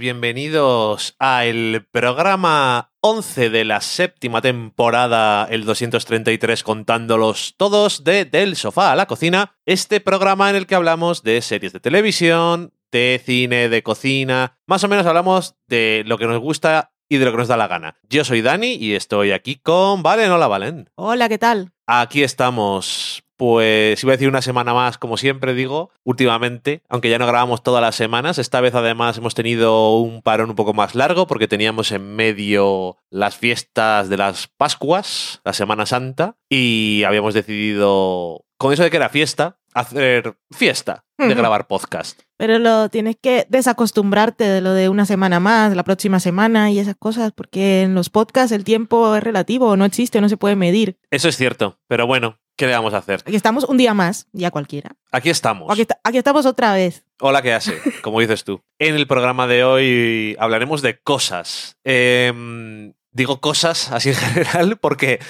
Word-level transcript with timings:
Bienvenidos 0.00 1.14
a 1.18 1.44
el 1.44 1.86
programa 1.90 2.90
11 3.00 3.50
de 3.50 3.66
la 3.66 3.82
séptima 3.82 4.40
temporada, 4.40 5.46
el 5.50 5.66
233 5.66 6.62
contándolos 6.62 7.54
todos 7.58 8.02
de 8.02 8.24
Del 8.24 8.56
sofá 8.56 8.92
a 8.92 8.96
la 8.96 9.04
cocina, 9.04 9.58
este 9.66 10.00
programa 10.00 10.48
en 10.48 10.56
el 10.56 10.66
que 10.66 10.74
hablamos 10.74 11.22
de 11.22 11.42
series 11.42 11.74
de 11.74 11.80
televisión, 11.80 12.72
de 12.90 13.20
cine, 13.22 13.68
de 13.68 13.82
cocina, 13.82 14.58
más 14.66 14.82
o 14.84 14.88
menos 14.88 15.04
hablamos 15.04 15.56
de 15.68 16.02
lo 16.06 16.16
que 16.16 16.26
nos 16.26 16.40
gusta 16.40 16.92
y 17.06 17.18
de 17.18 17.26
lo 17.26 17.32
que 17.32 17.36
nos 17.36 17.48
da 17.48 17.58
la 17.58 17.68
gana. 17.68 17.98
Yo 18.08 18.24
soy 18.24 18.40
Dani 18.40 18.72
y 18.72 18.94
estoy 18.94 19.32
aquí 19.32 19.56
con 19.56 20.02
Valen. 20.02 20.30
Hola, 20.30 20.48
Valen. 20.48 20.88
Hola, 20.94 21.28
¿qué 21.28 21.36
tal? 21.36 21.72
Aquí 21.86 22.22
estamos 22.22 23.22
pues 23.40 24.02
iba 24.02 24.12
a 24.12 24.16
decir 24.16 24.28
una 24.28 24.42
semana 24.42 24.74
más, 24.74 24.98
como 24.98 25.16
siempre 25.16 25.54
digo, 25.54 25.92
últimamente, 26.04 26.82
aunque 26.90 27.08
ya 27.08 27.18
no 27.18 27.26
grabamos 27.26 27.62
todas 27.62 27.80
las 27.80 27.96
semanas, 27.96 28.36
esta 28.36 28.60
vez 28.60 28.74
además 28.74 29.16
hemos 29.16 29.34
tenido 29.34 29.96
un 29.96 30.20
parón 30.20 30.50
un 30.50 30.56
poco 30.56 30.74
más 30.74 30.94
largo 30.94 31.26
porque 31.26 31.48
teníamos 31.48 31.90
en 31.90 32.16
medio 32.16 32.98
las 33.08 33.38
fiestas 33.38 34.10
de 34.10 34.18
las 34.18 34.48
Pascuas, 34.48 35.40
la 35.42 35.54
Semana 35.54 35.86
Santa, 35.86 36.36
y 36.50 37.02
habíamos 37.04 37.32
decidido, 37.32 38.44
con 38.58 38.74
eso 38.74 38.82
de 38.82 38.90
que 38.90 38.98
era 38.98 39.08
fiesta, 39.08 39.56
hacer 39.72 40.36
fiesta 40.50 41.06
de 41.16 41.34
grabar 41.34 41.66
podcast. 41.66 42.20
Pero 42.36 42.58
lo 42.58 42.90
tienes 42.90 43.16
que 43.20 43.46
desacostumbrarte 43.48 44.44
de 44.44 44.60
lo 44.60 44.74
de 44.74 44.90
una 44.90 45.06
semana 45.06 45.40
más, 45.40 45.74
la 45.74 45.84
próxima 45.84 46.20
semana 46.20 46.70
y 46.70 46.78
esas 46.78 46.96
cosas, 46.96 47.32
porque 47.32 47.82
en 47.82 47.94
los 47.94 48.10
podcasts 48.10 48.52
el 48.52 48.64
tiempo 48.64 49.16
es 49.16 49.22
relativo, 49.22 49.78
no 49.78 49.86
existe, 49.86 50.20
no 50.20 50.28
se 50.28 50.36
puede 50.36 50.56
medir. 50.56 50.98
Eso 51.10 51.28
es 51.30 51.38
cierto, 51.38 51.78
pero 51.88 52.06
bueno, 52.06 52.38
¿qué 52.60 52.66
le 52.66 52.72
vamos 52.74 52.92
a 52.92 52.98
hacer? 52.98 53.20
Aquí 53.26 53.34
estamos 53.36 53.64
un 53.64 53.78
día 53.78 53.94
más, 53.94 54.28
día 54.32 54.50
cualquiera. 54.50 54.90
Aquí 55.10 55.30
estamos. 55.30 55.72
Aquí, 55.72 55.80
esta- 55.80 55.98
aquí 56.04 56.18
estamos 56.18 56.44
otra 56.44 56.74
vez. 56.74 57.04
Hola, 57.18 57.40
¿qué 57.40 57.54
hace? 57.54 57.78
Como 58.02 58.20
dices 58.20 58.44
tú. 58.44 58.60
En 58.78 58.94
el 58.96 59.06
programa 59.06 59.46
de 59.46 59.64
hoy 59.64 60.36
hablaremos 60.38 60.82
de 60.82 60.98
cosas. 61.00 61.76
Em, 61.84 62.92
digo 63.12 63.40
cosas 63.40 63.90
así 63.92 64.10
en 64.10 64.14
general 64.74 64.76
porque 64.78 65.20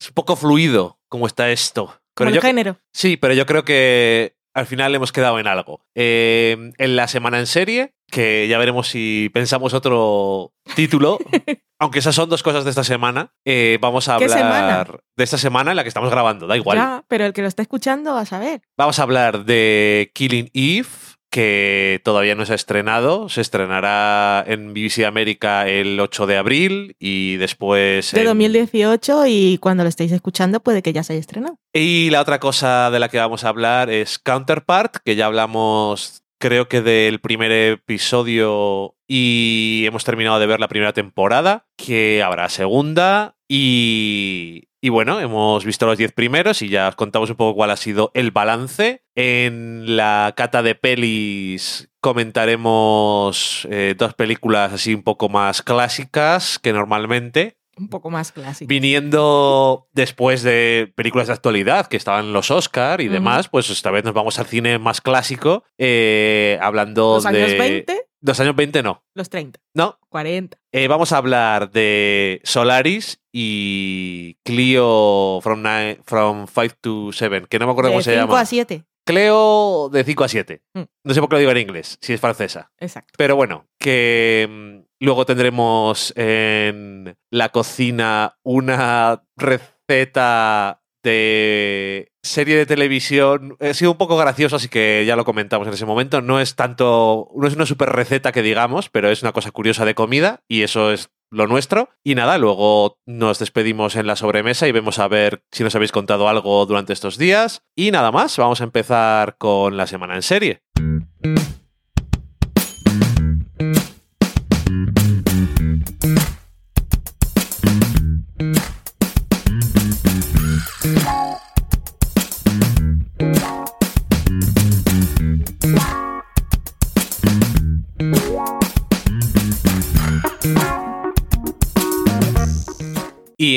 es 0.00 0.08
un 0.08 0.14
poco 0.14 0.34
fluido 0.36 0.98
como 1.08 1.26
está 1.28 1.50
esto. 1.50 1.86
Como 2.14 2.26
Pero 2.26 2.28
el 2.30 2.34
yo, 2.34 2.40
género. 2.42 2.76
sí, 2.92 3.16
pero 3.16 3.32
yo 3.34 3.46
creo 3.46 3.64
que 3.64 4.34
al 4.54 4.66
final 4.66 4.94
hemos 4.94 5.12
quedado 5.12 5.38
en 5.38 5.46
algo. 5.46 5.86
Em, 5.94 6.72
en 6.78 6.96
la 6.96 7.06
semana 7.08 7.38
en 7.38 7.46
serie, 7.46 7.94
que 8.12 8.46
ya 8.46 8.58
veremos 8.58 8.88
si 8.88 9.30
pensamos 9.32 9.72
otro 9.74 10.52
título. 10.76 11.18
Aunque 11.80 11.98
esas 11.98 12.14
son 12.14 12.28
dos 12.28 12.44
cosas 12.44 12.62
de 12.62 12.70
esta 12.70 12.84
semana, 12.84 13.32
eh, 13.44 13.78
vamos 13.80 14.08
a 14.08 14.16
¿Qué 14.18 14.24
hablar 14.26 14.38
semana? 14.38 14.86
de 15.16 15.24
esta 15.24 15.38
semana 15.38 15.70
en 15.72 15.76
la 15.76 15.82
que 15.82 15.88
estamos 15.88 16.10
grabando, 16.10 16.46
da 16.46 16.56
igual. 16.56 16.78
Ya, 16.78 17.04
pero 17.08 17.24
el 17.26 17.32
que 17.32 17.42
lo 17.42 17.48
está 17.48 17.62
escuchando 17.62 18.14
va 18.14 18.20
a 18.20 18.26
saber. 18.26 18.60
Vamos 18.76 19.00
a 19.00 19.02
hablar 19.02 19.44
de 19.46 20.12
Killing 20.14 20.50
Eve, 20.54 20.86
que 21.30 22.00
todavía 22.04 22.34
no 22.36 22.44
se 22.46 22.52
ha 22.52 22.56
estrenado. 22.56 23.28
Se 23.30 23.40
estrenará 23.40 24.44
en 24.46 24.74
BBC 24.74 25.06
América 25.06 25.66
el 25.66 25.98
8 25.98 26.26
de 26.26 26.36
abril 26.36 26.94
y 27.00 27.36
después... 27.38 28.12
De 28.12 28.20
en- 28.20 28.26
2018 28.26 29.26
y 29.26 29.58
cuando 29.58 29.82
lo 29.82 29.88
estéis 29.88 30.12
escuchando 30.12 30.60
puede 30.60 30.82
que 30.82 30.92
ya 30.92 31.02
se 31.02 31.14
haya 31.14 31.20
estrenado. 31.20 31.56
Y 31.72 32.10
la 32.10 32.20
otra 32.20 32.38
cosa 32.38 32.90
de 32.90 33.00
la 33.00 33.08
que 33.08 33.18
vamos 33.18 33.42
a 33.44 33.48
hablar 33.48 33.90
es 33.90 34.18
Counterpart, 34.18 34.98
que 35.04 35.16
ya 35.16 35.26
hablamos 35.26 36.21
creo 36.42 36.68
que 36.68 36.82
del 36.82 37.20
primer 37.20 37.52
episodio 37.52 38.96
y 39.06 39.84
hemos 39.86 40.02
terminado 40.02 40.40
de 40.40 40.46
ver 40.46 40.58
la 40.58 40.66
primera 40.66 40.92
temporada, 40.92 41.68
que 41.76 42.20
habrá 42.22 42.48
segunda 42.48 43.36
y... 43.48 44.68
Y 44.84 44.88
bueno, 44.88 45.20
hemos 45.20 45.64
visto 45.64 45.86
los 45.86 45.96
10 45.96 46.10
primeros 46.10 46.60
y 46.60 46.68
ya 46.68 46.88
os 46.88 46.96
contamos 46.96 47.30
un 47.30 47.36
poco 47.36 47.54
cuál 47.54 47.70
ha 47.70 47.76
sido 47.76 48.10
el 48.14 48.32
balance. 48.32 49.04
En 49.14 49.96
la 49.96 50.34
cata 50.36 50.64
de 50.64 50.74
pelis 50.74 51.88
comentaremos 52.00 53.68
eh, 53.70 53.94
dos 53.96 54.14
películas 54.14 54.72
así 54.72 54.92
un 54.92 55.04
poco 55.04 55.28
más 55.28 55.62
clásicas 55.62 56.58
que 56.58 56.72
normalmente, 56.72 57.58
Un 57.76 57.88
poco 57.88 58.10
más 58.10 58.32
clásico. 58.32 58.68
Viniendo 58.68 59.88
después 59.92 60.42
de 60.42 60.92
películas 60.94 61.28
de 61.28 61.32
actualidad 61.32 61.86
que 61.86 61.96
estaban 61.96 62.26
en 62.26 62.32
los 62.32 62.50
Oscar 62.50 63.00
y 63.00 63.06
Ujú. 63.06 63.14
demás, 63.14 63.48
pues 63.48 63.70
esta 63.70 63.90
vez 63.90 64.04
nos 64.04 64.14
vamos 64.14 64.38
al 64.38 64.46
cine 64.46 64.78
más 64.78 65.00
clásico, 65.00 65.64
eh, 65.78 66.58
hablando 66.60 67.14
Los 67.16 67.26
años 67.26 67.50
de... 67.50 67.58
20, 67.58 68.06
Los 68.20 68.38
años 68.40 68.54
20 68.56 68.82
no. 68.82 69.02
los 69.14 69.30
30, 69.30 69.58
No. 69.74 69.98
40. 70.10 70.58
Eh, 70.72 70.86
vamos 70.88 71.12
a 71.12 71.16
hablar 71.16 71.70
de 71.70 72.40
Solaris 72.44 73.20
y 73.32 74.36
Clio 74.44 75.40
from, 75.42 75.62
Ni- 75.62 75.96
from 76.04 76.46
5 76.46 76.74
to 76.80 77.10
7, 77.12 77.46
que 77.48 77.58
no 77.58 77.66
me 77.66 77.72
acuerdo 77.72 77.88
De 77.88 77.94
cómo 77.94 78.02
se 78.02 78.12
5 78.14 78.26
llama. 78.26 78.40
a 78.40 78.44
7. 78.46 78.84
Cleo 79.04 79.88
de 79.90 80.04
5 80.04 80.24
a 80.24 80.28
7. 80.28 80.62
Mm. 80.74 80.82
No 81.04 81.14
sé 81.14 81.20
por 81.20 81.28
qué 81.28 81.34
lo 81.34 81.38
digo 81.40 81.50
en 81.50 81.58
inglés, 81.58 81.98
si 82.00 82.12
es 82.12 82.20
francesa. 82.20 82.70
Exacto. 82.78 83.14
Pero 83.18 83.34
bueno, 83.34 83.66
que 83.78 84.46
mm, 84.48 84.91
luego 85.04 85.26
tendremos 85.26 86.12
en 86.16 87.16
la 87.30 87.48
cocina 87.50 88.38
una 88.42 89.24
receta 89.36 90.82
de 91.02 92.12
serie 92.22 92.56
de 92.56 92.66
televisión. 92.66 93.56
Ha 93.60 93.74
sido 93.74 93.92
un 93.92 93.98
poco 93.98 94.16
gracioso, 94.16 94.56
así 94.56 94.68
que 94.68 95.04
ya 95.06 95.16
lo 95.16 95.24
comentamos 95.24 95.66
en 95.66 95.74
ese 95.74 95.86
momento. 95.86 96.20
No 96.22 96.40
es 96.40 96.54
tanto, 96.54 97.28
no 97.36 97.46
es 97.46 97.56
una 97.56 97.66
super 97.66 97.90
receta 97.90 98.32
que 98.32 98.42
digamos, 98.42 98.88
pero 98.88 99.10
es 99.10 99.22
una 99.22 99.32
cosa 99.32 99.50
curiosa 99.50 99.84
de 99.84 99.94
comida 99.94 100.42
y 100.48 100.62
eso 100.62 100.92
es 100.92 101.10
lo 101.30 101.46
nuestro. 101.46 101.88
Y 102.04 102.14
nada, 102.14 102.38
luego 102.38 102.98
nos 103.06 103.38
despedimos 103.38 103.96
en 103.96 104.06
la 104.06 104.16
sobremesa 104.16 104.68
y 104.68 104.72
vemos 104.72 104.98
a 104.98 105.08
ver 105.08 105.42
si 105.50 105.64
nos 105.64 105.74
habéis 105.74 105.92
contado 105.92 106.28
algo 106.28 106.64
durante 106.66 106.92
estos 106.92 107.18
días. 107.18 107.62
Y 107.74 107.90
nada 107.90 108.12
más, 108.12 108.36
vamos 108.36 108.60
a 108.60 108.64
empezar 108.64 109.36
con 109.38 109.76
la 109.76 109.86
semana 109.86 110.14
en 110.14 110.22
serie. 110.22 110.62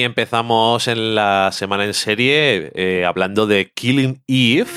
Empezamos 0.05 0.87
en 0.87 1.15
la 1.15 1.51
semana 1.51 1.85
en 1.85 1.93
serie 1.93 2.71
eh, 2.75 3.05
hablando 3.05 3.47
de 3.47 3.71
Killing 3.73 4.21
Eve. 4.27 4.69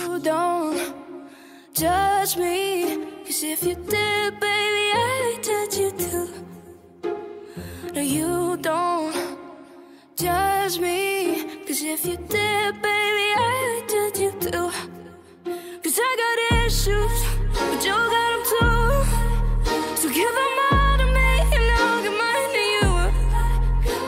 Give 20.18 20.34
them 20.34 20.58
all 20.72 20.98
to 20.98 21.06
me, 21.06 21.40
and 21.54 21.70
I'll 21.78 22.02
give 22.02 22.12
mine 22.12 22.50
to 22.56 22.64
you. 22.74 22.88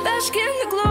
Bask 0.02 0.34
in 0.34 0.52
the 0.60 0.70
glory 0.70 0.89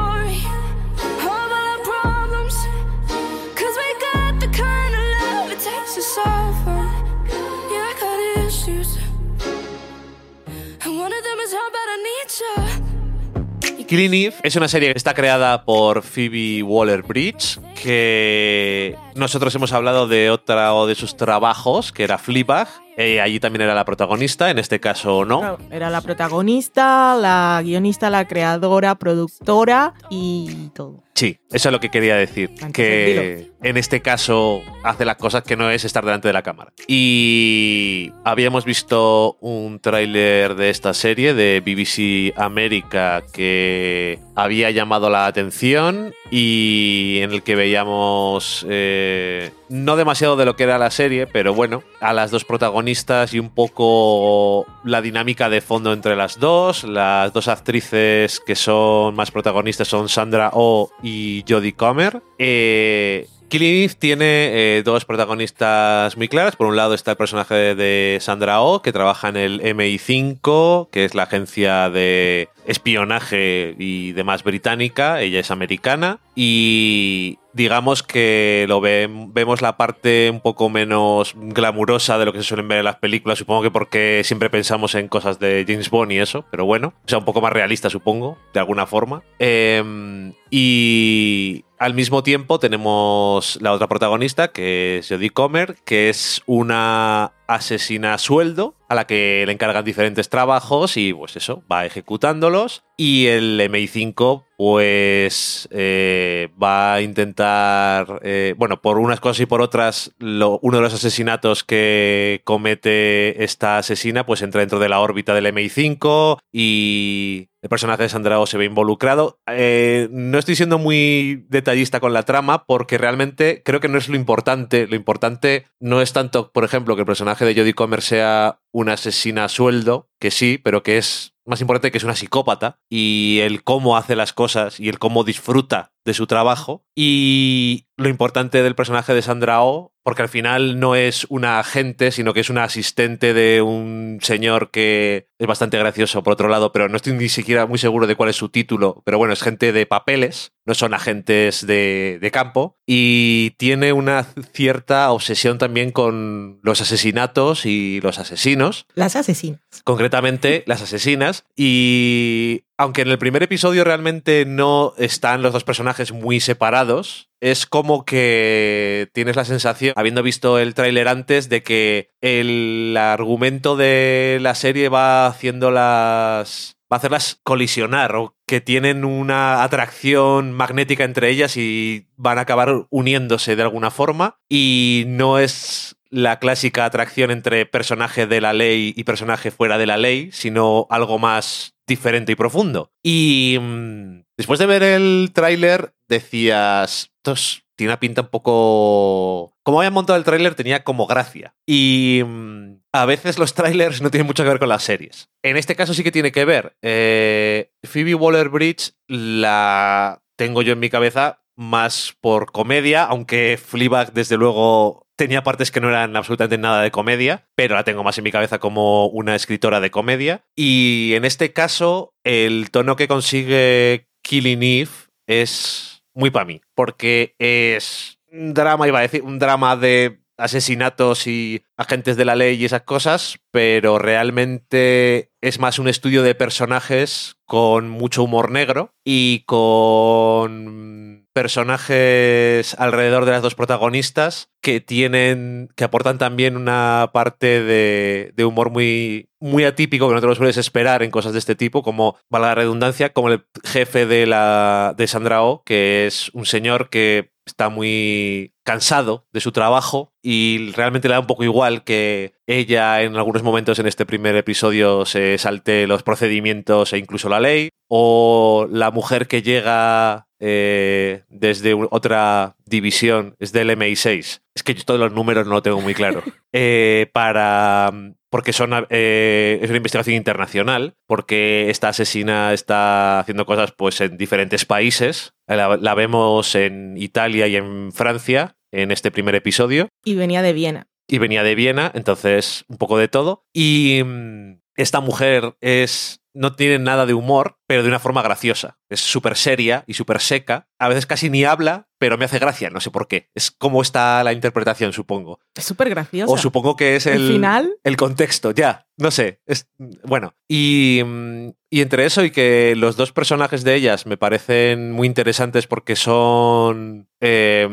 Killing 13.90 14.14
Eve 14.14 14.36
es 14.44 14.56
una 14.56 14.68
serie 14.68 14.92
que 14.92 14.98
está 14.98 15.16
creada 15.16 15.66
por 15.66 16.04
Phoebe 16.04 16.62
Waller-Bridge, 16.62 17.60
que 17.82 18.96
nosotros 19.16 19.56
hemos 19.56 19.74
hablado 19.74 20.08
de 20.08 20.30
otra 20.30 20.72
de 20.86 20.94
sus 20.94 21.18
trabajos, 21.18 21.92
que 21.92 22.04
era 22.04 22.20
Fleabag. 22.20 22.68
Eh, 23.02 23.22
allí 23.22 23.40
también 23.40 23.62
era 23.62 23.74
la 23.74 23.86
protagonista, 23.86 24.50
en 24.52 24.60
este 24.60 24.82
caso 24.82 25.24
no. 25.24 25.58
Era 25.72 25.90
la 25.90 26.02
protagonista, 26.02 27.16
la 27.16 27.62
guionista, 27.64 28.10
la 28.10 28.28
creadora, 28.28 28.96
productora 28.96 29.94
y 30.10 30.70
todo. 30.76 31.06
Sí, 31.14 31.38
eso 31.50 31.70
es 31.70 31.74
lo 31.74 31.80
que 31.80 31.90
quería 31.90 32.16
decir. 32.16 32.50
Que 32.74 33.52
en 33.62 33.78
este 33.78 34.02
caso 34.02 34.62
hace 34.84 35.06
las 35.06 35.16
cosas 35.16 35.44
que 35.44 35.56
no 35.56 35.70
es 35.70 35.86
estar 35.86 36.04
delante 36.04 36.28
de 36.28 36.34
la 36.34 36.44
cámara. 36.44 36.74
Y 36.88 38.12
habíamos 38.26 38.66
visto 38.66 39.38
un 39.40 39.80
tráiler 39.80 40.56
de 40.56 40.70
esta 40.70 40.94
serie 40.94 41.34
de 41.34 41.62
BBC 41.62 42.38
América 42.38 43.24
que 43.32 44.20
había 44.44 44.72
llamado 44.72 45.10
la 45.10 45.26
atención 45.26 46.14
y 46.32 47.20
en 47.22 47.32
el 47.32 47.44
que 47.44 47.56
veíamos 47.56 48.66
eh, 48.70 49.52
no 49.70 49.96
demasiado 49.96 50.36
de 50.36 50.46
lo 50.46 50.56
que 50.56 50.64
era 50.64 50.78
la 50.78 50.92
serie, 50.92 51.28
pero 51.28 51.54
bueno, 51.54 51.84
a 52.00 52.14
las 52.14 52.32
dos 52.32 52.46
protagonistas 52.46 53.34
y 53.34 53.40
un 53.40 53.50
poco 53.50 54.66
la 54.84 55.02
dinámica 55.02 55.50
de 55.50 55.62
fondo 55.62 55.94
entre 55.94 56.16
las 56.16 56.40
dos. 56.40 56.84
Las 56.84 57.34
dos 57.34 57.48
actrices 57.48 58.40
que 58.40 58.56
son 58.56 59.16
más 59.16 59.32
protagonistas 59.32 59.88
son 59.88 60.10
Sandra 60.10 60.52
Oh 60.54 60.90
y 61.04 61.44
Jodie 61.48 61.74
Comer. 61.74 62.22
Eh, 62.38 63.28
Killing 63.50 63.90
tiene 64.00 64.78
eh, 64.78 64.84
dos 64.84 65.06
protagonistas 65.06 66.16
muy 66.16 66.28
claras. 66.28 66.56
Por 66.56 66.68
un 66.68 66.76
lado 66.76 66.94
está 66.94 67.12
el 67.12 67.18
personaje 67.18 67.76
de 67.76 68.18
Sandra 68.22 68.62
Oh, 68.62 68.82
que 68.82 68.94
trabaja 68.94 69.30
en 69.30 69.38
el 69.38 69.62
MI5, 69.62 70.90
que 70.90 71.06
es 71.06 71.16
la 71.16 71.24
agencia 71.24 71.90
de 71.90 72.50
espionaje 72.66 73.76
y 73.78 74.14
demás 74.14 74.44
británica. 74.44 75.22
Ella 75.22 75.40
es 75.40 75.52
americana. 75.52 76.20
Y 76.36 77.40
digamos 77.54 78.04
que 78.04 78.66
lo 78.70 78.80
vemos 78.80 79.62
la 79.62 79.76
parte 79.76 80.30
un 80.32 80.40
poco 80.40 80.70
menos 80.70 81.34
glamurosa 81.36 82.18
de 82.18 82.26
lo 82.26 82.32
que 82.32 82.40
se 82.40 82.46
suelen 82.46 82.68
ver 82.68 82.80
en 82.80 82.86
las 82.86 82.98
películas, 82.98 83.40
supongo 83.40 83.64
que 83.64 83.72
porque 83.72 84.22
siempre 84.24 84.50
pensamos 84.50 84.96
en 84.96 85.08
cosas 85.08 85.40
de 85.40 85.66
James 85.68 85.90
Bond 85.90 86.12
y 86.12 86.20
eso, 86.20 86.46
pero 86.52 86.66
bueno, 86.66 86.94
o 87.06 87.10
sea, 87.10 87.18
un 87.18 87.26
poco 87.26 87.42
más 87.42 87.52
realista, 87.52 87.90
supongo, 87.90 88.38
de 88.54 88.60
alguna 88.60 88.86
forma. 88.86 89.24
Em, 89.40 90.34
y 90.50 91.66
al 91.80 91.94
mismo 91.94 92.24
tiempo 92.24 92.60
tenemos 92.60 93.58
la 93.62 93.72
otra 93.72 93.88
protagonista, 93.88 94.50
que 94.50 94.98
es 94.98 95.08
Jodie 95.08 95.30
Comer, 95.30 95.78
que 95.86 96.10
es 96.10 96.42
una 96.46 97.32
asesina 97.48 98.14
a 98.14 98.18
sueldo 98.18 98.76
a 98.90 98.96
la 98.96 99.08
que 99.08 99.44
le 99.46 99.54
encargan 99.54 99.86
diferentes 99.86 100.30
trabajos 100.30 100.98
y 100.98 101.14
pues 101.14 101.36
eso, 101.36 101.64
va 101.72 101.86
ejecutándolos. 101.86 102.84
Y 102.98 103.28
el 103.28 103.60
MI5 103.62 104.44
pues 104.58 105.70
eh, 105.72 106.50
va 106.62 106.96
a 106.96 107.02
intentar, 107.02 108.20
eh, 108.24 108.56
bueno, 108.58 108.82
por 108.82 109.00
unas 109.00 109.20
cosas 109.20 109.42
y 109.42 109.46
por 109.46 109.62
otras, 109.62 110.12
uno 110.20 110.78
de 110.78 110.82
los 110.82 110.94
asesinatos 110.94 111.64
que 111.64 112.42
comete 112.44 113.44
esta 113.44 113.78
asesina 113.78 114.26
pues 114.26 114.42
entra 114.42 114.60
dentro 114.60 114.80
de 114.80 114.90
la 114.90 115.00
órbita 115.00 115.34
del 115.34 115.46
MI5 115.46 116.40
y 116.52 117.49
el 117.62 117.70
personaje 117.70 118.04
de 118.04 118.10
Sandrao 118.10 118.46
se 118.46 118.58
ve 118.58 118.66
involucrado. 118.66 119.40
Eh, 119.48 120.08
no 120.12 120.38
estoy 120.38 120.56
siendo 120.56 120.78
muy 120.78 121.46
detallista 121.50 122.00
con 122.00 122.14
la 122.14 122.24
trama 122.24 122.66
porque 122.66 122.98
realmente 122.98 123.62
creo 123.64 123.80
que 123.80 123.90
no 123.90 123.98
es 123.98 124.10
lo 124.10 124.16
importante. 124.16 124.88
Lo 124.88 124.96
importante 124.96 125.66
no 125.80 126.02
es 126.02 126.14
tanto, 126.14 126.52
por 126.52 126.64
ejemplo, 126.64 126.96
que 126.96 127.02
el 127.02 127.08
personaje 127.08 127.46
de 127.46 127.56
Jodie 127.56 127.74
Comer 127.74 128.02
sea 128.02 128.60
una 128.72 128.94
asesina 128.94 129.46
a 129.46 129.50
sueldo, 129.50 130.10
que 130.20 130.32
sí, 130.32 130.60
pero 130.64 130.84
que 130.84 130.98
es 130.98 131.34
más 131.46 131.62
importante 131.62 131.92
que 131.92 131.98
es 131.98 132.04
una 132.04 132.16
psicópata 132.16 132.80
y 132.90 133.40
el 133.42 133.64
cómo 133.64 133.98
hace 133.98 134.16
las 134.16 134.34
cosas 134.34 134.80
y 134.80 134.88
el 134.88 135.00
cómo 135.00 135.24
disfruta 135.24 135.92
de 136.06 136.14
su 136.14 136.28
trabajo 136.28 136.86
y 136.96 137.88
lo 137.98 138.10
importante 138.10 138.64
del 138.64 138.76
personaje 138.76 139.14
de 139.14 139.22
Sandra 139.22 139.62
Oh, 139.64 139.94
porque 140.04 140.22
al 140.22 140.30
final 140.30 140.80
no 140.80 140.96
es 140.96 141.28
una 141.30 141.60
agente, 141.60 142.12
sino 142.12 142.34
que 142.34 142.40
es 142.40 142.50
una 142.50 142.64
asistente 142.64 143.34
de 143.34 143.62
un 143.62 144.20
señor 144.22 144.72
que 144.72 145.28
es 145.38 145.48
bastante 145.48 145.78
gracioso 145.78 146.24
por 146.24 146.34
otro 146.34 146.48
lado, 146.48 146.72
pero 146.72 146.90
no 146.90 146.96
estoy 146.96 147.14
ni 147.14 147.30
siquiera 147.30 147.66
muy 147.66 147.78
seguro 147.78 148.08
de 148.08 148.16
cuál 148.16 148.30
es 148.30 148.36
su 148.36 148.50
título, 148.50 149.04
pero 149.06 149.18
bueno, 149.18 149.34
es 149.34 149.44
gente 149.44 149.72
de 149.72 149.86
papeles, 149.86 150.54
no 150.66 150.74
son 150.74 150.94
agentes 150.94 151.68
de, 151.68 152.18
de 152.22 152.32
campo 152.32 152.78
y 152.88 153.52
tiene 153.58 153.94
una 153.94 154.26
cierta 154.54 155.12
obsesión 155.12 155.58
también 155.58 155.92
con 155.92 156.60
los 156.64 156.82
asesinatos 156.82 157.66
y 157.66 158.00
los 158.02 158.20
asesinos. 158.20 158.88
Las 158.96 159.16
asesinas. 159.16 159.62
Concretamente, 159.84 160.64
las 160.66 160.82
asesinas. 160.82 161.46
Y 161.56 162.64
aunque 162.80 163.02
en 163.02 163.10
el 163.10 163.18
primer 163.18 163.44
episodio 163.44 163.84
realmente 163.84 164.46
no 164.46 164.94
están 164.98 165.42
los 165.42 165.52
dos 165.52 165.66
personajes 165.66 166.14
muy 166.14 166.40
separados, 166.40 167.30
es 167.42 167.66
como 167.66 168.06
que 168.06 169.10
tienes 169.14 169.36
la 169.36 169.44
sensación, 169.44 169.94
habiendo 169.98 170.24
visto 170.24 170.58
el 170.58 170.74
tráiler 170.74 171.10
antes, 171.10 171.50
de 171.50 171.62
que 171.62 172.12
el 172.22 172.96
argumento 172.98 173.76
de 173.76 174.38
la 174.40 174.56
serie 174.56 174.88
va 174.88 175.28
haciéndolas 175.28 176.78
va 176.92 176.96
a 176.96 177.00
hacerlas 177.00 177.42
colisionar 177.44 178.16
o 178.16 178.36
que 178.48 178.62
tienen 178.62 179.04
una 179.04 179.62
atracción 179.62 180.54
magnética 180.54 181.04
entre 181.04 181.30
ellas 181.30 181.58
y 181.58 182.08
van 182.16 182.38
a 182.38 182.42
acabar 182.42 182.88
uniéndose 182.90 183.58
de 183.58 183.62
alguna 183.62 183.92
forma. 183.92 184.38
Y 184.50 185.04
no 185.06 185.38
es 185.38 185.98
la 186.10 186.40
clásica 186.40 186.86
atracción 186.86 187.30
entre 187.30 187.66
personaje 187.66 188.26
de 188.26 188.42
la 188.42 188.54
ley 188.54 188.94
y 188.96 189.04
personaje 189.04 189.52
fuera 189.52 189.78
de 189.78 189.86
la 189.86 189.98
ley, 189.98 190.32
sino 190.32 190.88
algo 190.90 191.20
más 191.20 191.76
diferente 191.90 192.32
y 192.32 192.36
profundo. 192.36 192.94
Y 193.04 193.58
mm, 193.60 194.22
después 194.38 194.60
de 194.60 194.66
ver 194.66 194.84
el 194.84 195.32
tráiler 195.34 195.94
decías, 196.08 197.12
esto 197.18 197.36
tiene 197.76 197.92
una 197.92 198.00
pinta 198.00 198.22
un 198.22 198.28
poco... 198.30 199.58
Como 199.64 199.80
habían 199.80 199.94
montado 199.94 200.18
el 200.18 200.24
tráiler 200.24 200.56
tenía 200.56 200.84
como 200.84 201.08
gracia. 201.08 201.56
Y 201.66 202.22
mm, 202.26 202.82
a 202.94 203.06
veces 203.06 203.38
los 203.38 203.54
trailers 203.54 204.02
no 204.02 204.12
tienen 204.12 204.28
mucho 204.28 204.44
que 204.44 204.50
ver 204.50 204.60
con 204.60 204.70
las 204.70 204.84
series. 204.84 205.30
En 205.44 205.58
este 205.58 205.76
caso 205.76 205.94
sí 205.94 206.04
que 206.04 206.12
tiene 206.12 206.32
que 206.32 206.46
ver. 206.46 206.78
Eh, 206.82 207.72
Phoebe 207.84 208.16
Waller-Bridge 208.16 208.94
la 209.08 210.22
tengo 210.38 210.62
yo 210.62 210.74
en 210.74 210.80
mi 210.80 210.90
cabeza 210.90 211.42
más 211.58 212.16
por 212.22 212.52
comedia, 212.52 213.04
aunque 213.04 213.60
Fleabag 213.62 214.14
desde 214.14 214.38
luego 214.38 215.09
tenía 215.20 215.44
partes 215.44 215.70
que 215.70 215.82
no 215.82 215.90
eran 215.90 216.16
absolutamente 216.16 216.58
nada 216.58 216.82
de 216.82 216.92
comedia, 216.92 217.46
pero 217.54 217.76
la 217.76 217.84
tengo 217.84 218.06
más 218.06 218.18
en 218.18 218.24
mi 218.24 218.32
cabeza 218.32 218.58
como 218.60 219.08
una 219.08 219.36
escritora 219.36 219.82
de 219.82 219.92
comedia. 219.92 220.46
Y 220.56 221.12
en 221.14 221.26
este 221.26 221.52
caso, 221.52 222.14
el 222.24 222.72
tono 222.72 222.96
que 222.96 223.10
consigue 223.10 224.08
Killing 224.24 224.64
Eve 224.64 224.92
es 225.28 226.06
muy 226.14 226.30
para 226.32 226.46
mí, 226.46 226.62
porque 226.74 227.36
es 227.38 228.18
un 228.32 228.54
drama, 228.54 228.88
iba 228.88 229.00
a 229.00 229.02
decir, 229.02 229.22
un 229.22 229.40
drama 229.40 229.76
de 229.76 230.22
asesinatos 230.38 231.28
y 231.28 231.64
agentes 231.76 232.16
de 232.16 232.24
la 232.24 232.36
ley 232.36 232.56
y 232.56 232.64
esas 232.64 232.84
cosas, 232.84 233.40
pero 233.52 234.00
realmente 234.00 235.32
es 235.42 235.60
más 235.60 235.80
un 235.80 235.90
estudio 235.90 236.24
de 236.24 236.34
personajes 236.34 237.36
con 237.46 237.90
mucho 237.90 238.24
humor 238.24 238.52
negro 238.52 238.94
y 239.04 239.44
con 239.46 241.28
personajes 241.40 242.76
alrededor 242.78 243.24
de 243.24 243.32
las 243.32 243.42
dos 243.42 243.56
protagonistas 243.56 244.50
que 244.62 244.82
tienen, 244.82 245.70
que 245.78 245.86
aportan 245.86 246.18
también 246.18 246.58
una 246.58 247.12
parte 247.14 247.64
de, 247.64 248.34
de 248.36 248.44
humor 248.44 248.72
muy, 248.72 249.30
muy 249.40 249.64
atípico 249.64 250.10
que 250.10 250.16
no 250.16 250.20
te 250.20 250.28
lo 250.28 250.36
sueles 250.36 250.58
esperar 250.58 251.02
en 251.02 251.12
cosas 251.12 251.32
de 251.32 251.40
este 251.40 251.56
tipo, 251.56 251.82
como, 251.82 252.18
para 252.28 252.48
la 252.48 252.56
redundancia, 252.56 253.14
como 253.14 253.30
el 253.30 253.46
jefe 253.64 254.06
de, 254.06 254.28
la, 254.28 254.94
de 254.98 255.08
Sandra 255.08 255.42
Oh, 255.42 255.64
que 255.64 256.08
es 256.08 256.30
un 256.34 256.46
señor 256.46 256.90
que 256.90 257.32
está 257.46 257.70
muy 257.70 258.54
cansado 258.66 259.26
de 259.32 259.40
su 259.40 259.54
trabajo 259.54 260.14
y 260.22 260.74
realmente 260.74 261.08
le 261.08 261.14
da 261.14 261.22
un 261.22 261.28
poco 261.28 261.46
igual 261.46 261.86
que 261.86 262.34
ella 262.48 263.02
en 263.02 263.16
algunos 263.16 263.44
momentos 263.44 263.80
en 263.80 263.88
este 263.88 264.06
primer 264.06 264.36
episodio 264.36 265.06
se 265.06 265.38
salte 265.38 265.88
los 265.88 266.04
procedimientos 266.04 266.92
e 266.92 266.98
incluso 266.98 267.30
la 267.30 267.40
ley, 267.40 267.70
o 267.88 268.68
la 268.70 268.92
mujer 268.92 269.28
que 269.28 269.42
llega 269.42 270.28
eh, 270.40 271.24
desde 271.30 271.74
otra 271.74 272.56
división, 272.66 273.36
es 273.40 273.52
del 273.52 273.70
MI6. 273.72 274.42
Es 274.56 274.64
que 274.64 274.74
yo 274.74 274.84
todos 274.84 275.00
los 275.00 275.12
números 275.14 275.46
no 275.46 275.54
lo 275.54 275.62
tengo 275.62 275.82
muy 275.82 275.94
claro. 275.94 276.24
Eh, 276.52 277.12
para. 277.14 277.94
Porque 278.32 278.54
son, 278.54 278.88
eh, 278.90 279.60
es 279.62 279.70
una 279.70 279.78
investigación 279.78 280.16
internacional, 280.16 280.96
porque 281.06 281.70
esta 281.70 281.90
asesina 281.90 282.54
está 282.54 283.20
haciendo 283.20 283.46
cosas 283.46 283.72
pues, 283.72 284.02
en 284.02 284.18
diferentes 284.18 284.66
países. 284.66 285.34
La, 285.46 285.78
la 285.78 285.94
vemos 285.94 286.56
en 286.56 286.96
Italia 286.98 287.46
y 287.46 287.56
en 287.56 287.92
Francia 287.92 288.56
en 288.72 288.92
este 288.92 289.12
primer 289.12 289.36
episodio. 289.36 289.90
Y 290.04 290.16
venía 290.16 290.42
de 290.42 290.54
Viena. 290.54 290.88
Y 291.08 291.18
venía 291.18 291.44
de 291.44 291.56
Viena, 291.56 291.92
entonces 291.94 292.66
un 292.68 292.78
poco 292.78 292.98
de 292.98 293.08
todo. 293.08 293.46
Y 293.54 294.02
mm, 294.04 294.60
esta 294.76 295.02
mujer 295.02 295.56
es 295.60 296.19
no 296.34 296.56
tiene 296.56 296.80
nada 296.80 297.06
de 297.06 297.14
humor, 297.14 297.58
pero 297.68 297.84
de 297.84 297.90
una 297.90 298.00
forma 298.00 298.22
graciosa. 298.22 298.78
Es 298.90 299.02
súper 299.02 299.36
seria 299.36 299.84
y 299.88 299.94
súper 299.94 300.20
seca. 300.20 300.68
A 300.80 300.88
veces 300.88 301.06
casi 301.06 301.30
ni 301.30 301.44
habla, 301.44 301.90
pero 301.98 302.18
me 302.18 302.26
hace 302.26 302.40
gracia, 302.40 302.70
no 302.70 302.80
sé 302.80 302.92
por 302.92 303.08
qué. 303.08 303.30
Es 303.36 303.52
como 303.52 303.82
está 303.82 304.24
la 304.24 304.34
interpretación, 304.34 304.94
supongo. 304.94 305.40
Es 305.56 305.66
súper 305.66 305.90
graciosa. 305.90 306.32
O 306.32 306.38
supongo 306.38 306.76
que 306.76 306.96
es 306.96 307.06
el, 307.06 307.22
¿El 307.22 307.34
final? 307.34 307.76
el 307.84 307.98
contexto, 307.98 308.52
ya. 308.52 308.88
No 308.98 309.12
sé. 309.12 309.42
Es, 309.46 309.70
bueno, 309.78 310.36
y, 310.48 311.02
mm, 311.06 311.50
y 311.70 311.82
entre 311.82 312.06
eso 312.06 312.24
y 312.24 312.32
que 312.32 312.76
los 312.76 312.96
dos 312.98 313.12
personajes 313.12 313.64
de 313.64 313.76
ellas 313.76 314.06
me 314.06 314.18
parecen 314.18 314.92
muy 314.92 315.08
interesantes 315.08 315.68
porque 315.68 315.96
son. 315.96 317.08
eh, 317.20 317.68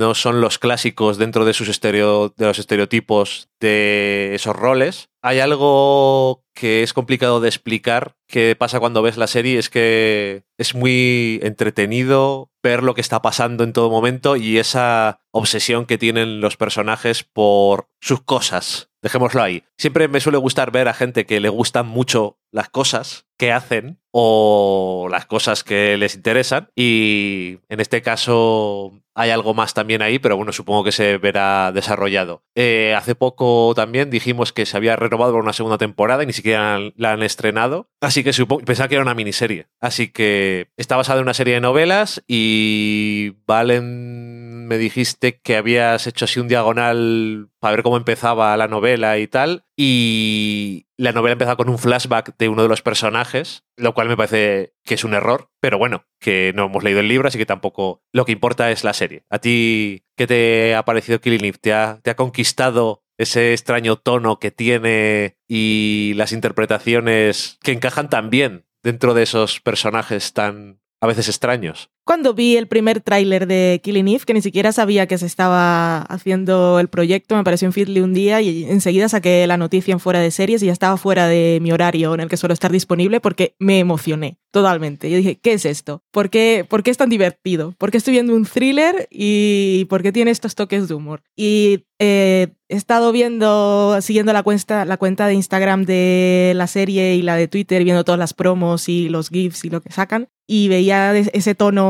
no 0.00 0.14
son 0.14 0.40
los 0.40 0.58
clásicos 0.58 1.18
dentro 1.18 1.44
de 1.44 1.52
sus 1.52 1.68
estereo, 1.68 2.30
de 2.34 2.46
los 2.46 2.58
estereotipos 2.58 3.50
de 3.60 4.34
esos 4.34 4.56
roles. 4.56 5.10
Hay 5.20 5.38
algo 5.38 6.42
que 6.54 6.82
es 6.82 6.94
complicado 6.94 7.40
de 7.40 7.48
explicar 7.48 8.16
que 8.26 8.56
pasa 8.56 8.80
cuando 8.80 9.02
ves 9.02 9.18
la 9.18 9.26
serie, 9.26 9.58
es 9.58 9.68
que 9.68 10.44
es 10.56 10.74
muy 10.74 11.38
entretenido 11.42 12.50
ver 12.62 12.82
lo 12.82 12.94
que 12.94 13.02
está 13.02 13.20
pasando 13.20 13.62
en 13.62 13.74
todo 13.74 13.90
momento 13.90 14.36
y 14.36 14.58
esa 14.58 15.20
obsesión 15.32 15.84
que 15.84 15.98
tienen 15.98 16.40
los 16.40 16.56
personajes 16.56 17.22
por 17.22 17.88
sus 18.00 18.22
cosas. 18.22 18.89
Dejémoslo 19.02 19.42
ahí. 19.42 19.64
Siempre 19.78 20.08
me 20.08 20.20
suele 20.20 20.38
gustar 20.38 20.70
ver 20.70 20.88
a 20.88 20.94
gente 20.94 21.26
que 21.26 21.40
le 21.40 21.48
gustan 21.48 21.86
mucho 21.86 22.38
las 22.52 22.68
cosas 22.68 23.26
que 23.38 23.52
hacen 23.52 23.98
o 24.10 25.08
las 25.10 25.24
cosas 25.24 25.64
que 25.64 25.96
les 25.96 26.14
interesan 26.14 26.68
y 26.76 27.60
en 27.68 27.80
este 27.80 28.02
caso 28.02 28.92
hay 29.14 29.30
algo 29.30 29.54
más 29.54 29.74
también 29.74 30.02
ahí, 30.02 30.18
pero 30.18 30.36
bueno, 30.36 30.52
supongo 30.52 30.84
que 30.84 30.92
se 30.92 31.18
verá 31.18 31.72
desarrollado. 31.72 32.42
Eh, 32.54 32.94
hace 32.96 33.14
poco 33.14 33.72
también 33.74 34.10
dijimos 34.10 34.52
que 34.52 34.66
se 34.66 34.76
había 34.76 34.96
renovado 34.96 35.32
por 35.32 35.42
una 35.42 35.52
segunda 35.52 35.78
temporada 35.78 36.22
y 36.22 36.26
ni 36.26 36.32
siquiera 36.32 36.78
la 36.96 37.12
han 37.12 37.22
estrenado, 37.22 37.88
así 38.00 38.24
que 38.24 38.32
supongo, 38.32 38.64
pensaba 38.64 38.88
que 38.88 38.96
era 38.96 39.02
una 39.02 39.14
miniserie. 39.14 39.68
Así 39.80 40.08
que 40.08 40.68
está 40.76 40.96
basada 40.96 41.18
en 41.20 41.24
una 41.24 41.34
serie 41.34 41.54
de 41.54 41.60
novelas 41.60 42.22
y 42.26 43.36
valen 43.46 44.39
me 44.70 44.78
dijiste 44.78 45.40
que 45.40 45.56
habías 45.56 46.06
hecho 46.06 46.26
así 46.26 46.38
un 46.38 46.46
diagonal 46.46 47.50
para 47.58 47.74
ver 47.74 47.82
cómo 47.82 47.96
empezaba 47.96 48.56
la 48.56 48.68
novela 48.68 49.18
y 49.18 49.26
tal. 49.26 49.64
Y 49.76 50.86
la 50.96 51.10
novela 51.10 51.32
empezaba 51.32 51.56
con 51.56 51.68
un 51.68 51.78
flashback 51.78 52.36
de 52.38 52.48
uno 52.48 52.62
de 52.62 52.68
los 52.68 52.80
personajes, 52.80 53.64
lo 53.76 53.94
cual 53.94 54.06
me 54.06 54.16
parece 54.16 54.74
que 54.84 54.94
es 54.94 55.02
un 55.02 55.14
error, 55.14 55.50
pero 55.58 55.76
bueno, 55.76 56.04
que 56.20 56.52
no 56.54 56.66
hemos 56.66 56.84
leído 56.84 57.00
el 57.00 57.08
libro, 57.08 57.26
así 57.26 57.36
que 57.36 57.46
tampoco 57.46 58.04
lo 58.12 58.24
que 58.24 58.30
importa 58.30 58.70
es 58.70 58.84
la 58.84 58.92
serie. 58.92 59.24
¿A 59.28 59.40
ti 59.40 60.04
qué 60.16 60.28
te 60.28 60.76
ha 60.76 60.84
parecido 60.84 61.20
Killing 61.20 61.46
Eve? 61.46 61.58
¿Te 61.60 61.72
ha, 61.72 61.98
te 62.04 62.10
ha 62.10 62.14
conquistado 62.14 63.02
ese 63.18 63.52
extraño 63.52 63.96
tono 63.96 64.38
que 64.38 64.52
tiene 64.52 65.36
y 65.48 66.12
las 66.14 66.30
interpretaciones 66.30 67.58
que 67.60 67.72
encajan 67.72 68.08
tan 68.08 68.30
bien 68.30 68.66
dentro 68.84 69.14
de 69.14 69.24
esos 69.24 69.60
personajes 69.60 70.32
tan 70.32 70.80
a 71.00 71.08
veces 71.08 71.28
extraños? 71.28 71.90
Cuando 72.04 72.34
vi 72.34 72.56
el 72.56 72.66
primer 72.66 73.00
tráiler 73.00 73.46
de 73.46 73.80
Killing 73.84 74.08
Eve, 74.08 74.24
que 74.26 74.34
ni 74.34 74.42
siquiera 74.42 74.72
sabía 74.72 75.06
que 75.06 75.18
se 75.18 75.26
estaba 75.26 76.02
haciendo 76.02 76.80
el 76.80 76.88
proyecto, 76.88 77.34
me 77.34 77.42
apareció 77.42 77.66
en 77.66 77.72
Feedly 77.72 78.00
un 78.00 78.14
día 78.14 78.40
y 78.40 78.64
enseguida 78.64 79.08
saqué 79.08 79.46
la 79.46 79.56
noticia 79.56 79.92
en 79.92 80.00
fuera 80.00 80.18
de 80.20 80.30
series 80.30 80.62
y 80.62 80.66
ya 80.66 80.72
estaba 80.72 80.96
fuera 80.96 81.28
de 81.28 81.58
mi 81.60 81.72
horario 81.72 82.14
en 82.14 82.20
el 82.20 82.28
que 82.28 82.36
suelo 82.36 82.54
estar 82.54 82.72
disponible 82.72 83.20
porque 83.20 83.54
me 83.58 83.78
emocioné 83.78 84.38
totalmente. 84.50 85.10
Yo 85.10 85.18
dije, 85.18 85.38
¿qué 85.40 85.52
es 85.52 85.64
esto? 85.64 86.02
¿Por 86.10 86.30
qué, 86.30 86.66
¿Por 86.68 86.82
qué 86.82 86.90
es 86.90 86.96
tan 86.96 87.10
divertido? 87.10 87.74
¿Por 87.78 87.90
qué 87.90 87.98
estoy 87.98 88.12
viendo 88.12 88.34
un 88.34 88.44
thriller 88.44 89.06
y 89.10 89.84
por 89.88 90.02
qué 90.02 90.10
tiene 90.10 90.32
estos 90.32 90.54
toques 90.54 90.88
de 90.88 90.94
humor? 90.94 91.22
Y 91.36 91.84
eh, 92.00 92.48
he 92.68 92.76
estado 92.76 93.12
viendo, 93.12 93.98
siguiendo 94.00 94.32
la 94.32 94.42
cuenta, 94.42 94.84
la 94.84 94.96
cuenta 94.96 95.26
de 95.26 95.34
Instagram 95.34 95.84
de 95.84 96.54
la 96.56 96.66
serie 96.66 97.14
y 97.14 97.22
la 97.22 97.36
de 97.36 97.46
Twitter, 97.46 97.84
viendo 97.84 98.04
todas 98.04 98.18
las 98.18 98.34
promos 98.34 98.88
y 98.88 99.08
los 99.08 99.28
GIFs 99.28 99.64
y 99.64 99.70
lo 99.70 99.80
que 99.80 99.92
sacan 99.92 100.28
y 100.52 100.66
veía 100.66 101.16
ese 101.16 101.54
tono 101.54 101.89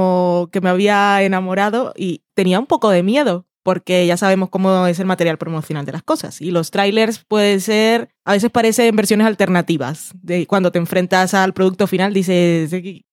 que 0.52 0.60
me 0.60 0.70
había 0.70 1.22
enamorado 1.22 1.92
y 1.96 2.22
tenía 2.34 2.58
un 2.58 2.66
poco 2.66 2.90
de 2.90 3.02
miedo 3.02 3.46
porque 3.62 4.06
ya 4.06 4.16
sabemos 4.16 4.48
cómo 4.48 4.86
es 4.86 4.98
el 5.00 5.06
material 5.06 5.38
promocional 5.38 5.84
de 5.86 5.92
las 5.92 6.02
cosas. 6.02 6.40
Y 6.40 6.50
los 6.50 6.70
trailers 6.70 7.24
pueden 7.26 7.60
ser, 7.60 8.10
a 8.24 8.32
veces 8.32 8.50
parecen 8.50 8.94
versiones 8.96 9.26
alternativas. 9.26 10.12
De 10.22 10.46
cuando 10.46 10.72
te 10.72 10.78
enfrentas 10.78 11.34
al 11.34 11.52
producto 11.52 11.86
final, 11.86 12.14
dices 12.14 12.70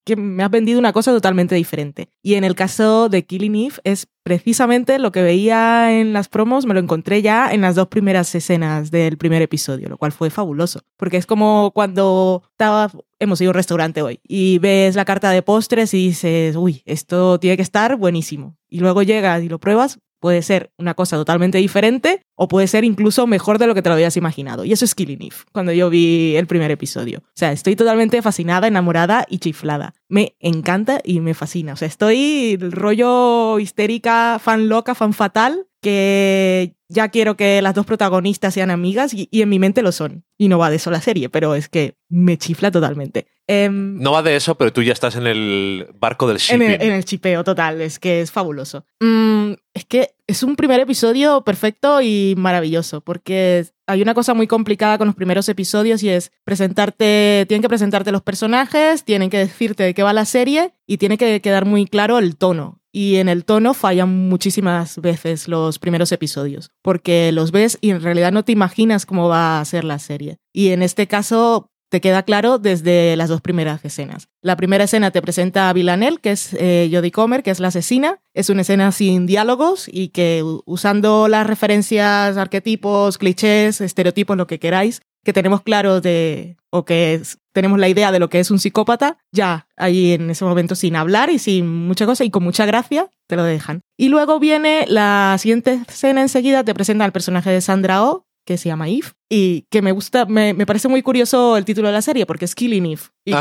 que 0.08 0.16
me 0.16 0.44
has 0.44 0.50
vendido 0.50 0.80
una 0.80 0.94
cosa 0.94 1.12
totalmente 1.12 1.54
diferente. 1.56 2.10
Y 2.24 2.36
en 2.36 2.46
el 2.46 2.56
caso 2.56 3.10
de 3.10 3.25
Killing 3.25 3.56
Eve 3.56 3.75
es 3.84 4.08
precisamente 4.24 5.00
lo 5.00 5.12
que 5.12 5.22
veía 5.22 6.00
en 6.00 6.13
las 6.13 6.30
promos, 6.30 6.66
me 6.66 6.74
lo 6.74 6.80
encontré 6.80 7.22
ya 7.22 7.51
en 7.51 7.62
las 7.62 7.75
dos 7.75 7.89
primeras 7.89 8.34
escenas 8.34 8.89
del 8.89 9.18
primer 9.18 9.42
episodio, 9.42 9.89
lo 9.89 9.98
cual 9.98 10.13
fue 10.13 10.30
fabuloso. 10.30 10.82
Porque 10.96 11.18
es 11.18 11.25
como 11.25 11.72
cuando 11.74 12.44
estaba, 12.51 12.89
hemos 13.20 13.42
ido 13.42 13.50
a 13.50 13.51
un 13.51 13.56
restaurante 13.56 14.01
hoy 14.01 14.22
y 14.24 14.60
ves 14.60 14.96
la 14.96 15.06
carta 15.06 15.30
de 15.32 15.42
postres 15.42 15.94
y 15.94 16.08
dices, 16.08 16.56
uy, 16.56 16.84
esto 16.86 17.38
tiene 17.39 17.58
que 17.58 17.63
estar 17.63 17.98
buenísimo. 17.98 18.56
Y 18.70 18.80
luego 18.80 19.04
llegas 19.04 19.44
y 19.44 19.50
lo 19.50 19.60
pruebas, 19.60 20.00
Puede 20.19 20.41
ser 20.41 20.71
una 20.77 20.93
cosa 20.93 21.15
totalmente 21.15 21.57
diferente 21.57 22.21
o 22.36 22.47
puede 22.47 22.67
ser 22.67 22.83
incluso 22.83 23.27
mejor 23.27 23.59
de 23.59 23.67
lo 23.67 23.75
que 23.75 23.81
te 23.81 23.89
lo 23.89 23.95
habías 23.95 24.17
imaginado. 24.17 24.65
Y 24.65 24.74
eso 24.74 24.86
es 24.86 24.95
Killing 24.95 25.21
Eve, 25.21 25.36
cuando 25.51 25.71
yo 25.71 25.89
vi 25.89 26.36
el 26.36 26.47
primer 26.47 26.71
episodio. 26.71 27.19
O 27.19 27.36
sea, 27.36 27.51
estoy 27.51 27.75
totalmente 27.75 28.21
fascinada, 28.21 28.67
enamorada 28.67 29.25
y 29.29 29.39
chiflada. 29.39 29.93
Me 30.07 30.36
encanta 30.39 31.01
y 31.03 31.19
me 31.19 31.33
fascina. 31.33 31.74
O 31.74 31.75
sea, 31.75 31.88
estoy 31.88 32.57
rollo 32.57 33.59
histérica, 33.59 34.39
fan 34.41 34.69
loca, 34.69 34.95
fan 34.95 35.13
fatal, 35.13 35.67
que 35.81 36.75
ya 36.89 37.09
quiero 37.09 37.36
que 37.36 37.62
las 37.62 37.75
dos 37.75 37.86
protagonistas 37.86 38.53
sean 38.53 38.71
amigas 38.71 39.13
y, 39.13 39.29
en 39.31 39.50
mi 39.50 39.59
mente 39.59 39.81
lo 39.81 39.91
son. 39.91 40.24
Y 40.38 40.47
no 40.47 40.57
va 40.57 40.69
de 40.69 40.77
eso 40.77 40.91
la 40.91 41.01
serie, 41.01 41.29
pero 41.29 41.55
es 41.55 41.69
que 41.69 41.95
me 42.09 42.38
chifla 42.38 42.71
totalmente. 42.71 43.27
Em, 43.47 43.97
no 44.00 44.12
va 44.12 44.24
de 44.24 44.36
eso, 44.36 44.55
pero 44.57 44.71
tú 44.71 44.81
ya 44.81 44.93
estás 44.93 45.15
en 45.15 45.27
el 45.27 45.88
barco 45.95 46.27
del 46.27 46.38
shipping. 46.38 46.62
En 46.62 46.91
el, 46.91 47.05
chipeo 47.05 47.43
total, 47.43 47.81
es 47.81 48.00
que 48.00 48.21
es 48.21 48.31
fabuloso. 48.31 48.86
Mm, 49.00 49.53
es 49.77 49.86
que 49.86 50.15
es 50.27 50.43
un 50.43 50.55
primer 50.55 50.79
episodio 50.79 51.41
perfecto 51.43 52.01
y 52.01 52.34
maravilloso, 52.38 53.01
porque 53.01 53.65
hay 53.86 54.01
una 54.01 54.13
cosa 54.13 54.34
muy 54.34 54.48
complicada 54.48 54.98
con 54.98 55.07
los 55.07 55.15
primeros 55.15 55.48
episodios 55.48 56.03
y 56.03 56.10
es 56.10 56.31
presentarte, 56.43 57.46
tienen 57.48 57.62
que 57.62 57.69
presentarte 57.69 58.12
los 58.12 58.24
personajes, 58.24 59.03
tienen 59.03 59.29
que 59.29 59.38
decirte 59.38 59.84
de 59.84 59.93
qué 59.93 60.03
va 60.03 60.13
la 60.13 60.25
serie 60.25 60.74
y 60.86 60.98
tiene 60.98 61.17
que 61.17 61.41
quedar 61.41 61.65
muy 61.65 61.86
claro 61.86 62.17
el 62.17 62.36
tono. 62.36 62.81
Y 62.91 63.17
en 63.17 63.29
el 63.29 63.46
tono 63.46 63.75
fallan 63.75 64.27
muchísimas 64.27 65.00
veces 65.00 65.48
los 65.48 65.77
primeros 65.77 66.12
episodios, 66.12 66.72
porque 66.81 67.31
los 67.31 67.51
ves 67.51 67.77
y 67.79 67.91
en 67.91 68.01
realidad 68.01 68.31
no 68.31 68.43
te 68.43 68.51
imaginas 68.53 69.05
cómo 69.05 69.29
va 69.29 69.60
a 69.60 69.65
ser 69.65 69.84
la 69.84 70.00
serie. 70.00 70.39
Y 70.51 70.69
en 70.69 70.81
este 70.81 71.07
caso 71.07 71.69
te 71.89 72.01
queda 72.01 72.24
claro 72.24 72.58
desde 72.58 73.15
las 73.15 73.29
dos 73.29 73.41
primeras 73.41 73.84
escenas. 73.86 74.27
La 74.41 74.58
primera 74.58 74.84
escena 74.84 75.12
te 75.12 75.22
presenta 75.22 75.70
a 75.70 75.74
Villanelle, 75.74 76.17
que 76.17 76.32
es 76.32 76.53
eh, 76.53 76.89
Jodie 76.91 77.12
Comer, 77.12 77.44
que 77.44 77.51
es 77.51 77.60
la 77.60 77.70
asesina. 77.70 78.20
Es 78.34 78.50
una 78.50 78.62
escena 78.62 78.91
sin 78.91 79.25
diálogos 79.25 79.89
y 79.91 80.10
que 80.10 80.44
usando 80.65 81.27
las 81.27 81.48
referencias, 81.48 82.38
arquetipos, 82.38 83.17
clichés, 83.17 83.82
estereotipos, 83.82 84.38
lo 84.38 84.48
que 84.48 84.60
queráis, 84.60 85.01
que 85.24 85.34
tenemos 85.34 85.62
claro 85.62 86.01
de, 86.01 86.58
o 86.70 86.86
que 86.86 87.22
tenemos 87.53 87.79
la 87.79 87.89
idea 87.89 88.12
de 88.12 88.20
lo 88.20 88.29
que 88.29 88.39
es 88.39 88.51
un 88.51 88.60
psicópata, 88.60 89.17
ya 89.32 89.67
ahí 89.75 90.13
en 90.13 90.29
ese 90.29 90.46
momento 90.46 90.75
sin 90.75 90.96
hablar 90.96 91.29
y 91.29 91.39
sin 91.39 91.67
mucha 91.67 92.06
cosa 92.06 92.24
y 92.24 92.29
con 92.29 92.44
mucha 92.44 92.65
gracia, 92.65 93.10
te 93.27 93.36
lo 93.36 93.44
dejan. 93.44 93.82
Y 93.98 94.10
luego 94.10 94.39
viene 94.39 94.86
la 94.88 95.36
siguiente 95.39 95.82
escena 95.88 96.22
enseguida, 96.22 96.63
te 96.63 96.74
presenta 96.74 97.03
al 97.03 97.12
personaje 97.12 97.50
de 97.50 97.62
Sandra 97.62 98.03
Oh, 98.03 98.26
que 98.48 98.58
se 98.58 98.70
llama 98.70 98.88
Eve 98.88 99.10
y 99.30 99.68
que 99.70 99.82
me 99.82 99.92
gusta, 99.92 100.25
me, 100.25 100.54
me, 100.54 100.66
parece 100.66 100.88
muy 100.88 101.04
curioso 101.04 101.58
el 101.58 101.66
título 101.66 101.89
de 101.89 101.94
la 101.94 102.01
serie 102.01 102.25
porque 102.25 102.46
es 102.46 102.56
Killing 102.56 102.86
Eve. 102.86 103.01
Y 103.25 103.34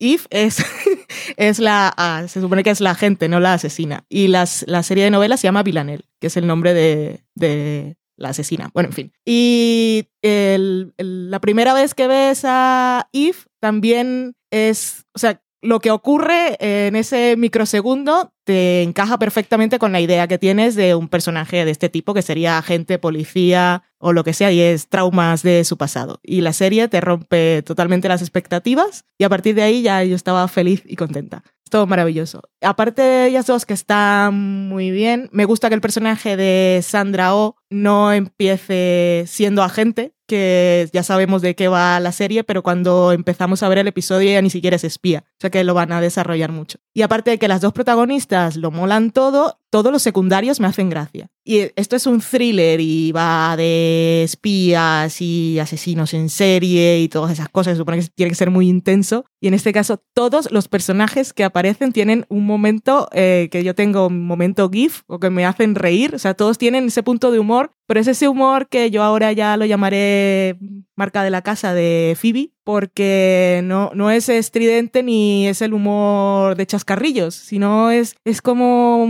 Eve 0.00 0.22
es, 0.30 0.64
es 1.36 1.58
la, 1.58 1.92
ah, 1.96 2.24
se 2.26 2.40
supone 2.40 2.64
que 2.64 2.70
es 2.70 2.80
la 2.80 2.94
gente, 2.94 3.28
no 3.28 3.40
la 3.40 3.52
asesina. 3.52 4.06
Y 4.08 4.28
las, 4.28 4.64
la 4.66 4.82
serie 4.82 5.04
de 5.04 5.10
novelas 5.10 5.40
se 5.40 5.46
llama 5.46 5.62
Villanelle, 5.62 6.06
que 6.18 6.28
es 6.28 6.36
el 6.38 6.46
nombre 6.46 6.72
de, 6.72 7.24
de 7.34 7.98
la 8.16 8.30
asesina. 8.30 8.70
Bueno, 8.72 8.88
en 8.88 8.94
fin. 8.94 9.12
Y 9.26 10.08
el, 10.22 10.94
la 10.96 11.40
primera 11.40 11.74
vez 11.74 11.94
que 11.94 12.06
ves 12.06 12.42
a 12.44 13.08
Eve 13.12 13.36
también 13.60 14.34
es, 14.50 15.04
o 15.14 15.18
sea, 15.18 15.42
lo 15.60 15.80
que 15.80 15.90
ocurre 15.90 16.56
en 16.58 16.96
ese 16.96 17.36
microsegundo 17.36 18.33
te 18.44 18.82
encaja 18.82 19.18
perfectamente 19.18 19.78
con 19.78 19.92
la 19.92 20.00
idea 20.00 20.28
que 20.28 20.38
tienes 20.38 20.74
de 20.74 20.94
un 20.94 21.08
personaje 21.08 21.64
de 21.64 21.70
este 21.70 21.88
tipo, 21.88 22.14
que 22.14 22.22
sería 22.22 22.58
agente, 22.58 22.98
policía 22.98 23.82
o 23.98 24.12
lo 24.12 24.22
que 24.22 24.34
sea, 24.34 24.52
y 24.52 24.60
es 24.60 24.88
traumas 24.88 25.42
de 25.42 25.64
su 25.64 25.76
pasado. 25.76 26.20
Y 26.22 26.42
la 26.42 26.52
serie 26.52 26.88
te 26.88 27.00
rompe 27.00 27.62
totalmente 27.62 28.08
las 28.08 28.20
expectativas 28.20 29.04
y 29.18 29.24
a 29.24 29.28
partir 29.28 29.54
de 29.54 29.62
ahí 29.62 29.82
ya 29.82 30.04
yo 30.04 30.14
estaba 30.14 30.46
feliz 30.48 30.82
y 30.86 30.96
contenta. 30.96 31.42
Todo 31.70 31.86
maravilloso. 31.86 32.42
Aparte 32.60 33.02
de 33.02 33.26
ellas 33.26 33.46
dos 33.46 33.66
que 33.66 33.74
están 33.74 34.68
muy 34.68 34.90
bien, 34.90 35.28
me 35.32 35.44
gusta 35.44 35.68
que 35.68 35.74
el 35.74 35.80
personaje 35.80 36.36
de 36.36 36.80
Sandra 36.82 37.34
O 37.34 37.56
no 37.70 38.12
empiece 38.12 39.24
siendo 39.26 39.62
agente, 39.62 40.13
que 40.26 40.88
ya 40.92 41.02
sabemos 41.02 41.42
de 41.42 41.54
qué 41.54 41.68
va 41.68 42.00
la 42.00 42.12
serie, 42.12 42.44
pero 42.44 42.62
cuando 42.62 43.12
empezamos 43.12 43.62
a 43.62 43.68
ver 43.68 43.78
el 43.78 43.88
episodio 43.88 44.30
ya 44.30 44.42
ni 44.42 44.50
siquiera 44.50 44.76
es 44.76 44.84
espía, 44.84 45.24
o 45.26 45.40
sea 45.40 45.50
que 45.50 45.64
lo 45.64 45.74
van 45.74 45.92
a 45.92 46.00
desarrollar 46.00 46.52
mucho. 46.52 46.78
Y 46.94 47.02
aparte 47.02 47.30
de 47.30 47.38
que 47.38 47.48
las 47.48 47.60
dos 47.60 47.72
protagonistas 47.72 48.56
lo 48.56 48.70
molan 48.70 49.10
todo, 49.10 49.58
todos 49.70 49.90
los 49.90 50.02
secundarios 50.02 50.60
me 50.60 50.68
hacen 50.68 50.88
gracia. 50.88 51.28
Y 51.44 51.72
esto 51.74 51.96
es 51.96 52.06
un 52.06 52.20
thriller 52.20 52.80
y 52.80 53.10
va 53.10 53.56
de 53.56 54.22
espías 54.22 55.20
y 55.20 55.58
asesinos 55.58 56.14
en 56.14 56.28
serie 56.28 57.00
y 57.00 57.08
todas 57.08 57.32
esas 57.32 57.48
cosas, 57.48 57.72
se 57.72 57.78
supone 57.78 57.98
que 57.98 58.06
tiene 58.14 58.30
que 58.30 58.36
ser 58.36 58.50
muy 58.50 58.68
intenso. 58.68 59.24
Y 59.40 59.48
en 59.48 59.54
este 59.54 59.72
caso, 59.72 60.00
todos 60.14 60.50
los 60.52 60.68
personajes 60.68 61.32
que 61.32 61.42
aparecen 61.42 61.92
tienen 61.92 62.24
un 62.28 62.46
momento 62.46 63.08
eh, 63.12 63.48
que 63.50 63.64
yo 63.64 63.74
tengo, 63.74 64.06
un 64.06 64.24
momento 64.24 64.70
GIF 64.70 65.02
o 65.08 65.18
que 65.18 65.28
me 65.28 65.44
hacen 65.44 65.74
reír, 65.74 66.14
o 66.14 66.18
sea, 66.20 66.34
todos 66.34 66.56
tienen 66.56 66.86
ese 66.86 67.02
punto 67.02 67.32
de 67.32 67.40
humor 67.40 67.72
pero 67.86 68.00
es 68.00 68.06
ese 68.06 68.28
humor 68.28 68.68
que 68.68 68.90
yo 68.90 69.02
ahora 69.02 69.32
ya 69.32 69.56
lo 69.56 69.64
llamaré 69.64 70.56
marca 70.96 71.22
de 71.22 71.30
la 71.30 71.42
casa 71.42 71.74
de 71.74 72.16
Phoebe, 72.20 72.50
porque 72.62 73.60
no, 73.64 73.90
no 73.94 74.10
es 74.10 74.28
estridente 74.28 75.02
ni 75.02 75.48
es 75.48 75.60
el 75.60 75.74
humor 75.74 76.56
de 76.56 76.66
chascarrillos, 76.66 77.34
sino 77.34 77.90
es, 77.90 78.16
es 78.24 78.40
como 78.40 79.06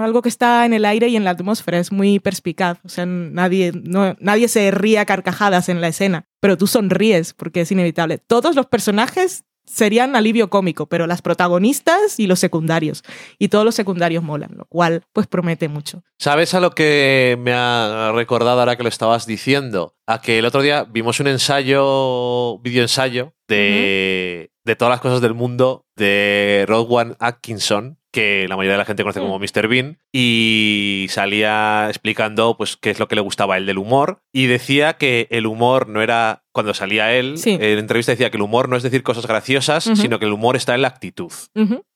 algo 0.00 0.22
que 0.22 0.28
está 0.28 0.66
en 0.66 0.74
el 0.74 0.84
aire 0.84 1.08
y 1.08 1.16
en 1.16 1.24
la 1.24 1.30
atmósfera, 1.30 1.78
es 1.78 1.92
muy 1.92 2.20
perspicaz. 2.20 2.78
O 2.84 2.88
sea, 2.88 3.06
nadie, 3.06 3.72
no, 3.72 4.16
nadie 4.20 4.48
se 4.48 4.70
ríe 4.70 4.98
a 4.98 5.06
carcajadas 5.06 5.68
en 5.68 5.80
la 5.80 5.88
escena, 5.88 6.26
pero 6.40 6.58
tú 6.58 6.66
sonríes 6.66 7.32
porque 7.32 7.62
es 7.62 7.72
inevitable. 7.72 8.18
Todos 8.18 8.54
los 8.54 8.66
personajes 8.66 9.44
serían 9.66 10.16
alivio 10.16 10.50
cómico, 10.50 10.86
pero 10.86 11.06
las 11.06 11.22
protagonistas 11.22 12.18
y 12.18 12.26
los 12.26 12.38
secundarios. 12.38 13.02
Y 13.38 13.48
todos 13.48 13.64
los 13.64 13.74
secundarios 13.74 14.22
molan, 14.22 14.50
lo 14.56 14.64
cual 14.66 15.02
pues 15.12 15.26
promete 15.26 15.68
mucho. 15.68 16.02
¿Sabes 16.18 16.54
a 16.54 16.60
lo 16.60 16.70
que 16.70 17.36
me 17.40 17.52
ha 17.52 18.12
recordado 18.14 18.60
ahora 18.60 18.76
que 18.76 18.82
lo 18.82 18.88
estabas 18.88 19.26
diciendo? 19.26 19.94
A 20.06 20.20
que 20.20 20.38
el 20.38 20.44
otro 20.44 20.62
día 20.62 20.84
vimos 20.84 21.20
un 21.20 21.28
ensayo, 21.28 22.58
video 22.58 22.82
ensayo 22.82 23.34
de, 23.48 24.52
de 24.64 24.76
todas 24.76 24.92
las 24.92 25.00
cosas 25.00 25.20
del 25.20 25.34
mundo 25.34 25.86
de 25.96 26.64
Rodwan 26.68 27.16
Atkinson, 27.20 27.98
que 28.14 28.46
la 28.48 28.56
mayoría 28.56 28.74
de 28.74 28.78
la 28.78 28.84
gente 28.84 29.02
conoce 29.02 29.18
como 29.18 29.40
Mr. 29.40 29.66
Bean, 29.66 29.98
y 30.12 31.06
salía 31.10 31.86
explicando 31.88 32.56
pues 32.56 32.76
qué 32.76 32.90
es 32.90 33.00
lo 33.00 33.08
que 33.08 33.16
le 33.16 33.20
gustaba 33.20 33.54
a 33.54 33.58
él 33.58 33.66
del 33.66 33.78
humor, 33.78 34.20
y 34.32 34.46
decía 34.46 34.92
que 34.92 35.26
el 35.30 35.46
humor 35.46 35.88
no 35.88 36.00
era, 36.00 36.44
cuando 36.52 36.74
salía 36.74 37.12
él, 37.12 37.34
en 37.44 37.78
entrevista 37.78 38.12
decía 38.12 38.30
que 38.30 38.36
el 38.36 38.44
humor 38.44 38.68
no 38.68 38.76
es 38.76 38.84
decir 38.84 39.02
cosas 39.02 39.26
graciosas, 39.26 39.90
sino 39.96 40.20
que 40.20 40.26
el 40.26 40.32
humor 40.32 40.54
está 40.54 40.76
en 40.76 40.82
la 40.82 40.88
actitud. 40.88 41.32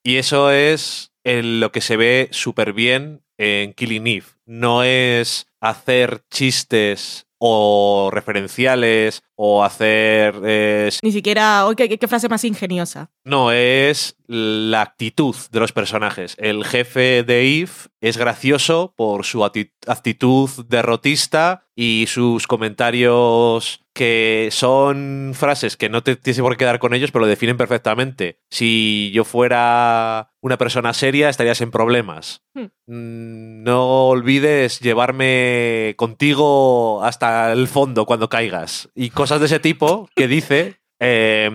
Y 0.03 0.17
eso 0.17 0.51
es 0.51 1.13
en 1.23 1.61
lo 1.61 1.71
que 1.71 1.81
se 1.81 1.97
ve 1.97 2.29
súper 2.33 2.73
bien 2.73 3.23
en 3.39 3.73
Killing 3.73 4.09
Eve. 4.09 4.27
No 4.45 4.83
es 4.83 5.47
hacer 5.61 6.23
chistes 6.31 7.28
o 7.39 8.11
referenciales 8.13 9.23
o 9.37 9.63
hacer... 9.65 10.35
eh, 10.45 10.91
Ni 11.03 11.13
siquiera, 11.13 11.67
oh, 11.67 11.75
¿qué, 11.75 11.89
qué 11.99 12.09
frase 12.09 12.29
más 12.29 12.45
ingeniosa. 12.45 13.11
no, 13.25 13.53
es 13.53 14.17
la 14.27 14.83
actitud 14.83 15.35
de 15.51 15.61
los 15.61 15.73
personajes. 15.73 16.35
El 16.39 16.65
jefe 16.65 17.23
de 17.23 17.61
Eve 17.61 17.71
es 18.01 18.17
gracioso 18.19 18.93
por 18.97 19.25
su 19.25 19.45
actitud 19.45 20.51
derrotista 20.67 21.65
y 21.75 22.07
sus 22.09 22.47
comentarios 22.47 23.81
que 23.99 24.51
son 24.53 25.33
frases 25.35 25.77
que 25.77 25.89
no 25.89 26.05
te 26.05 26.15
tienes 26.15 26.41
por 26.41 26.53
qué 26.53 26.59
quedar 26.59 26.79
con 26.79 26.95
ellos, 26.95 27.11
pero 27.11 27.23
lo 27.25 27.27
definen 27.27 27.57
perfectamente. 27.57 28.39
Si 28.49 29.11
yo 29.13 29.25
fuera 29.25 30.31
una 30.41 30.57
persona 30.57 30.93
seria, 30.95 31.29
estarías 31.29 31.61
en 31.63 31.73
problemas. 31.73 32.45
Hmm. 32.55 32.67
Mm, 32.87 33.65
No 33.65 34.07
olvides 34.07 34.79
llevarme 34.79 35.95
contigo 35.97 37.03
hasta 37.03 37.53
el 37.53 37.67
fondo 37.67 38.07
cuando 38.07 38.29
caigas. 38.29 38.89
Y 38.95 39.11
cosas 39.11 39.41
de 39.41 39.47
ese 39.47 39.59
tipo 39.59 40.09
que 40.15 40.29
dice 40.29 40.77
eh, 41.01 41.51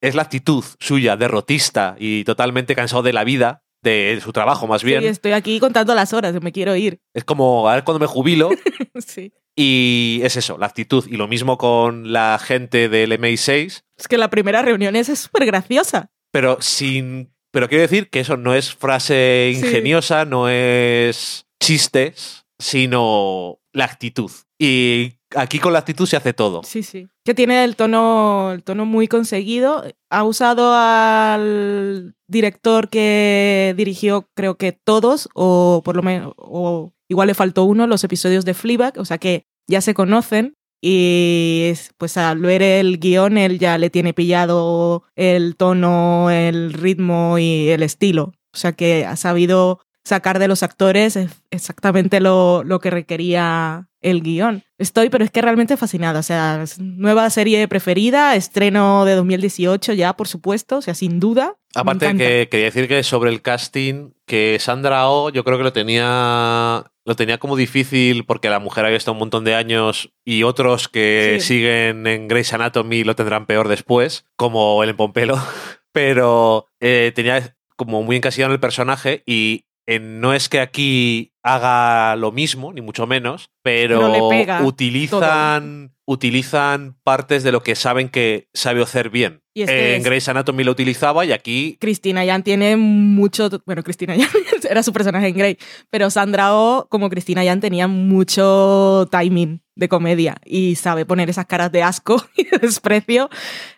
es 0.00 0.14
la 0.14 0.22
actitud 0.22 0.64
suya, 0.80 1.18
derrotista 1.18 1.96
y 1.98 2.24
totalmente 2.24 2.74
cansado 2.74 3.02
de 3.02 3.12
la 3.12 3.24
vida, 3.24 3.62
de 3.84 4.18
su 4.20 4.32
trabajo 4.32 4.66
más 4.66 4.82
bien. 4.82 5.00
Sí, 5.02 5.06
estoy 5.06 5.32
aquí 5.32 5.60
contando 5.60 5.94
las 5.94 6.12
horas, 6.12 6.34
me 6.42 6.50
quiero 6.50 6.74
ir. 6.74 6.98
Es 7.14 7.22
como 7.22 7.68
a 7.68 7.74
ver 7.76 7.84
cuando 7.84 8.00
me 8.00 8.06
jubilo. 8.06 8.50
sí. 9.06 9.32
y 9.56 10.20
es 10.24 10.36
eso, 10.36 10.58
la 10.58 10.66
actitud. 10.66 11.04
Y 11.08 11.16
lo 11.16 11.28
mismo 11.28 11.56
con 11.58 12.12
la 12.12 12.40
gente 12.42 12.88
del 12.88 13.12
MI6, 13.12 13.82
Es 13.96 14.08
que 14.08 14.18
la 14.18 14.28
primera 14.30 14.62
reunión 14.62 14.96
es 14.96 15.06
súper 15.16 15.46
graciosa. 15.46 16.10
pero 16.32 16.58
sin. 16.60 17.32
Pero 17.52 17.68
quiero 17.68 17.82
decir 17.82 18.10
que 18.10 18.18
eso 18.18 18.36
no 18.36 18.52
es 18.52 18.74
frase 18.74 19.52
Sí. 19.54 19.60
ingeniosa, 19.60 20.24
no 20.24 20.48
es 20.48 21.46
chistes, 21.62 22.43
sino 22.64 23.58
la 23.74 23.84
actitud. 23.84 24.30
Y 24.58 25.18
aquí 25.36 25.58
con 25.58 25.74
la 25.74 25.80
actitud 25.80 26.06
se 26.06 26.16
hace 26.16 26.32
todo. 26.32 26.62
Sí, 26.64 26.82
sí. 26.82 27.06
Que 27.24 27.34
tiene 27.34 27.62
el 27.62 27.76
tono, 27.76 28.52
el 28.52 28.62
tono 28.62 28.86
muy 28.86 29.06
conseguido. 29.06 29.84
Ha 30.10 30.24
usado 30.24 30.72
al 30.74 32.14
director 32.26 32.88
que 32.88 33.74
dirigió, 33.76 34.30
creo 34.34 34.56
que 34.56 34.72
todos, 34.72 35.28
o 35.34 35.82
por 35.84 35.94
lo 35.96 36.02
menos, 36.02 36.32
o 36.38 36.94
igual 37.08 37.28
le 37.28 37.34
faltó 37.34 37.64
uno, 37.64 37.86
los 37.86 38.02
episodios 38.02 38.46
de 38.46 38.54
Fleabag, 38.54 38.98
o 38.98 39.04
sea 39.04 39.18
que 39.18 39.44
ya 39.68 39.80
se 39.82 39.92
conocen. 39.94 40.54
Y 40.82 41.68
es- 41.70 41.92
pues 41.98 42.16
al 42.16 42.38
ver 42.40 42.62
el 42.62 42.98
guion, 42.98 43.38
él 43.38 43.58
ya 43.58 43.76
le 43.78 43.88
tiene 43.90 44.12
pillado 44.14 45.04
el 45.16 45.56
tono, 45.56 46.30
el 46.30 46.72
ritmo 46.72 47.38
y 47.38 47.68
el 47.70 47.82
estilo. 47.82 48.32
O 48.54 48.56
sea 48.56 48.72
que 48.72 49.04
ha 49.06 49.16
sabido 49.16 49.80
sacar 50.04 50.38
de 50.38 50.48
los 50.48 50.62
actores 50.62 51.16
es- 51.16 51.42
exactamente 51.50 52.20
lo, 52.20 52.62
lo 52.64 52.78
que 52.78 52.90
requería 52.90 53.88
el 54.02 54.20
guion. 54.22 54.62
Estoy, 54.76 55.08
pero 55.08 55.24
es 55.24 55.30
que 55.30 55.40
realmente 55.40 55.78
fascinada. 55.78 56.20
O 56.20 56.22
sea, 56.22 56.62
es 56.62 56.78
nueva 56.78 57.30
serie 57.30 57.66
preferida, 57.68 58.36
estreno 58.36 59.06
de 59.06 59.14
2018 59.14 59.94
ya, 59.94 60.12
por 60.14 60.28
supuesto, 60.28 60.76
o 60.78 60.82
sea, 60.82 60.94
sin 60.94 61.20
duda. 61.20 61.54
Aparte 61.74 62.14
que 62.16 62.48
quería 62.50 62.66
decir 62.66 62.86
que 62.86 63.02
sobre 63.02 63.30
el 63.30 63.40
casting, 63.40 64.10
que 64.26 64.58
Sandra 64.60 65.08
Oh 65.08 65.30
yo 65.30 65.42
creo 65.42 65.56
que 65.56 65.64
lo 65.64 65.72
tenía 65.72 66.84
lo 67.06 67.16
tenía 67.16 67.36
como 67.38 67.56
difícil 67.56 68.24
porque 68.24 68.48
la 68.48 68.58
mujer 68.60 68.84
había 68.86 68.96
estado 68.96 69.12
un 69.12 69.18
montón 69.18 69.44
de 69.44 69.54
años 69.54 70.12
y 70.24 70.42
otros 70.42 70.88
que 70.88 71.38
Sí. 71.40 71.46
siguen 71.48 72.06
en 72.06 72.28
Grey's 72.28 72.52
Anatomy 72.54 73.04
lo 73.04 73.14
tendrán 73.16 73.44
peor 73.46 73.68
después, 73.68 74.24
como 74.36 74.82
el 74.84 74.94
Pompelo, 74.96 75.36
pero 75.92 76.66
eh, 76.80 77.12
tenía 77.14 77.56
como 77.76 78.02
muy 78.02 78.16
encasillado 78.16 78.50
en 78.52 78.54
el 78.54 78.60
personaje 78.60 79.22
y 79.26 79.64
eh, 79.86 80.00
no 80.00 80.34
es 80.34 80.48
que 80.48 80.60
aquí 80.60 81.33
haga 81.44 82.16
lo 82.16 82.32
mismo, 82.32 82.72
ni 82.72 82.80
mucho 82.80 83.06
menos, 83.06 83.50
pero 83.62 84.00
Pero 84.00 84.08
le 84.30 84.36
pega 84.36 84.62
utilizan, 84.62 85.92
utilizan 86.06 86.96
partes 87.04 87.42
de 87.44 87.52
lo 87.52 87.62
que 87.62 87.74
saben 87.76 88.08
que 88.08 88.48
sabe 88.54 88.82
hacer 88.82 89.10
bien. 89.10 89.42
Y 89.52 89.62
es 89.62 89.70
que 89.70 89.94
en 89.94 90.00
es- 90.00 90.04
Grey's 90.04 90.28
Anatomy 90.28 90.64
lo 90.64 90.72
utilizaba 90.72 91.24
y 91.24 91.32
aquí 91.32 91.76
Cristina 91.80 92.24
Yan 92.24 92.42
tiene 92.42 92.76
mucho. 92.76 93.48
Bueno, 93.66 93.82
Cristina 93.82 94.16
Yan 94.16 94.28
era 94.68 94.82
su 94.82 94.92
personaje 94.92 95.28
en 95.28 95.34
Grey, 95.36 95.58
pero 95.90 96.10
Sandra 96.10 96.54
Oh, 96.54 96.86
como 96.88 97.10
Cristina 97.10 97.44
Yan, 97.44 97.60
tenía 97.60 97.86
mucho 97.88 99.06
timing 99.10 99.60
de 99.76 99.88
comedia 99.88 100.36
y 100.44 100.76
sabe 100.76 101.04
poner 101.04 101.28
esas 101.30 101.46
caras 101.46 101.70
de 101.72 101.82
asco 101.82 102.24
y 102.36 102.44
de 102.44 102.58
desprecio. 102.58 103.28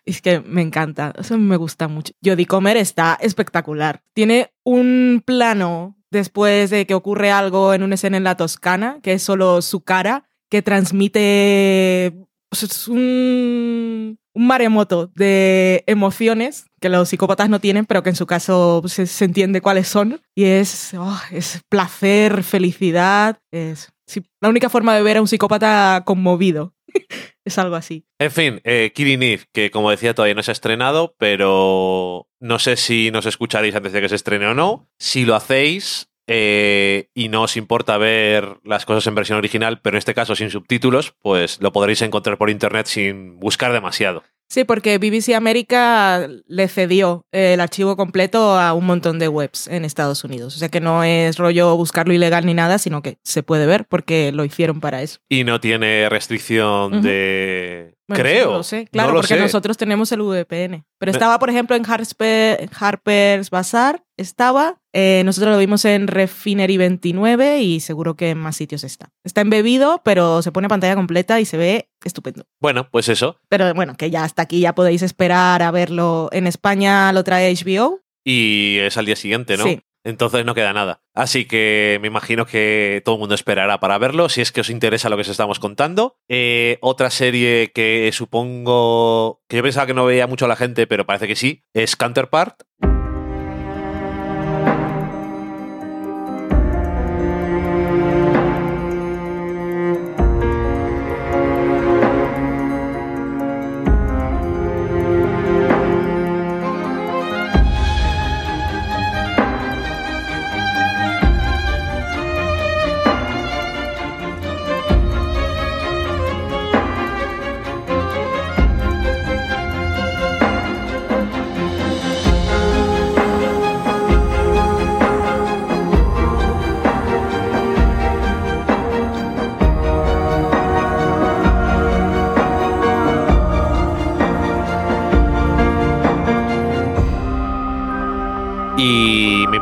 Es 0.04 0.22
que 0.22 0.40
me 0.40 0.62
encanta, 0.62 1.12
eso 1.18 1.36
me 1.36 1.56
gusta 1.56 1.88
mucho. 1.88 2.12
Jodie 2.24 2.46
Comer 2.46 2.76
está 2.76 3.18
espectacular. 3.20 4.02
Tiene 4.14 4.52
un 4.62 5.22
plano 5.24 5.96
después 6.16 6.70
de 6.70 6.86
que 6.86 6.94
ocurre 6.94 7.30
algo 7.30 7.74
en 7.74 7.82
una 7.82 7.94
escena 7.94 8.16
en 8.16 8.24
la 8.24 8.36
Toscana, 8.36 8.98
que 9.02 9.12
es 9.12 9.22
solo 9.22 9.62
su 9.62 9.82
cara, 9.82 10.28
que 10.50 10.62
transmite 10.62 12.12
pues, 12.48 12.62
es 12.62 12.88
un, 12.88 14.18
maremoto 14.34 15.10
de 15.14 15.82
emociones 15.86 16.66
que 16.80 16.88
los 16.88 17.08
psicópatas 17.08 17.48
no 17.48 17.60
tienen, 17.60 17.86
pero 17.86 18.02
que 18.02 18.10
en 18.10 18.16
su 18.16 18.26
caso 18.26 18.80
pues, 18.82 18.92
se, 18.92 19.24
entiende 19.24 19.60
cuáles 19.60 19.88
son. 19.88 20.20
Y 20.34 20.44
es, 20.44 20.94
oh, 20.94 21.20
es 21.30 21.60
placer, 21.68 22.42
felicidad. 22.42 23.38
Es 23.50 23.92
la 24.40 24.48
única 24.48 24.68
forma 24.68 24.94
de 24.94 25.02
ver 25.02 25.16
a 25.16 25.20
un 25.20 25.28
psicópata 25.28 26.02
conmovido. 26.04 26.74
es 27.46 27.58
algo 27.58 27.76
así. 27.76 28.04
En 28.18 28.30
fin, 28.30 28.60
eh, 28.64 28.92
Killing 28.94 29.22
Eve, 29.22 29.44
que 29.52 29.70
como 29.70 29.90
decía 29.90 30.14
todavía 30.14 30.34
no 30.34 30.42
se 30.42 30.50
ha 30.50 30.52
estrenado, 30.52 31.14
pero 31.16 32.28
no 32.40 32.58
sé 32.58 32.76
si 32.76 33.10
nos 33.10 33.24
escucharéis 33.24 33.74
antes 33.74 33.92
de 33.92 34.00
que 34.00 34.08
se 34.08 34.16
estrene 34.16 34.46
o 34.46 34.54
no. 34.54 34.90
Si 34.98 35.24
lo 35.24 35.36
hacéis 35.36 36.10
eh, 36.26 37.08
y 37.14 37.28
no 37.28 37.42
os 37.42 37.56
importa 37.56 37.98
ver 37.98 38.58
las 38.64 38.84
cosas 38.84 39.06
en 39.06 39.14
versión 39.14 39.38
original, 39.38 39.80
pero 39.80 39.96
en 39.96 39.98
este 39.98 40.14
caso 40.14 40.34
sin 40.34 40.50
subtítulos, 40.50 41.14
pues 41.22 41.60
lo 41.60 41.72
podréis 41.72 42.02
encontrar 42.02 42.36
por 42.36 42.50
internet 42.50 42.86
sin 42.86 43.38
buscar 43.38 43.72
demasiado. 43.72 44.24
Sí, 44.48 44.64
porque 44.64 44.98
BBC 44.98 45.34
América 45.34 46.28
le 46.46 46.68
cedió 46.68 47.26
el 47.32 47.60
archivo 47.60 47.96
completo 47.96 48.58
a 48.58 48.74
un 48.74 48.86
montón 48.86 49.18
de 49.18 49.28
webs 49.28 49.66
en 49.66 49.84
Estados 49.84 50.22
Unidos. 50.24 50.54
O 50.56 50.58
sea 50.58 50.68
que 50.68 50.80
no 50.80 51.02
es 51.02 51.36
rollo 51.36 51.76
buscarlo 51.76 52.14
ilegal 52.14 52.46
ni 52.46 52.54
nada, 52.54 52.78
sino 52.78 53.02
que 53.02 53.18
se 53.24 53.42
puede 53.42 53.66
ver 53.66 53.86
porque 53.86 54.30
lo 54.32 54.44
hicieron 54.44 54.80
para 54.80 55.02
eso. 55.02 55.18
Y 55.28 55.44
no 55.44 55.60
tiene 55.60 56.08
restricción 56.08 57.02
de... 57.02 57.95
Bueno, 58.08 58.22
Creo. 58.22 58.50
no 58.52 58.56
lo 58.58 58.62
sé, 58.62 58.86
claro, 58.86 59.08
no 59.08 59.14
lo 59.14 59.20
porque 59.20 59.34
sé. 59.34 59.40
nosotros 59.40 59.76
tenemos 59.76 60.12
el 60.12 60.22
VPN. 60.22 60.84
Pero 60.98 61.10
estaba, 61.12 61.38
por 61.40 61.50
ejemplo, 61.50 61.74
en 61.74 61.84
Harper- 61.84 62.68
Harper's 62.78 63.50
Bazaar, 63.50 64.04
estaba. 64.16 64.80
Eh, 64.92 65.22
nosotros 65.24 65.52
lo 65.52 65.58
vimos 65.58 65.84
en 65.84 66.06
Refinery 66.06 66.76
29 66.76 67.60
y 67.62 67.80
seguro 67.80 68.14
que 68.16 68.30
en 68.30 68.38
más 68.38 68.56
sitios 68.56 68.84
está. 68.84 69.08
Está 69.24 69.40
embebido, 69.40 70.02
pero 70.04 70.40
se 70.42 70.52
pone 70.52 70.68
pantalla 70.68 70.94
completa 70.94 71.40
y 71.40 71.44
se 71.44 71.56
ve 71.56 71.90
estupendo. 72.04 72.44
Bueno, 72.60 72.88
pues 72.90 73.08
eso. 73.08 73.40
Pero 73.48 73.74
bueno, 73.74 73.96
que 73.96 74.08
ya 74.10 74.22
hasta 74.24 74.42
aquí 74.42 74.60
ya 74.60 74.74
podéis 74.74 75.02
esperar 75.02 75.62
a 75.62 75.70
verlo. 75.72 76.28
En 76.32 76.46
España 76.46 77.12
lo 77.12 77.24
trae 77.24 77.52
HBO. 77.52 78.00
Y 78.24 78.78
es 78.78 78.96
al 78.96 79.06
día 79.06 79.16
siguiente, 79.16 79.56
¿no? 79.56 79.64
Sí. 79.64 79.80
Entonces 80.06 80.44
no 80.44 80.54
queda 80.54 80.72
nada. 80.72 81.02
Así 81.14 81.46
que 81.46 81.98
me 82.00 82.06
imagino 82.06 82.46
que 82.46 83.02
todo 83.04 83.16
el 83.16 83.18
mundo 83.18 83.34
esperará 83.34 83.80
para 83.80 83.98
verlo, 83.98 84.28
si 84.28 84.40
es 84.40 84.52
que 84.52 84.60
os 84.60 84.70
interesa 84.70 85.08
lo 85.08 85.16
que 85.16 85.22
os 85.22 85.28
estamos 85.28 85.58
contando. 85.58 86.16
Eh, 86.28 86.78
otra 86.80 87.10
serie 87.10 87.72
que 87.74 88.08
supongo 88.12 89.42
que 89.48 89.56
yo 89.56 89.64
pensaba 89.64 89.88
que 89.88 89.94
no 89.94 90.04
veía 90.04 90.28
mucho 90.28 90.44
a 90.44 90.48
la 90.48 90.54
gente, 90.54 90.86
pero 90.86 91.06
parece 91.06 91.26
que 91.26 91.34
sí, 91.34 91.64
es 91.74 91.96
Counterpart. 91.96 92.62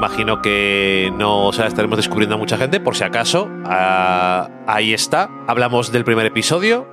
Imagino 0.05 0.43
que 0.43 1.11
no 1.17 1.47
o 1.47 1.53
sea, 1.55 1.67
estaremos 1.67 1.97
descubriendo 1.97 2.35
a 2.35 2.39
mucha 2.39 2.59
gente, 2.59 2.79
por 2.79 2.95
si 2.95 3.05
acaso. 3.05 3.49
Ah, 3.65 4.51
ahí 4.67 4.93
está. 4.93 5.31
Hablamos 5.47 5.93
del 5.93 6.05
primer 6.05 6.27
episodio. 6.27 6.87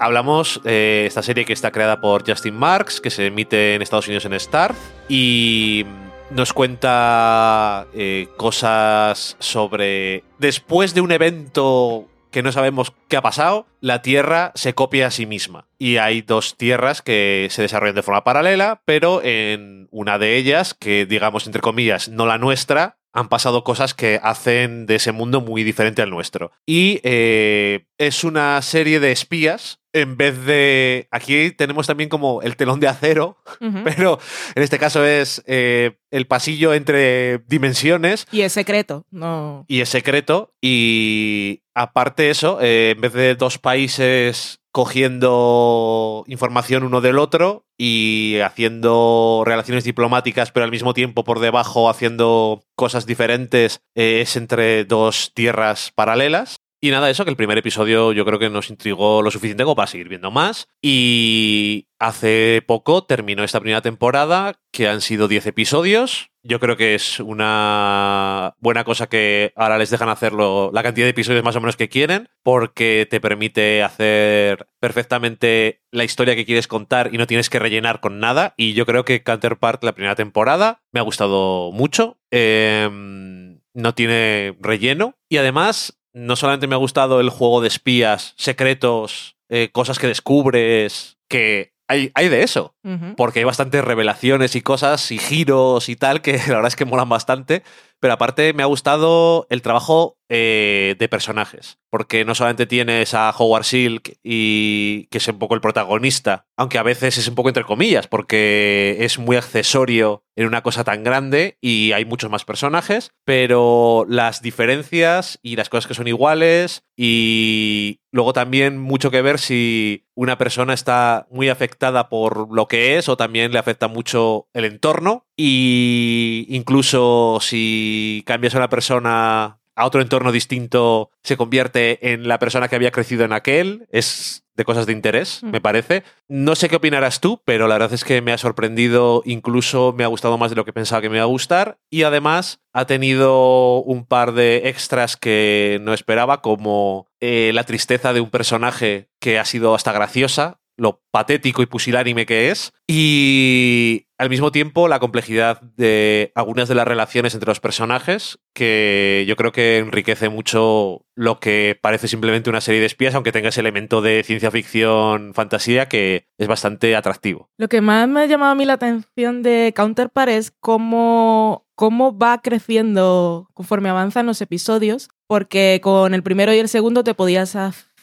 Hablamos 0.00 0.60
de 0.64 1.06
esta 1.06 1.22
serie 1.22 1.46
que 1.46 1.54
está 1.54 1.70
creada 1.70 2.02
por 2.02 2.28
Justin 2.28 2.54
Marks, 2.54 3.00
que 3.00 3.08
se 3.08 3.28
emite 3.28 3.74
en 3.74 3.80
Estados 3.80 4.06
Unidos 4.06 4.26
en 4.26 4.34
Star. 4.34 4.74
Y 5.08 5.86
nos 6.30 6.52
cuenta 6.52 7.86
eh, 7.94 8.28
cosas 8.36 9.36
sobre... 9.38 10.24
Después 10.38 10.92
de 10.92 11.00
un 11.00 11.10
evento 11.10 12.04
que 12.30 12.42
no 12.42 12.52
sabemos 12.52 12.92
qué 13.08 13.16
ha 13.16 13.22
pasado, 13.22 13.66
la 13.80 14.02
Tierra 14.02 14.52
se 14.54 14.74
copia 14.74 15.06
a 15.06 15.10
sí 15.10 15.26
misma. 15.26 15.66
Y 15.78 15.96
hay 15.96 16.22
dos 16.22 16.56
tierras 16.56 17.02
que 17.02 17.48
se 17.50 17.62
desarrollan 17.62 17.94
de 17.94 18.02
forma 18.02 18.24
paralela, 18.24 18.82
pero 18.84 19.22
en 19.22 19.88
una 19.90 20.18
de 20.18 20.36
ellas, 20.36 20.74
que 20.74 21.06
digamos 21.06 21.46
entre 21.46 21.62
comillas, 21.62 22.08
no 22.08 22.26
la 22.26 22.38
nuestra, 22.38 22.98
han 23.12 23.28
pasado 23.28 23.64
cosas 23.64 23.94
que 23.94 24.20
hacen 24.22 24.86
de 24.86 24.96
ese 24.96 25.12
mundo 25.12 25.40
muy 25.40 25.64
diferente 25.64 26.02
al 26.02 26.10
nuestro. 26.10 26.52
Y 26.66 27.00
eh, 27.02 27.86
es 27.96 28.22
una 28.24 28.60
serie 28.62 29.00
de 29.00 29.12
espías. 29.12 29.80
En 29.94 30.16
vez 30.18 30.44
de. 30.44 31.08
Aquí 31.10 31.50
tenemos 31.50 31.86
también 31.86 32.10
como 32.10 32.42
el 32.42 32.56
telón 32.56 32.78
de 32.78 32.88
acero, 32.88 33.38
pero 33.84 34.20
en 34.54 34.62
este 34.62 34.78
caso 34.78 35.04
es 35.04 35.42
eh, 35.46 35.96
el 36.10 36.26
pasillo 36.26 36.74
entre 36.74 37.38
dimensiones 37.48 38.26
Y 38.30 38.42
es 38.42 38.52
secreto, 38.52 39.06
no. 39.10 39.64
y 39.66 39.80
es 39.80 39.88
secreto. 39.88 40.52
Y 40.60 41.62
aparte 41.78 42.24
de 42.24 42.30
eso, 42.30 42.58
eh, 42.60 42.90
en 42.96 43.00
vez 43.00 43.12
de 43.12 43.34
dos 43.36 43.58
países 43.58 44.60
cogiendo 44.72 46.24
información 46.26 46.82
uno 46.82 47.00
del 47.00 47.18
otro 47.18 47.64
y 47.78 48.38
haciendo 48.44 49.42
relaciones 49.46 49.84
diplomáticas, 49.84 50.50
pero 50.50 50.64
al 50.64 50.70
mismo 50.70 50.92
tiempo 50.92 51.24
por 51.24 51.40
debajo 51.40 51.88
haciendo 51.88 52.62
cosas 52.76 53.06
diferentes, 53.06 53.80
eh, 53.94 54.20
es 54.22 54.36
entre 54.36 54.84
dos 54.84 55.32
tierras 55.34 55.92
paralelas. 55.94 56.60
Y 56.80 56.90
nada, 56.90 57.10
eso 57.10 57.24
que 57.24 57.30
el 57.30 57.36
primer 57.36 57.58
episodio 57.58 58.12
yo 58.12 58.24
creo 58.24 58.38
que 58.38 58.50
nos 58.50 58.70
intrigó 58.70 59.20
lo 59.22 59.32
suficiente 59.32 59.64
como 59.64 59.74
para 59.74 59.88
seguir 59.88 60.08
viendo 60.08 60.30
más. 60.30 60.68
Y 60.80 61.88
hace 61.98 62.62
poco 62.66 63.02
terminó 63.04 63.42
esta 63.42 63.58
primera 63.58 63.82
temporada, 63.82 64.60
que 64.72 64.88
han 64.88 65.00
sido 65.00 65.26
10 65.26 65.46
episodios. 65.46 66.30
Yo 66.42 66.60
creo 66.60 66.76
que 66.76 66.94
es 66.94 67.20
una 67.20 68.54
buena 68.60 68.84
cosa 68.84 69.08
que 69.08 69.52
ahora 69.56 69.78
les 69.78 69.90
dejan 69.90 70.08
hacerlo 70.08 70.70
la 70.72 70.82
cantidad 70.82 71.06
de 71.06 71.10
episodios 71.10 71.44
más 71.44 71.56
o 71.56 71.60
menos 71.60 71.76
que 71.76 71.88
quieren, 71.88 72.28
porque 72.42 73.06
te 73.10 73.20
permite 73.20 73.82
hacer 73.82 74.68
perfectamente 74.80 75.82
la 75.90 76.04
historia 76.04 76.36
que 76.36 76.46
quieres 76.46 76.68
contar 76.68 77.10
y 77.12 77.18
no 77.18 77.26
tienes 77.26 77.50
que 77.50 77.58
rellenar 77.58 78.00
con 78.00 78.20
nada. 78.20 78.54
Y 78.56 78.74
yo 78.74 78.86
creo 78.86 79.04
que 79.04 79.22
Counterpart, 79.22 79.82
la 79.82 79.94
primera 79.94 80.14
temporada, 80.14 80.82
me 80.92 81.00
ha 81.00 81.04
gustado 81.04 81.72
mucho. 81.72 82.18
Em, 82.30 83.60
no 83.74 83.94
tiene 83.94 84.56
relleno. 84.60 85.16
Y 85.28 85.38
además, 85.38 85.98
no 86.12 86.36
solamente 86.36 86.66
me 86.66 86.74
ha 86.74 86.78
gustado 86.78 87.20
el 87.20 87.30
juego 87.30 87.60
de 87.60 87.68
espías, 87.68 88.34
secretos, 88.36 89.36
eh, 89.48 89.70
cosas 89.72 89.98
que 89.98 90.06
descubres, 90.06 91.18
que 91.28 91.72
hay, 91.88 92.10
hay 92.14 92.28
de 92.28 92.42
eso 92.42 92.74
porque 93.16 93.40
hay 93.40 93.44
bastantes 93.44 93.84
revelaciones 93.84 94.56
y 94.56 94.62
cosas 94.62 95.10
y 95.12 95.18
giros 95.18 95.88
y 95.88 95.96
tal 95.96 96.22
que 96.22 96.32
la 96.48 96.54
verdad 96.54 96.68
es 96.68 96.76
que 96.76 96.84
molan 96.84 97.08
bastante. 97.08 97.62
Pero 98.00 98.14
aparte 98.14 98.52
me 98.52 98.62
ha 98.62 98.66
gustado 98.66 99.48
el 99.50 99.60
trabajo 99.60 100.18
eh, 100.28 100.94
de 101.00 101.08
personajes, 101.08 101.80
porque 101.90 102.24
no 102.24 102.36
solamente 102.36 102.66
tienes 102.66 103.12
a 103.12 103.30
Howard 103.36 103.64
Silk 103.64 104.18
y 104.22 105.06
que 105.06 105.18
es 105.18 105.26
un 105.26 105.40
poco 105.40 105.56
el 105.56 105.60
protagonista, 105.60 106.46
aunque 106.56 106.78
a 106.78 106.84
veces 106.84 107.18
es 107.18 107.26
un 107.26 107.34
poco 107.34 107.48
entre 107.48 107.64
comillas, 107.64 108.06
porque 108.06 108.98
es 109.00 109.18
muy 109.18 109.34
accesorio 109.34 110.22
en 110.38 110.46
una 110.46 110.62
cosa 110.62 110.84
tan 110.84 111.02
grande 111.02 111.58
y 111.60 111.90
hay 111.90 112.04
muchos 112.04 112.30
más 112.30 112.44
personajes, 112.44 113.10
pero 113.24 114.06
las 114.08 114.40
diferencias 114.40 115.40
y 115.42 115.56
las 115.56 115.68
cosas 115.68 115.88
que 115.88 115.94
son 115.94 116.06
iguales 116.06 116.84
y 116.96 118.02
luego 118.12 118.32
también 118.32 118.78
mucho 118.78 119.10
que 119.10 119.20
ver 119.20 119.40
si 119.40 120.06
una 120.14 120.38
persona 120.38 120.74
está 120.74 121.26
muy 121.28 121.48
afectada 121.48 122.08
por 122.08 122.54
lo 122.54 122.68
que 122.68 122.98
es 122.98 123.08
o 123.08 123.16
también 123.16 123.50
le 123.50 123.58
afecta 123.58 123.88
mucho 123.88 124.46
el 124.54 124.64
entorno 124.64 125.26
y 125.36 126.46
incluso 126.50 127.38
si 127.40 128.22
cambias 128.24 128.54
a 128.54 128.58
una 128.58 128.68
persona 128.68 129.57
a 129.78 129.86
otro 129.86 130.02
entorno 130.02 130.32
distinto 130.32 131.10
se 131.22 131.36
convierte 131.36 132.12
en 132.12 132.26
la 132.28 132.38
persona 132.38 132.68
que 132.68 132.76
había 132.76 132.90
crecido 132.90 133.24
en 133.24 133.32
aquel. 133.32 133.86
Es 133.90 134.44
de 134.56 134.64
cosas 134.64 134.86
de 134.86 134.92
interés, 134.92 135.40
Mm. 135.44 135.50
me 135.50 135.60
parece. 135.60 136.02
No 136.26 136.56
sé 136.56 136.68
qué 136.68 136.74
opinarás 136.76 137.20
tú, 137.20 137.40
pero 137.44 137.68
la 137.68 137.76
verdad 137.76 137.92
es 137.92 138.02
que 138.02 138.20
me 138.22 138.32
ha 138.32 138.38
sorprendido, 138.38 139.22
incluso 139.24 139.94
me 139.96 140.02
ha 140.02 140.08
gustado 140.08 140.36
más 140.36 140.50
de 140.50 140.56
lo 140.56 140.64
que 140.64 140.72
pensaba 140.72 141.00
que 141.00 141.08
me 141.08 141.16
iba 141.18 141.22
a 141.22 141.26
gustar 141.28 141.78
y 141.90 142.02
además 142.02 142.58
ha 142.72 142.84
tenido 142.86 143.78
un 143.82 144.04
par 144.04 144.32
de 144.32 144.68
extras 144.68 145.16
que 145.16 145.78
no 145.82 145.94
esperaba, 145.94 146.42
como 146.42 147.06
eh, 147.20 147.52
la 147.54 147.62
tristeza 147.64 148.12
de 148.12 148.20
un 148.20 148.30
personaje 148.30 149.08
que 149.20 149.38
ha 149.38 149.44
sido 149.44 149.74
hasta 149.76 149.92
graciosa, 149.92 150.57
lo 150.78 151.02
patético 151.10 151.60
y 151.62 151.66
pusilánime 151.66 152.24
que 152.24 152.50
es, 152.50 152.72
y 152.86 154.06
al 154.16 154.30
mismo 154.30 154.50
tiempo 154.50 154.88
la 154.88 155.00
complejidad 155.00 155.60
de 155.60 156.32
algunas 156.34 156.68
de 156.68 156.74
las 156.74 156.88
relaciones 156.88 157.34
entre 157.34 157.48
los 157.48 157.60
personajes, 157.60 158.38
que 158.54 159.24
yo 159.28 159.36
creo 159.36 159.52
que 159.52 159.78
enriquece 159.78 160.28
mucho 160.28 161.04
lo 161.14 161.40
que 161.40 161.78
parece 161.80 162.08
simplemente 162.08 162.48
una 162.48 162.60
serie 162.60 162.80
de 162.80 162.86
espías, 162.86 163.14
aunque 163.14 163.32
tenga 163.32 163.50
ese 163.50 163.60
elemento 163.60 164.00
de 164.00 164.22
ciencia 164.22 164.50
ficción, 164.50 165.34
fantasía, 165.34 165.86
que 165.86 166.26
es 166.38 166.48
bastante 166.48 166.96
atractivo. 166.96 167.50
Lo 167.58 167.68
que 167.68 167.80
más 167.80 168.08
me 168.08 168.22
ha 168.22 168.26
llamado 168.26 168.52
a 168.52 168.54
mí 168.54 168.64
la 168.64 168.74
atención 168.74 169.42
de 169.42 169.72
Counterpart 169.76 170.30
es 170.30 170.52
cómo, 170.60 171.66
cómo 171.74 172.16
va 172.16 172.40
creciendo 172.40 173.48
conforme 173.52 173.88
avanzan 173.88 174.26
los 174.26 174.40
episodios, 174.40 175.10
porque 175.26 175.80
con 175.82 176.14
el 176.14 176.22
primero 176.22 176.54
y 176.54 176.58
el 176.58 176.68
segundo 176.68 177.04
te 177.04 177.14
podías, 177.14 177.56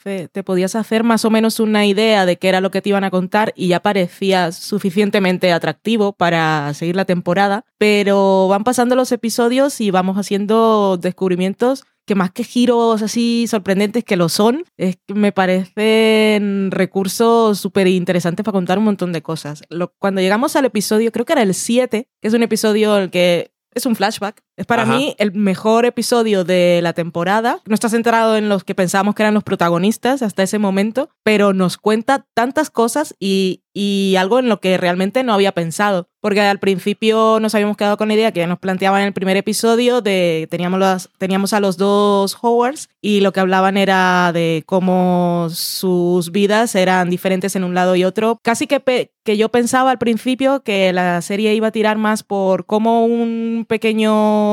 te 0.06 0.44
podías 0.44 0.76
hacer 0.76 1.04
más 1.04 1.26
o 1.26 1.32
menos 1.32 1.60
una 1.60 1.86
idea 1.88 2.28
de 2.28 2.38
qué 2.38 2.48
era 2.50 2.62
lo 2.62 2.70
que 2.70 2.82
te 2.82 2.90
iban 2.90 3.04
a 3.04 3.10
contar 3.10 3.54
y 3.56 3.70
ya 3.70 3.80
parecía 3.82 4.52
suficientemente 4.52 5.52
atractivo 5.52 6.14
para 6.14 6.72
seguir 6.76 6.96
la 6.96 7.06
temporada, 7.06 7.66
pero 7.80 8.48
van 8.48 8.64
pasando 8.64 8.96
los 8.96 9.12
episodios 9.12 9.82
y 9.82 9.90
vamos 9.90 10.18
haciendo 10.18 10.98
descubrimientos 11.02 11.86
que 12.06 12.14
más 12.14 12.30
que 12.30 12.44
giros 12.44 13.02
así 13.02 13.48
sorprendentes 13.48 14.04
que 14.04 14.16
lo 14.16 14.30
son, 14.30 14.64
me 15.08 15.32
parecen 15.32 16.70
recursos 16.70 17.58
súper 17.60 17.88
interesantes 17.88 18.44
para 18.44 18.54
contar 18.54 18.78
un 18.78 18.84
montón 18.86 19.12
de 19.12 19.24
cosas. 19.24 19.64
Lo- 19.70 19.92
cuando 19.98 20.22
llegamos 20.22 20.56
al 20.56 20.66
episodio, 20.66 21.12
creo 21.12 21.26
que 21.26 21.34
era 21.34 21.42
el 21.42 21.56
7, 21.56 22.08
que 22.22 22.28
es 22.28 22.34
un 22.36 22.44
episodio 22.44 22.96
en 22.98 23.04
el 23.04 23.10
que 23.10 23.52
es 23.74 23.86
un 23.88 23.96
flashback. 23.96 24.42
Es 24.58 24.66
para 24.66 24.84
Ajá. 24.84 24.96
mí 24.96 25.16
el 25.18 25.34
mejor 25.34 25.86
episodio 25.86 26.44
de 26.46 26.80
la 26.82 26.94
temporada. 26.94 27.60
No 27.66 27.74
está 27.74 27.90
centrado 27.90 28.38
en 28.38 28.48
los 28.48 28.64
que 28.64 28.74
pensábamos 28.76 29.14
que 29.16 29.24
eran 29.24 29.34
los 29.34 29.44
protagonistas 29.44 30.22
hasta 30.22 30.44
ese 30.44 30.60
momento, 30.60 31.10
pero 31.24 31.52
nos 31.54 31.78
cuenta 31.78 32.26
tantas 32.34 32.70
cosas 32.70 33.16
y, 33.20 33.64
y 33.74 34.16
algo 34.18 34.40
en 34.40 34.48
lo 34.48 34.62
que 34.62 34.78
realmente 34.78 35.24
no 35.24 35.34
había 35.34 35.52
pensado. 35.52 36.08
Porque 36.22 36.42
al 36.42 36.58
principio 36.60 37.40
nos 37.40 37.54
habíamos 37.54 37.78
quedado 37.78 37.98
con 37.98 38.08
la 38.08 38.16
idea 38.16 38.32
que 38.32 38.40
ya 38.40 38.48
nos 38.48 38.58
planteaban 38.60 39.02
en 39.02 39.08
el 39.08 39.14
primer 39.14 39.38
episodio 39.38 40.02
de 40.02 40.48
teníamos, 40.50 40.80
las, 40.80 41.10
teníamos 41.20 41.54
a 41.54 41.60
los 41.60 41.78
dos 41.78 42.36
Howards 42.42 42.90
y 43.02 43.20
lo 43.20 43.32
que 43.34 43.42
hablaban 43.42 43.78
era 43.78 44.32
de 44.34 44.64
cómo 44.66 45.48
sus 45.52 46.32
vidas 46.32 46.74
eran 46.76 47.10
diferentes 47.12 47.56
en 47.56 47.64
un 47.64 47.76
lado 47.76 47.96
y 47.96 48.06
otro. 48.06 48.40
Casi 48.42 48.66
que, 48.66 48.80
pe- 48.80 49.12
que 49.24 49.38
yo 49.38 49.50
pensaba 49.50 49.92
al 49.92 50.00
principio 50.00 50.64
que 50.64 50.92
la 50.94 51.22
serie 51.22 51.54
iba 51.54 51.68
a 51.68 51.72
tirar 51.72 51.98
más 52.00 52.24
por 52.24 52.66
cómo 52.66 53.06
un 53.06 53.66
pequeño 53.68 54.45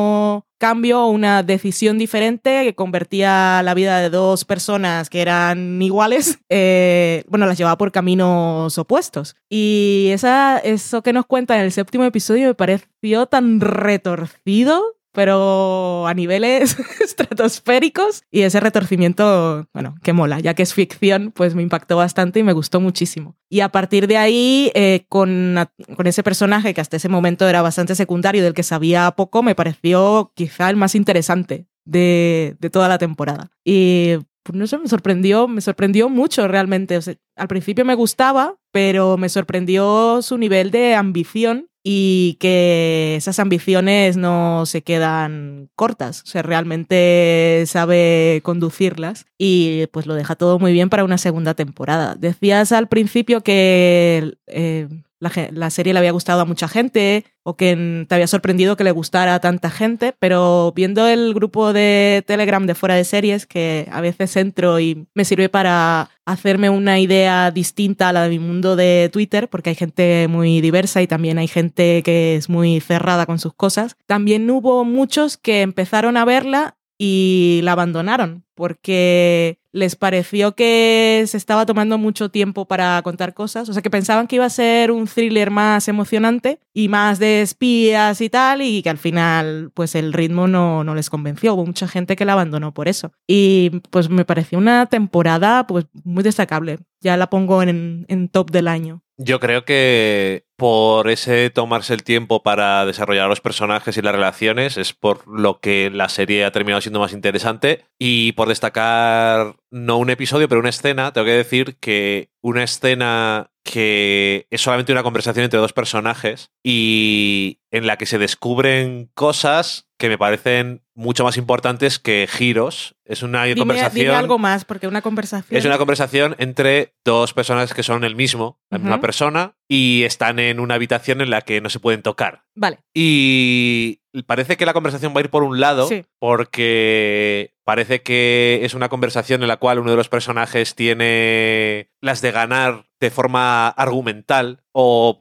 cambio, 0.59 1.07
una 1.07 1.43
decisión 1.43 1.99
diferente 1.99 2.63
que 2.63 2.75
convertía 2.77 3.63
la 3.65 3.75
vida 3.75 3.99
de 4.01 4.11
dos 4.11 4.45
personas 4.45 5.11
que 5.11 5.21
eran 5.21 5.83
iguales, 5.83 6.39
eh, 6.49 7.25
bueno, 7.29 7.47
las 7.47 7.59
llevaba 7.59 7.77
por 7.77 7.91
caminos 7.91 8.79
opuestos. 8.79 9.35
Y 9.51 10.11
esa, 10.13 10.59
eso 10.59 11.03
que 11.03 11.13
nos 11.13 11.27
cuenta 11.27 11.57
en 11.57 11.63
el 11.63 11.73
séptimo 11.73 12.05
episodio 12.05 12.47
me 12.47 12.55
pareció 12.55 13.27
tan 13.27 13.61
retorcido 13.61 14.97
pero 15.13 16.07
a 16.07 16.15
niveles 16.15 16.77
estratosféricos 17.01 18.25
y 18.31 18.43
ese 18.43 18.61
retorcimiento, 18.61 19.69
bueno, 19.73 19.95
que 20.03 20.13
mola, 20.13 20.41
ya 20.41 20.55
que 20.55 20.63
es 20.63 20.75
ficción, 20.75 21.33
pues 21.33 21.55
me 21.55 21.63
impactó 21.63 21.97
bastante 21.97 22.41
y 22.41 22.43
me 22.43 22.53
gustó 22.53 22.81
muchísimo. 22.81 23.37
Y 23.49 23.61
a 23.61 23.71
partir 23.71 24.07
de 24.07 24.17
ahí, 24.17 24.73
eh, 24.75 25.05
con, 25.09 25.57
con 25.97 26.07
ese 26.07 26.23
personaje 26.23 26.75
que 26.75 26.81
hasta 26.81 26.97
ese 26.97 27.09
momento 27.09 27.49
era 27.49 27.63
bastante 27.63 27.95
secundario, 27.95 28.43
del 28.43 28.55
que 28.55 28.63
sabía 28.63 29.11
poco, 29.13 29.43
me 29.43 29.55
pareció 29.55 30.33
quizá 30.35 30.71
el 30.71 30.77
más 30.77 30.95
interesante 30.95 31.67
de, 31.85 32.57
de 32.59 32.71
toda 32.71 32.89
la 32.89 32.99
temporada. 32.99 33.51
Y 33.65 34.17
pues 34.43 34.59
no 34.59 34.67
sé, 34.67 34.79
me 34.79 34.89
sorprendió, 34.89 35.47
me 35.47 35.61
sorprendió 35.61 36.09
mucho 36.09 36.49
realmente. 36.49 36.99
Al 37.37 37.49
principio 37.49 37.85
me 37.85 37.95
gustaba, 37.95 38.57
pero 38.73 39.17
me 39.17 39.29
sorprendió 39.29 40.21
su 40.23 40.39
nivel 40.39 40.71
de 40.71 40.95
ambición 40.95 41.69
y 41.85 42.37
que 42.41 43.17
esas 43.17 43.39
ambiciones 43.39 44.17
no 44.17 44.67
se 44.67 44.83
quedan 44.83 45.69
cortas, 45.75 46.23
o 46.23 46.27
sea, 46.27 46.43
realmente 46.43 47.65
sabe 47.67 48.41
conducirlas 48.45 49.27
y 49.37 49.87
pues 49.89 50.07
lo 50.07 50.15
deja 50.15 50.37
todo 50.37 50.59
muy 50.59 50.73
bien 50.73 50.91
para 50.91 51.05
una 51.05 51.19
segunda 51.19 51.55
temporada. 51.55 52.15
Decías 52.15 52.73
al 52.73 52.89
principio 52.89 53.43
que 53.43 54.35
eh, 54.47 54.89
la, 55.23 55.71
serie 55.71 55.93
le 55.93 56.01
había 56.01 56.11
gustado 56.11 56.41
a 56.41 56.45
mucha 56.45 56.67
gente 56.67 57.25
o 57.45 57.57
que 57.57 58.05
te 58.09 58.15
había 58.15 58.27
sorprendido 58.27 58.77
que 58.77 58.85
le 58.85 58.91
gustara 58.91 59.35
a 59.35 59.41
tanta 59.41 59.71
gente, 59.71 60.15
pero 60.19 60.73
viendo 60.75 61.07
el 61.07 61.33
grupo 61.33 61.73
de 61.73 62.25
Telegram 62.27 62.67
de 62.67 62.75
fuera 62.75 62.97
de 62.97 63.05
series, 63.05 63.47
que 63.47 63.89
a 63.93 64.01
veces 64.01 64.37
entro 64.37 64.81
y 64.81 65.07
me 65.15 65.25
sirve 65.25 65.49
para 65.49 66.11
hacerme 66.25 66.71
una 66.71 66.99
idea 66.99 67.51
distinta 67.53 68.09
a 68.09 68.13
la 68.13 68.25
de 68.25 68.31
mi 68.31 68.39
mundo 68.41 68.75
de 68.75 69.11
Twitter, 69.13 69.49
porque 69.49 69.71
hay 69.71 69.77
gente 69.77 70.27
muy 70.29 70.61
diversa 70.61 71.03
y 71.03 71.07
también 71.07 71.39
hay 71.39 71.49
gente 71.49 72.03
que 72.03 72.37
es 72.37 72.49
muy 72.49 72.81
cerrada 72.81 73.27
con 73.27 73.39
sus 73.39 73.55
cosas, 73.55 73.97
también 74.07 74.51
hubo 74.51 74.85
muchos 74.85 75.37
que 75.37 75.63
empezaron 75.63 76.17
a 76.17 76.25
verla 76.25 76.77
y 76.99 77.61
la 77.63 77.73
abandonaron 77.73 78.45
porque 78.55 79.59
les 79.73 79.97
pareció 79.97 80.55
que 80.55 81.25
se 81.27 81.37
estaba 81.37 81.67
tomando 81.67 81.99
mucho 81.99 82.31
tiempo 82.31 82.67
para 82.67 83.01
contar 83.03 83.35
cosas, 83.35 83.69
o 83.69 83.73
sea 83.73 83.83
que 83.83 83.91
pensaban 83.91 84.27
que 84.27 84.37
iba 84.37 84.45
a 84.45 84.51
ser 84.51 84.91
un 84.91 85.07
thriller 85.07 85.51
más 85.51 85.89
emocionante 85.89 86.61
y 86.75 86.89
más 86.89 87.19
de 87.19 87.43
espías 87.43 88.21
y 88.21 88.29
tal 88.29 88.63
y 88.63 88.83
que 88.83 88.91
al 88.91 88.99
final 88.99 89.71
pues 89.75 89.95
el 89.95 90.13
ritmo 90.13 90.47
no, 90.47 90.85
no 90.85 90.95
les 90.95 91.11
convenció, 91.11 91.55
hubo 91.55 91.67
mucha 91.67 91.89
gente 91.89 92.17
que 92.17 92.25
la 92.25 92.35
abandonó 92.35 92.73
por 92.75 92.89
eso. 92.89 93.13
Y 93.27 93.81
pues 93.91 94.11
me 94.11 94.25
pareció 94.25 94.59
una 94.59 94.87
temporada 94.87 95.67
pues 95.67 95.87
muy 96.05 96.23
destacable, 96.23 96.79
ya 97.01 97.17
la 97.17 97.31
pongo 97.31 97.63
en, 97.63 98.05
en 98.09 98.29
top 98.29 98.51
del 98.51 98.69
año. 98.69 99.03
Yo 99.17 99.41
creo 99.41 99.65
que 99.65 100.47
por 100.63 101.11
ese 101.11 101.51
tomarse 101.51 101.93
el 101.93 102.05
tiempo 102.05 102.45
para 102.45 102.87
desarrollar 102.87 103.29
los 103.29 103.41
personajes 103.41 103.97
y 103.97 104.01
las 104.01 104.15
relaciones 104.15 104.77
es 104.77 104.93
por 104.93 105.27
lo 105.27 105.59
que 105.59 105.91
la 105.91 106.09
serie 106.09 106.45
ha 106.45 106.53
terminado 106.53 106.81
siendo 106.81 107.01
más 107.01 107.13
interesante. 107.13 107.87
Y 107.99 108.31
por 108.35 108.47
destacar 108.47 109.57
no 109.73 109.99
un 109.99 110.11
episodio 110.11 110.49
pero 110.49 110.61
una 110.61 110.71
escena, 110.71 111.13
tengo 111.13 111.25
que 111.25 111.33
decir 111.33 111.79
que 111.81 112.31
una 112.43 112.63
escena 112.63 113.51
que 113.65 114.47
es 114.51 114.61
solamente 114.61 114.93
una 114.93 115.03
conversación 115.03 115.45
entre 115.45 115.61
dos 115.61 115.73
personajes 115.73 116.51
y 116.63 117.61
en 117.71 117.87
la 117.87 117.97
que 117.97 118.07
se 118.07 118.19
descubren 118.19 119.11
cosas 119.15 119.89
que 119.99 120.09
me 120.09 120.19
parecen 120.19 120.83
mucho 120.95 121.23
más 121.25 121.37
importantes 121.37 121.99
que 121.99 122.29
giros. 122.29 122.97
Es 123.05 123.23
una 123.23 123.45
Dime, 123.45 123.61
conversación 123.61 124.07
dime 124.07 124.17
algo 124.17 124.39
más, 124.39 124.65
porque 124.65 124.89
una 124.89 125.01
conversación... 125.01 125.57
es 125.57 125.65
una 125.65 125.79
conversación 125.79 126.35
entre 126.39 126.95
dos 127.05 127.33
personas 127.33 127.73
que 127.73 127.83
son 127.85 128.03
el 128.05 128.17
mismo, 128.17 128.59
la 128.69 128.79
misma 128.79 129.01
persona, 129.01 129.55
y 129.69 130.03
están 130.03 130.39
en 130.39 130.59
una 130.59 130.75
habitación 130.75 131.21
en 131.21 131.31
la 131.31 131.43
que 131.43 131.61
no 131.61 131.71
se 131.71 131.79
pueden 131.81 132.03
tocar. 132.03 132.43
Vale, 132.55 132.81
Y 132.93 134.02
parece 134.27 134.57
que 134.59 134.67
la 134.67 134.75
conversación 134.75 135.15
va 135.17 135.21
a 135.21 135.25
ir 135.25 135.31
por 135.31 135.43
un 135.43 135.59
lado, 135.61 135.87
Sí. 135.89 136.05
porque 136.19 137.55
parece 137.65 138.03
que 138.03 138.61
es 138.63 138.75
una 138.75 138.89
conversación 138.89 139.43
en 139.43 139.49
la 139.49 139.57
cual 139.57 139.79
uno 139.79 139.91
de 139.91 139.97
los 139.97 140.09
personajes 140.09 140.75
tiene 140.75 141.89
las 142.01 142.21
de 142.21 142.33
ganar 142.33 142.85
de 143.01 143.11
forma 143.11 143.69
argumental 143.69 144.63
o 144.73 145.19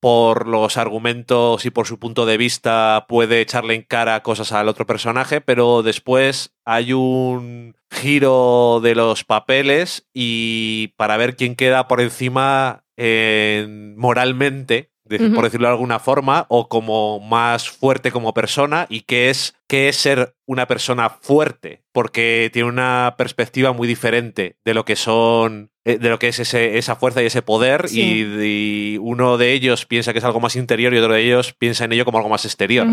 por, 0.00 0.46
los 0.46 0.76
argumentos 0.76 1.64
y 1.64 1.70
por 1.70 1.86
su 1.86 1.98
punto 1.98 2.26
de 2.26 2.36
vista 2.36 3.06
puede 3.08 3.40
echarle 3.40 3.74
en 3.74 3.82
cara 3.82 4.22
cosas 4.22 4.52
al 4.52 4.68
otro 4.68 4.86
personaje, 4.86 5.40
pero 5.40 5.82
después 5.82 6.54
hay 6.64 6.92
un 6.92 7.76
giro 7.90 8.80
de 8.82 8.94
los 8.94 9.24
papeles 9.24 10.06
y 10.12 10.88
para 10.96 11.16
ver 11.16 11.36
quién 11.36 11.54
queda 11.56 11.88
por 11.88 12.00
encima 12.00 12.84
en- 12.96 13.96
moralmente, 13.96 14.90
de- 15.04 15.30
por 15.30 15.44
decirlo 15.44 15.66
de 15.68 15.72
alguna 15.74 15.98
forma, 15.98 16.46
o 16.48 16.68
como 16.68 17.20
más 17.20 17.68
fuerte 17.68 18.10
como 18.10 18.32
persona 18.34 18.86
y 18.88 19.02
qué 19.02 19.30
es, 19.30 19.54
qué 19.68 19.88
es 19.88 19.96
ser 19.96 20.34
una 20.46 20.66
persona 20.66 21.10
fuerte, 21.10 21.82
porque 21.92 22.50
tiene 22.52 22.68
una 22.68 23.14
perspectiva 23.18 23.72
muy 23.72 23.86
diferente 23.86 24.56
de 24.64 24.74
lo 24.74 24.84
que 24.84 24.96
son 24.96 25.70
eh, 25.86 25.98
de 25.98 26.08
lo 26.08 26.18
que 26.18 26.28
es 26.28 26.38
ese- 26.38 26.78
esa 26.78 26.96
fuerza 26.96 27.22
y 27.22 27.26
ese 27.26 27.42
poder 27.42 27.88
Sí. 27.90 28.00
y, 28.26 28.94
y 28.94 28.98
uno 28.98 29.36
de 29.36 29.52
ellos 29.52 29.84
piensa 29.84 30.12
que 30.14 30.18
es 30.20 30.24
algo 30.24 30.40
más 30.40 30.56
interior 30.56 30.94
y 30.94 30.98
otro 30.98 31.12
de 31.12 31.20
ellos 31.22 31.52
piensa 31.52 31.84
en 31.84 31.92
ello 31.92 32.06
como 32.06 32.16
algo 32.16 32.30
más 32.30 32.46
exterior. 32.46 32.86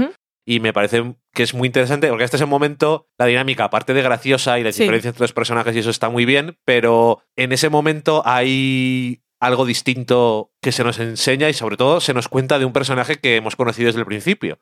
Y 0.45 0.59
me 0.59 0.73
parece 0.73 1.13
que 1.33 1.43
es 1.43 1.53
muy 1.53 1.67
interesante 1.67 2.09
porque 2.09 2.25
este 2.25 2.35
es 2.35 2.41
el 2.41 2.47
momento, 2.49 3.07
la 3.17 3.27
dinámica, 3.27 3.63
aparte 3.63 3.93
de 3.93 4.01
graciosa 4.01 4.59
y 4.59 4.63
la 4.63 4.73
Sí. 4.73 4.81
diferencia 4.81 5.07
entre 5.09 5.21
los 5.23 5.31
personajes 5.33 5.73
y 5.75 5.79
eso 5.79 5.89
está 5.91 6.09
muy 6.09 6.25
bien, 6.25 6.57
pero 6.65 7.21
en 7.37 7.53
ese 7.53 7.69
momento 7.69 8.23
hay 8.25 9.21
algo 9.41 9.65
distinto 9.65 10.51
que 10.61 10.71
se 10.71 10.83
nos 10.83 10.99
enseña 10.99 11.49
y 11.49 11.53
sobre 11.53 11.75
todo 11.75 11.99
se 11.99 12.13
nos 12.13 12.27
cuenta 12.27 12.59
de 12.59 12.65
un 12.65 12.73
personaje 12.73 13.17
que 13.19 13.35
hemos 13.35 13.55
conocido 13.55 13.87
desde 13.87 13.99
el 13.99 14.05
principio. 14.05 14.59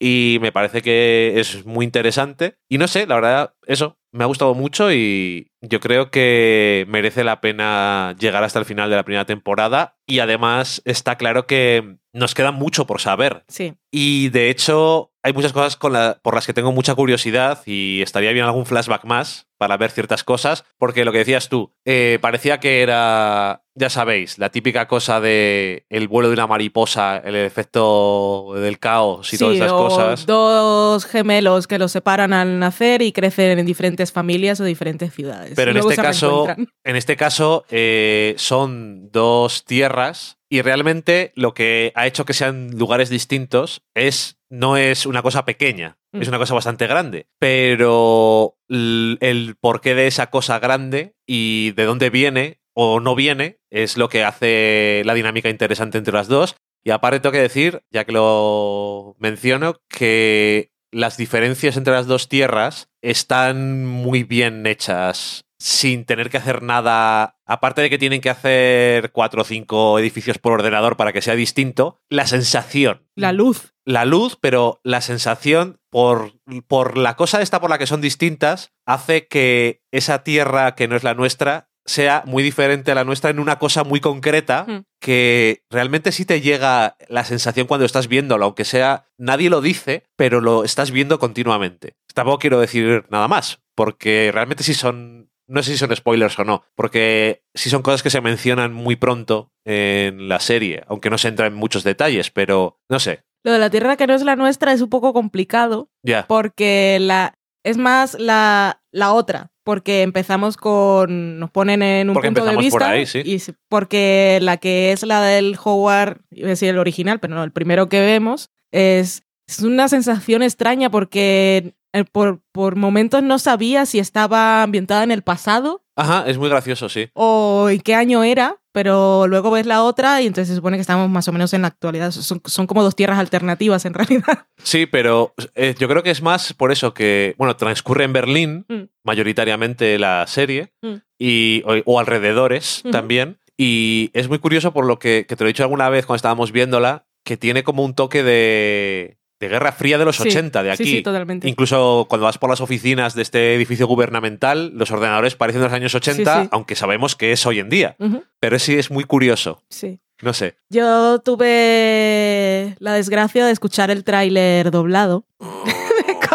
Y 0.00 0.38
me 0.40 0.50
parece 0.52 0.82
que 0.82 1.34
es 1.38 1.64
muy 1.66 1.84
interesante. 1.84 2.56
Y 2.68 2.78
no 2.78 2.88
sé, 2.88 3.06
la 3.06 3.14
verdad, 3.16 3.54
eso, 3.66 3.98
me 4.10 4.24
ha 4.24 4.26
gustado 4.26 4.54
mucho 4.54 4.90
y 4.92 5.52
yo 5.60 5.78
creo 5.80 6.10
que 6.10 6.86
merece 6.88 7.24
la 7.24 7.40
pena 7.40 8.16
llegar 8.18 8.42
hasta 8.42 8.58
el 8.58 8.64
final 8.64 8.88
de 8.90 8.96
la 8.96 9.04
primera 9.04 9.26
temporada. 9.26 9.96
Y 10.06 10.18
además 10.20 10.80
está 10.86 11.16
claro 11.16 11.46
que 11.46 11.98
nos 12.14 12.34
queda 12.34 12.50
mucho 12.52 12.86
por 12.86 13.00
saber. 13.00 13.44
Sí. 13.48 13.74
Y 13.90 14.28
de 14.30 14.50
hecho, 14.50 15.12
hay 15.22 15.32
muchas 15.32 15.52
cosas 15.52 15.76
con 15.76 15.92
la- 15.92 16.18
por 16.22 16.34
las 16.34 16.46
que 16.46 16.52
tengo 16.52 16.72
mucha 16.72 16.94
curiosidad 16.94 17.60
y 17.66 18.02
estaría 18.02 18.32
bien 18.32 18.44
algún 18.44 18.66
flashback 18.66 19.04
más 19.04 19.48
para 19.58 19.76
ver 19.76 19.90
ciertas 19.90 20.24
cosas, 20.24 20.64
porque 20.78 21.04
lo 21.04 21.12
que 21.12 21.18
decías 21.18 21.48
tú, 21.48 21.72
eh, 21.86 22.18
parecía 22.20 22.60
que 22.60 22.82
era, 22.82 23.61
ya 23.74 23.88
sabéis, 23.90 24.38
la 24.38 24.50
típica 24.50 24.86
cosa 24.86 25.20
de 25.20 25.86
el 25.88 26.08
vuelo 26.08 26.28
de 26.28 26.34
una 26.34 26.46
mariposa, 26.46 27.16
el 27.18 27.36
efecto 27.36 28.52
del 28.54 28.78
caos 28.78 29.32
y 29.32 29.38
todas 29.38 29.56
esas 29.56 29.72
cosas. 29.72 30.26
Dos 30.26 31.04
gemelos 31.06 31.66
que 31.66 31.78
los 31.78 31.92
separan 31.92 32.32
al 32.32 32.58
nacer 32.58 33.02
y 33.02 33.12
crecen 33.12 33.58
en 33.58 33.66
diferentes 33.66 34.12
familias 34.12 34.60
o 34.60 34.64
diferentes 34.64 35.12
ciudades. 35.12 35.54
Pero 35.56 35.70
en 35.70 35.78
este 35.78 35.96
caso, 35.96 36.46
en 36.84 36.96
este 36.96 37.16
caso 37.16 37.64
eh, 37.70 38.34
son 38.36 39.10
dos 39.10 39.64
tierras 39.64 40.38
y 40.50 40.60
realmente 40.62 41.32
lo 41.34 41.54
que 41.54 41.92
ha 41.94 42.06
hecho 42.06 42.24
que 42.24 42.34
sean 42.34 42.76
lugares 42.76 43.08
distintos 43.08 43.82
es 43.94 44.38
no 44.50 44.76
es 44.76 45.06
una 45.06 45.22
cosa 45.22 45.46
pequeña, 45.46 45.96
Mm. 46.12 46.22
es 46.22 46.28
una 46.28 46.38
cosa 46.38 46.54
bastante 46.54 46.86
grande, 46.86 47.26
pero 47.38 48.58
el 48.68 49.56
porqué 49.60 49.94
de 49.94 50.06
esa 50.06 50.28
cosa 50.28 50.58
grande 50.58 51.14
y 51.26 51.72
de 51.72 51.84
dónde 51.84 52.10
viene 52.10 52.60
o 52.74 53.00
no 53.00 53.14
viene 53.14 53.58
es 53.70 53.96
lo 53.96 54.08
que 54.08 54.24
hace 54.24 55.02
la 55.04 55.14
dinámica 55.14 55.48
interesante 55.48 55.98
entre 55.98 56.14
las 56.14 56.28
dos. 56.28 56.56
Y 56.84 56.90
aparte 56.90 57.20
tengo 57.20 57.32
que 57.32 57.40
decir, 57.40 57.82
ya 57.90 58.04
que 58.04 58.12
lo 58.12 59.14
menciono, 59.18 59.76
que 59.88 60.72
las 60.90 61.16
diferencias 61.16 61.76
entre 61.76 61.92
las 61.94 62.06
dos 62.06 62.28
tierras 62.28 62.88
están 63.02 63.86
muy 63.86 64.24
bien 64.24 64.66
hechas 64.66 65.44
sin 65.58 66.04
tener 66.06 66.28
que 66.28 66.38
hacer 66.38 66.60
nada, 66.60 67.36
aparte 67.46 67.82
de 67.82 67.88
que 67.88 67.96
tienen 67.98 68.20
que 68.20 68.30
hacer 68.30 69.12
cuatro 69.12 69.42
o 69.42 69.44
cinco 69.44 69.96
edificios 70.00 70.38
por 70.38 70.54
ordenador 70.54 70.96
para 70.96 71.12
que 71.12 71.22
sea 71.22 71.36
distinto, 71.36 72.00
la 72.08 72.26
sensación, 72.26 73.06
La 73.14 73.32
luz. 73.32 73.72
la 73.84 74.04
luz, 74.04 74.36
pero 74.40 74.80
la 74.82 75.00
sensación 75.00 75.78
por, 75.88 76.32
por 76.66 76.98
la 76.98 77.14
cosa 77.14 77.42
esta 77.42 77.60
por 77.60 77.70
la 77.70 77.78
que 77.78 77.86
son 77.86 78.00
distintas, 78.00 78.72
hace 78.86 79.28
que 79.28 79.82
esa 79.92 80.24
tierra 80.24 80.74
que 80.74 80.88
no 80.88 80.96
es 80.96 81.04
la 81.04 81.14
nuestra 81.14 81.68
sea 81.84 82.22
muy 82.26 82.42
diferente 82.42 82.92
a 82.92 82.94
la 82.94 83.04
nuestra 83.04 83.30
en 83.30 83.38
una 83.40 83.58
cosa 83.58 83.82
muy 83.84 84.00
concreta 84.00 84.64
Mm. 84.68 84.80
que 85.00 85.62
realmente 85.70 86.12
sí 86.12 86.24
te 86.24 86.40
llega 86.40 86.96
la 87.08 87.24
sensación 87.24 87.66
cuando 87.66 87.84
estás 87.86 88.06
viéndolo, 88.08 88.44
aunque 88.44 88.64
sea 88.64 89.06
nadie 89.18 89.50
lo 89.50 89.60
dice, 89.60 90.04
pero 90.16 90.40
lo 90.40 90.62
estás 90.64 90.90
viendo 90.92 91.18
continuamente. 91.18 91.96
Tampoco 92.14 92.38
quiero 92.38 92.60
decir 92.60 93.04
nada 93.10 93.26
más, 93.28 93.60
porque 93.74 94.30
realmente 94.32 94.62
sí 94.64 94.74
son 94.74 95.30
no 95.48 95.62
sé 95.62 95.72
si 95.72 95.78
son 95.78 95.94
spoilers 95.94 96.38
o 96.38 96.44
no, 96.44 96.62
porque 96.76 97.42
sí 97.52 97.68
son 97.68 97.82
cosas 97.82 98.02
que 98.02 98.08
se 98.10 98.20
mencionan 98.22 98.72
muy 98.72 98.96
pronto 98.96 99.50
en 99.66 100.28
la 100.28 100.40
serie, 100.40 100.82
aunque 100.86 101.10
no 101.10 101.18
se 101.18 101.28
entra 101.28 101.46
en 101.46 101.52
muchos 101.54 101.82
detalles, 101.84 102.30
pero 102.30 102.78
no 102.88 102.98
sé. 103.00 103.24
Lo 103.44 103.52
de 103.52 103.58
la 103.58 103.68
tierra 103.68 103.96
que 103.96 104.06
no 104.06 104.14
es 104.14 104.22
la 104.22 104.36
nuestra 104.36 104.72
es 104.72 104.80
un 104.80 104.88
poco 104.88 105.12
complicado 105.12 105.90
Ya. 106.02 106.26
porque 106.28 106.98
la 107.00 107.34
es 107.64 107.76
más 107.76 108.18
la, 108.18 108.82
la 108.90 109.12
otra. 109.12 109.50
Porque 109.64 110.02
empezamos 110.02 110.56
con. 110.56 111.38
Nos 111.38 111.50
ponen 111.52 111.82
en 111.82 112.08
un 112.10 112.14
Porque 112.14 112.28
punto 112.28 112.44
de 112.44 112.50
empezamos 112.50 112.64
vista. 112.64 112.78
por 112.78 112.88
ahí, 112.88 113.06
sí. 113.06 113.22
Y 113.24 113.40
porque 113.68 114.40
la 114.42 114.56
que 114.56 114.90
es 114.90 115.04
la 115.04 115.20
del 115.22 115.56
Howard, 115.62 116.18
iba 116.32 116.48
a 116.48 116.50
decir 116.50 116.68
el 116.70 116.78
original, 116.78 117.20
pero 117.20 117.36
no, 117.36 117.44
el 117.44 117.52
primero 117.52 117.88
que 117.88 118.00
vemos, 118.00 118.50
es, 118.72 119.22
es 119.46 119.60
una 119.60 119.86
sensación 119.88 120.42
extraña 120.42 120.90
porque 120.90 121.74
eh, 121.92 122.04
por, 122.10 122.40
por 122.50 122.74
momentos 122.74 123.22
no 123.22 123.38
sabía 123.38 123.86
si 123.86 124.00
estaba 124.00 124.64
ambientada 124.64 125.04
en 125.04 125.12
el 125.12 125.22
pasado 125.22 125.84
Ajá, 125.94 126.24
es 126.26 126.38
muy 126.38 126.48
gracioso, 126.48 126.88
sí. 126.88 127.10
o 127.12 127.68
en 127.70 127.80
qué 127.82 127.94
año 127.94 128.24
era, 128.24 128.56
pero 128.72 129.26
luego 129.28 129.50
ves 129.50 129.66
la 129.66 129.82
otra 129.82 130.20
y 130.22 130.26
entonces 130.26 130.48
se 130.48 130.54
supone 130.56 130.76
que 130.76 130.80
estamos 130.80 131.08
más 131.10 131.28
o 131.28 131.32
menos 131.32 131.52
en 131.54 131.62
la 131.62 131.68
actualidad. 131.68 132.10
Son, 132.10 132.40
son 132.44 132.66
como 132.66 132.82
dos 132.82 132.96
tierras 132.96 133.18
alternativas 133.18 133.84
en 133.84 133.94
realidad. 133.94 134.46
Sí, 134.64 134.86
pero 134.86 135.34
eh, 135.56 135.74
yo 135.78 135.88
creo 135.88 136.02
que 136.04 136.10
es 136.12 136.22
más 136.22 136.52
por 136.52 136.70
eso 136.70 136.94
que, 136.94 137.34
bueno, 137.36 137.56
transcurre 137.56 138.04
en 138.04 138.12
Berlín, 138.12 138.64
Mm. 138.68 138.82
mayoritariamente 139.04 139.98
la 139.98 140.26
serie, 140.26 140.72
Mm. 140.82 140.94
y, 141.18 141.62
o, 141.66 141.74
o 141.84 141.98
alrededores 142.00 142.82
también. 142.90 143.38
Y 143.56 144.10
es 144.14 144.28
muy 144.28 144.38
curioso 144.38 144.72
por 144.72 144.86
lo 144.86 144.98
que, 144.98 145.26
que 145.28 145.36
te 145.36 145.44
lo 145.44 145.48
he 145.48 145.52
dicho 145.52 145.62
alguna 145.62 145.88
vez 145.88 146.06
cuando 146.06 146.16
estábamos 146.16 146.52
viéndola, 146.52 147.06
que 147.24 147.36
tiene 147.36 147.62
como 147.62 147.84
un 147.84 147.94
toque 147.94 148.22
de, 148.22 149.18
de 149.42 149.48
Guerra 149.48 149.72
Fría 149.72 149.98
de 149.98 150.04
los 150.04 150.16
Sí, 150.16 150.28
80, 150.28 150.62
de 150.62 150.70
aquí. 150.70 150.84
Sí, 150.84 150.90
sí, 150.98 151.02
totalmente. 151.02 151.48
Incluso 151.48 152.06
cuando 152.08 152.26
vas 152.26 152.38
por 152.38 152.48
las 152.48 152.60
oficinas 152.60 153.14
de 153.14 153.22
este 153.22 153.54
edificio 153.56 153.86
gubernamental, 153.88 154.70
los 154.74 154.90
ordenadores 154.92 155.34
parecen 155.34 155.60
de 155.62 155.66
los 155.66 155.72
años 155.74 155.94
80, 155.94 156.34
Sí, 156.34 156.42
sí. 156.44 156.48
aunque 156.52 156.76
sabemos 156.76 157.16
que 157.16 157.32
es 157.32 157.44
hoy 157.44 157.58
en 157.58 157.68
día. 157.68 157.96
Pero 158.40 158.58
sí 158.58 158.74
es 158.78 158.90
muy 158.90 159.04
curioso. 159.04 159.62
sí. 159.68 159.98
No 160.20 160.32
sé. 160.32 160.54
Yo 160.70 161.18
tuve 161.18 162.76
la 162.78 162.92
desgracia 162.92 163.44
de 163.44 163.50
escuchar 163.50 163.90
el 163.90 164.04
tráiler 164.04 164.70
doblado 164.70 165.24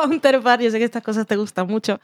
de 0.07 0.19
Counterpart. 0.19 0.61
Yo 0.61 0.71
sé 0.71 0.79
que 0.79 0.85
estas 0.85 1.03
cosas 1.03 1.27
te 1.27 1.35
gustan 1.35 1.67
mucho 1.67 1.99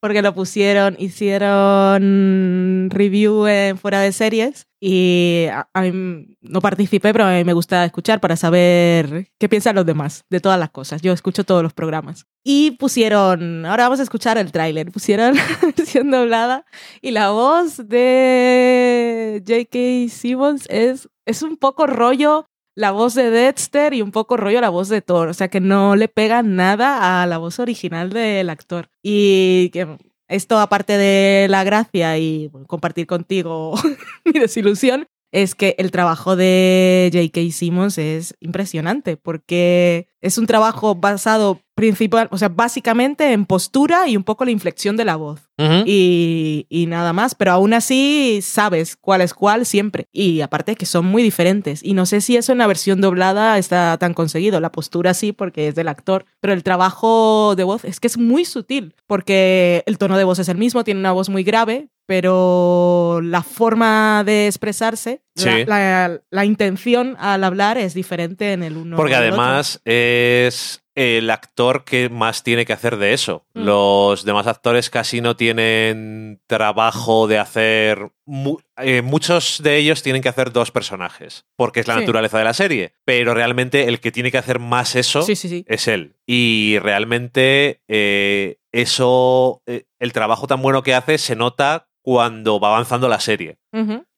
porque 0.00 0.20
lo 0.20 0.34
pusieron, 0.34 0.96
hicieron 0.98 2.90
review 2.90 3.46
en 3.46 3.78
fuera 3.78 4.00
de 4.00 4.12
series 4.12 4.66
y 4.78 5.46
a, 5.50 5.66
a 5.72 5.80
mí 5.80 6.36
no 6.42 6.60
participé, 6.60 7.10
pero 7.12 7.24
a 7.24 7.32
mí 7.32 7.42
me 7.42 7.54
gusta 7.54 7.82
escuchar 7.86 8.20
para 8.20 8.36
saber 8.36 9.30
qué 9.38 9.48
piensan 9.48 9.76
los 9.76 9.86
demás 9.86 10.26
de 10.28 10.40
todas 10.40 10.58
las 10.58 10.68
cosas. 10.68 11.00
Yo 11.00 11.14
escucho 11.14 11.44
todos 11.44 11.62
los 11.62 11.72
programas. 11.72 12.26
Y 12.44 12.72
pusieron, 12.72 13.64
ahora 13.64 13.84
vamos 13.84 14.00
a 14.00 14.02
escuchar 14.02 14.36
el 14.36 14.52
tráiler, 14.52 14.92
pusieron 14.92 15.36
la 15.36 15.72
versión 15.74 16.10
doblada 16.10 16.66
y 17.00 17.12
la 17.12 17.30
voz 17.30 17.78
de 17.88 19.42
J.K. 19.46 20.14
Simmons 20.14 20.66
es, 20.68 21.08
es 21.24 21.40
un 21.40 21.56
poco 21.56 21.86
rollo 21.86 22.46
la 22.74 22.90
voz 22.90 23.14
de 23.14 23.30
Dexter 23.30 23.94
y 23.94 24.02
un 24.02 24.10
poco 24.10 24.36
rollo 24.36 24.60
la 24.60 24.70
voz 24.70 24.88
de 24.88 25.02
Thor. 25.02 25.28
O 25.28 25.34
sea 25.34 25.48
que 25.48 25.60
no 25.60 25.96
le 25.96 26.08
pega 26.08 26.42
nada 26.42 27.22
a 27.22 27.26
la 27.26 27.38
voz 27.38 27.58
original 27.58 28.10
del 28.10 28.50
actor. 28.50 28.88
Y 29.02 29.70
que 29.70 29.98
esto, 30.28 30.58
aparte 30.58 30.96
de 30.96 31.46
la 31.48 31.64
gracia 31.64 32.18
y 32.18 32.50
compartir 32.66 33.06
contigo 33.06 33.74
mi 34.24 34.32
desilusión, 34.32 35.06
es 35.34 35.56
que 35.56 35.74
el 35.78 35.90
trabajo 35.90 36.36
de 36.36 37.10
J.K. 37.12 37.50
Simmons 37.50 37.98
es 37.98 38.36
impresionante 38.38 39.16
porque 39.16 40.06
es 40.20 40.38
un 40.38 40.46
trabajo 40.46 40.94
basado 40.94 41.60
principal, 41.74 42.28
o 42.30 42.38
sea, 42.38 42.48
básicamente 42.48 43.32
en 43.32 43.44
postura 43.44 44.06
y 44.08 44.16
un 44.16 44.22
poco 44.22 44.44
la 44.44 44.52
inflexión 44.52 44.96
de 44.96 45.04
la 45.04 45.16
voz. 45.16 45.40
Y 45.58 46.86
nada 46.88 47.12
más, 47.12 47.34
pero 47.34 47.50
aún 47.50 47.74
así 47.74 48.38
sabes 48.42 48.96
cuál 48.96 49.22
es 49.22 49.34
cuál 49.34 49.66
siempre. 49.66 50.06
Y 50.12 50.40
aparte 50.40 50.76
que 50.76 50.86
son 50.86 51.04
muy 51.04 51.22
diferentes. 51.22 51.82
Y 51.82 51.94
no 51.94 52.06
sé 52.06 52.20
si 52.20 52.36
eso 52.36 52.52
en 52.52 52.58
la 52.58 52.68
versión 52.68 53.00
doblada 53.00 53.58
está 53.58 53.98
tan 53.98 54.14
conseguido. 54.14 54.60
La 54.60 54.70
postura 54.72 55.14
sí, 55.14 55.32
porque 55.32 55.66
es 55.68 55.74
del 55.74 55.88
actor. 55.88 56.26
Pero 56.40 56.54
el 56.54 56.62
trabajo 56.62 57.54
de 57.56 57.64
voz 57.64 57.84
es 57.84 57.98
que 57.98 58.06
es 58.06 58.18
muy 58.18 58.44
sutil, 58.44 58.94
porque 59.08 59.82
el 59.86 59.98
tono 59.98 60.16
de 60.16 60.24
voz 60.24 60.38
es 60.38 60.48
el 60.48 60.58
mismo, 60.58 60.84
tiene 60.84 61.00
una 61.00 61.12
voz 61.12 61.28
muy 61.28 61.42
grave, 61.42 61.88
pero 62.06 63.20
la 63.22 63.42
forma 63.42 64.22
de 64.24 64.46
expresarse, 64.46 65.22
Sí. 65.36 65.64
la, 65.64 65.64
la- 65.66 66.20
la 66.30 66.44
intención 66.44 67.16
al 67.18 67.42
hablar 67.44 67.76
es 67.78 67.92
diferente 67.94 68.52
en 68.52 68.62
el 68.62 68.76
uno. 68.76 68.96
Porque 68.96 69.12
y 69.14 69.16
el 69.16 69.30
otro. 69.32 69.42
además 69.42 69.80
es 69.84 70.80
el 70.96 71.28
actor 71.30 71.82
que 71.84 72.08
más 72.08 72.44
tiene 72.44 72.64
que 72.64 72.72
hacer 72.72 72.98
de 72.98 73.14
eso. 73.14 73.44
Mm. 73.54 73.64
Los 73.64 74.24
demás 74.24 74.46
actores 74.46 74.90
casi 74.90 75.20
no 75.20 75.34
tienen 75.36 76.40
trabajo 76.46 77.26
de 77.26 77.38
hacer... 77.38 78.12
mu- 78.26 78.58
eh, 78.76 79.02
muchos 79.02 79.60
de 79.64 79.76
ellos 79.76 80.04
tienen 80.04 80.22
que 80.22 80.28
hacer 80.28 80.52
dos 80.52 80.70
personajes, 80.70 81.46
porque 81.56 81.80
es 81.80 81.88
la 81.88 81.94
Sí. 81.94 82.00
naturaleza 82.00 82.38
de 82.38 82.44
la 82.44 82.54
serie. 82.54 82.92
Pero 83.04 83.34
realmente 83.34 83.88
el 83.88 83.98
que 83.98 84.12
tiene 84.12 84.30
que 84.30 84.38
hacer 84.38 84.60
más 84.60 84.94
eso 84.94 85.22
Sí, 85.22 85.34
sí, 85.34 85.48
sí. 85.48 85.64
es 85.66 85.88
él. 85.88 86.14
Y 86.26 86.78
realmente 86.78 87.80
eh, 87.88 88.58
eso, 88.72 89.62
eh, 89.66 89.86
el 89.98 90.12
trabajo 90.12 90.46
tan 90.46 90.62
bueno 90.62 90.84
que 90.84 90.94
hace 90.94 91.18
se 91.18 91.34
nota 91.34 91.88
cuando 92.04 92.60
va 92.60 92.68
avanzando 92.68 93.08
la 93.08 93.18
serie. 93.18 93.56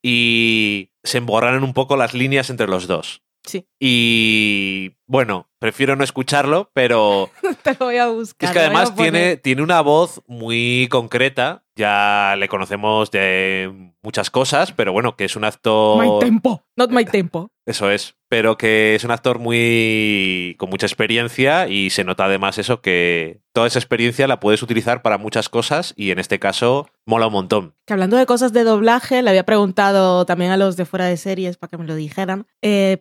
Y 0.02 0.90
se 1.04 1.18
emborranan 1.18 1.62
un 1.62 1.72
poco 1.72 1.96
las 1.96 2.14
líneas 2.14 2.50
entre 2.50 2.66
los 2.66 2.88
dos. 2.88 3.22
Sí. 3.44 3.64
Y 3.78 4.96
bueno, 5.06 5.48
prefiero 5.60 5.94
no 5.94 6.02
escucharlo, 6.02 6.72
pero 6.74 7.30
Te 7.62 7.76
lo 7.78 7.86
voy 7.86 7.96
a 7.98 8.08
buscar. 8.08 8.48
es 8.48 8.52
que 8.52 8.58
además 8.58 8.96
tiene, 8.96 9.36
tiene 9.36 9.62
una 9.62 9.80
voz 9.82 10.20
muy 10.26 10.88
concreta. 10.90 11.62
Ya 11.76 12.34
le 12.38 12.48
conocemos 12.48 13.12
de 13.12 13.92
muchas 14.02 14.30
cosas, 14.30 14.72
pero 14.72 14.92
bueno, 14.92 15.14
que 15.14 15.26
es 15.26 15.36
un 15.36 15.44
actor. 15.44 16.04
My 16.04 16.18
tempo, 16.18 16.64
not 16.74 16.90
my 16.90 17.04
tempo. 17.04 17.52
Eso 17.66 17.88
es. 17.90 18.16
Pero 18.28 18.56
que 18.56 18.96
es 18.96 19.04
un 19.04 19.12
actor 19.12 19.38
muy. 19.38 20.56
con 20.58 20.68
mucha 20.70 20.86
experiencia 20.86 21.68
y 21.68 21.90
se 21.90 22.02
nota 22.02 22.24
además 22.24 22.58
eso 22.58 22.80
que 22.80 23.42
toda 23.52 23.68
esa 23.68 23.78
experiencia 23.78 24.26
la 24.26 24.40
puedes 24.40 24.62
utilizar 24.62 25.02
para 25.02 25.18
muchas 25.18 25.48
cosas 25.48 25.94
y 25.96 26.10
en 26.10 26.18
este 26.18 26.40
caso 26.40 26.88
mola 27.06 27.28
un 27.28 27.32
montón. 27.32 27.74
Que 27.86 27.92
hablando 27.92 28.16
de 28.16 28.26
cosas 28.26 28.52
de 28.52 28.64
doblaje, 28.64 29.22
le 29.22 29.30
había 29.30 29.46
preguntado 29.46 30.26
también 30.26 30.50
a 30.50 30.56
los 30.56 30.76
de 30.76 30.84
fuera 30.84 31.06
de 31.06 31.16
series 31.16 31.56
para 31.56 31.70
que 31.70 31.78
me 31.78 31.86
lo 31.86 31.94
dijeran. 31.94 32.46
Eh, 32.62 33.00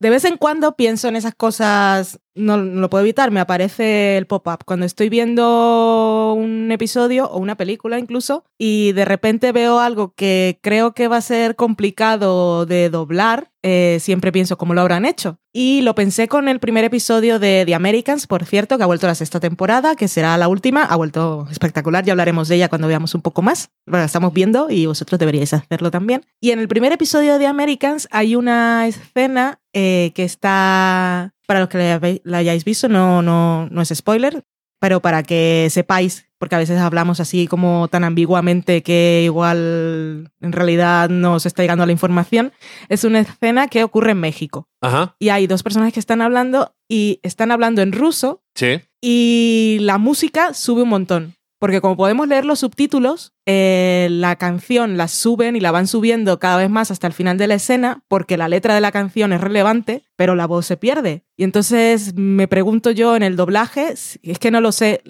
de 0.00 0.10
vez 0.10 0.24
en 0.26 0.36
cuando 0.36 0.76
pienso 0.76 1.08
en 1.08 1.16
esas 1.16 1.34
cosas, 1.34 2.20
no, 2.34 2.58
no 2.58 2.82
lo 2.82 2.90
puedo 2.90 3.02
evitar, 3.02 3.30
me 3.30 3.40
aparece 3.40 4.18
el 4.18 4.26
pop-up 4.26 4.64
cuando 4.66 4.84
estoy 4.84 5.08
viendo 5.08 6.34
un 6.34 6.70
episodio 6.70 7.26
o 7.26 7.38
una 7.38 7.56
película 7.56 7.98
incluso 7.98 8.44
y 8.58 8.92
de 8.92 9.06
repente 9.06 9.50
veo 9.50 9.80
algo 9.80 10.14
que 10.14 10.60
creo 10.62 10.92
que 10.92 11.08
va 11.08 11.16
a 11.16 11.22
ser 11.22 11.56
complicado 11.56 12.66
de 12.66 12.90
doblar, 12.90 13.50
eh, 13.62 13.98
siempre 14.00 14.30
pienso 14.30 14.56
cómo 14.56 14.74
lo 14.74 14.80
habrán 14.80 15.04
hecho. 15.04 15.38
Y 15.52 15.80
lo 15.80 15.94
pensé 15.94 16.28
con 16.28 16.48
el 16.48 16.60
primer 16.60 16.84
episodio 16.84 17.38
de 17.38 17.64
The 17.66 17.74
Americans, 17.74 18.26
por 18.26 18.44
cierto, 18.44 18.76
que 18.76 18.84
ha 18.84 18.86
vuelto 18.86 19.06
la 19.06 19.14
sexta 19.14 19.40
temporada, 19.40 19.96
que 19.96 20.06
será 20.06 20.36
la 20.38 20.48
última. 20.48 20.84
Ha 20.84 20.96
vuelto 20.96 21.48
espectacular, 21.50 22.04
ya 22.04 22.12
hablaremos 22.12 22.48
de 22.48 22.56
ella 22.56 22.68
cuando 22.68 22.86
veamos 22.86 23.14
un 23.14 23.22
poco 23.22 23.42
más. 23.42 23.70
Bueno, 23.86 24.00
la 24.00 24.06
estamos 24.06 24.32
viendo 24.32 24.70
y 24.70 24.86
vosotros 24.86 25.18
deberíais 25.18 25.52
hacerlo 25.52 25.90
también. 25.90 26.24
Y 26.40 26.52
en 26.52 26.60
el 26.60 26.68
primer 26.68 26.92
episodio 26.92 27.32
de 27.32 27.40
The 27.40 27.46
Americans 27.46 28.08
hay 28.10 28.36
una 28.36 28.86
escena 28.86 29.60
eh, 29.72 30.12
que 30.14 30.24
está, 30.24 31.34
para 31.46 31.60
los 31.60 31.68
que 31.68 32.20
la, 32.22 32.38
hayáis 32.38 32.64
visto, 32.64 32.88
no, 32.88 33.22
no, 33.22 33.68
no 33.70 33.82
es 33.82 33.88
spoiler, 33.94 34.44
pero 34.80 35.00
para 35.00 35.24
que 35.24 35.68
sepáis, 35.70 36.27
porque 36.38 36.54
a 36.54 36.58
veces 36.58 36.78
hablamos 36.78 37.20
así 37.20 37.46
como 37.46 37.88
tan 37.88 38.04
ambiguamente 38.04 38.82
que 38.82 39.22
igual 39.24 40.30
en 40.40 40.52
realidad 40.52 41.08
no 41.10 41.40
se 41.40 41.48
está 41.48 41.62
llegando 41.62 41.82
a 41.84 41.86
la 41.86 41.92
información, 41.92 42.52
es 42.88 43.04
una 43.04 43.20
escena 43.20 43.68
que 43.68 43.84
ocurre 43.84 44.12
en 44.12 44.20
México. 44.20 44.68
Ajá. 44.80 45.16
Y 45.18 45.30
hay 45.30 45.46
dos 45.46 45.62
personas 45.62 45.92
que 45.92 46.00
están 46.00 46.20
hablando 46.22 46.74
y 46.88 47.20
están 47.22 47.50
hablando 47.50 47.82
en 47.82 47.92
ruso 47.92 48.42
Sí. 48.54 48.80
y 49.00 49.78
la 49.80 49.98
música 49.98 50.54
sube 50.54 50.82
un 50.82 50.88
montón. 50.90 51.34
Porque 51.58 51.80
como 51.80 51.96
podemos 51.96 52.28
leer 52.28 52.44
los 52.44 52.60
subtítulos, 52.60 53.32
eh, 53.44 54.06
la 54.10 54.36
canción 54.36 54.96
la 54.96 55.08
suben 55.08 55.56
y 55.56 55.60
la 55.60 55.72
van 55.72 55.88
subiendo 55.88 56.38
cada 56.38 56.56
vez 56.56 56.70
más 56.70 56.92
hasta 56.92 57.08
el 57.08 57.12
final 57.12 57.36
de 57.36 57.48
la 57.48 57.54
escena, 57.54 58.04
porque 58.06 58.36
la 58.36 58.48
letra 58.48 58.76
de 58.76 58.80
la 58.80 58.92
canción 58.92 59.32
es 59.32 59.40
relevante, 59.40 60.04
pero 60.14 60.36
la 60.36 60.46
voz 60.46 60.66
se 60.66 60.76
pierde. 60.76 61.24
Y 61.36 61.42
entonces 61.42 62.14
me 62.14 62.46
pregunto 62.46 62.92
yo 62.92 63.16
en 63.16 63.24
el 63.24 63.34
doblaje, 63.34 63.88
es 63.88 64.38
que 64.38 64.50
no 64.52 64.60
lo 64.60 64.70
sé, 64.70 65.02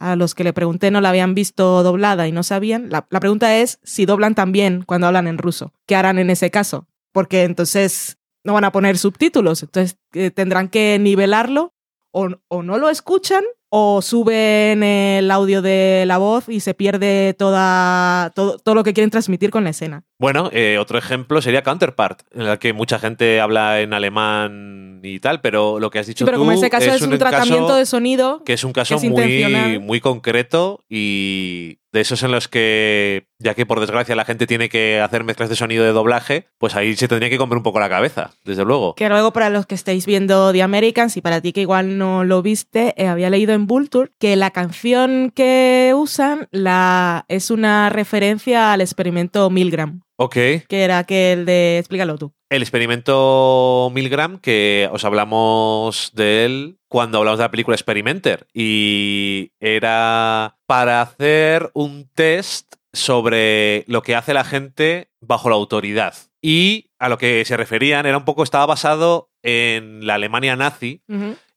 a 0.00 0.16
los 0.16 0.34
que 0.34 0.44
le 0.44 0.52
pregunté 0.52 0.90
no 0.90 1.00
la 1.00 1.10
habían 1.10 1.34
visto 1.34 1.84
doblada 1.84 2.26
y 2.26 2.32
no 2.32 2.42
sabían. 2.42 2.90
La, 2.90 3.06
la 3.08 3.20
pregunta 3.20 3.56
es 3.56 3.78
si 3.84 4.06
doblan 4.06 4.34
también 4.34 4.82
cuando 4.82 5.06
hablan 5.06 5.28
en 5.28 5.38
ruso. 5.38 5.72
¿Qué 5.86 5.94
harán 5.94 6.18
en 6.18 6.30
ese 6.30 6.50
caso? 6.50 6.88
Porque 7.12 7.44
entonces 7.44 8.18
no 8.42 8.54
van 8.54 8.64
a 8.64 8.72
poner 8.72 8.98
subtítulos, 8.98 9.62
entonces 9.62 9.98
eh, 10.12 10.30
tendrán 10.32 10.68
que 10.68 10.98
nivelarlo 11.00 11.74
o, 12.10 12.28
o 12.48 12.62
no 12.62 12.78
lo 12.78 12.90
escuchan 12.90 13.44
o 13.76 14.02
suben 14.02 14.84
el 14.84 15.28
audio 15.32 15.60
de 15.60 16.04
la 16.06 16.16
voz 16.16 16.48
y 16.48 16.60
se 16.60 16.74
pierde 16.74 17.34
toda, 17.36 18.30
todo, 18.32 18.56
todo 18.56 18.76
lo 18.76 18.84
que 18.84 18.94
quieren 18.94 19.10
transmitir 19.10 19.50
con 19.50 19.64
la 19.64 19.70
escena. 19.70 20.04
Bueno, 20.18 20.48
eh, 20.52 20.78
otro 20.78 20.98
ejemplo 20.98 21.42
sería 21.42 21.62
Counterpart, 21.62 22.22
en 22.32 22.42
el 22.42 22.58
que 22.58 22.72
mucha 22.72 22.98
gente 22.98 23.40
habla 23.40 23.80
en 23.80 23.92
alemán 23.92 25.00
y 25.02 25.18
tal, 25.20 25.40
pero 25.40 25.80
lo 25.80 25.90
que 25.90 25.98
has 25.98 26.06
dicho 26.06 26.24
Sí, 26.24 26.24
pero 26.24 26.36
tú 26.36 26.42
como 26.42 26.52
en 26.52 26.58
ese 26.58 26.70
caso 26.70 26.92
es, 26.92 27.02
un, 27.02 27.18
tratamiento 27.18 27.66
caso 27.66 27.76
de 27.76 27.86
sonido, 27.86 28.42
que 28.44 28.52
es 28.52 28.64
un 28.64 28.72
caso 28.72 28.94
es 28.94 29.04
muy, 29.04 29.78
muy 29.80 30.00
concreto 30.00 30.80
y 30.88 31.78
de 31.94 32.00
esos 32.00 32.24
en 32.24 32.32
los 32.32 32.48
que, 32.48 33.28
ya 33.38 33.54
que 33.54 33.66
por 33.66 33.78
desgracia 33.78 34.16
la 34.16 34.24
gente 34.24 34.48
tiene 34.48 34.68
que 34.68 35.00
hacer 35.00 35.22
mezclas 35.22 35.48
de 35.48 35.54
sonido 35.54 35.84
de 35.84 35.92
doblaje, 35.92 36.48
pues 36.58 36.74
ahí 36.74 36.96
se 36.96 37.06
tendría 37.06 37.30
que 37.30 37.38
comer 37.38 37.56
un 37.56 37.62
poco 37.62 37.78
la 37.78 37.88
cabeza, 37.88 38.32
desde 38.44 38.64
luego. 38.64 38.96
que 38.96 39.08
luego 39.08 39.32
para 39.32 39.48
los 39.48 39.64
que 39.64 39.76
estáis 39.76 40.04
viendo 40.04 40.52
The 40.52 40.62
Americans 40.62 41.16
y 41.16 41.20
para 41.20 41.40
ti 41.40 41.52
que 41.52 41.60
igual 41.60 41.96
no 41.96 42.24
lo 42.24 42.42
viste, 42.42 42.94
eh, 42.96 43.06
había 43.06 43.30
leído 43.30 43.54
en 43.54 43.68
Vulture 43.68 44.10
que 44.18 44.34
la 44.34 44.50
canción 44.50 45.30
que 45.32 45.92
usan 45.94 46.48
la, 46.50 47.24
es 47.28 47.52
una 47.52 47.90
referencia 47.90 48.72
al 48.72 48.80
experimento 48.80 49.48
Milgram, 49.48 50.02
Ok. 50.16 50.34
que 50.34 50.66
era 50.70 50.98
aquel 50.98 51.44
de... 51.44 51.78
Explícalo 51.78 52.16
tú. 52.18 52.32
El 52.48 52.62
experimento 52.62 53.90
Milgram, 53.92 54.38
que 54.38 54.88
os 54.92 55.04
hablamos 55.04 56.12
de 56.14 56.44
él 56.44 56.78
cuando 56.88 57.18
hablamos 57.18 57.38
de 57.38 57.44
la 57.44 57.50
película 57.50 57.74
Experimenter, 57.74 58.46
y 58.54 59.50
era 59.58 60.56
para 60.66 61.02
hacer 61.02 61.70
un 61.74 62.08
test 62.14 62.74
sobre 62.92 63.84
lo 63.88 64.02
que 64.02 64.14
hace 64.14 64.34
la 64.34 64.44
gente 64.44 65.10
bajo 65.20 65.48
la 65.48 65.56
autoridad. 65.56 66.14
Y 66.40 66.90
a 66.98 67.08
lo 67.08 67.18
que 67.18 67.44
se 67.44 67.56
referían 67.56 68.06
era 68.06 68.18
un 68.18 68.24
poco, 68.24 68.44
estaba 68.44 68.66
basado 68.66 69.30
en 69.42 70.06
la 70.06 70.14
Alemania 70.14 70.56
nazi 70.56 71.02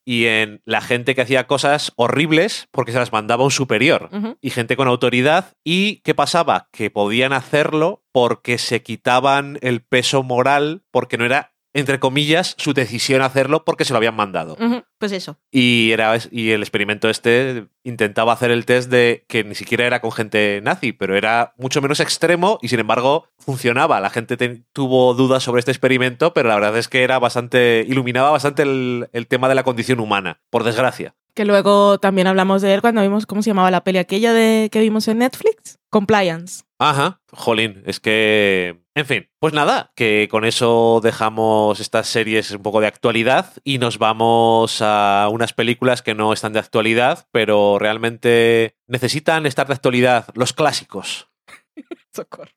y 0.07 0.27
en 0.27 0.61
la 0.63 0.79
gente 0.79 1.15
que 1.15 1.21
hacía 1.21 1.47
cosas 1.47 1.91
horribles 1.97 2.69
porque 2.71 2.93
se 2.93 2.97
las 2.97 3.11
mandaba 3.11 3.43
un 3.43 3.51
superior 3.51 4.09
y 4.39 4.51
gente 4.51 4.77
con 4.77 4.87
autoridad. 4.87 5.51
¿Y 5.65 5.97
qué 5.97 6.15
pasaba? 6.15 6.69
Que 6.71 6.89
podían 6.89 7.33
hacerlo 7.33 8.05
porque 8.13 8.57
se 8.57 8.81
quitaban 8.81 9.59
el 9.61 9.81
peso 9.81 10.23
moral, 10.23 10.85
porque 10.91 11.17
no 11.17 11.25
era 11.25 11.56
entre 11.78 11.99
comillas, 11.99 12.55
su 12.57 12.73
decisión 12.73 13.21
hacerlo 13.21 13.63
porque 13.63 13.86
se 13.86 13.93
lo 13.93 13.97
habían 13.97 14.15
mandado. 14.15 14.57
Pues 14.97 15.11
eso. 15.11 15.38
Y, 15.51 15.91
era, 15.91 16.17
y 16.32 16.49
el 16.51 16.61
experimento 16.61 17.07
este 17.09 17.67
intentaba 17.84 18.34
hacer 18.34 18.51
el 18.51 18.65
test 18.65 18.89
de 18.89 19.25
que 19.28 19.43
ni 19.43 19.53
siquiera 19.55 19.86
era 19.86 20.01
con 20.01 20.11
gente 20.11 20.59
nazi, 20.63 20.91
pero 20.91 21.15
era 21.15 21.53
mucho 21.57 21.82
menos 21.82 21.99
extremo 21.99 22.57
y 22.61 22.67
sin 22.69 22.80
embargo 22.80 23.30
funcionaba. 23.38 23.99
La 24.01 24.09
gente 24.09 24.38
te- 24.38 24.63
tuvo 24.73 25.13
dudas 25.13 25.43
sobre 25.43 25.59
este 25.59 25.71
experimento, 25.71 26.34
pero 26.34 26.49
la 26.49 26.55
verdad 26.55 26.78
es 26.78 26.88
que 26.88 27.03
era 27.03 27.19
bastante. 27.19 27.86
iluminaba 27.88 28.32
bastante 28.32 28.63
el, 28.63 29.07
el 29.13 29.28
tema 29.28 29.47
de 29.47 29.55
la 29.55 29.63
condición 29.63 29.99
humana, 29.99 30.41
por 30.49 30.63
desgracia. 30.63 31.15
Que 31.38 31.45
luego 31.45 31.99
también 31.99 32.25
hablamos 32.25 32.63
de 32.63 32.73
él 32.73 32.81
cuando 32.81 33.03
vimos 33.03 33.27
cómo 33.27 33.43
se 33.43 33.51
llamaba 33.51 33.69
la 33.69 33.83
peli 33.83 33.99
aquella 33.99 34.33
de 34.33 34.69
que 34.71 34.79
vimos 34.79 35.07
en 35.07 35.19
Netflix. 35.19 35.77
Compliance. 35.91 36.63
Ajá, 36.79 37.21
jolín, 37.31 37.83
es 37.85 37.99
que... 37.99 38.81
En 38.95 39.05
fin, 39.05 39.29
pues 39.38 39.53
nada, 39.53 39.91
que 39.95 40.27
con 40.31 40.45
eso 40.45 40.99
dejamos 41.03 41.79
estas 41.79 42.07
series 42.07 42.49
un 42.49 42.63
poco 42.63 42.81
de 42.81 42.88
actualidad 42.88 43.53
y 43.63 43.77
nos 43.77 43.99
vamos 43.99 44.79
a 44.81 45.29
unas 45.31 45.53
películas 45.53 46.01
que 46.01 46.15
no 46.15 46.33
están 46.33 46.53
de 46.53 46.59
actualidad, 46.59 47.27
pero 47.31 47.77
realmente 47.77 48.75
necesitan 48.88 49.45
estar 49.45 49.67
de 49.67 49.75
actualidad, 49.75 50.25
los 50.33 50.53
clásicos. 50.53 51.29
Socorro. 52.15 52.49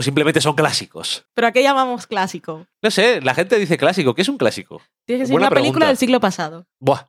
O 0.00 0.02
simplemente 0.02 0.40
son 0.40 0.54
clásicos. 0.54 1.26
¿Pero 1.34 1.48
a 1.48 1.52
qué 1.52 1.62
llamamos 1.62 2.06
clásico? 2.06 2.66
No 2.82 2.90
sé, 2.90 3.20
la 3.20 3.34
gente 3.34 3.58
dice 3.58 3.76
clásico. 3.76 4.14
¿Qué 4.14 4.22
es 4.22 4.28
un 4.30 4.38
clásico? 4.38 4.80
Tiene 5.06 5.20
que 5.22 5.26
ser 5.26 5.36
una 5.36 5.50
película 5.50 5.88
del 5.88 5.98
siglo 5.98 6.20
pasado. 6.20 6.66
Buah, 6.80 7.02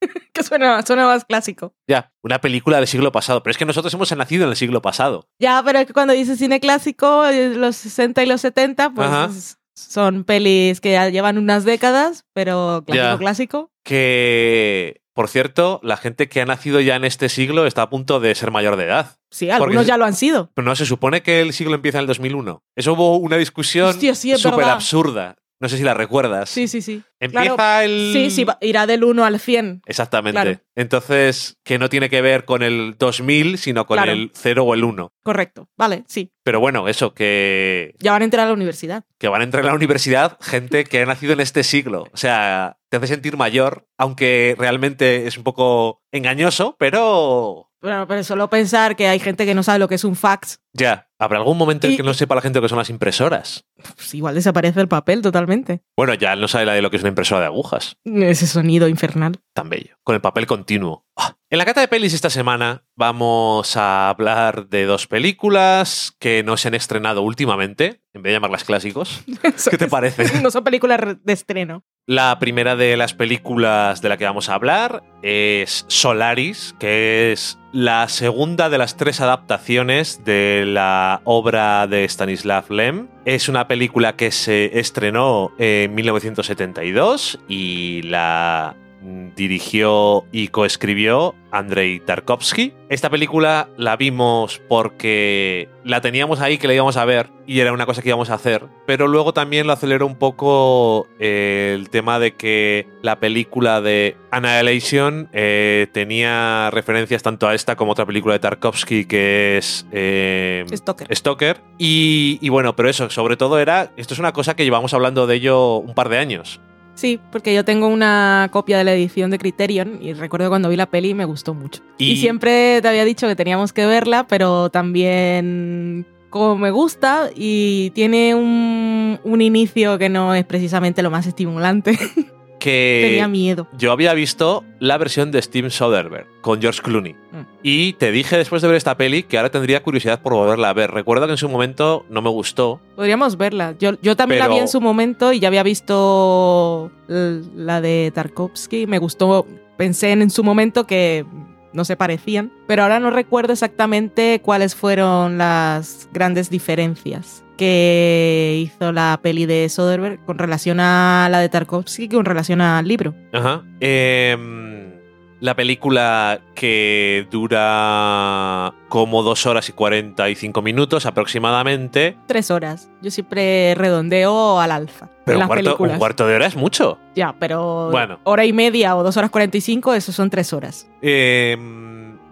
Que 0.32 0.44
suena, 0.44 0.80
suena 0.86 1.06
más 1.06 1.24
clásico. 1.24 1.74
ya, 1.88 2.12
una 2.22 2.40
película 2.40 2.76
del 2.76 2.86
siglo 2.86 3.10
pasado. 3.10 3.42
Pero 3.42 3.50
es 3.50 3.58
que 3.58 3.64
nosotros 3.64 3.92
hemos 3.92 4.16
nacido 4.16 4.44
en 4.44 4.50
el 4.50 4.56
siglo 4.56 4.80
pasado. 4.80 5.26
Ya, 5.40 5.60
pero 5.64 5.80
es 5.80 5.86
que 5.88 5.92
cuando 5.92 6.12
dices 6.14 6.38
cine 6.38 6.60
clásico, 6.60 7.26
eh, 7.26 7.48
los 7.56 7.74
60 7.74 8.22
y 8.22 8.26
los 8.26 8.40
70, 8.40 8.90
pues 8.90 9.08
Ajá. 9.08 9.30
son 9.74 10.22
pelis 10.22 10.80
que 10.80 10.92
ya 10.92 11.08
llevan 11.08 11.38
unas 11.38 11.64
décadas, 11.64 12.24
pero 12.32 12.84
clásico, 12.86 13.04
Ya. 13.12 13.18
clásico. 13.18 13.72
Que, 13.84 15.00
por 15.18 15.28
cierto, 15.28 15.80
la 15.82 15.96
gente 15.96 16.28
que 16.28 16.40
ha 16.40 16.46
nacido 16.46 16.80
ya 16.80 16.94
en 16.94 17.04
este 17.04 17.28
siglo 17.28 17.66
está 17.66 17.82
a 17.82 17.90
punto 17.90 18.20
de 18.20 18.32
ser 18.36 18.52
mayor 18.52 18.76
de 18.76 18.84
edad. 18.84 19.16
Sí, 19.32 19.50
algunos 19.50 19.84
ya 19.84 19.96
lo 19.96 20.04
han 20.04 20.14
sido. 20.14 20.52
Pero 20.54 20.64
no 20.64 20.76
se 20.76 20.86
supone 20.86 21.24
que 21.24 21.40
el 21.40 21.52
siglo 21.52 21.74
empieza 21.74 21.98
en 21.98 22.02
el 22.02 22.06
2001. 22.06 22.62
Eso 22.76 22.92
hubo 22.92 23.16
una 23.16 23.36
discusión 23.36 23.92
súper 23.92 24.66
absurda. 24.66 25.34
No 25.60 25.68
sé 25.68 25.76
si 25.76 25.82
la 25.82 25.94
recuerdas. 25.94 26.48
Sí, 26.50 26.68
sí, 26.68 26.80
sí. 26.82 27.02
Empieza 27.18 27.54
Claro. 27.56 27.84
el. 27.84 28.10
Sí, 28.12 28.30
sí, 28.30 28.44
va- 28.44 28.58
irá 28.60 28.86
del 28.86 29.02
1 29.02 29.24
al 29.24 29.40
100. 29.40 29.82
Exactamente. 29.86 30.40
Claro. 30.40 30.60
Entonces, 30.76 31.56
que 31.64 31.78
no 31.78 31.88
tiene 31.88 32.08
que 32.08 32.20
ver 32.22 32.44
con 32.44 32.62
el 32.62 32.94
2000, 32.96 33.58
sino 33.58 33.84
con 33.86 33.96
Claro. 33.96 34.12
el 34.12 34.30
0 34.34 34.62
o 34.64 34.74
el 34.74 34.84
1. 34.84 35.12
Correcto. 35.24 35.68
Vale, 35.76 36.04
sí. 36.06 36.32
Pero 36.44 36.60
bueno, 36.60 36.86
eso, 36.88 37.12
que, 37.12 37.94
Ya 37.98 38.12
van 38.12 38.22
a 38.22 38.24
entrar 38.24 38.44
a 38.46 38.48
la 38.48 38.54
universidad. 38.54 39.04
que 39.18 39.26
van 39.28 39.40
a 39.40 39.44
entrar 39.44 39.64
a 39.64 39.66
la 39.68 39.74
universidad 39.74 40.38
gente 40.40 40.84
que 40.84 41.02
ha 41.02 41.06
nacido 41.06 41.32
en 41.32 41.40
este 41.40 41.64
siglo. 41.64 42.06
O 42.12 42.16
sea, 42.16 42.78
te 42.88 42.96
hace 42.98 43.08
sentir 43.08 43.36
mayor, 43.36 43.86
aunque 43.98 44.54
realmente 44.58 45.26
es 45.26 45.36
un 45.36 45.44
poco 45.44 46.02
engañoso, 46.12 46.76
pero 46.78 47.67
Bueno, 47.80 48.06
pero 48.08 48.24
solo 48.24 48.50
pensar 48.50 48.96
que 48.96 49.06
hay 49.08 49.20
gente 49.20 49.46
que 49.46 49.54
no 49.54 49.62
sabe 49.62 49.78
lo 49.78 49.88
que 49.88 49.94
es 49.94 50.04
un 50.04 50.16
fax, 50.16 50.60
ya, 50.72 51.08
habrá 51.18 51.38
algún 51.38 51.56
momento 51.58 51.86
en 51.86 51.92
Y- 51.94 51.96
que 51.96 52.02
no 52.02 52.12
sepa 52.14 52.34
la 52.34 52.40
gente 52.40 52.58
lo 52.58 52.62
que 52.62 52.68
son 52.68 52.78
las 52.78 52.90
impresoras. 52.90 53.64
pues 53.96 54.14
igual 54.14 54.34
desaparece 54.34 54.80
el 54.80 54.88
papel 54.88 55.22
totalmente. 55.22 55.82
Bueno, 55.96 56.14
ya 56.14 56.34
no 56.36 56.48
sabe 56.48 56.66
la 56.66 56.72
de 56.74 56.82
lo 56.82 56.90
que 56.90 56.96
es 56.96 57.02
una 57.02 57.08
impresora 57.10 57.40
de 57.40 57.46
agujas. 57.46 57.96
Ese 58.04 58.46
sonido 58.46 58.88
infernal. 58.88 59.40
tan 59.54 59.68
bello, 59.70 59.96
con 60.04 60.14
el 60.14 60.20
papel 60.20 60.46
continuo. 60.46 61.04
Ah. 61.16 61.36
En 61.50 61.58
la 61.58 61.64
cata 61.64 61.80
de 61.80 61.88
pelis 61.88 62.14
esta 62.14 62.30
semana 62.30 62.84
vamos 62.96 63.76
a 63.76 64.08
hablar 64.08 64.68
de 64.68 64.84
dos 64.84 65.06
películas 65.08 66.14
que 66.20 66.42
no 66.44 66.56
se 66.56 66.68
han 66.68 66.74
estrenado 66.74 67.22
últimamente, 67.22 68.02
en 68.18 68.22
vez 68.22 68.30
de 68.30 68.36
llamarlas 68.36 68.64
clásicos. 68.64 69.22
¿Qué 69.70 69.78
te 69.78 69.86
parece? 69.86 70.40
no 70.42 70.50
son 70.50 70.64
películas 70.64 71.00
de 71.22 71.32
estreno. 71.32 71.84
La 72.06 72.38
primera 72.38 72.74
de 72.74 72.96
las 72.96 73.14
películas 73.14 74.00
de 74.00 74.08
la 74.08 74.16
que 74.16 74.24
vamos 74.24 74.48
a 74.48 74.54
hablar 74.54 75.04
es 75.22 75.84
Solaris, 75.88 76.74
que 76.78 77.32
es 77.32 77.58
la 77.72 78.08
segunda 78.08 78.70
de 78.70 78.78
las 78.78 78.96
tres 78.96 79.20
adaptaciones 79.20 80.24
de 80.24 80.64
la 80.66 81.20
obra 81.24 81.86
de 81.86 82.04
Stanislav 82.04 82.70
Lem. 82.70 83.08
Es 83.24 83.48
una 83.48 83.68
película 83.68 84.16
que 84.16 84.30
se 84.30 84.78
estrenó 84.78 85.52
en 85.58 85.94
1972 85.94 87.38
y 87.46 88.02
la 88.02 88.74
dirigió 89.00 90.24
y 90.32 90.48
coescribió 90.48 91.34
Andrei 91.50 92.00
Tarkovsky. 92.00 92.74
Esta 92.88 93.10
película 93.10 93.68
la 93.76 93.96
vimos 93.96 94.60
porque 94.68 95.68
la 95.84 96.00
teníamos 96.00 96.40
ahí 96.40 96.58
que 96.58 96.66
la 96.66 96.74
íbamos 96.74 96.96
a 96.96 97.04
ver 97.04 97.30
y 97.46 97.60
era 97.60 97.72
una 97.72 97.86
cosa 97.86 98.02
que 98.02 98.08
íbamos 98.08 98.30
a 98.30 98.34
hacer, 98.34 98.66
pero 98.86 99.08
luego 99.08 99.32
también 99.32 99.66
lo 99.66 99.72
aceleró 99.72 100.06
un 100.06 100.16
poco 100.16 101.08
eh, 101.18 101.74
el 101.74 101.88
tema 101.88 102.18
de 102.18 102.34
que 102.34 102.86
la 103.02 103.20
película 103.20 103.80
de 103.80 104.16
Annihilation 104.30 105.28
eh, 105.32 105.86
tenía 105.92 106.70
referencias 106.70 107.22
tanto 107.22 107.48
a 107.48 107.54
esta 107.54 107.76
como 107.76 107.92
a 107.92 107.94
otra 107.94 108.06
película 108.06 108.34
de 108.34 108.40
Tarkovsky 108.40 109.06
que 109.06 109.58
es 109.58 109.86
eh, 109.92 110.64
Stoker. 110.72 111.14
Stoker. 111.14 111.60
Y, 111.78 112.38
y 112.42 112.48
bueno, 112.50 112.76
pero 112.76 112.90
eso, 112.90 113.08
sobre 113.08 113.36
todo 113.36 113.58
era, 113.58 113.92
esto 113.96 114.14
es 114.14 114.20
una 114.20 114.32
cosa 114.32 114.56
que 114.56 114.64
llevamos 114.64 114.92
hablando 114.92 115.26
de 115.26 115.36
ello 115.36 115.76
un 115.76 115.94
par 115.94 116.08
de 116.08 116.18
años. 116.18 116.60
Sí, 116.98 117.20
porque 117.30 117.54
yo 117.54 117.64
tengo 117.64 117.86
una 117.86 118.48
copia 118.50 118.76
de 118.76 118.82
la 118.82 118.92
edición 118.92 119.30
de 119.30 119.38
Criterion 119.38 120.00
y 120.02 120.14
recuerdo 120.14 120.48
cuando 120.48 120.68
vi 120.68 120.74
la 120.74 120.86
peli 120.90 121.14
me 121.14 121.26
gustó 121.26 121.54
mucho. 121.54 121.80
Y, 121.96 122.10
Y- 122.12 122.16
siempre 122.16 122.82
te 122.82 122.88
había 122.88 123.04
dicho 123.04 123.28
que 123.28 123.36
teníamos 123.36 123.72
que 123.72 123.86
verla, 123.86 124.26
pero 124.26 124.68
también 124.70 126.04
como 126.28 126.58
me 126.58 126.72
gusta 126.72 127.30
y 127.36 127.90
tiene 127.90 128.34
un, 128.34 129.20
un 129.22 129.40
inicio 129.40 129.96
que 129.96 130.08
no 130.08 130.34
es 130.34 130.44
precisamente 130.44 131.02
lo 131.02 131.10
más 131.12 131.24
estimulante, 131.28 131.96
Que 132.58 133.06
tenía 133.10 133.28
miedo. 133.28 133.68
yo 133.76 133.92
había 133.92 134.12
visto 134.14 134.64
la 134.80 134.98
versión 134.98 135.30
de 135.30 135.40
Steven 135.42 135.70
Soderbergh 135.70 136.26
con 136.40 136.60
George 136.60 136.80
Clooney. 136.82 137.12
Mm. 137.12 137.42
Y 137.62 137.92
te 137.94 138.10
dije 138.12 138.36
después 138.36 138.62
de 138.62 138.68
ver 138.68 138.76
esta 138.76 138.96
peli 138.96 139.22
que 139.22 139.36
ahora 139.38 139.50
tendría 139.50 139.82
curiosidad 139.82 140.20
por 140.22 140.32
volverla 140.34 140.70
a 140.70 140.72
ver. 140.72 140.90
Recuerdo 140.90 141.26
que 141.26 141.32
en 141.32 141.38
su 141.38 141.48
momento 141.48 142.04
no 142.08 142.22
me 142.22 142.30
gustó. 142.30 142.80
Podríamos 142.96 143.36
verla. 143.36 143.74
Yo, 143.78 143.92
yo 144.02 144.16
también 144.16 144.40
la 144.40 144.46
Pero- 144.46 144.54
vi 144.56 144.60
en 144.60 144.68
su 144.68 144.80
momento 144.80 145.32
y 145.32 145.40
ya 145.40 145.48
había 145.48 145.62
visto 145.62 146.90
la 147.08 147.80
de 147.80 148.10
Tarkovsky. 148.14 148.86
Me 148.86 148.98
gustó. 148.98 149.46
Pensé 149.76 150.12
en, 150.12 150.22
en 150.22 150.30
su 150.30 150.42
momento 150.42 150.86
que 150.86 151.24
no 151.72 151.84
se 151.84 151.96
parecían, 151.96 152.50
pero 152.66 152.82
ahora 152.82 152.98
no 152.98 153.10
recuerdo 153.10 153.52
exactamente 153.52 154.40
cuáles 154.42 154.74
fueron 154.74 155.38
las 155.38 156.08
grandes 156.12 156.50
diferencias 156.50 157.44
que 157.58 158.62
hizo 158.64 158.92
la 158.92 159.18
peli 159.22 159.44
de 159.44 159.68
Soderbergh 159.68 160.24
con 160.24 160.38
relación 160.38 160.80
a 160.80 161.28
la 161.30 161.40
de 161.40 161.48
Tarkovsky 161.50 162.08
con 162.08 162.24
relación 162.24 162.60
al 162.62 162.86
libro. 162.88 163.14
Ajá. 163.32 163.62
Em, 163.80 164.92
la 165.40 165.54
película 165.54 166.40
que 166.54 167.26
dura 167.30 168.72
como 168.88 169.22
dos 169.22 169.44
horas 169.46 169.68
y 169.68 169.72
45 169.72 170.62
minutos 170.62 171.04
aproximadamente. 171.06 172.16
Tres 172.26 172.50
horas. 172.50 172.90
Yo 173.02 173.10
siempre 173.10 173.74
redondeo 173.74 174.58
al 174.60 174.72
alfa. 174.72 175.10
Pero 175.24 175.38
en 175.38 175.42
un 175.44 175.48
las 175.56 175.62
cuarto, 175.64 175.76
un 175.84 175.98
cuarto 175.98 176.26
de 176.26 176.34
hora 176.36 176.46
es 176.46 176.56
mucho. 176.56 176.98
Ya, 177.14 177.34
pero 177.38 177.90
Bueno. 177.90 178.18
hora 178.24 178.46
y 178.46 178.52
media 178.52 178.96
o 178.96 179.02
dos 179.02 179.16
horas 179.16 179.30
cuarenta 179.30 179.58
y 179.58 179.60
cinco, 179.60 179.92
eso 179.94 180.10
son 180.12 180.30
tres 180.30 180.52
horas. 180.52 180.88
Eh, 181.02 181.56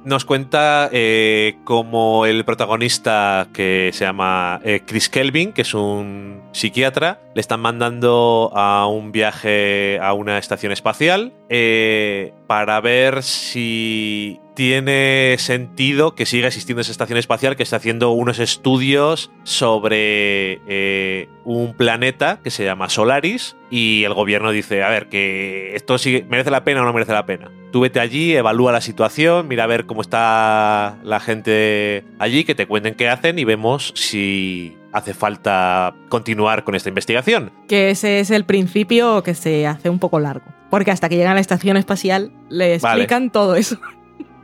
nos 0.06 0.24
cuenta 0.24 0.88
eh, 0.92 1.58
como 1.64 2.26
el 2.26 2.44
protagonista 2.44 3.48
que 3.52 3.90
se 3.92 4.04
llama 4.04 4.60
eh, 4.64 4.82
Chris 4.86 5.08
Kelvin, 5.08 5.52
que 5.52 5.62
es 5.62 5.74
un 5.74 6.42
psiquiatra, 6.52 7.18
le 7.34 7.40
están 7.40 7.58
mandando 7.60 8.52
a 8.54 8.86
un 8.86 9.10
viaje 9.10 9.98
a 10.00 10.12
una 10.12 10.38
estación 10.38 10.70
espacial 10.70 11.32
eh, 11.48 12.32
para 12.46 12.80
ver 12.80 13.24
si 13.24 14.40
tiene 14.56 15.36
sentido 15.38 16.14
que 16.14 16.24
siga 16.24 16.48
existiendo 16.48 16.80
esa 16.80 16.90
estación 16.90 17.18
espacial 17.18 17.56
que 17.56 17.62
está 17.62 17.76
haciendo 17.76 18.10
unos 18.12 18.38
estudios 18.38 19.30
sobre 19.44 20.60
eh, 20.66 21.28
un 21.44 21.74
planeta 21.74 22.40
que 22.42 22.50
se 22.50 22.64
llama 22.64 22.88
Solaris 22.88 23.54
y 23.70 24.04
el 24.04 24.14
gobierno 24.14 24.50
dice, 24.50 24.82
a 24.82 24.88
ver, 24.88 25.08
que 25.08 25.76
esto 25.76 25.98
sigue, 25.98 26.24
merece 26.28 26.50
la 26.50 26.64
pena 26.64 26.80
o 26.80 26.84
no 26.84 26.92
merece 26.94 27.12
la 27.12 27.26
pena. 27.26 27.50
Tú 27.70 27.80
vete 27.80 28.00
allí, 28.00 28.34
evalúa 28.34 28.72
la 28.72 28.80
situación, 28.80 29.46
mira 29.46 29.64
a 29.64 29.66
ver 29.66 29.84
cómo 29.84 30.00
está 30.00 30.96
la 31.04 31.20
gente 31.20 32.04
allí, 32.18 32.44
que 32.44 32.54
te 32.54 32.66
cuenten 32.66 32.94
qué 32.94 33.10
hacen 33.10 33.38
y 33.38 33.44
vemos 33.44 33.92
si 33.94 34.78
hace 34.92 35.12
falta 35.12 35.94
continuar 36.08 36.64
con 36.64 36.74
esta 36.74 36.88
investigación. 36.88 37.52
Que 37.68 37.90
ese 37.90 38.20
es 38.20 38.30
el 38.30 38.44
principio 38.46 39.22
que 39.22 39.34
se 39.34 39.66
hace 39.66 39.90
un 39.90 39.98
poco 39.98 40.18
largo. 40.18 40.46
Porque 40.70 40.90
hasta 40.90 41.08
que 41.08 41.16
llegan 41.16 41.32
a 41.32 41.34
la 41.34 41.40
estación 41.40 41.76
espacial 41.76 42.32
le 42.48 42.78
Vale. 42.78 43.02
explican 43.02 43.30
todo 43.30 43.54
eso. 43.56 43.78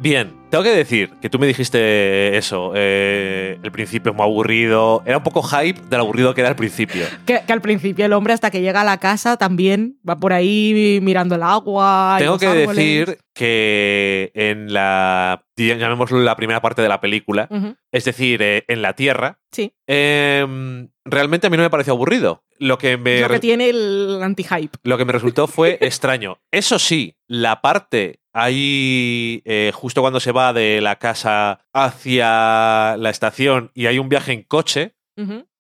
Bien, 0.03 0.33
Tengo 0.51 0.65
que 0.65 0.71
decir 0.75 1.11
que 1.23 1.31
tú 1.31 1.39
me 1.39 1.47
dijiste 1.47 2.37
eso, 2.37 2.73
eh, 2.75 3.59
el 3.63 3.73
principio 3.73 4.11
es 4.11 4.17
muy 4.17 4.25
aburrido, 4.25 5.03
era 5.07 5.17
un 5.17 5.23
poco 5.23 5.43
hype 5.43 5.81
del 5.89 6.01
aburrido 6.01 6.35
que 6.35 6.43
era 6.43 6.51
al 6.51 6.57
principio. 6.57 7.07
Que, 7.25 7.41
que 7.47 7.53
al 7.55 7.63
principio 7.63 8.05
el 8.05 8.13
hombre 8.13 8.35
hasta 8.35 8.51
que 8.51 8.61
llega 8.61 8.83
a 8.83 8.85
la 8.85 8.99
casa 8.99 9.39
también 9.39 9.97
va 10.07 10.17
por 10.17 10.35
ahí 10.35 10.99
mirando 11.01 11.37
el 11.37 11.43
agua. 11.43 12.17
y 12.19 12.23
Tengo 12.23 12.33
los 12.33 12.41
que 12.41 12.47
árboles. 12.49 12.77
decir 12.77 13.19
que 13.33 14.31
en 14.35 14.75
la, 14.75 15.43
llamémoslo 15.57 16.21
la 16.21 16.37
primera 16.37 16.61
parte 16.61 16.83
de 16.83 16.89
la 16.91 17.01
película, 17.01 17.49
es 17.91 18.05
decir, 18.05 18.43
eh, 18.43 18.65
en 18.69 18.83
la 18.83 18.93
Tierra, 18.95 19.39
Sí, 19.53 19.73
em, 19.87 20.89
realmente 21.05 21.47
a 21.47 21.51
mí 21.51 21.57
no 21.57 21.63
me 21.63 21.71
pareció 21.71 21.93
aburrido. 21.93 22.45
Lo 22.59 22.79
que 22.79 22.97
me, 22.97 23.21
lo 23.21 23.29
que 23.29 23.41
tiene 23.41 23.71
el 23.71 24.21
anti-hype. 24.23 24.79
Lo 24.83 24.99
que 24.99 25.05
me 25.05 25.13
resultó 25.13 25.47
fue 25.47 25.79
extraño. 25.81 26.39
Eso 26.51 26.79
sí, 26.79 27.17
la 27.27 27.61
parte 27.61 28.21
ahí, 28.33 29.43
eh, 29.45 29.73
justo 29.75 30.01
cuando 30.01 30.21
se 30.21 30.33
va 30.33 30.53
de 30.53 30.81
la 30.81 30.97
casa 30.97 31.61
hacia 31.73 32.97
la 32.97 33.11
estación 33.11 33.71
y 33.75 33.87
hay 33.87 33.99
un 33.99 34.09
viaje 34.09 34.33
en 34.33 34.43
coche, 34.43 34.95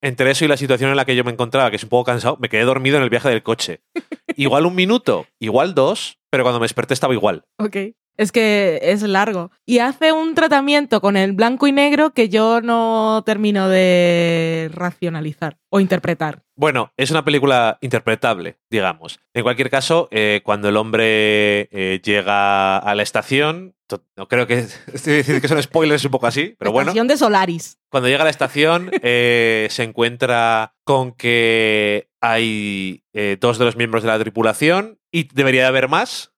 entre 0.00 0.30
eso 0.30 0.44
y 0.44 0.48
la 0.48 0.56
situación 0.56 0.90
en 0.90 0.96
la 0.96 1.04
que 1.04 1.14
yo 1.14 1.22
me 1.22 1.30
encontraba, 1.30 1.70
que 1.70 1.76
es 1.76 1.84
un 1.84 1.88
poco 1.90 2.04
cansado, 2.04 2.36
me 2.40 2.48
quedé 2.48 2.64
dormido 2.64 2.96
en 2.96 3.04
el 3.04 3.10
viaje 3.10 3.28
del 3.28 3.42
coche. 3.42 3.82
Igual 4.36 4.66
un 4.66 4.74
minuto, 4.74 5.26
igual 5.38 5.74
dos, 5.74 6.18
pero 6.30 6.42
cuando 6.42 6.58
me 6.58 6.64
desperté 6.64 6.94
estaba 6.94 7.12
igual. 7.12 7.44
Ok. 7.58 7.76
Es 8.16 8.32
que 8.32 8.78
es 8.82 9.02
largo. 9.02 9.50
Y 9.64 9.78
hace 9.78 10.12
un 10.12 10.34
tratamiento 10.34 11.00
con 11.00 11.16
el 11.16 11.32
blanco 11.32 11.66
y 11.66 11.72
negro 11.72 12.10
que 12.10 12.28
yo 12.28 12.60
no 12.60 13.22
termino 13.24 13.68
de 13.68 14.70
racionalizar 14.72 15.58
o 15.70 15.80
interpretar. 15.80 16.42
Bueno, 16.54 16.92
es 16.96 17.10
una 17.10 17.24
película 17.24 17.78
interpretable, 17.80 18.58
digamos. 18.70 19.18
En 19.34 19.42
cualquier 19.42 19.70
caso, 19.70 20.08
eh, 20.10 20.42
cuando 20.44 20.68
el 20.68 20.76
hombre 20.76 21.68
eh, 21.72 22.00
llega 22.04 22.76
a 22.78 22.94
la 22.94 23.02
estación, 23.02 23.74
no 24.16 24.28
creo 24.28 24.46
que 24.46 24.58
estoy 24.92 25.16
diciendo 25.16 25.40
que 25.40 25.48
son 25.48 25.62
spoilers 25.62 26.04
un 26.04 26.10
poco 26.10 26.26
así, 26.26 26.54
pero 26.58 26.72
bueno. 26.72 26.90
Estación 26.90 27.08
de 27.08 27.16
Solaris. 27.16 27.78
Cuando 27.90 28.08
llega 28.08 28.22
a 28.22 28.24
la 28.24 28.30
estación, 28.30 28.90
eh, 29.02 29.66
se 29.70 29.82
encuentra 29.82 30.74
con 30.84 31.12
que 31.12 32.08
hay 32.20 33.04
eh, 33.12 33.36
dos 33.40 33.58
de 33.58 33.64
los 33.64 33.76
miembros 33.76 34.02
de 34.02 34.08
la 34.08 34.18
tripulación 34.18 34.98
y 35.10 35.28
debería 35.34 35.62
de 35.62 35.68
haber 35.68 35.88
más. 35.88 36.31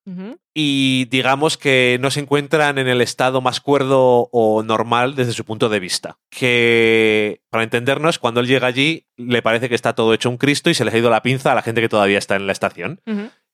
Y 0.52 1.06
digamos 1.06 1.56
que 1.56 1.98
no 2.00 2.10
se 2.10 2.20
encuentran 2.20 2.78
en 2.78 2.88
el 2.88 3.00
estado 3.00 3.40
más 3.40 3.60
cuerdo 3.60 4.28
o 4.32 4.62
normal 4.62 5.14
desde 5.14 5.32
su 5.32 5.44
punto 5.44 5.68
de 5.68 5.80
vista. 5.80 6.18
Que, 6.30 7.40
para 7.50 7.64
entendernos, 7.64 8.18
cuando 8.18 8.40
él 8.40 8.46
llega 8.46 8.66
allí, 8.66 9.06
le 9.16 9.42
parece 9.42 9.68
que 9.68 9.74
está 9.74 9.94
todo 9.94 10.12
hecho 10.12 10.30
un 10.30 10.36
Cristo 10.36 10.70
y 10.70 10.74
se 10.74 10.84
les 10.84 10.94
ha 10.94 10.98
ido 10.98 11.10
la 11.10 11.22
pinza 11.22 11.52
a 11.52 11.54
la 11.54 11.62
gente 11.62 11.80
que 11.80 11.88
todavía 11.88 12.18
está 12.18 12.36
en 12.36 12.46
la 12.46 12.52
estación. 12.52 13.00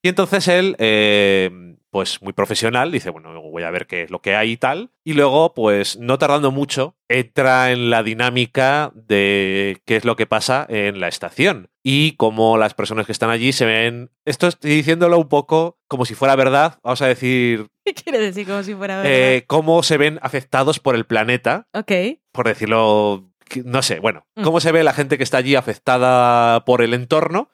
Y 0.02 0.08
entonces 0.08 0.48
él, 0.48 0.76
eh, 0.78 1.76
pues 1.90 2.22
muy 2.22 2.32
profesional, 2.32 2.92
dice, 2.92 3.10
bueno, 3.10 3.40
voy 3.42 3.62
a 3.64 3.70
ver 3.70 3.86
qué 3.86 4.02
es 4.02 4.10
lo 4.10 4.20
que 4.20 4.34
hay 4.36 4.52
y 4.52 4.56
tal. 4.56 4.90
Y 5.04 5.14
luego, 5.14 5.54
pues 5.54 5.98
no 5.98 6.18
tardando 6.18 6.50
mucho, 6.50 6.96
entra 7.08 7.72
en 7.72 7.90
la 7.90 8.02
dinámica 8.02 8.92
de 8.94 9.80
qué 9.84 9.96
es 9.96 10.04
lo 10.04 10.16
que 10.16 10.26
pasa 10.26 10.66
en 10.68 11.00
la 11.00 11.08
estación. 11.08 11.68
Y 11.82 12.12
cómo 12.16 12.58
las 12.58 12.74
personas 12.74 13.06
que 13.06 13.12
están 13.12 13.30
allí 13.30 13.52
se 13.52 13.64
ven... 13.64 14.10
Esto 14.24 14.46
estoy 14.48 14.70
diciéndolo 14.70 15.18
un 15.18 15.28
poco 15.28 15.78
como 15.88 16.04
si 16.04 16.14
fuera 16.14 16.36
verdad, 16.36 16.78
vamos 16.84 17.02
a 17.02 17.06
decir, 17.06 17.66
¿Qué 17.84 17.94
quiere 17.94 18.18
decir 18.20 18.46
como 18.46 18.62
si 18.62 18.74
fuera 18.74 18.98
verdad? 18.98 19.10
eh, 19.12 19.44
cómo 19.46 19.82
se 19.82 19.96
ven 19.96 20.18
afectados 20.22 20.78
por 20.78 20.94
el 20.94 21.06
planeta, 21.06 21.66
ok. 21.72 21.92
por 22.32 22.46
decirlo... 22.46 23.29
No 23.64 23.82
sé, 23.82 23.98
bueno, 24.00 24.26
cómo 24.42 24.60
se 24.60 24.72
ve 24.72 24.84
la 24.84 24.92
gente 24.92 25.16
que 25.18 25.24
está 25.24 25.38
allí 25.38 25.54
afectada 25.56 26.64
por 26.64 26.82
el 26.82 26.94
entorno 26.94 27.50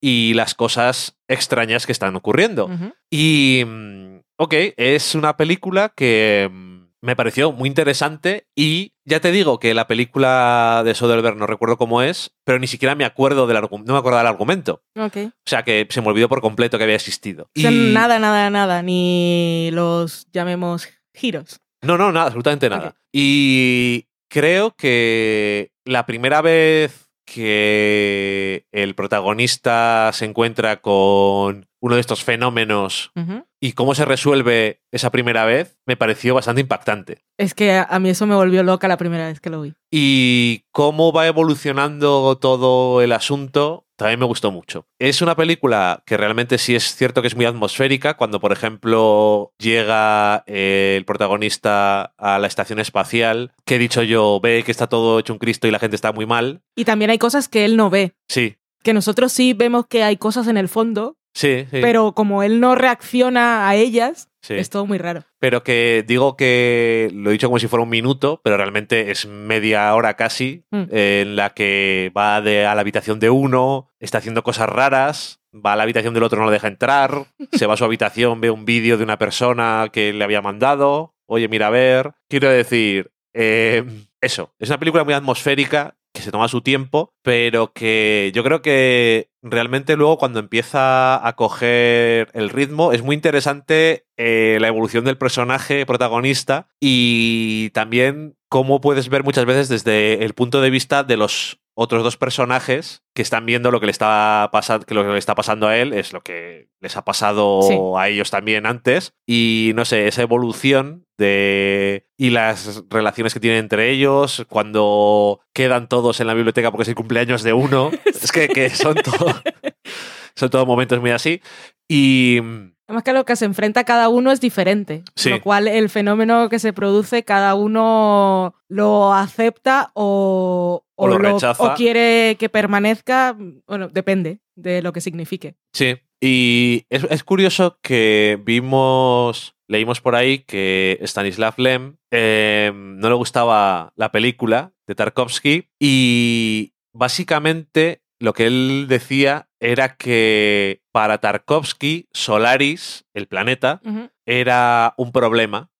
y 0.00 0.34
las 0.34 0.54
cosas 0.54 1.16
extrañas 1.28 1.86
que 1.86 1.92
están 1.92 2.16
ocurriendo. 2.16 2.68
Y, 3.10 3.64
mm, 3.66 4.18
ok, 4.38 4.54
es 4.76 5.14
una 5.14 5.36
película 5.36 5.92
que 5.96 6.48
mm, 6.52 6.74
me 7.02 7.16
pareció 7.16 7.52
muy 7.52 7.68
interesante 7.68 8.46
y 8.56 8.92
ya 9.04 9.20
te 9.20 9.30
digo 9.32 9.58
que 9.58 9.74
la 9.74 9.86
película 9.86 10.82
de 10.84 10.94
Soderbergh 10.94 11.36
no 11.36 11.46
recuerdo 11.46 11.76
cómo 11.76 12.00
es, 12.00 12.32
pero 12.44 12.58
ni 12.58 12.66
siquiera 12.66 12.94
me 12.94 13.04
acuerdo 13.04 13.46
del 13.46 13.58
argumento, 13.58 13.88
no 13.88 13.94
me 13.94 13.98
acuerdo 13.98 14.18
del 14.18 14.26
argumento. 14.26 14.82
O 14.96 15.10
sea 15.44 15.62
que 15.64 15.86
se 15.90 16.00
me 16.00 16.08
olvidó 16.08 16.28
por 16.30 16.40
completo 16.40 16.78
que 16.78 16.84
había 16.84 16.96
existido. 16.96 17.50
O 17.56 17.60
sea, 17.60 17.70
Y- 17.70 17.92
nada, 17.92 18.18
nada, 18.18 18.48
nada. 18.48 18.82
Ni 18.82 19.68
los 19.72 20.26
llamemos 20.32 20.88
giros. 21.14 21.60
No, 21.82 21.98
no, 21.98 22.10
nada, 22.12 22.26
absolutamente 22.26 22.70
nada. 22.70 22.96
Y 23.12 24.06
creo 24.34 24.74
que 24.74 25.70
la 25.84 26.06
primera 26.06 26.42
vez 26.42 27.08
que 27.24 28.66
el 28.72 28.96
protagonista 28.96 30.10
se 30.12 30.24
encuentra 30.24 30.80
con 30.80 31.68
uno 31.80 31.94
de 31.94 32.00
estos 32.00 32.24
fenómenos 32.24 33.12
y 33.60 33.72
cómo 33.74 33.94
se 33.94 34.04
resuelve 34.04 34.80
esa 34.90 35.10
primera 35.10 35.44
vez 35.44 35.78
me 35.86 35.96
pareció 35.96 36.34
bastante 36.34 36.62
impactante. 36.62 37.22
Es 37.38 37.54
que 37.54 37.76
a 37.76 37.98
mí 38.00 38.10
eso 38.10 38.26
me 38.26 38.34
volvió 38.34 38.64
loca 38.64 38.88
la 38.88 38.96
primera 38.96 39.28
vez 39.28 39.38
que 39.38 39.50
lo 39.50 39.62
vi. 39.62 39.74
Y 39.92 40.64
cómo 40.72 41.12
va 41.12 41.28
evolucionando 41.28 42.36
todo 42.36 43.02
el 43.02 43.12
asunto 43.12 43.83
también 44.04 44.20
me 44.20 44.26
gustó 44.26 44.52
mucho. 44.52 44.86
Es 44.98 45.22
una 45.22 45.34
película 45.34 46.02
que 46.04 46.18
realmente 46.18 46.58
sí 46.58 46.74
es 46.74 46.94
cierto 46.94 47.22
que 47.22 47.28
es 47.28 47.36
muy 47.36 47.46
atmosférica. 47.46 48.18
Cuando, 48.18 48.38
por 48.38 48.52
ejemplo, 48.52 49.54
llega 49.58 50.44
eh, 50.46 50.96
el 50.98 51.06
protagonista 51.06 52.12
a 52.18 52.38
la 52.38 52.46
estación 52.46 52.80
espacial, 52.80 53.54
que 53.64 53.76
he 53.76 53.78
dicho 53.78 54.02
yo, 54.02 54.40
ve 54.42 54.62
que 54.62 54.72
está 54.72 54.88
todo 54.88 55.18
hecho 55.18 55.32
un 55.32 55.38
Cristo 55.38 55.66
y 55.66 55.70
la 55.70 55.78
gente 55.78 55.96
está 55.96 56.12
muy 56.12 56.26
mal. 56.26 56.60
Y 56.76 56.84
también 56.84 57.10
hay 57.10 57.16
cosas 57.16 57.48
que 57.48 57.64
él 57.64 57.78
no 57.78 57.88
ve. 57.88 58.12
Sí, 58.28 58.58
Que 58.82 58.92
nosotros 58.92 59.32
sí 59.32 59.54
vemos 59.54 59.86
que 59.86 60.02
hay 60.02 60.18
cosas 60.18 60.48
en 60.48 60.58
el 60.58 60.68
fondo, 60.68 61.16
sí, 61.34 61.66
sí. 61.70 61.78
pero 61.80 62.12
como 62.12 62.42
él 62.42 62.60
no 62.60 62.74
reacciona 62.74 63.68
a 63.68 63.74
ellas, 63.76 64.30
sí. 64.40 64.54
es 64.54 64.70
todo 64.70 64.86
muy 64.86 64.98
raro. 64.98 65.24
Pero 65.38 65.62
que 65.62 66.04
digo 66.06 66.36
que 66.36 67.10
lo 67.12 67.30
he 67.30 67.32
dicho 67.34 67.48
como 67.48 67.58
si 67.58 67.66
fuera 67.68 67.82
un 67.82 67.90
minuto, 67.90 68.40
pero 68.42 68.56
realmente 68.56 69.10
es 69.10 69.26
media 69.26 69.94
hora 69.94 70.14
casi, 70.14 70.64
Mm. 70.70 70.84
eh, 70.90 71.22
en 71.26 71.36
la 71.36 71.50
que 71.50 72.10
va 72.16 72.40
de, 72.40 72.64
a 72.66 72.74
la 72.74 72.80
habitación 72.80 73.20
de 73.20 73.30
uno, 73.30 73.88
está 74.00 74.18
haciendo 74.18 74.42
cosas 74.42 74.68
raras, 74.68 75.40
va 75.54 75.74
a 75.74 75.76
la 75.76 75.82
habitación 75.84 76.14
del 76.14 76.22
otro, 76.22 76.38
no 76.38 76.46
lo 76.46 76.50
deja 76.50 76.68
entrar, 76.68 77.26
se 77.52 77.66
va 77.66 77.74
a 77.74 77.76
su 77.76 77.84
habitación, 77.84 78.40
ve 78.40 78.50
un 78.50 78.64
vídeo 78.64 78.96
de 78.96 79.04
una 79.04 79.18
persona 79.18 79.88
que 79.92 80.12
le 80.12 80.24
había 80.24 80.42
mandado, 80.42 81.14
oye, 81.26 81.48
mira 81.48 81.66
a 81.68 81.70
ver. 81.70 82.12
Quiero 82.28 82.48
decir, 82.50 83.10
eh, 83.34 83.84
eso, 84.20 84.52
es 84.58 84.68
una 84.68 84.78
película 84.78 85.04
muy 85.04 85.14
atmosférica 85.14 85.96
que 86.12 86.22
se 86.22 86.30
toma 86.30 86.46
su 86.48 86.60
tiempo, 86.60 87.12
pero 87.22 87.72
que 87.72 88.30
yo 88.34 88.44
creo 88.44 88.62
que 88.62 89.28
realmente 89.44 89.96
luego 89.96 90.18
cuando 90.18 90.40
empieza 90.40 91.26
a 91.26 91.36
coger 91.36 92.30
el 92.32 92.48
ritmo 92.48 92.92
es 92.92 93.02
muy 93.02 93.14
interesante 93.14 94.06
eh, 94.16 94.56
la 94.60 94.68
evolución 94.68 95.04
del 95.04 95.18
personaje 95.18 95.84
protagonista 95.84 96.68
y 96.80 97.70
también 97.70 98.36
cómo 98.48 98.80
puedes 98.80 99.08
ver 99.10 99.22
muchas 99.22 99.44
veces 99.44 99.68
desde 99.68 100.24
el 100.24 100.32
punto 100.32 100.62
de 100.62 100.70
vista 100.70 101.04
de 101.04 101.18
los 101.18 101.60
otros 101.74 102.02
dos 102.04 102.16
personajes 102.16 103.02
que 103.14 103.22
están 103.22 103.46
viendo 103.46 103.70
lo 103.70 103.80
que 103.80 103.86
le 103.86 103.92
está 103.92 104.48
pasando, 104.52 104.86
que 104.86 104.94
lo 104.94 105.02
que 105.04 105.10
le 105.10 105.18
está 105.18 105.34
pasando 105.34 105.66
a 105.68 105.76
él 105.76 105.92
es 105.92 106.12
lo 106.12 106.22
que 106.22 106.68
les 106.80 106.96
ha 106.96 107.04
pasado 107.04 107.62
Sí. 107.62 107.76
a 107.96 108.08
ellos 108.08 108.30
también 108.30 108.66
antes. 108.66 109.14
Y 109.26 109.72
no 109.74 109.84
sé, 109.84 110.06
esa 110.06 110.22
evolución 110.22 111.06
de 111.18 112.06
y 112.16 112.30
las 112.30 112.82
relaciones 112.90 113.34
que 113.34 113.40
tienen 113.40 113.60
entre 113.60 113.90
ellos 113.90 114.44
cuando 114.48 115.40
quedan 115.52 115.88
todos 115.88 116.20
en 116.20 116.26
la 116.26 116.34
biblioteca 116.34 116.70
porque 116.70 116.82
es 116.82 116.88
el 116.88 116.94
cumpleaños 116.94 117.42
de 117.42 117.52
uno, 117.52 117.90
es 118.04 118.32
que, 118.32 118.48
que 118.48 118.70
son 118.70 118.94
todo 118.96 119.26
son 120.36 120.50
todos 120.50 120.66
momentos 120.66 121.00
muy 121.00 121.10
así. 121.10 121.40
Y 121.88 122.40
Además 122.86 123.02
que 123.04 123.12
lo 123.12 123.24
que 123.24 123.36
se 123.36 123.46
enfrenta 123.46 123.84
cada 123.84 124.08
uno 124.08 124.30
es 124.30 124.40
diferente. 124.40 125.02
Sí. 125.16 125.30
Con 125.30 125.38
lo 125.38 125.42
cual 125.42 125.68
el 125.68 125.88
fenómeno 125.88 126.48
que 126.48 126.58
se 126.58 126.72
produce, 126.72 127.24
cada 127.24 127.54
uno 127.54 128.54
lo 128.68 129.12
acepta 129.14 129.90
o, 129.94 130.84
O 130.94 131.08
lo 131.08 131.18
rechaza. 131.18 131.62
o 131.62 131.74
quiere 131.74 132.36
que 132.38 132.48
permanezca. 132.48 133.36
Bueno, 133.66 133.88
depende 133.88 134.40
de 134.54 134.82
lo 134.82 134.92
que 134.92 135.00
signifique. 135.00 135.54
Sí, 135.72 135.96
y 136.20 136.84
es, 136.90 137.04
es 137.10 137.24
curioso 137.24 137.78
que 137.82 138.38
vimos, 138.44 139.56
leímos 139.66 140.00
por 140.00 140.14
ahí 140.14 140.40
que 140.40 140.98
Stanislav 141.02 141.54
Lem 141.56 141.96
eh, 142.10 142.70
no 142.74 143.08
le 143.08 143.14
gustaba 143.14 143.92
la 143.96 144.12
película 144.12 144.72
de 144.86 144.94
Tarkovsky 144.94 145.70
y 145.80 146.74
básicamente 146.92 148.02
lo 148.20 148.32
que 148.32 148.46
él 148.46 148.86
decía 148.88 149.48
era 149.60 149.96
que 149.96 150.82
para 150.92 151.18
Tarkovsky 151.18 152.08
Solaris, 152.12 153.04
el 153.14 153.26
planeta, 153.26 153.80
era 154.26 154.94
un 154.96 155.12
problema 155.12 155.70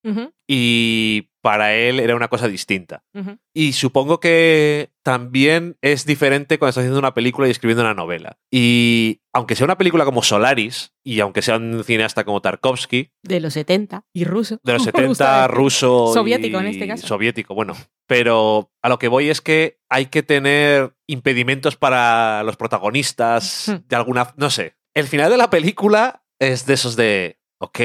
y 0.46 1.30
para 1.44 1.74
él 1.74 2.00
era 2.00 2.16
una 2.16 2.28
cosa 2.28 2.48
distinta. 2.48 3.04
Y 3.52 3.74
supongo 3.74 4.18
que 4.18 4.92
también 5.02 5.76
es 5.82 6.06
diferente 6.06 6.58
cuando 6.58 6.70
estás 6.70 6.80
haciendo 6.84 6.98
una 6.98 7.12
película 7.12 7.46
y 7.46 7.50
escribiendo 7.50 7.82
una 7.82 7.92
novela. 7.92 8.38
Y 8.50 9.20
aunque 9.34 9.54
sea 9.54 9.66
una 9.66 9.76
película 9.76 10.06
como 10.06 10.22
Solaris, 10.22 10.94
y 11.04 11.20
aunque 11.20 11.42
sea 11.42 11.56
un 11.58 11.84
cineasta 11.84 12.24
como 12.24 12.40
Tarkovsky, 12.40 13.10
De 13.22 13.40
los 13.40 13.52
70 13.52 14.06
y 14.14 14.24
ruso. 14.24 14.58
de 14.62 14.72
los 14.72 14.80
Me 14.80 14.86
70, 14.86 15.06
gusta 15.08 15.42
decir. 15.42 15.54
ruso. 15.54 16.12
Soviético 16.14 16.56
y- 16.56 16.60
en 16.60 16.66
este 16.68 16.86
caso. 16.88 17.06
Soviético, 17.06 17.54
bueno. 17.54 17.76
Pero 18.06 18.72
a 18.82 18.88
lo 18.88 18.98
que 18.98 19.08
voy 19.08 19.28
es 19.28 19.42
que 19.42 19.80
hay 19.90 20.06
que 20.06 20.22
tener 20.22 20.94
impedimentos 21.06 21.76
para 21.76 22.42
los 22.42 22.56
protagonistas 22.56 23.70
de 23.86 23.96
alguna. 23.96 24.32
No 24.38 24.48
sé. 24.48 24.76
El 24.94 25.08
final 25.08 25.30
de 25.30 25.36
la 25.36 25.50
película 25.50 26.24
es 26.38 26.64
de 26.64 26.72
esos 26.72 26.96
de. 26.96 27.38
Ok. 27.60 27.80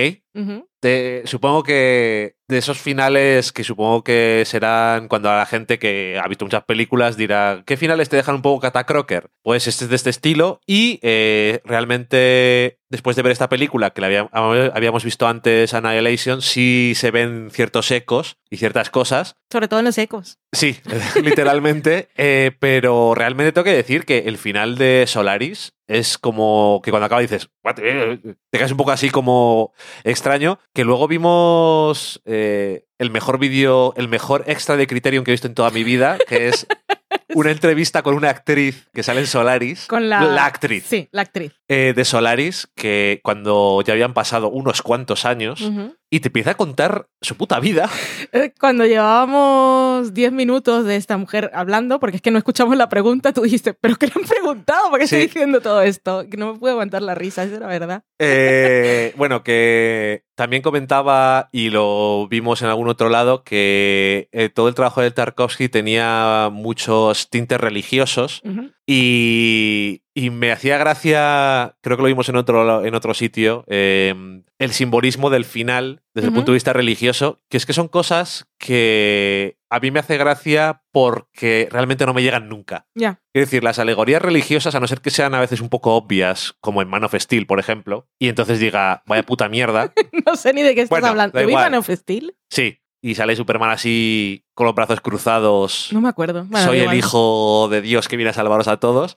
Supongo 1.26 1.64
que 1.64 2.36
de 2.48 2.58
esos 2.58 2.80
finales 2.80 3.52
que 3.52 3.64
supongo 3.64 4.04
que 4.04 4.44
serán 4.46 5.08
cuando 5.08 5.30
a 5.30 5.38
la 5.38 5.46
gente 5.46 5.78
que 5.78 6.20
ha 6.24 6.28
visto 6.28 6.46
muchas 6.46 6.64
películas 6.64 7.16
dirá, 7.16 7.62
¿qué 7.66 7.78
finales 7.78 8.10
te 8.10 8.16
dejan 8.16 8.36
un 8.36 8.42
poco 8.42 8.62
catacroker? 8.62 9.30
Pues 9.44 9.68
este 9.68 9.84
es 9.86 9.90
de 9.90 9.96
este 9.96 10.10
estilo 10.10 10.60
y 10.66 11.00
eh, 11.04 11.62
realmente 11.64 12.80
después 12.90 13.16
de 13.16 13.22
ver 13.22 13.32
esta 13.32 13.50
película 13.50 13.92
que 13.92 14.02
la 14.02 14.08
había- 14.08 14.30
habíamos 14.74 15.04
visto 15.04 15.28
antes, 15.28 15.74
Annihilation, 15.76 16.42
sí 16.42 16.94
se 16.96 17.12
ven 17.12 17.50
ciertos 17.52 17.92
ecos 17.92 18.38
y 18.50 18.58
ciertas 18.58 18.90
cosas. 18.90 19.36
Sobre 19.52 19.68
todo 19.68 19.80
en 19.80 19.86
los 19.86 19.98
ecos. 20.00 20.40
Sí, 20.52 20.78
literalmente, 21.24 22.10
eh, 22.18 22.52
pero 22.60 23.14
realmente 23.14 23.52
tengo 23.52 23.66
que 23.66 23.74
decir 23.76 24.06
que 24.06 24.20
el 24.20 24.38
final 24.40 24.76
de 24.78 25.06
Solaris 25.08 25.74
es 25.88 26.18
como 26.18 26.82
que 26.84 26.90
cuando 26.92 27.06
acaba 27.06 27.22
dices, 27.22 27.50
te 27.64 28.58
quedas 28.58 28.72
un 28.72 28.78
poco 28.78 28.92
así 28.92 29.10
como 29.10 29.74
extraño, 30.04 30.60
que 30.74 30.84
luego 30.84 31.08
vimos 31.08 32.22
eh, 32.26 32.86
el 32.98 33.12
mejor 33.12 33.40
vídeo, 33.40 33.94
el 33.98 34.08
mejor 34.08 34.44
extra 34.48 34.76
de 34.78 34.88
Criterion 34.88 35.24
que 35.24 35.32
he 35.32 35.34
visto 35.34 35.48
en 35.48 35.56
toda 35.56 35.70
mi 35.70 35.84
vida, 35.84 36.18
que 36.28 36.48
es 36.50 36.68
una 37.36 37.52
entrevista 37.52 38.02
con 38.02 38.16
una 38.16 38.30
actriz 38.30 38.88
que 38.94 39.04
sale 39.04 39.22
en 39.22 39.28
Solaris. 39.28 39.86
Con 39.88 40.10
la... 40.10 40.46
actriz 40.46 40.84
Sí, 40.88 41.08
la 41.12 41.22
actriz. 41.22 41.54
eh, 41.68 41.94
de 41.96 42.06
Solaris, 42.06 42.68
que 42.76 43.20
cuando 43.24 43.82
ya 43.86 43.94
habían 43.94 44.14
pasado 44.14 44.50
unos 44.50 44.82
cuantos 44.82 45.26
años, 45.26 45.62
y 46.12 46.22
te 46.22 46.30
empieza 46.30 46.52
a 46.52 46.58
contar 46.58 47.08
su 47.22 47.36
puta 47.36 47.60
vida. 47.60 47.90
Eh, 48.32 48.54
Cuando 48.60 48.86
llevábamos 48.86 50.14
10 50.14 50.32
minutos 50.34 50.86
de 50.86 50.96
esta 50.96 51.18
mujer 51.18 51.50
hablando, 51.54 52.00
porque 52.00 52.18
es 52.18 52.22
que 52.22 52.30
no 52.32 52.38
escuchamos 52.38 52.78
la 52.78 52.88
pregunta, 52.90 53.34
tú 53.34 53.42
dijiste, 53.42 53.74
¿pero 53.74 53.96
qué 53.96 54.06
le 54.08 54.14
han 54.16 54.24
preguntado? 54.28 54.90
¿Por 54.92 55.00
qué 55.00 55.08
Sí. 55.08 55.16
estoy 55.16 55.28
diciendo 55.28 55.62
todo 55.62 55.82
esto? 55.82 56.26
Que 56.30 56.38
no 56.38 56.54
me 56.54 56.60
puedo 56.60 56.74
aguantar 56.74 57.02
la 57.02 57.16
risa, 57.16 57.48
eso 57.50 57.58
era 57.58 57.68
verdad. 57.68 58.04
Eh, 58.20 59.14
bueno, 59.18 59.44
que 59.44 60.24
también 60.40 60.62
comentaba, 60.62 61.50
y 61.52 61.70
lo 61.70 62.26
vimos 62.30 62.62
en 62.62 62.70
algún 62.70 62.88
otro 62.88 63.10
lado, 63.10 63.44
que 63.44 64.30
eh, 64.32 64.48
todo 64.48 64.70
el 64.70 64.74
trabajo 64.74 65.02
de 65.02 65.12
Tarkovsky 65.12 65.68
tenía 65.68 66.48
muchos 66.50 67.30
tintes 67.30 67.60
religiosos 67.60 68.42
y, 68.88 70.04
y 70.14 70.30
me 70.30 70.54
hacía 70.54 70.78
gracia, 70.78 71.76
creo 71.82 71.98
que 71.98 72.04
lo 72.04 72.08
vimos 72.08 72.30
en 72.30 72.38
otro, 72.38 72.86
en 72.86 72.96
otro 72.96 73.14
sitio, 73.14 73.66
eh, 73.68 74.16
el 74.60 74.72
simbolismo 74.72 75.30
del 75.30 75.44
final 75.44 76.04
desde 76.14 76.28
el 76.28 76.34
punto 76.34 76.52
de 76.52 76.56
vista 76.58 76.74
religioso, 76.74 77.40
que 77.50 77.58
es 77.58 77.66
que 77.66 77.74
son 77.74 77.88
cosas 77.88 78.48
que 78.58 79.58
a 79.70 79.80
mí 79.80 79.92
me 79.92 80.00
hace 80.00 80.18
gracia 80.18 80.84
porque 80.92 81.70
realmente 81.72 82.06
no 82.06 82.14
me 82.14 82.24
llegan 82.24 82.50
nunca. 82.50 82.88
Ya. 82.96 83.22
Es 83.34 83.44
decir, 83.44 83.64
las 83.64 83.80
alegorías 83.80 84.22
religiosas, 84.22 84.76
a 84.76 84.80
no 84.80 84.88
ser 84.88 85.00
que 85.02 85.12
sean 85.12 85.34
a 85.34 85.40
veces 85.40 85.62
un 85.62 85.70
poco 85.70 85.96
obvias, 85.96 86.56
como 86.60 86.82
en 86.82 86.90
Man 86.90 87.04
of 87.04 87.16
Steel, 87.16 87.46
por 87.46 87.60
ejemplo, 87.60 88.10
y 88.20 88.28
entonces 88.28 88.60
diga, 88.60 89.04
vaya 89.06 89.24
puta 89.24 89.48
mierda, 89.48 89.94
No 90.30 90.36
sé 90.36 90.54
ni 90.54 90.62
de 90.62 90.76
qué 90.76 90.82
estás 90.82 90.90
Bueno, 90.92 91.08
hablando. 91.08 91.34
da 91.34 91.40
¿Te 91.42 91.46
vi 91.46 91.52
igual. 91.52 91.72
Man 91.72 91.80
of 91.80 91.90
Steel? 91.90 92.36
sí, 92.50 92.80
y 93.02 93.16
sale 93.16 93.34
Superman 93.38 93.70
así 93.70 94.44
con 94.54 94.66
los 94.66 94.76
brazos 94.76 95.00
cruzados, 95.00 95.88
No 95.94 96.02
me 96.02 96.10
acuerdo. 96.10 96.44
Bueno, 96.50 96.66
soy 96.68 96.80
el 96.80 96.94
hijo 96.96 97.70
de 97.72 97.80
Dios 97.82 98.10
que 98.10 98.18
viene 98.18 98.32
a 98.32 98.34
salvaros 98.34 98.68
a 98.68 98.76
todos, 98.78 99.16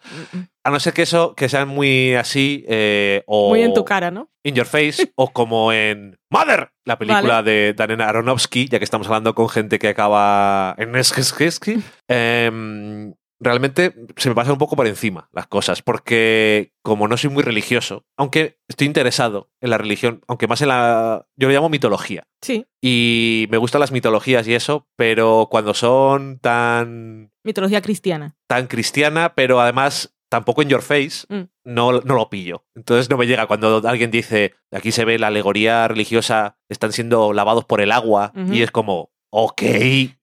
a 0.62 0.70
no 0.70 0.78
ser 0.78 0.92
que 0.92 1.02
eso, 1.02 1.34
que 1.34 1.48
sean 1.48 1.66
muy 1.66 2.14
así, 2.14 2.64
eh, 2.68 3.24
o 3.26 3.48
Muy 3.48 3.62
en 3.62 3.74
tu 3.74 3.84
cara, 3.84 4.12
¿no? 4.12 4.30
in 4.44 4.54
your 4.54 4.66
face, 4.66 5.12
o 5.16 5.32
como 5.32 5.72
en 5.72 6.16
Mother, 6.30 6.70
la 6.84 6.96
película 6.96 7.42
de 7.42 7.74
Darren 7.76 8.00
Aronofsky, 8.00 8.68
ya 8.68 8.78
que 8.78 8.84
estamos 8.84 9.08
hablando 9.08 9.34
con 9.34 9.48
gente 9.48 9.80
que 9.80 9.88
acaba 9.88 10.74
en 10.78 11.02
Skeskeski. 11.02 11.82
Em, 12.08 13.12
realmente 13.43 13.95
se 14.16 14.28
me 14.28 14.34
pasan 14.34 14.53
un 14.53 14.59
poco 14.59 14.76
por 14.76 14.86
encima 14.86 15.28
las 15.32 15.47
cosas, 15.47 15.82
porque 15.82 16.72
como 16.82 17.09
no 17.09 17.16
soy 17.16 17.30
muy 17.30 17.43
religioso, 17.43 18.05
aunque 18.16 18.59
estoy 18.68 18.86
interesado 18.86 19.51
en 19.61 19.70
la 19.70 19.78
religión, 19.78 20.22
aunque 20.28 20.47
más 20.47 20.62
en 20.62 20.68
la... 20.68 21.26
Yo 21.36 21.49
lo 21.49 21.55
llamo 21.55 21.68
mitología. 21.68 22.26
Sí. 22.40 22.66
Y 22.80 23.47
me 23.51 23.59
gustan 23.59 23.80
las 23.80 23.93
mitologías 23.93 24.47
y 24.49 24.55
eso, 24.55 24.88
pero 24.97 25.49
cuando 25.51 25.74
son 25.74 26.38
tan, 26.38 27.32
Mitología 27.45 27.82
cristiana. 27.82 28.36
tan 28.49 28.66
cristiana, 28.66 29.34
pero 29.34 29.61
además 29.61 30.14
tampoco 30.30 30.62
en 30.62 30.68
your 30.70 30.80
face, 30.82 31.26
Mm. 31.28 31.43
no, 31.64 31.93
no 32.01 32.14
lo 32.14 32.30
pillo. 32.30 32.64
Entonces 32.74 33.11
no 33.11 33.18
me 33.18 33.26
llega 33.26 33.47
cuando 33.47 33.82
alguien 33.86 34.11
dice, 34.11 34.55
aquí 34.70 34.90
se 34.90 35.05
ve 35.05 35.18
la 35.18 35.26
alegoría 35.26 35.86
religiosa, 35.88 36.57
están 36.70 36.93
siendo 36.93 37.32
lavados 37.34 37.66
por 37.66 37.82
el 37.82 37.93
agua, 37.93 38.32
y 38.51 38.62
es 38.62 38.70
como, 38.70 39.12
ok, 39.30 39.62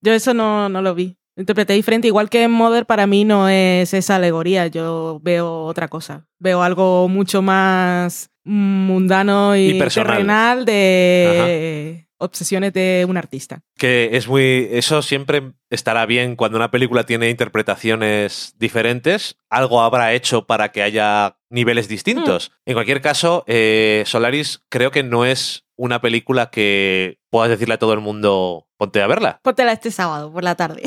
Yo 0.02 0.14
eso 0.14 0.34
no, 0.34 0.68
no 0.70 0.82
lo 0.82 0.96
vi. 0.96 1.19
Interpreté 1.40 1.74
diferente. 1.74 2.08
Igual 2.08 2.30
que 2.30 2.44
en 2.44 2.52
Mother, 2.52 2.86
para 2.86 3.08
mí 3.08 3.24
no 3.24 3.48
es 3.48 3.94
esa 3.94 4.18
alegoría. 4.18 4.68
Yo 4.68 5.20
veo 5.24 5.64
otra 5.64 5.88
cosa. 5.88 6.28
Veo 6.38 6.62
algo 6.62 7.08
mucho 7.08 7.42
más 7.42 8.30
mundano 8.44 9.56
y, 9.56 9.70
Y 9.70 9.80
personal. 9.80 10.12
terrenal 10.14 10.66
de 10.66 12.08
obsesiones 12.18 12.74
de 12.74 13.06
un 13.08 13.16
artista. 13.16 13.62
que 13.78 14.10
es 14.12 14.28
muy... 14.28 14.68
Eso 14.72 15.02
siempre 15.02 15.54
estará 15.70 16.06
bien 16.06 16.36
cuando 16.36 16.58
una 16.58 16.72
película 16.72 17.06
tiene 17.06 17.30
interpretaciones 17.30 18.56
diferentes, 18.58 19.38
algo 19.50 19.82
habrá 19.82 20.14
hecho 20.14 20.46
para 20.46 20.74
que 20.74 20.84
haya 20.84 21.38
niveles 21.50 21.88
distintos. 21.88 22.52
En 22.66 22.74
cualquier 22.74 23.00
caso, 23.02 23.46
eh, 23.48 24.04
Solaris 24.06 24.62
creo 24.68 24.92
que 24.92 25.04
no 25.04 25.26
es 25.26 25.64
una 25.78 26.02
película 26.02 26.50
que 26.50 27.20
puedas 27.30 27.50
decirle 27.50 27.76
a 27.76 27.80
todo 27.80 27.94
el 27.94 28.02
mundo, 28.02 28.68
ponte 28.76 29.02
a 29.02 29.08
verla. 29.08 29.40
Póntela 29.42 29.72
este 29.72 29.92
sábado 29.92 30.34
por 30.34 30.44
la 30.44 30.56
tarde. 30.56 30.82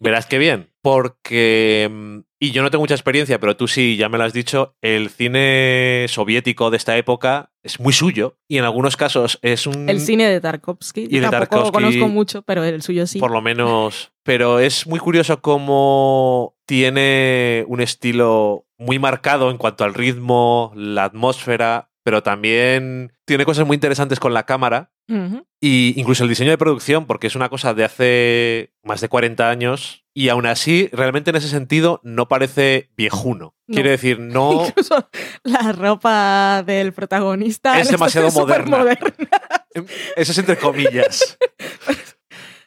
Verás 0.00 0.26
qué 0.26 0.38
bien, 0.38 0.70
porque, 0.82 1.88
mm, 1.90 2.18
y 2.38 2.50
yo 2.50 2.62
no 2.62 2.70
tengo 2.70 2.82
mucha 2.82 2.94
experiencia, 2.94 3.40
pero 3.40 3.56
tú 3.56 3.66
sí, 3.66 3.96
ya 3.96 4.08
me 4.08 4.18
lo 4.18 4.24
has 4.24 4.32
dicho, 4.32 4.76
el 4.82 5.08
cine 5.10 6.06
soviético 6.08 6.70
de 6.70 6.76
esta 6.76 6.96
época 6.96 7.50
es 7.62 7.80
muy 7.80 7.92
suyo 7.92 8.38
y 8.48 8.58
en 8.58 8.64
algunos 8.64 8.96
casos 8.96 9.38
es 9.42 9.66
un... 9.66 9.88
El 9.88 10.00
cine 10.00 10.28
de 10.28 10.40
Tarkovsky. 10.40 11.02
Y 11.10 11.18
de 11.20 11.28
Tampoco 11.28 11.56
Tarkovsky- 11.56 11.72
conozco 11.72 12.08
mucho, 12.08 12.42
pero 12.42 12.62
el 12.64 12.82
suyo 12.82 13.06
sí. 13.06 13.18
Por 13.18 13.30
lo 13.30 13.40
menos, 13.40 14.12
pero 14.22 14.58
es 14.58 14.86
muy 14.86 15.00
curioso 15.00 15.40
cómo 15.40 16.56
tiene 16.66 17.64
un 17.68 17.80
estilo 17.80 18.66
muy 18.78 18.98
marcado 18.98 19.50
en 19.50 19.56
cuanto 19.56 19.84
al 19.84 19.94
ritmo, 19.94 20.72
la 20.76 21.04
atmósfera, 21.04 21.90
pero 22.02 22.22
también 22.22 23.12
tiene 23.24 23.44
cosas 23.44 23.66
muy 23.66 23.74
interesantes 23.74 24.20
con 24.20 24.34
la 24.34 24.44
cámara. 24.44 24.92
Y 25.60 25.94
incluso 25.96 26.24
el 26.24 26.28
diseño 26.28 26.50
de 26.50 26.58
producción, 26.58 27.06
porque 27.06 27.26
es 27.28 27.36
una 27.36 27.48
cosa 27.48 27.74
de 27.74 27.84
hace 27.84 28.72
más 28.82 29.00
de 29.00 29.08
40 29.08 29.48
años, 29.48 30.04
y 30.14 30.28
aún 30.30 30.46
así, 30.46 30.88
realmente 30.92 31.30
en 31.30 31.36
ese 31.36 31.48
sentido, 31.48 32.00
no 32.02 32.28
parece 32.28 32.90
viejuno. 32.96 33.54
No. 33.66 33.74
Quiero 33.74 33.90
decir, 33.90 34.18
no. 34.20 34.66
Incluso 34.66 35.08
la 35.44 35.72
ropa 35.72 36.62
del 36.66 36.92
protagonista 36.92 37.78
Es 37.80 37.90
demasiado 37.90 38.30
supermoderna. 38.30 38.78
moderna. 38.78 39.90
Eso 40.16 40.32
es 40.32 40.38
entre 40.38 40.56
comillas. 40.56 41.38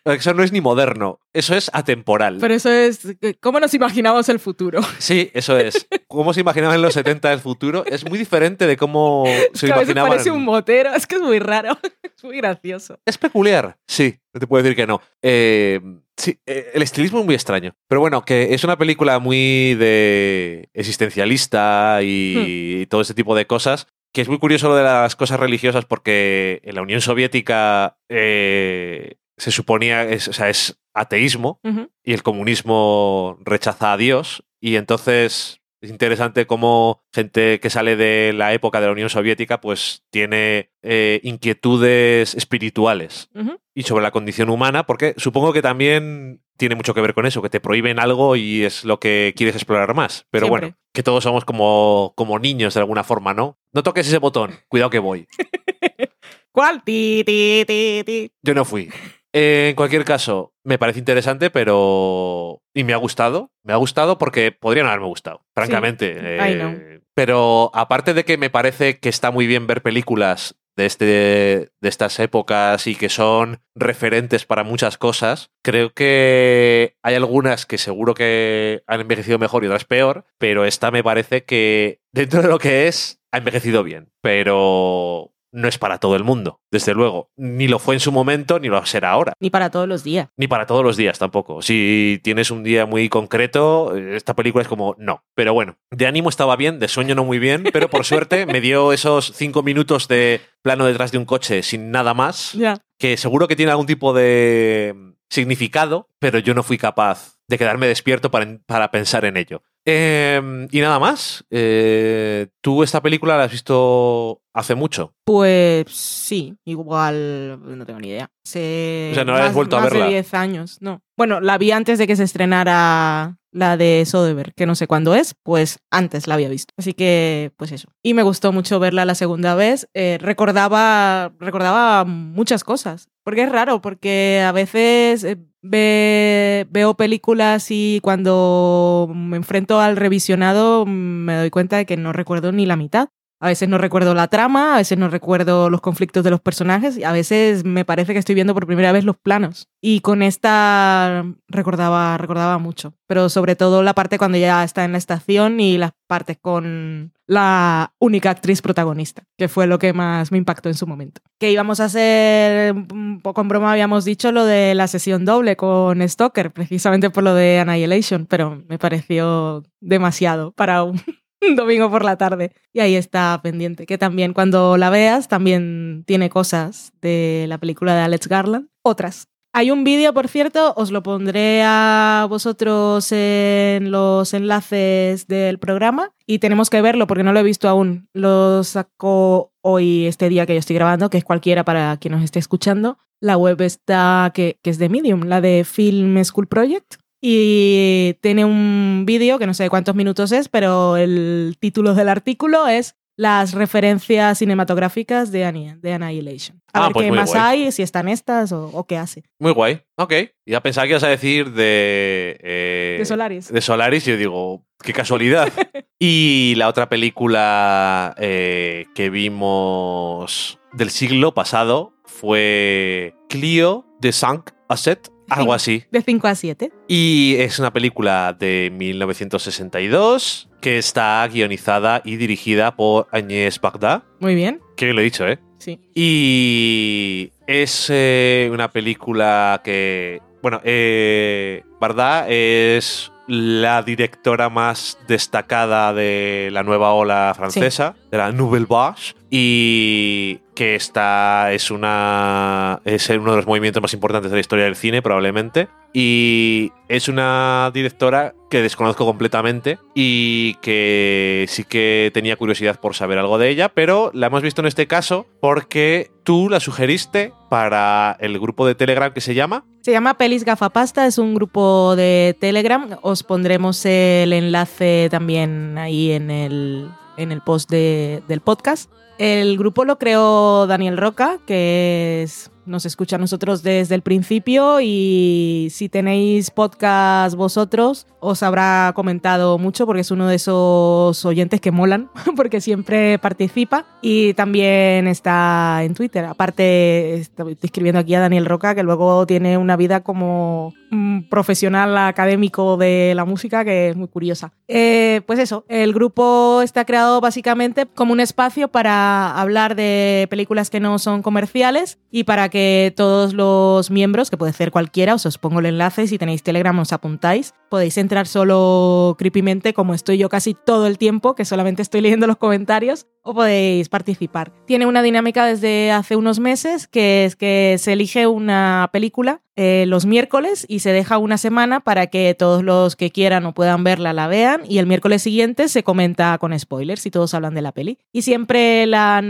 Eso 0.06 0.34
no 0.34 0.44
es 0.44 0.52
ni 0.52 0.62
moderno, 0.62 1.20
eso 1.34 1.56
es 1.56 1.70
atemporal. 1.74 2.38
Pero 2.40 2.54
eso 2.54 2.72
es. 2.72 3.08
¿Cómo 3.40 3.60
nos 3.60 3.74
imaginamos 3.74 4.30
el 4.30 4.40
futuro? 4.40 4.82
Sí, 5.00 5.32
eso 5.34 5.58
es. 5.58 5.88
¿Cómo 6.08 6.34
se 6.34 6.42
imaginaban 6.42 6.76
en 6.76 6.82
los 6.82 6.94
70 6.94 7.30
del 7.30 7.40
futuro? 7.40 7.84
Es 7.86 8.08
muy 8.08 8.18
diferente 8.20 8.68
de 8.68 8.78
cómo 8.78 9.24
se 9.54 9.68
que 9.68 9.74
a 9.74 9.76
veces 9.78 9.90
imaginaban. 9.90 10.12
parece 10.12 10.32
un 10.32 10.44
motero. 10.44 10.94
Es 10.94 11.08
que 11.08 11.16
es 11.16 11.22
muy 11.22 11.40
raro. 11.40 11.78
Es 12.20 12.24
muy 12.26 12.36
gracioso. 12.36 13.00
Es 13.06 13.18
peculiar, 13.18 13.78
sí, 13.88 14.20
no 14.34 14.42
te 14.42 14.48
puedo 14.48 14.62
decir 14.62 14.76
que 14.76 14.86
no. 14.86 15.02
Eh, 15.22 15.80
sí, 16.18 16.38
eh, 16.46 16.72
el 16.74 16.82
estilismo 16.82 17.20
es 17.20 17.26
muy 17.26 17.34
extraño. 17.34 17.76
Pero 17.88 18.02
bueno, 18.02 18.26
que 18.26 18.54
es 18.54 18.66
una 18.66 18.78
película 18.78 19.20
muy 19.20 19.76
de 19.76 20.68
existencialista 20.74 22.00
y 22.04 22.86
todo 22.88 23.00
ese 23.00 23.14
tipo 23.14 23.36
de 23.36 23.48
cosas. 23.48 23.88
Que 24.12 24.22
es 24.22 24.28
muy 24.28 24.38
curioso 24.40 24.68
lo 24.68 24.76
de 24.76 24.84
las 24.84 25.16
cosas 25.16 25.40
religiosas 25.40 25.86
porque 25.86 26.60
en 26.64 26.76
la 26.76 26.82
Unión 26.82 27.00
Soviética 27.00 27.98
eh, 28.10 29.16
se 29.40 29.52
suponía, 29.52 30.04
es, 30.04 30.28
o 30.28 30.34
sea, 30.34 30.50
es 30.50 30.80
ateísmo 30.94 31.60
y 32.04 32.14
el 32.14 32.24
comunismo 32.24 33.38
rechaza 33.42 33.94
a 33.94 33.98
Dios. 33.98 34.44
Y 34.60 34.76
entonces 34.76 35.62
es 35.82 35.90
interesante 35.90 36.46
cómo 36.46 37.06
gente 37.14 37.60
que 37.62 37.70
sale 37.70 37.96
de 37.96 38.34
la 38.34 38.54
época 38.54 38.82
de 38.82 38.88
la 38.88 38.92
Unión 38.92 39.10
Soviética 39.10 39.62
pues 39.62 40.04
tiene 40.10 40.72
eh, 40.82 41.22
inquietudes 41.24 42.36
espirituales 42.36 43.30
y 43.74 43.84
sobre 43.84 44.04
la 44.04 44.12
condición 44.12 44.50
humana, 44.50 44.86
porque 44.86 45.14
supongo 45.16 45.54
que 45.54 45.62
también 45.62 46.42
tiene 46.58 46.76
mucho 46.76 46.94
que 46.94 47.00
ver 47.00 47.14
con 47.14 47.26
eso, 47.26 47.42
que 47.42 47.50
te 47.50 47.62
prohíben 47.62 47.98
algo 47.98 48.36
y 48.36 48.66
es 48.66 48.84
lo 48.84 49.00
que 49.00 49.34
quieres 49.38 49.56
explorar 49.56 49.94
más. 49.96 50.28
Pero 50.32 50.48
Siempre. 50.48 50.68
bueno, 50.68 50.78
que 50.94 51.04
todos 51.04 51.24
somos 51.24 51.46
como, 51.46 52.14
como 52.18 52.40
niños 52.40 52.74
de 52.74 52.82
alguna 52.82 53.06
forma, 53.06 53.34
¿no? 53.34 53.58
No 53.72 53.82
toques 53.82 54.06
ese 54.06 54.18
botón, 54.18 54.52
cuidado 54.68 54.90
que 54.90 55.00
voy. 55.00 55.28
¿Cuál? 56.52 56.84
Ti, 56.84 57.24
ti, 57.26 57.64
ti, 57.66 58.04
ti. 58.06 58.32
Yo 58.42 58.54
no 58.54 58.66
fui. 58.66 58.90
En 59.32 59.76
cualquier 59.76 60.06
caso, 60.06 60.54
me 60.64 60.78
parece 60.78 61.00
interesante, 61.00 61.50
pero. 61.50 62.62
Y 62.74 62.84
me 62.84 62.94
ha 62.94 62.98
gustado. 62.98 63.52
Me 63.64 63.74
ha 63.74 63.78
gustado 63.78 64.18
porque 64.18 64.52
podrían 64.52 64.88
haberme 64.88 65.08
gustado, 65.08 65.46
francamente. 65.54 66.14
I 66.14 66.54
Eh. 66.54 67.02
Pero 67.14 67.72
aparte 67.74 68.14
de 68.14 68.24
que 68.24 68.38
me 68.38 68.50
parece 68.50 69.00
que 69.00 69.10
está 69.10 69.30
muy 69.30 69.46
bien 69.46 69.68
ver 69.68 69.82
películas 69.82 70.56
de, 70.78 70.86
este, 70.86 71.06
de 71.06 71.90
estas 71.90 72.18
épocas 72.20 72.88
y 72.88 72.96
que 72.96 73.10
son 73.10 73.60
referentes 73.76 74.46
para 74.46 74.64
muchas 74.64 74.98
cosas, 74.98 75.52
creo 75.62 75.94
que 75.94 76.96
hay 77.04 77.16
algunas 77.16 77.66
que 77.66 77.78
seguro 77.78 78.14
que 78.14 78.84
han 78.88 79.02
envejecido 79.02 79.38
mejor 79.38 79.64
y 79.64 79.68
otras 79.68 79.84
peor, 79.84 80.26
pero 80.38 80.64
esta 80.64 80.92
me 80.92 81.04
parece 81.04 81.44
que 81.44 82.00
dentro 82.14 82.42
de 82.42 82.48
lo 82.48 82.58
que 82.58 82.88
es, 82.88 83.20
ha 83.34 83.40
envejecido 83.40 83.84
bien. 83.84 84.14
Pero 84.22 85.34
no 85.52 85.68
es 85.68 85.78
para 85.78 85.98
todo 86.00 86.16
el 86.16 86.24
mundo, 86.24 86.62
desde 86.72 86.94
luego. 86.94 87.30
Ni 87.36 87.68
lo 87.68 87.80
fue 87.80 87.96
en 87.96 88.00
su 88.00 88.12
momento, 88.12 88.60
ni 88.60 88.68
lo 88.68 88.86
será 88.86 89.12
ahora. 89.12 89.34
Ni 89.40 89.50
para 89.50 89.70
todos 89.70 89.88
los 89.88 90.04
días. 90.04 90.30
Ni 90.38 90.48
para 90.48 90.66
todos 90.66 90.84
los 90.84 90.98
días 90.98 91.20
tampoco. 91.20 91.62
Si 91.62 92.20
tienes 92.24 92.52
un 92.52 92.64
día 92.64 92.86
muy 92.86 93.10
concreto, 93.10 93.96
esta 93.96 94.36
película 94.36 94.62
es 94.62 94.68
como 94.68 94.96
no. 94.98 95.24
Pero 95.36 95.54
bueno, 95.54 95.78
de 95.92 96.08
ánimo 96.08 96.30
estaba 96.30 96.56
bien, 96.56 96.80
de 96.80 96.88
sueño 96.88 97.16
no 97.16 97.24
muy 97.24 97.40
bien, 97.40 97.64
pero 97.74 97.90
por 97.90 98.06
suerte 98.06 98.46
me 98.46 98.62
dio 98.62 98.94
esos 98.94 99.34
cinco 99.36 99.64
minutos 99.64 100.08
de 100.08 100.42
plano 100.62 100.86
detrás 100.86 101.12
de 101.12 101.18
un 101.18 101.26
coche 101.26 101.64
sin 101.64 101.92
nada 101.92 102.14
más, 102.14 102.58
que 102.98 103.18
seguro 103.18 103.48
que 103.48 103.56
tiene 103.56 103.72
algún 103.72 103.88
tipo 103.88 104.14
de 104.14 105.16
significado, 105.30 106.08
pero 106.20 106.40
yo 106.40 106.54
no 106.54 106.64
fui 106.64 106.78
capaz 106.78 107.40
de 107.48 107.58
quedarme 107.58 107.88
despierto 107.88 108.32
para, 108.32 108.60
para 108.66 108.92
pensar 108.92 109.26
en 109.26 109.38
ello. 109.38 109.64
Eh, 109.92 110.68
y 110.72 110.80
nada 110.82 111.00
más. 111.00 111.44
Eh, 111.50 112.48
¿Tú 112.62 112.84
esta 112.84 113.02
película 113.02 113.38
la 113.38 113.46
has 113.46 113.52
visto 113.52 114.42
hace 114.54 114.76
mucho? 114.76 115.14
Pues 115.26 115.86
sí, 115.90 116.56
igual 116.66 117.60
no 117.78 117.86
tengo 117.86 118.00
ni 118.00 118.10
idea. 118.10 118.30
Se- 118.44 119.10
O 119.12 119.16
sea, 119.16 119.26
no 119.26 119.34
la 119.34 119.40
has 119.40 119.46
más- 119.46 119.56
vuelto 119.56 119.78
a 119.78 119.82
verla. 119.84 120.06
de 120.06 120.12
10 120.12 120.34
años, 120.36 120.78
no. 120.82 121.02
Bueno, 121.18 121.40
la 121.42 121.58
vi 121.58 121.72
antes 121.72 121.98
de 121.98 122.06
que 122.06 122.16
se 122.16 122.24
estrenara 122.24 123.39
la 123.52 123.78
de 123.78 124.04
Soderbergh, 124.06 124.54
que 124.56 124.66
no 124.66 124.76
sé 124.76 124.88
cuándo 124.88 125.16
es, 125.16 125.36
pues 125.44 125.80
antes 125.92 126.28
la 126.28 126.36
había 126.36 126.50
visto. 126.50 126.74
Así 126.78 126.94
que, 126.94 127.52
pues 127.58 127.72
eso. 127.72 127.90
Y 128.04 128.14
me 128.14 128.24
gustó 128.24 128.52
mucho 128.52 128.80
verla 128.80 129.06
la 129.06 129.16
segunda 129.16 129.56
vez. 129.56 129.88
Eh, 129.94 130.18
recordaba, 130.22 131.32
recordaba 131.40 132.06
muchas 132.06 132.64
cosas. 132.64 133.08
Porque 133.24 133.44
es 133.44 133.52
raro, 133.52 133.82
porque 133.82 134.44
a 134.46 134.52
veces 134.52 135.24
eh, 135.24 135.38
ve- 135.62 136.66
veo 136.72 136.96
películas 136.96 137.68
y 137.70 138.00
cuando 138.02 139.12
me 139.14 139.38
enfrento 139.38 139.80
al 139.80 139.98
revisionado 139.98 140.86
me 140.86 141.36
doy 141.36 141.50
cuenta 141.50 141.78
de 141.78 141.86
que 141.86 141.98
no 141.98 142.14
recuerdo 142.14 142.52
ni 142.52 142.66
la 142.66 142.76
mitad. 142.76 143.10
A 143.42 143.48
veces 143.48 143.70
no 143.70 143.78
recuerdo 143.78 144.14
la 144.14 144.28
trama, 144.28 144.76
a 144.76 144.78
veces 144.78 144.98
no 144.98 145.10
recuerdo 145.10 145.70
los 145.70 145.80
conflictos 145.80 146.26
de 146.26 146.30
los 146.30 146.42
personajes 146.42 146.98
y 146.98 147.06
a 147.06 147.14
veces 147.14 147.64
me 147.64 147.86
parece 147.86 148.12
que 148.12 148.20
estoy 148.20 148.36
viendo 148.36 148.54
por 148.54 148.68
primera 148.68 148.92
vez 148.92 149.06
los 149.06 149.16
planos. 149.16 149.70
Y 149.82 150.02
con 150.02 150.22
esta 150.22 151.26
recordaba, 151.48 152.18
recordaba 152.18 152.58
mucho, 152.58 152.96
pero 153.08 153.30
sobre 153.30 153.56
todo 153.56 153.82
la 153.82 153.94
parte 153.94 154.18
cuando 154.18 154.38
ya 154.38 154.64
está 154.66 154.84
en 154.84 154.92
la 154.92 154.98
estación 154.98 155.62
y 155.62 155.78
las 155.78 155.92
partes 156.06 156.38
con 156.42 157.14
la 157.28 157.94
única 158.00 158.32
actriz 158.32 158.62
protagonista, 158.62 159.24
que 159.38 159.48
fue 159.48 159.68
lo 159.68 159.80
que 159.80 159.94
más 159.94 160.34
me 160.34 160.38
impactó 160.38 160.68
en 160.68 160.76
su 160.76 160.86
momento. 160.86 161.22
Que 161.40 161.52
íbamos 161.52 161.80
a 161.80 161.86
hacer, 161.86 162.74
un 162.74 163.22
poco 163.22 163.40
en 163.40 163.48
broma 163.48 163.72
habíamos 163.72 164.04
dicho 164.04 164.34
lo 164.34 164.44
de 164.44 164.76
la 164.76 164.88
sesión 164.88 165.24
doble 165.24 165.56
con 165.56 166.06
Stoker, 166.08 166.52
precisamente 166.52 167.10
por 167.10 167.24
lo 167.24 167.34
de 167.36 167.60
Annihilation, 167.60 168.26
pero 168.26 168.62
me 168.68 168.80
pareció 168.80 169.64
demasiado 169.80 170.52
para 170.52 170.84
un, 170.84 171.00
domingo 171.56 171.90
por 171.90 172.04
la 172.04 172.18
tarde. 172.18 172.52
Y 172.74 172.80
ahí 172.80 172.96
está 172.96 173.40
pendiente, 173.42 173.86
que 173.86 173.98
también 173.98 174.34
cuando 174.34 174.78
la 174.78 174.90
veas 174.90 175.28
también 175.28 176.04
tiene 176.06 176.30
cosas 176.30 176.94
de 177.02 177.46
la 177.48 177.58
película 177.58 177.96
de 177.96 178.02
Alex 178.02 178.28
Garland, 178.28 178.70
otras. 178.82 179.28
Hay 179.52 179.72
un 179.72 179.84
vídeo, 179.84 180.14
por 180.14 180.28
cierto, 180.28 180.74
os 180.78 180.92
lo 180.92 181.02
pondré 181.02 181.64
a 181.66 182.28
vosotros 182.30 183.12
en 183.12 183.90
los 183.90 184.32
enlaces 184.36 185.26
del 185.26 185.58
programa 185.58 186.12
y 186.28 186.38
tenemos 186.38 186.70
que 186.70 186.84
verlo 186.84 187.08
porque 187.08 187.24
no 187.24 187.34
lo 187.34 187.40
he 187.40 187.44
visto 187.44 187.68
aún. 187.68 188.08
Lo 188.14 188.64
sacó 188.64 189.52
hoy, 189.62 190.06
este 190.06 190.30
día 190.30 190.46
que 190.46 190.54
yo 190.54 190.60
estoy 190.60 190.76
grabando, 190.76 191.10
que 191.10 191.18
es 191.18 191.24
cualquiera 191.24 191.66
para 191.66 191.98
quien 191.98 192.12
nos 192.12 192.24
esté 192.24 192.38
escuchando. 192.38 193.00
La 193.20 193.38
web 193.38 193.60
está, 193.62 194.32
que, 194.36 194.60
que 194.62 194.70
es 194.70 194.78
de 194.78 194.88
Medium, 194.88 195.22
la 195.24 195.42
de 195.42 195.66
Film 195.66 196.24
School 196.24 196.48
Project. 196.48 196.98
Y 197.22 198.16
tiene 198.22 198.46
un 198.46 199.04
vídeo 199.06 199.38
que 199.40 199.48
no 199.48 199.54
sé 199.54 199.70
cuántos 199.70 199.96
minutos 199.96 200.32
es, 200.32 200.48
pero 200.50 200.98
el 200.98 201.56
título 201.60 201.94
del 201.94 202.10
artículo 202.10 202.68
es 202.68 202.96
las 203.18 203.52
referencias 203.54 204.38
cinematográficas 204.38 205.30
de, 205.34 205.44
Annie- 205.44 205.76
de 205.82 205.92
Annihilation. 205.94 206.62
A 206.72 206.80
Ah, 206.80 206.84
ver 206.88 206.94
pues 206.94 207.06
qué 207.06 207.12
más 207.12 207.30
guay. 207.32 207.64
hay, 207.66 207.72
si 207.74 207.82
están 207.84 208.08
estas 208.08 208.54
o, 208.54 208.68
o 208.74 208.86
qué 208.88 208.96
hace. 208.98 209.24
Muy 209.40 209.52
guay. 209.52 209.82
Ok. 209.98 210.14
Ya 210.46 210.62
pensaba 210.62 210.88
que 210.88 210.92
ibas 210.92 211.04
a 211.04 211.10
decir 211.10 211.52
de. 211.52 212.38
eh, 212.42 212.96
De 213.00 213.06
Solaris. 213.06 213.52
de 213.52 213.60
Solaris 213.60 214.08
y 214.08 214.12
yo 214.12 214.18
digo, 214.18 214.66
qué 214.82 214.94
casualidad. 214.94 215.50
y 216.00 216.54
la 216.56 216.70
otra 216.70 216.88
película 216.88 218.16
eh, 218.18 218.86
que 218.96 219.10
vimos 219.10 220.58
del 220.72 220.90
siglo 220.90 221.34
pasado 221.34 221.92
fue 222.06 223.14
Clio 223.28 223.86
de 224.00 224.14
Sank 224.14 224.52
Asset, 224.70 225.10
algo 225.30 225.54
así. 225.54 225.84
De 225.92 226.02
5 226.02 226.28
a 226.28 226.36
7. 226.36 226.72
Y 226.88 227.36
es 227.40 227.60
una 227.60 227.72
película 227.72 228.36
de 228.38 228.72
1962 228.76 230.50
que 230.62 230.78
está 230.78 231.28
guionizada 231.28 232.02
y 232.04 232.18
dirigida 232.18 232.76
por 232.76 233.08
Agnès 233.12 233.60
Bagdad. 233.60 234.04
Muy 234.20 234.36
bien. 234.36 234.62
Que 234.76 234.86
bien 234.86 234.96
lo 234.96 235.02
he 235.02 235.06
dicho, 235.06 235.28
¿eh? 235.28 235.40
Sí. 235.58 235.80
Y 235.94 237.32
es 237.48 237.88
eh, 237.90 238.50
una 238.52 238.72
película 238.72 239.62
que, 239.64 240.22
bueno, 240.42 240.62
eh, 240.64 241.64
Bardá 241.80 242.28
es 242.30 243.12
la 243.30 243.84
directora 243.84 244.50
más 244.50 244.98
destacada 245.08 245.94
de 245.94 246.50
la 246.52 246.64
nueva 246.64 246.94
ola 246.94 247.32
francesa, 247.36 247.96
de 248.10 248.18
la 248.18 248.32
Nouvelle 248.32 248.66
Vague, 248.68 249.14
y 249.30 250.40
que 250.56 250.74
esta 250.74 251.54
es 251.54 251.70
una 251.70 252.82
es 252.86 253.08
uno 253.10 253.32
de 253.32 253.38
los 253.38 253.46
movimientos 253.46 253.84
más 253.84 253.94
importantes 253.94 254.32
de 254.32 254.38
la 254.38 254.42
historia 254.42 254.66
del 254.66 254.76
cine, 254.76 255.04
probablemente. 255.04 255.68
Y 255.94 256.72
es 256.88 257.08
una 257.08 257.72
directora 257.74 258.34
que 258.50 258.62
desconozco 258.62 259.06
completamente 259.06 259.80
y 259.96 260.56
que 260.56 261.46
sí 261.48 261.64
que 261.64 262.12
tenía 262.14 262.36
curiosidad 262.36 262.80
por 262.80 262.96
saber 262.96 263.18
algo 263.18 263.38
de 263.38 263.50
ella, 263.50 263.70
pero 263.70 264.12
la 264.14 264.28
hemos 264.28 264.42
visto 264.42 264.62
en 264.62 264.68
este 264.68 264.88
caso 264.88 265.28
porque 265.40 266.12
tú 266.24 266.50
la 266.50 266.60
sugeriste 266.60 267.32
para 267.50 268.18
el 268.20 268.40
grupo 268.40 268.68
de 268.68 268.76
Telegram 268.76 269.14
que 269.14 269.22
se 269.22 269.34
llama. 269.36 269.66
Se 269.90 269.94
llama 269.94 270.14
Pelis 270.20 270.46
Gafapasta, 270.46 271.08
es 271.08 271.18
un 271.18 271.34
grupo 271.34 271.96
de 271.96 272.38
Telegram. 272.40 273.00
Os 273.02 273.24
pondremos 273.24 273.84
el 273.88 274.34
enlace 274.34 275.08
también 275.10 275.80
ahí 275.80 276.12
en 276.12 276.30
el, 276.30 276.88
en 277.18 277.32
el 277.32 277.42
post 277.42 277.72
de- 277.72 278.22
del 278.28 278.40
podcast. 278.40 278.92
El 279.18 279.58
grupo 279.58 279.86
lo 279.86 279.98
creó 279.98 280.68
Daniel 280.68 280.96
Roca, 280.96 281.40
que 281.48 282.28
nos 282.68 282.86
escucha 282.86 283.16
a 283.16 283.20
nosotros 283.20 283.64
desde 283.64 283.96
el 283.96 284.04
principio 284.04 284.80
y 284.80 285.70
si 285.72 285.90
tenéis 285.90 286.52
podcast 286.52 287.36
vosotros 287.36 288.06
os 288.20 288.44
habrá 288.44 288.92
comentado 288.96 289.58
mucho 289.58 289.86
porque 289.86 290.02
es 290.02 290.12
uno 290.12 290.28
de 290.28 290.36
esos 290.36 291.26
oyentes 291.26 291.62
que 291.62 291.72
molan 291.72 292.10
porque 292.36 292.62
siempre 292.62 293.18
participa 293.20 293.86
y 294.02 294.34
también 294.34 295.08
está 295.08 295.84
en 295.84 295.94
Twitter. 295.94 296.26
Aparte 296.26 297.16
estoy 297.16 297.58
escribiendo 297.62 298.00
aquí 298.00 298.16
a 298.16 298.20
Daniel 298.20 298.46
Roca 298.46 298.76
que 298.76 298.84
luego 298.84 299.26
tiene 299.26 299.58
una 299.58 299.76
vida 299.76 300.02
como 300.02 300.74
un 300.92 301.28
profesional 301.30 301.98
académico 301.98 302.78
de 302.78 303.14
la 303.16 303.26
música 303.26 303.64
que 303.64 303.90
es 303.90 303.96
muy 303.96 304.08
curiosa. 304.08 304.52
Eh, 304.68 305.22
pues 305.26 305.40
eso, 305.40 305.66
el 305.68 305.94
grupo 305.94 306.62
está 306.62 306.86
creado 306.86 307.22
básicamente 307.22 307.86
como 307.86 308.14
un 308.14 308.20
espacio 308.20 308.68
para 308.68 309.40
hablar 309.40 309.76
de 309.76 310.28
películas 310.30 310.70
que 310.70 310.80
no 310.80 311.00
son 311.00 311.22
comerciales 311.22 312.00
y 312.12 312.24
para 312.24 312.50
que 312.50 312.94
todos 312.96 313.34
los 313.34 313.92
miembros, 313.92 314.30
que 314.30 314.38
puede 314.38 314.54
ser 314.54 314.72
cualquiera, 314.72 315.16
os, 315.16 315.26
os 315.26 315.38
pongo 315.38 315.60
el 315.60 315.68
enlace, 315.68 316.08
si 316.08 316.18
tenéis 316.18 316.44
Telegram 316.44 316.78
os 316.80 316.94
apuntáis, 316.94 317.54
podéis 317.70 317.98
entrar 317.98 318.09
solo 318.28 319.16
creepymente 319.18 319.74
como 319.74 319.94
estoy 319.94 320.18
yo 320.18 320.30
casi 320.30 320.54
todo 320.54 320.88
el 320.88 320.98
tiempo, 320.98 321.36
que 321.36 321.46
solamente 321.46 321.82
estoy 321.82 322.02
leyendo 322.02 322.28
los 322.28 322.38
comentarios, 322.38 323.08
o 323.22 323.34
podéis 323.34 323.90
participar. 323.90 324.52
Tiene 324.66 324.86
una 324.86 325.02
dinámica 325.02 325.46
desde 325.46 325.92
hace 325.92 326.16
unos 326.16 326.40
meses, 326.40 326.88
que 326.88 327.26
es 327.26 327.36
que 327.36 327.76
se 327.80 327.94
elige 327.94 328.28
una 328.28 328.90
película 328.92 329.42
eh, 329.62 329.84
los 329.88 330.06
miércoles 330.06 330.66
y 330.70 330.80
se 330.80 330.94
deja 330.94 331.18
una 331.18 331.38
semana 331.38 331.82
para 331.82 332.08
que 332.08 332.34
todos 332.34 332.64
los 332.64 332.96
que 332.96 333.12
quieran 333.12 333.46
o 333.46 333.54
puedan 333.54 333.84
verla 333.84 334.14
la 334.14 334.30
vean 334.30 334.62
y 334.66 334.78
el 334.78 334.86
miércoles 334.86 335.22
siguiente 335.22 335.68
se 335.68 335.84
comenta 335.84 336.38
con 336.38 336.58
spoilers 336.58 337.06
y 337.06 337.12
todos 337.12 337.34
hablan 337.34 337.56
de 337.56 337.62
la 337.62 337.74
peli. 337.74 337.98
Y 338.14 338.22
siempre 338.22 338.86
la, 338.86 339.22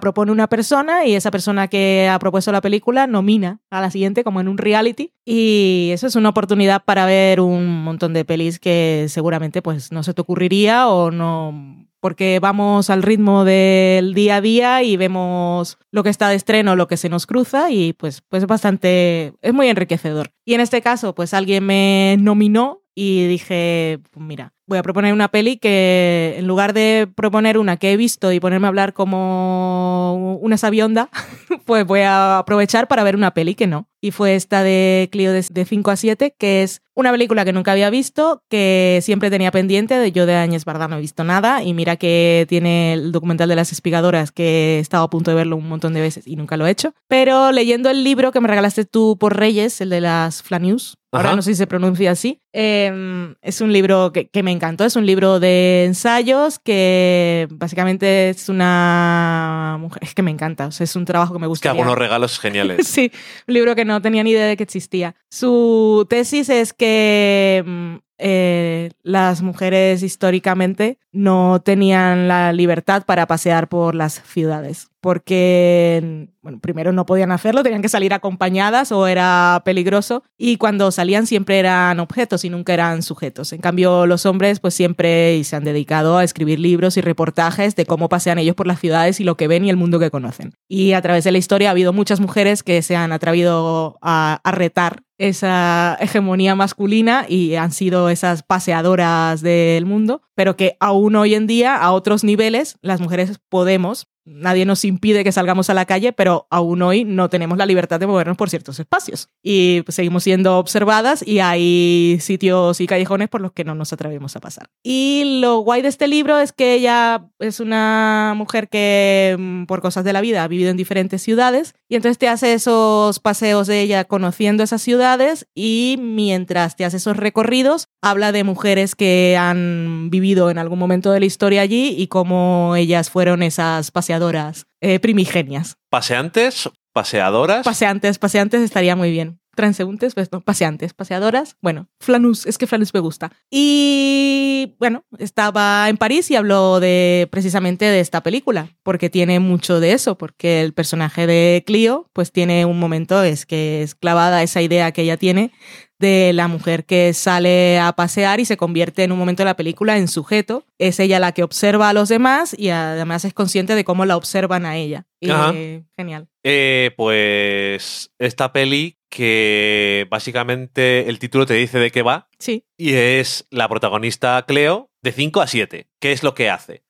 propone 0.00 0.32
una 0.32 0.46
persona 0.46 1.04
y 1.04 1.14
esa 1.14 1.30
persona 1.30 1.68
que 1.68 2.08
ha 2.10 2.18
propuesto 2.18 2.50
la 2.50 2.62
película 2.62 3.06
nomina 3.06 3.60
a 3.68 3.82
la 3.82 3.90
siguiente 3.90 4.24
como 4.24 4.40
en 4.40 4.48
un 4.48 4.56
reality 4.56 5.12
y 5.22 5.90
eso 5.92 6.06
es 6.06 6.16
una 6.16 6.30
oportunidad 6.30 6.82
para 6.82 7.04
ver 7.04 7.42
un 7.42 7.84
montón 7.84 8.14
de 8.14 8.24
pelis 8.24 8.58
que 8.58 9.04
seguramente 9.10 9.60
pues 9.60 9.92
no 9.92 10.02
se 10.02 10.14
te 10.14 10.22
ocurriría 10.22 10.88
o 10.88 11.10
no 11.10 11.83
porque 12.04 12.38
vamos 12.38 12.90
al 12.90 13.02
ritmo 13.02 13.46
del 13.46 14.12
día 14.12 14.36
a 14.36 14.40
día 14.42 14.82
y 14.82 14.98
vemos 14.98 15.78
lo 15.90 16.02
que 16.02 16.10
está 16.10 16.28
de 16.28 16.34
estreno, 16.34 16.76
lo 16.76 16.86
que 16.86 16.98
se 16.98 17.08
nos 17.08 17.24
cruza 17.26 17.70
y 17.70 17.94
pues, 17.94 18.20
pues 18.20 18.42
es 18.42 18.46
bastante, 18.46 19.32
es 19.40 19.54
muy 19.54 19.68
enriquecedor. 19.68 20.30
Y 20.44 20.52
en 20.52 20.60
este 20.60 20.82
caso, 20.82 21.14
pues 21.14 21.32
alguien 21.32 21.64
me 21.64 22.18
nominó 22.20 22.83
y 22.94 23.26
dije, 23.26 24.00
mira, 24.16 24.52
voy 24.66 24.78
a 24.78 24.82
proponer 24.82 25.12
una 25.12 25.28
peli 25.28 25.56
que 25.56 26.34
en 26.38 26.46
lugar 26.46 26.72
de 26.72 27.08
proponer 27.14 27.58
una 27.58 27.76
que 27.76 27.92
he 27.92 27.96
visto 27.96 28.32
y 28.32 28.40
ponerme 28.40 28.66
a 28.66 28.68
hablar 28.68 28.92
como 28.92 30.38
una 30.40 30.56
sabionda, 30.56 31.10
pues 31.64 31.84
voy 31.84 32.00
a 32.00 32.38
aprovechar 32.38 32.88
para 32.88 33.04
ver 33.04 33.16
una 33.16 33.34
peli 33.34 33.54
que 33.54 33.66
no. 33.66 33.88
Y 34.00 34.10
fue 34.10 34.34
esta 34.34 34.62
de 34.62 35.08
Clio 35.10 35.32
de, 35.32 35.44
de 35.48 35.64
5 35.64 35.90
a 35.90 35.96
7, 35.96 36.36
que 36.38 36.62
es 36.62 36.82
una 36.94 37.10
película 37.10 37.44
que 37.44 37.54
nunca 37.54 37.72
había 37.72 37.88
visto, 37.88 38.42
que 38.50 39.00
siempre 39.02 39.30
tenía 39.30 39.50
pendiente, 39.50 39.98
de 39.98 40.12
yo 40.12 40.26
de 40.26 40.36
Áñez 40.36 40.66
Bardá 40.66 40.88
no 40.88 40.98
he 40.98 41.00
visto 41.00 41.24
nada, 41.24 41.62
y 41.62 41.72
mira 41.72 41.96
que 41.96 42.44
tiene 42.48 42.92
el 42.92 43.12
documental 43.12 43.48
de 43.48 43.56
las 43.56 43.72
espigadoras, 43.72 44.30
que 44.30 44.76
he 44.76 44.78
estado 44.78 45.04
a 45.04 45.10
punto 45.10 45.30
de 45.30 45.36
verlo 45.36 45.56
un 45.56 45.68
montón 45.68 45.94
de 45.94 46.02
veces 46.02 46.26
y 46.26 46.36
nunca 46.36 46.58
lo 46.58 46.66
he 46.66 46.70
hecho. 46.70 46.94
Pero 47.08 47.50
leyendo 47.50 47.88
el 47.88 48.04
libro 48.04 48.30
que 48.30 48.40
me 48.40 48.48
regalaste 48.48 48.84
tú 48.84 49.16
por 49.18 49.36
Reyes, 49.36 49.80
el 49.80 49.88
de 49.88 50.02
las 50.02 50.42
Flanews, 50.42 50.98
ahora 51.14 51.28
Ajá. 51.30 51.36
no 51.36 51.42
sé 51.42 51.52
si 51.52 51.56
se 51.56 51.66
pronuncia 51.66 52.10
así, 52.10 52.40
eh, 52.52 53.34
es 53.42 53.60
un 53.60 53.72
libro 53.72 54.12
que, 54.12 54.28
que 54.28 54.42
me 54.42 54.50
encantó, 54.52 54.84
es 54.84 54.96
un 54.96 55.06
libro 55.06 55.40
de 55.40 55.84
ensayos 55.86 56.58
que 56.58 57.46
básicamente 57.50 58.30
es 58.30 58.48
una 58.48 59.76
mujer, 59.80 60.02
es 60.02 60.14
que 60.14 60.22
me 60.22 60.30
encanta, 60.30 60.66
o 60.66 60.72
sea, 60.72 60.84
es 60.84 60.96
un 60.96 61.04
trabajo 61.04 61.32
que 61.32 61.38
me 61.38 61.44
Es 61.46 61.48
que 61.48 61.50
gusta. 61.50 61.70
algunos 61.70 61.96
regalos 61.96 62.38
geniales. 62.40 62.86
Sí, 62.86 63.10
un 63.46 63.54
libro 63.54 63.74
que 63.74 63.84
no 63.84 64.00
tenía 64.02 64.22
ni 64.22 64.30
idea 64.30 64.46
de 64.46 64.56
que 64.56 64.62
existía. 64.64 65.14
Su 65.30 66.06
tesis 66.08 66.48
es 66.48 66.72
que 66.72 67.62
mm, 67.66 67.94
eh, 68.18 68.90
las 69.02 69.42
mujeres 69.42 70.02
históricamente 70.02 70.98
no 71.10 71.60
tenían 71.64 72.28
la 72.28 72.52
libertad 72.52 73.04
para 73.06 73.26
pasear 73.26 73.68
por 73.68 73.94
las 73.94 74.22
ciudades, 74.24 74.88
porque, 75.00 76.28
bueno, 76.42 76.58
primero 76.60 76.92
no 76.92 77.06
podían 77.06 77.30
hacerlo, 77.30 77.62
tenían 77.62 77.82
que 77.82 77.88
salir 77.88 78.12
acompañadas 78.12 78.90
o 78.90 79.06
era 79.06 79.62
peligroso, 79.64 80.24
y 80.36 80.56
cuando 80.56 80.90
salían 80.90 81.26
siempre 81.26 81.58
eran 81.58 82.00
objetos 82.00 82.44
y 82.44 82.50
nunca 82.50 82.74
eran 82.74 83.02
sujetos. 83.02 83.52
En 83.52 83.60
cambio, 83.60 84.06
los 84.06 84.26
hombres 84.26 84.58
pues 84.58 84.74
siempre 84.74 85.42
se 85.44 85.56
han 85.56 85.64
dedicado 85.64 86.18
a 86.18 86.24
escribir 86.24 86.58
libros 86.58 86.96
y 86.96 87.00
reportajes 87.00 87.76
de 87.76 87.86
cómo 87.86 88.08
pasean 88.08 88.38
ellos 88.38 88.56
por 88.56 88.66
las 88.66 88.80
ciudades 88.80 89.20
y 89.20 89.24
lo 89.24 89.36
que 89.36 89.48
ven 89.48 89.64
y 89.64 89.70
el 89.70 89.76
mundo 89.76 90.00
que 90.00 90.10
conocen. 90.10 90.54
Y 90.68 90.94
a 90.94 91.02
través 91.02 91.24
de 91.24 91.32
la 91.32 91.38
historia 91.38 91.68
ha 91.68 91.72
habido 91.72 91.92
muchas 91.92 92.18
mujeres 92.18 92.64
que 92.64 92.82
se 92.82 92.96
han 92.96 93.12
atrevido 93.12 93.98
a 94.02 94.40
retar 94.44 95.03
esa 95.28 95.96
hegemonía 96.00 96.54
masculina 96.54 97.24
y 97.28 97.54
han 97.54 97.72
sido 97.72 98.10
esas 98.10 98.42
paseadoras 98.42 99.40
del 99.40 99.86
mundo, 99.86 100.20
pero 100.34 100.56
que 100.56 100.76
aún 100.80 101.16
hoy 101.16 101.34
en 101.34 101.46
día, 101.46 101.76
a 101.76 101.92
otros 101.92 102.24
niveles, 102.24 102.76
las 102.82 103.00
mujeres 103.00 103.40
podemos, 103.48 104.06
nadie 104.24 104.64
nos 104.64 104.84
impide 104.84 105.24
que 105.24 105.32
salgamos 105.32 105.70
a 105.70 105.74
la 105.74 105.84
calle, 105.84 106.12
pero 106.12 106.46
aún 106.50 106.82
hoy 106.82 107.04
no 107.04 107.28
tenemos 107.28 107.58
la 107.58 107.66
libertad 107.66 108.00
de 108.00 108.06
movernos 108.06 108.36
por 108.36 108.50
ciertos 108.50 108.78
espacios. 108.78 109.28
Y 109.42 109.84
seguimos 109.88 110.24
siendo 110.24 110.58
observadas 110.58 111.26
y 111.26 111.40
hay 111.40 112.18
sitios 112.20 112.80
y 112.80 112.86
callejones 112.86 113.28
por 113.28 113.40
los 113.40 113.52
que 113.52 113.64
no 113.64 113.74
nos 113.74 113.92
atrevemos 113.92 114.36
a 114.36 114.40
pasar. 114.40 114.70
Y 114.82 115.40
lo 115.40 115.58
guay 115.58 115.82
de 115.82 115.88
este 115.88 116.08
libro 116.08 116.38
es 116.38 116.52
que 116.52 116.74
ella 116.74 117.26
es 117.38 117.60
una 117.60 118.34
mujer 118.36 118.68
que 118.68 119.36
mm, 119.38 119.64
por 119.64 119.80
cosas 119.80 120.04
de 120.04 120.12
la 120.12 120.20
vida 120.20 120.42
ha 120.42 120.48
vivido 120.48 120.70
en 120.70 120.76
diferentes 120.76 121.22
ciudades 121.22 121.74
y 121.88 121.96
entonces 121.96 122.18
te 122.18 122.28
hace 122.28 122.54
esos 122.54 123.20
paseos 123.20 123.66
de 123.66 123.80
ella 123.80 124.04
conociendo 124.04 124.62
esas 124.62 124.82
ciudades 124.82 125.46
y 125.54 125.96
mientras 126.00 126.76
te 126.76 126.84
hace 126.84 126.96
esos 126.96 127.16
recorridos 127.16 127.88
habla 128.02 128.32
de 128.32 128.44
mujeres 128.44 128.94
que 128.94 129.36
han 129.38 130.10
vivido 130.10 130.50
en 130.50 130.58
algún 130.58 130.78
momento 130.78 131.10
de 131.10 131.20
la 131.20 131.26
historia 131.26 131.62
allí 131.62 131.94
y 131.96 132.08
cómo 132.08 132.74
ellas 132.76 133.10
fueron 133.10 133.42
esas 133.42 133.90
paseadoras 134.14 134.66
eh, 134.80 135.00
primigenias. 135.00 135.76
Paseantes, 135.90 136.70
paseadoras. 136.92 137.64
Paseantes, 137.64 138.18
paseantes 138.18 138.60
estaría 138.62 138.94
muy 138.96 139.10
bien. 139.10 139.40
Transeúntes, 139.56 140.14
pues 140.14 140.32
no, 140.32 140.40
paseantes, 140.40 140.94
paseadoras. 140.94 141.56
Bueno, 141.62 141.88
Flanus, 142.00 142.44
es 142.44 142.58
que 142.58 142.66
Flanus 142.66 142.92
me 142.92 143.00
gusta. 143.00 143.30
Y 143.50 144.74
bueno, 144.80 145.04
estaba 145.18 145.88
en 145.88 145.96
París 145.96 146.30
y 146.30 146.36
habló 146.36 146.80
de 146.80 147.28
precisamente 147.30 147.84
de 147.84 148.00
esta 148.00 148.22
película, 148.22 148.68
porque 148.82 149.10
tiene 149.10 149.38
mucho 149.38 149.78
de 149.78 149.92
eso, 149.92 150.18
porque 150.18 150.60
el 150.60 150.74
personaje 150.74 151.26
de 151.28 151.62
Clio, 151.66 152.10
pues 152.12 152.32
tiene 152.32 152.64
un 152.64 152.80
momento, 152.80 153.22
es 153.22 153.46
que 153.46 153.82
es 153.82 153.94
clavada 153.94 154.42
esa 154.42 154.60
idea 154.60 154.90
que 154.90 155.02
ella 155.02 155.16
tiene 155.16 155.52
de 155.98 156.32
la 156.34 156.48
mujer 156.48 156.84
que 156.84 157.12
sale 157.14 157.78
a 157.78 157.92
pasear 157.92 158.40
y 158.40 158.44
se 158.44 158.56
convierte 158.56 159.04
en 159.04 159.12
un 159.12 159.18
momento 159.18 159.42
de 159.42 159.46
la 159.46 159.56
película 159.56 159.96
en 159.96 160.08
sujeto. 160.08 160.66
Es 160.78 160.98
ella 161.00 161.20
la 161.20 161.32
que 161.32 161.42
observa 161.42 161.88
a 161.88 161.92
los 161.92 162.08
demás 162.08 162.54
y 162.58 162.70
además 162.70 163.24
es 163.24 163.32
consciente 163.34 163.74
de 163.74 163.84
cómo 163.84 164.04
la 164.04 164.16
observan 164.16 164.66
a 164.66 164.76
ella. 164.76 165.06
Eh, 165.20 165.84
genial. 165.96 166.28
Eh, 166.42 166.90
pues 166.96 168.10
esta 168.18 168.52
peli 168.52 168.98
que 169.08 170.06
básicamente 170.10 171.08
el 171.08 171.18
título 171.18 171.46
te 171.46 171.54
dice 171.54 171.78
de 171.78 171.90
qué 171.90 172.02
va 172.02 172.28
Sí. 172.38 172.64
y 172.76 172.94
es 172.94 173.46
la 173.50 173.68
protagonista 173.68 174.44
Cleo 174.46 174.90
de 175.04 175.12
5 175.12 175.42
a 175.42 175.46
7. 175.46 175.86
¿Qué 176.00 176.12
es 176.12 176.22
lo 176.22 176.34
que 176.34 176.48
hace? 176.48 176.82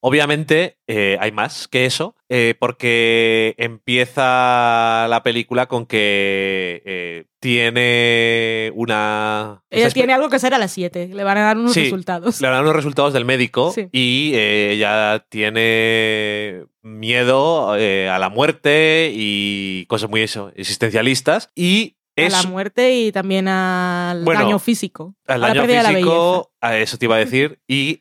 Obviamente 0.00 0.76
eh, 0.86 1.16
hay 1.20 1.32
más 1.32 1.68
que 1.68 1.86
eso, 1.86 2.14
eh, 2.28 2.54
porque 2.58 3.54
empieza 3.56 5.06
la 5.08 5.22
película 5.22 5.66
con 5.66 5.86
que 5.86 6.82
eh, 6.84 7.24
tiene 7.40 8.70
una... 8.74 9.62
Ella 9.70 9.88
tiene 9.90 10.12
algo 10.12 10.28
que 10.28 10.36
hacer 10.36 10.52
a 10.52 10.58
las 10.58 10.72
7. 10.72 11.08
Le 11.14 11.24
van 11.24 11.38
a 11.38 11.42
dar 11.44 11.56
unos 11.56 11.72
Sí, 11.72 11.84
resultados. 11.84 12.40
Le 12.42 12.48
dan 12.48 12.62
los 12.64 12.76
resultados 12.76 13.14
del 13.14 13.24
médico 13.24 13.72
Sí. 13.72 13.88
y 13.90 14.32
ella 14.36 15.24
tiene 15.30 16.64
miedo 16.82 17.72
a 17.72 18.18
la 18.18 18.28
muerte 18.28 19.10
y 19.14 19.86
cosas 19.86 20.10
muy 20.10 20.20
eso, 20.20 20.52
existencialistas. 20.56 21.50
Y 21.54 21.96
A 22.16 22.28
la 22.28 22.42
muerte 22.44 22.92
y 22.94 23.12
también 23.12 23.48
al 23.48 24.24
Bueno, 24.24 24.40
daño 24.42 24.58
físico. 24.58 25.14
al 25.26 25.36
a 25.36 25.38
la 25.38 25.48
daño 25.48 25.60
pérdida 25.62 25.76
de 25.78 25.82
la 25.82 25.88
belleza. 25.90 26.10
físico, 26.10 26.52
a 26.60 26.76
eso 26.76 26.98
te 26.98 27.04
iba 27.06 27.16
a 27.16 27.18
decir, 27.18 27.60
y 27.66 28.00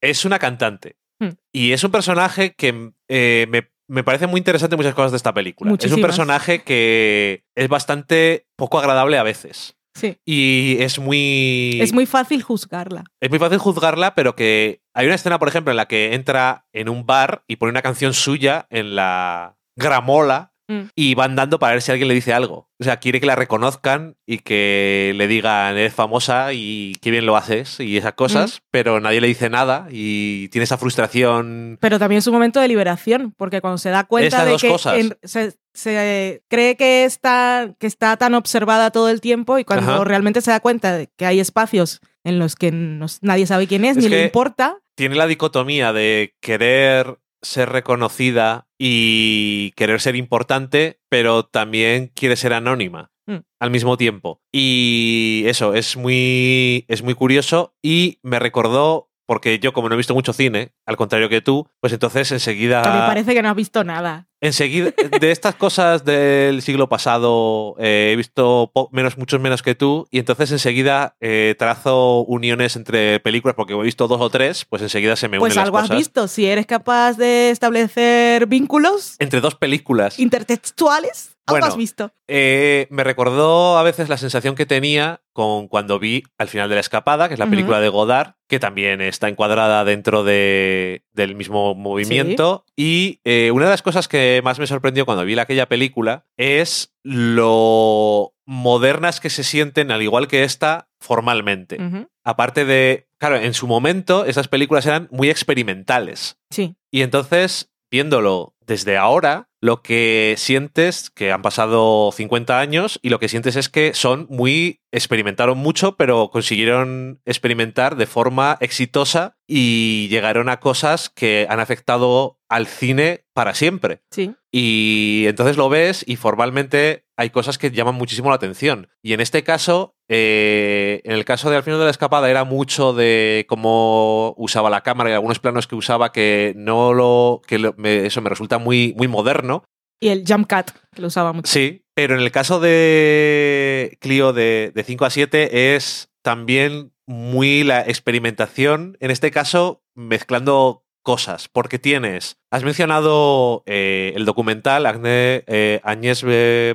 es 0.00 0.24
una 0.24 0.38
cantante. 0.38 0.96
Hmm. 1.20 1.30
Y 1.52 1.72
es 1.72 1.82
un 1.84 1.90
personaje 1.90 2.54
que 2.54 2.92
eh, 3.08 3.46
me, 3.50 3.70
me 3.88 4.04
parece 4.04 4.26
muy 4.26 4.38
interesante 4.38 4.76
muchas 4.76 4.94
cosas 4.94 5.10
de 5.12 5.16
esta 5.16 5.34
película. 5.34 5.74
Es 5.78 5.92
un 5.92 6.00
personaje 6.00 6.62
que 6.62 7.44
es 7.54 7.68
bastante 7.68 8.46
poco 8.56 8.78
agradable 8.78 9.18
a 9.18 9.22
veces. 9.22 9.74
Sí. 9.94 10.16
Y 10.24 10.76
es 10.80 11.00
muy... 11.00 11.78
Es 11.80 11.92
muy 11.92 12.06
fácil 12.06 12.42
juzgarla. 12.42 13.04
Es 13.20 13.30
muy 13.30 13.40
fácil 13.40 13.58
juzgarla, 13.58 14.14
pero 14.14 14.36
que 14.36 14.80
hay 14.94 15.06
una 15.06 15.16
escena, 15.16 15.40
por 15.40 15.48
ejemplo, 15.48 15.72
en 15.72 15.76
la 15.76 15.88
que 15.88 16.14
entra 16.14 16.66
en 16.72 16.88
un 16.88 17.04
bar 17.04 17.42
y 17.48 17.56
pone 17.56 17.70
una 17.70 17.82
canción 17.82 18.14
suya 18.14 18.66
en 18.70 18.94
la 18.94 19.56
gramola 19.76 20.47
Mm. 20.70 20.90
y 20.94 21.14
van 21.14 21.34
dando 21.34 21.58
para 21.58 21.72
ver 21.72 21.82
si 21.82 21.90
alguien 21.90 22.08
le 22.08 22.14
dice 22.14 22.34
algo. 22.34 22.68
O 22.78 22.84
sea, 22.84 22.98
quiere 22.98 23.20
que 23.20 23.26
la 23.26 23.36
reconozcan 23.36 24.16
y 24.26 24.38
que 24.40 25.12
le 25.16 25.26
digan, 25.26 25.76
eres 25.78 25.94
famosa 25.94 26.52
y 26.52 26.92
qué 27.00 27.10
bien 27.10 27.24
lo 27.24 27.36
haces 27.36 27.80
y 27.80 27.96
esas 27.96 28.12
cosas, 28.12 28.60
pero 28.70 29.00
nadie 29.00 29.20
le 29.22 29.28
dice 29.28 29.48
nada 29.48 29.88
y 29.90 30.48
tiene 30.48 30.64
esa 30.64 30.76
frustración. 30.78 31.78
Pero 31.80 31.98
también 31.98 32.18
es 32.18 32.26
un 32.26 32.34
momento 32.34 32.60
de 32.60 32.68
liberación, 32.68 33.32
porque 33.36 33.60
cuando 33.62 33.78
se 33.78 33.88
da 33.90 34.04
cuenta 34.04 34.44
de 34.44 34.56
que 34.58 34.76
en- 34.96 35.16
se, 35.22 35.54
se 35.72 36.42
cree 36.48 36.76
que 36.76 37.04
está, 37.04 37.74
que 37.78 37.86
está 37.86 38.16
tan 38.18 38.34
observada 38.34 38.90
todo 38.90 39.08
el 39.08 39.20
tiempo 39.20 39.58
y 39.58 39.64
cuando 39.64 39.92
Ajá. 39.94 40.04
realmente 40.04 40.40
se 40.42 40.50
da 40.50 40.60
cuenta 40.60 40.92
de 40.96 41.08
que 41.16 41.24
hay 41.26 41.40
espacios 41.40 42.00
en 42.24 42.38
los 42.38 42.56
que 42.56 42.72
nos- 42.72 43.22
nadie 43.22 43.46
sabe 43.46 43.66
quién 43.66 43.84
es, 43.86 43.96
Es 43.96 44.02
ni 44.04 44.10
le 44.10 44.24
importa. 44.24 44.76
Tiene 44.96 45.14
la 45.14 45.26
dicotomía 45.26 45.92
de 45.92 46.34
querer 46.40 47.18
ser 47.42 47.70
reconocida 47.70 48.68
y 48.78 49.72
querer 49.72 50.00
ser 50.00 50.16
importante, 50.16 51.00
pero 51.08 51.44
también 51.44 52.10
quiere 52.14 52.36
ser 52.36 52.52
anónima. 52.52 53.10
Mm. 53.28 53.44
al 53.60 53.70
mismo 53.70 53.98
tiempo. 53.98 54.40
Y 54.50 55.42
eso, 55.46 55.74
es 55.74 55.98
muy, 55.98 56.86
es 56.88 57.02
muy 57.02 57.12
curioso 57.12 57.74
y 57.82 58.20
me 58.22 58.38
recordó, 58.38 59.10
porque 59.26 59.58
yo 59.58 59.74
como 59.74 59.88
no 59.88 59.94
he 59.94 59.98
visto 59.98 60.14
mucho 60.14 60.32
cine, 60.32 60.72
al 60.86 60.96
contrario 60.96 61.28
que 61.28 61.42
tú, 61.42 61.68
pues 61.80 61.92
entonces 61.92 62.32
enseguida... 62.32 62.78
Mí 62.78 63.00
parece 63.06 63.34
que 63.34 63.42
no 63.42 63.50
has 63.50 63.56
visto 63.56 63.84
nada. 63.84 64.27
Enseguida, 64.40 64.92
de 65.20 65.30
estas 65.32 65.56
cosas 65.56 66.04
del 66.04 66.62
siglo 66.62 66.88
pasado, 66.88 67.74
eh, 67.78 68.10
he 68.12 68.16
visto 68.16 68.70
menos, 68.92 69.18
muchos 69.18 69.40
menos 69.40 69.62
que 69.62 69.74
tú, 69.74 70.06
y 70.10 70.18
entonces 70.20 70.52
enseguida 70.52 71.16
eh, 71.20 71.56
trazo 71.58 72.20
uniones 72.20 72.76
entre 72.76 73.18
películas, 73.20 73.56
porque 73.56 73.74
he 73.74 73.82
visto 73.82 74.06
dos 74.06 74.20
o 74.20 74.30
tres, 74.30 74.64
pues 74.64 74.80
enseguida 74.82 75.16
se 75.16 75.28
me 75.28 75.38
Pues 75.40 75.54
unen 75.54 75.64
algo 75.64 75.76
las 75.78 75.84
has 75.84 75.88
cosas. 75.90 75.98
visto. 75.98 76.28
Si 76.28 76.46
eres 76.46 76.66
capaz 76.66 77.14
de 77.16 77.50
establecer 77.50 78.46
vínculos 78.46 79.16
Entre 79.18 79.40
dos 79.40 79.54
películas. 79.56 80.18
intertextuales, 80.18 81.36
Bueno. 81.48 81.66
has 81.66 81.76
visto. 81.76 82.12
Eh, 82.26 82.86
me 82.90 83.04
recordó 83.04 83.78
a 83.78 83.82
veces 83.82 84.08
la 84.08 84.18
sensación 84.18 84.54
que 84.54 84.66
tenía 84.66 85.22
con 85.32 85.68
cuando 85.68 85.98
vi 85.98 86.24
Al 86.36 86.48
final 86.48 86.68
de 86.68 86.74
la 86.74 86.80
escapada, 86.80 87.28
que 87.28 87.34
es 87.34 87.40
la 87.40 87.48
película 87.48 87.80
de 87.80 87.88
Godard, 87.88 88.34
que 88.48 88.58
también 88.58 89.00
está 89.00 89.28
encuadrada 89.28 89.84
dentro 89.84 90.24
de, 90.24 91.04
del 91.12 91.34
mismo 91.34 91.74
movimiento. 91.74 92.64
Y 92.76 93.20
eh, 93.24 93.50
una 93.52 93.66
de 93.66 93.70
las 93.70 93.82
cosas 93.82 94.08
que 94.08 94.40
más 94.44 94.58
me 94.58 94.66
sorprendió 94.66 95.06
cuando 95.06 95.24
vi 95.24 95.38
aquella 95.38 95.68
película 95.68 96.26
es 96.36 96.94
lo 97.02 98.34
modernas 98.44 99.20
que 99.20 99.30
se 99.30 99.44
sienten, 99.44 99.90
al 99.90 100.02
igual 100.02 100.26
que 100.26 100.44
esta, 100.44 100.88
formalmente. 100.98 101.78
Aparte 102.24 102.64
de, 102.64 103.08
claro, 103.18 103.36
en 103.36 103.54
su 103.54 103.66
momento 103.66 104.24
esas 104.24 104.48
películas 104.48 104.86
eran 104.86 105.08
muy 105.10 105.30
experimentales. 105.30 106.38
Sí. 106.50 106.74
Y 106.90 107.02
entonces, 107.02 107.70
viéndolo 107.90 108.54
desde 108.66 108.96
ahora, 108.96 109.47
lo 109.60 109.82
que 109.82 110.34
sientes 110.36 111.10
que 111.10 111.32
han 111.32 111.42
pasado 111.42 112.12
50 112.12 112.60
años 112.60 112.98
y 113.02 113.08
lo 113.08 113.18
que 113.18 113.28
sientes 113.28 113.56
es 113.56 113.68
que 113.68 113.92
son 113.94 114.26
muy 114.30 114.80
experimentaron 114.92 115.58
mucho, 115.58 115.96
pero 115.96 116.30
consiguieron 116.30 117.20
experimentar 117.26 117.96
de 117.96 118.06
forma 118.06 118.56
exitosa 118.60 119.36
y 119.46 120.08
llegaron 120.08 120.48
a 120.48 120.60
cosas 120.60 121.10
que 121.10 121.46
han 121.50 121.60
afectado 121.60 122.38
al 122.48 122.66
cine 122.66 123.24
para 123.34 123.54
siempre. 123.54 124.00
Sí. 124.10 124.32
Y 124.50 125.24
entonces 125.26 125.56
lo 125.56 125.68
ves 125.68 126.02
y 126.06 126.16
formalmente 126.16 127.04
hay 127.16 127.30
cosas 127.30 127.58
que 127.58 127.70
llaman 127.70 127.94
muchísimo 127.96 128.30
la 128.30 128.36
atención. 128.36 128.88
Y 129.02 129.12
en 129.12 129.20
este 129.20 129.42
caso, 129.44 129.94
eh, 130.08 131.00
en 131.04 131.12
el 131.12 131.24
caso 131.24 131.50
de 131.50 131.56
Al 131.56 131.62
final 131.62 131.78
de 131.80 131.84
la 131.84 131.90
escapada 131.90 132.30
era 132.30 132.44
mucho 132.44 132.92
de 132.94 133.44
cómo 133.48 134.34
usaba 134.38 134.70
la 134.70 134.82
cámara 134.82 135.10
y 135.10 135.12
algunos 135.14 135.38
planos 135.38 135.66
que 135.66 135.74
usaba 135.74 136.12
que 136.12 136.54
no 136.56 136.94
lo... 136.94 137.42
que 137.46 137.58
lo- 137.58 137.74
me- 137.76 138.06
eso 138.06 138.22
me 138.22 138.30
resulta 138.30 138.58
muy, 138.58 138.94
muy 138.96 139.08
moderno. 139.08 139.64
Y 140.00 140.08
el 140.08 140.24
jump 140.26 140.48
cut, 140.52 140.70
que 140.94 141.02
lo 141.02 141.08
usaba 141.08 141.32
mucho. 141.32 141.50
Sí, 141.50 141.84
pero 141.94 142.14
en 142.14 142.20
el 142.20 142.30
caso 142.30 142.60
de 142.60 143.96
Clio 144.00 144.32
de, 144.32 144.72
de 144.74 144.84
5 144.84 145.04
a 145.04 145.10
7 145.10 145.74
es 145.76 146.10
también 146.22 146.92
muy 147.06 147.64
la 147.64 147.80
experimentación, 147.80 148.96
en 149.00 149.10
este 149.10 149.30
caso 149.30 149.82
mezclando 149.94 150.84
cosas, 151.02 151.48
porque 151.48 151.78
tienes, 151.78 152.36
has 152.50 152.64
mencionado 152.64 153.62
eh, 153.64 154.12
el 154.14 154.26
documental, 154.26 154.84
Agne, 154.84 155.42
eh, 155.46 155.80
Agnès 155.82 156.22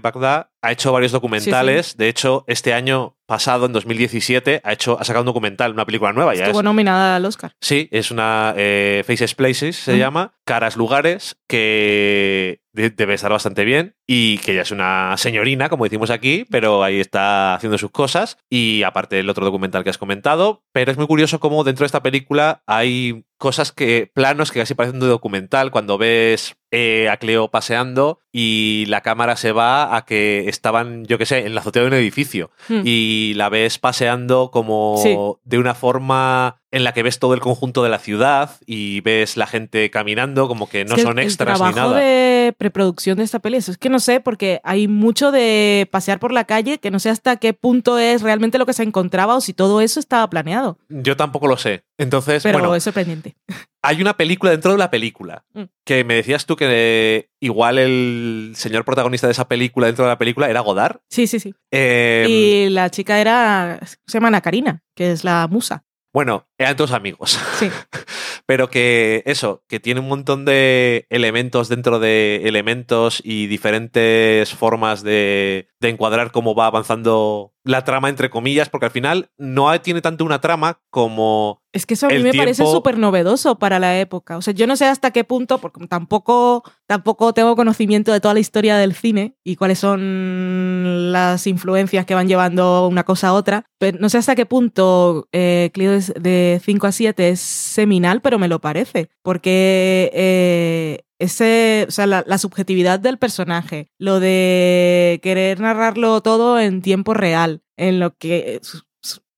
Bagdad 0.01 0.47
ha 0.63 0.71
hecho 0.71 0.91
varios 0.91 1.11
documentales, 1.11 1.97
de 1.97 2.07
hecho 2.09 2.43
este 2.47 2.73
año 2.73 3.15
pasado, 3.27 3.67
en 3.67 3.73
2017, 3.73 4.61
ha, 4.63 4.73
hecho, 4.73 4.97
ha 4.99 5.03
sacado 5.03 5.21
un 5.21 5.27
documental, 5.27 5.73
una 5.73 5.85
película 5.85 6.13
nueva, 6.13 6.33
ya 6.33 6.45
Estuvo 6.45 6.61
es, 6.61 6.65
nominada 6.65 7.15
al 7.17 7.25
Oscar. 7.25 7.53
Sí, 7.61 7.87
es 7.91 8.09
una 8.09 8.55
eh, 8.57 9.03
Faces 9.05 9.35
Places, 9.35 9.75
se 9.75 9.93
Mm. 9.93 9.97
llama. 9.99 10.33
Caras 10.45 10.77
Lugares, 10.77 11.37
que 11.47 12.61
debe 12.73 13.13
estar 13.13 13.31
bastante 13.31 13.63
bien 13.63 13.95
y 14.07 14.39
que 14.39 14.55
ya 14.55 14.63
es 14.63 14.71
una 14.71 15.15
señorina, 15.17 15.69
como 15.69 15.83
decimos 15.83 16.09
aquí, 16.09 16.45
pero 16.49 16.83
ahí 16.83 16.99
está 16.99 17.55
haciendo 17.55 17.77
sus 17.77 17.91
cosas. 17.91 18.37
Y 18.49 18.83
aparte 18.83 19.19
el 19.19 19.29
otro 19.29 19.45
documental 19.45 19.83
que 19.83 19.89
has 19.91 19.97
comentado. 19.97 20.63
Pero 20.71 20.91
es 20.91 20.97
muy 20.97 21.07
curioso 21.07 21.39
cómo 21.39 21.63
dentro 21.63 21.83
de 21.83 21.87
esta 21.87 22.03
película 22.03 22.63
hay 22.65 23.25
cosas 23.43 23.73
que, 23.73 24.09
planos 24.13 24.51
que 24.53 24.59
casi 24.61 24.73
parecen 24.73 25.01
de 25.01 25.07
documental, 25.07 25.69
cuando 25.69 25.97
ves 25.97 26.55
eh, 26.71 27.09
a 27.09 27.17
Cleo 27.17 27.49
paseando 27.51 28.19
y 28.31 28.85
la 28.87 29.01
cámara 29.01 29.35
se 29.35 29.51
va 29.51 29.95
a 29.95 30.05
que 30.05 30.47
estaban, 30.47 31.03
yo 31.05 31.17
qué 31.19 31.25
sé, 31.27 31.45
en 31.45 31.53
la 31.53 31.59
azotea 31.61 31.81
de 31.83 31.89
un 31.89 31.93
edificio 31.93 32.49
Hmm. 32.69 32.81
y 32.85 33.33
la 33.35 33.49
ves 33.49 33.77
paseando 33.79 34.49
como 34.49 34.95
Sí. 34.97 35.15
de 35.43 35.57
una 35.59 35.75
forma 35.75 36.61
en 36.71 36.83
la 36.83 36.93
que 36.93 37.03
ves 37.03 37.19
todo 37.19 37.35
el 37.35 37.41
conjunto 37.41 37.83
de 37.83 37.89
la 37.89 37.99
ciudad 37.99 38.49
y 38.65 39.01
ves 39.01 39.37
la 39.37 39.45
gente 39.45 39.91
caminando, 39.91 40.47
como 40.47 40.67
que 40.67 40.85
no 40.85 40.91
Es 40.95 40.95
que 40.95 41.01
son 41.03 41.19
el, 41.19 41.25
extras 41.25 41.59
el 41.61 41.67
ni 41.67 41.73
nada. 41.73 41.95
de 41.99 42.55
preproducción 42.57 43.17
de 43.19 43.23
esta 43.25 43.37
peli, 43.39 43.57
eso 43.57 43.69
es 43.71 43.77
que 43.77 43.89
no 43.89 43.99
sé, 43.99 44.19
porque 44.21 44.59
hay 44.63 44.87
mucho 44.87 45.31
de 45.31 45.87
pasear 45.91 46.19
por 46.19 46.31
la 46.31 46.45
calle 46.45 46.79
que 46.79 46.89
no 46.89 46.97
sé 46.97 47.09
hasta 47.11 47.35
qué 47.35 47.53
punto 47.53 47.99
es 47.99 48.23
realmente 48.23 48.57
lo 48.57 48.65
que 48.65 48.73
se 48.73 48.81
encontraba 48.81 49.35
o 49.35 49.41
si 49.41 49.53
todo 49.53 49.81
eso 49.81 49.99
estaba 49.99 50.27
planeado. 50.31 50.79
Yo 50.89 51.15
tampoco 51.15 51.45
lo 51.47 51.57
sé. 51.57 51.83
Entonces, 51.97 52.43
Pero 52.43 52.59
bueno, 52.59 52.75
es 52.75 52.83
sorprendente. 52.83 53.35
hay 53.83 54.01
una 54.01 54.15
película 54.17 54.51
dentro 54.51 54.71
de 54.71 54.77
la 54.77 54.89
película. 54.89 55.45
Mm. 55.53 55.63
Que 55.85 56.03
me 56.03 56.15
decías 56.15 56.45
tú 56.45 56.55
que 56.55 56.67
eh, 56.69 57.29
igual 57.39 57.77
el 57.77 58.53
señor 58.55 58.85
protagonista 58.85 59.27
de 59.27 59.33
esa 59.33 59.47
película 59.47 59.87
dentro 59.87 60.05
de 60.05 60.11
la 60.11 60.17
película 60.17 60.49
era 60.49 60.61
Godard. 60.61 61.01
Sí, 61.09 61.27
sí, 61.27 61.39
sí. 61.39 61.53
Eh, 61.71 62.25
y 62.27 62.69
la 62.69 62.89
chica 62.89 63.19
era, 63.19 63.79
se 63.83 63.97
llama 64.07 64.29
Ana 64.29 64.41
Karina, 64.41 64.83
que 64.95 65.11
es 65.11 65.23
la 65.23 65.47
musa. 65.47 65.83
Bueno, 66.13 66.47
eran 66.59 66.75
todos 66.75 66.91
amigos. 66.91 67.39
Sí. 67.57 67.69
Pero 68.45 68.69
que 68.69 69.23
eso, 69.25 69.63
que 69.67 69.79
tiene 69.79 69.99
un 69.99 70.07
montón 70.07 70.45
de 70.45 71.07
elementos 71.09 71.69
dentro 71.69 71.99
de 71.99 72.41
elementos 72.45 73.21
y 73.23 73.47
diferentes 73.47 74.53
formas 74.53 75.01
de, 75.01 75.69
de 75.79 75.89
encuadrar 75.89 76.31
cómo 76.31 76.53
va 76.53 76.67
avanzando 76.67 77.53
la 77.63 77.83
trama, 77.83 78.09
entre 78.09 78.29
comillas, 78.29 78.69
porque 78.69 78.85
al 78.85 78.91
final 78.91 79.31
no 79.37 79.79
tiene 79.81 80.01
tanto 80.01 80.23
una 80.23 80.41
trama 80.41 80.81
como 80.91 81.62
Es 81.73 81.87
que 81.87 81.95
eso 81.95 82.05
a 82.05 82.09
mí 82.09 82.15
El 82.15 82.23
me 82.23 82.33
parece 82.35 82.63
súper 82.67 82.99
novedoso 82.99 83.57
para 83.57 83.79
la 83.79 83.99
época. 83.99 84.37
O 84.37 84.43
sea, 84.43 84.53
yo 84.53 84.67
no 84.67 84.75
sé 84.75 84.85
hasta 84.85 85.09
qué 85.09 85.23
punto, 85.23 85.57
porque 85.57 85.87
tampoco, 85.87 86.63
tampoco 86.85 87.33
tengo 87.33 87.55
conocimiento 87.55 88.13
de 88.13 88.19
toda 88.19 88.35
la 88.35 88.39
historia 88.39 88.77
del 88.77 88.93
cine 88.93 89.35
y 89.43 89.55
cuáles 89.55 89.79
son 89.79 91.11
las 91.11 91.47
influencias 91.47 92.05
que 92.05 92.13
van 92.13 92.27
llevando 92.27 92.87
una 92.87 93.03
cosa 93.03 93.29
a 93.29 93.33
otra. 93.33 93.65
Pero 93.79 93.97
no 93.99 94.09
sé 94.09 94.19
hasta 94.19 94.35
qué 94.35 94.45
punto 94.45 95.27
eh, 95.31 95.71
Clio 95.73 95.93
es 95.93 96.13
de 96.13 96.61
5 96.63 96.85
a 96.85 96.91
7 96.91 97.29
es 97.29 97.39
seminal, 97.39 98.21
pero 98.21 98.37
me 98.37 98.47
lo 98.47 98.61
parece. 98.61 99.09
Porque 99.23 100.11
eh, 100.13 101.05
ese, 101.17 101.85
o 101.87 101.91
sea, 101.91 102.05
la, 102.05 102.23
la 102.27 102.37
subjetividad 102.37 102.99
del 102.99 103.17
personaje, 103.17 103.89
lo 103.97 104.19
de 104.19 105.19
querer 105.23 105.59
narrarlo 105.59 106.21
todo 106.21 106.59
en 106.59 106.83
tiempo 106.83 107.15
real, 107.15 107.63
en 107.77 107.99
lo 107.99 108.15
que 108.15 108.61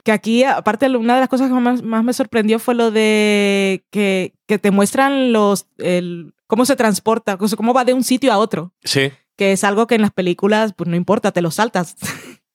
que 0.06 0.12
aquí, 0.14 0.44
aparte, 0.46 0.88
una 0.96 1.16
de 1.16 1.20
las 1.20 1.30
cosas 1.30 1.50
que 1.50 1.54
más, 1.56 1.82
más 1.84 2.04
me 2.04 2.14
sorprendió 2.14 2.60
fue 2.60 2.76
lo 2.76 2.92
de 2.92 3.84
que, 3.90 4.36
que 4.48 4.60
te 4.60 4.70
muestran 4.72 5.34
los 5.34 5.66
el, 5.80 6.34
cómo 6.48 6.64
se 6.66 6.76
transporta, 6.76 7.38
cómo 7.38 7.74
va 7.74 7.84
de 7.86 7.94
un 7.94 8.04
sitio 8.04 8.32
a 8.32 8.38
otro, 8.38 8.72
Sí. 8.84 9.12
que 9.36 9.52
es 9.52 9.64
algo 9.64 9.88
que 9.88 9.96
en 9.96 10.02
las 10.04 10.12
películas, 10.12 10.74
pues 10.78 10.88
no 10.90 10.96
importa, 10.96 11.32
te 11.32 11.42
lo 11.42 11.50
saltas. 11.52 11.96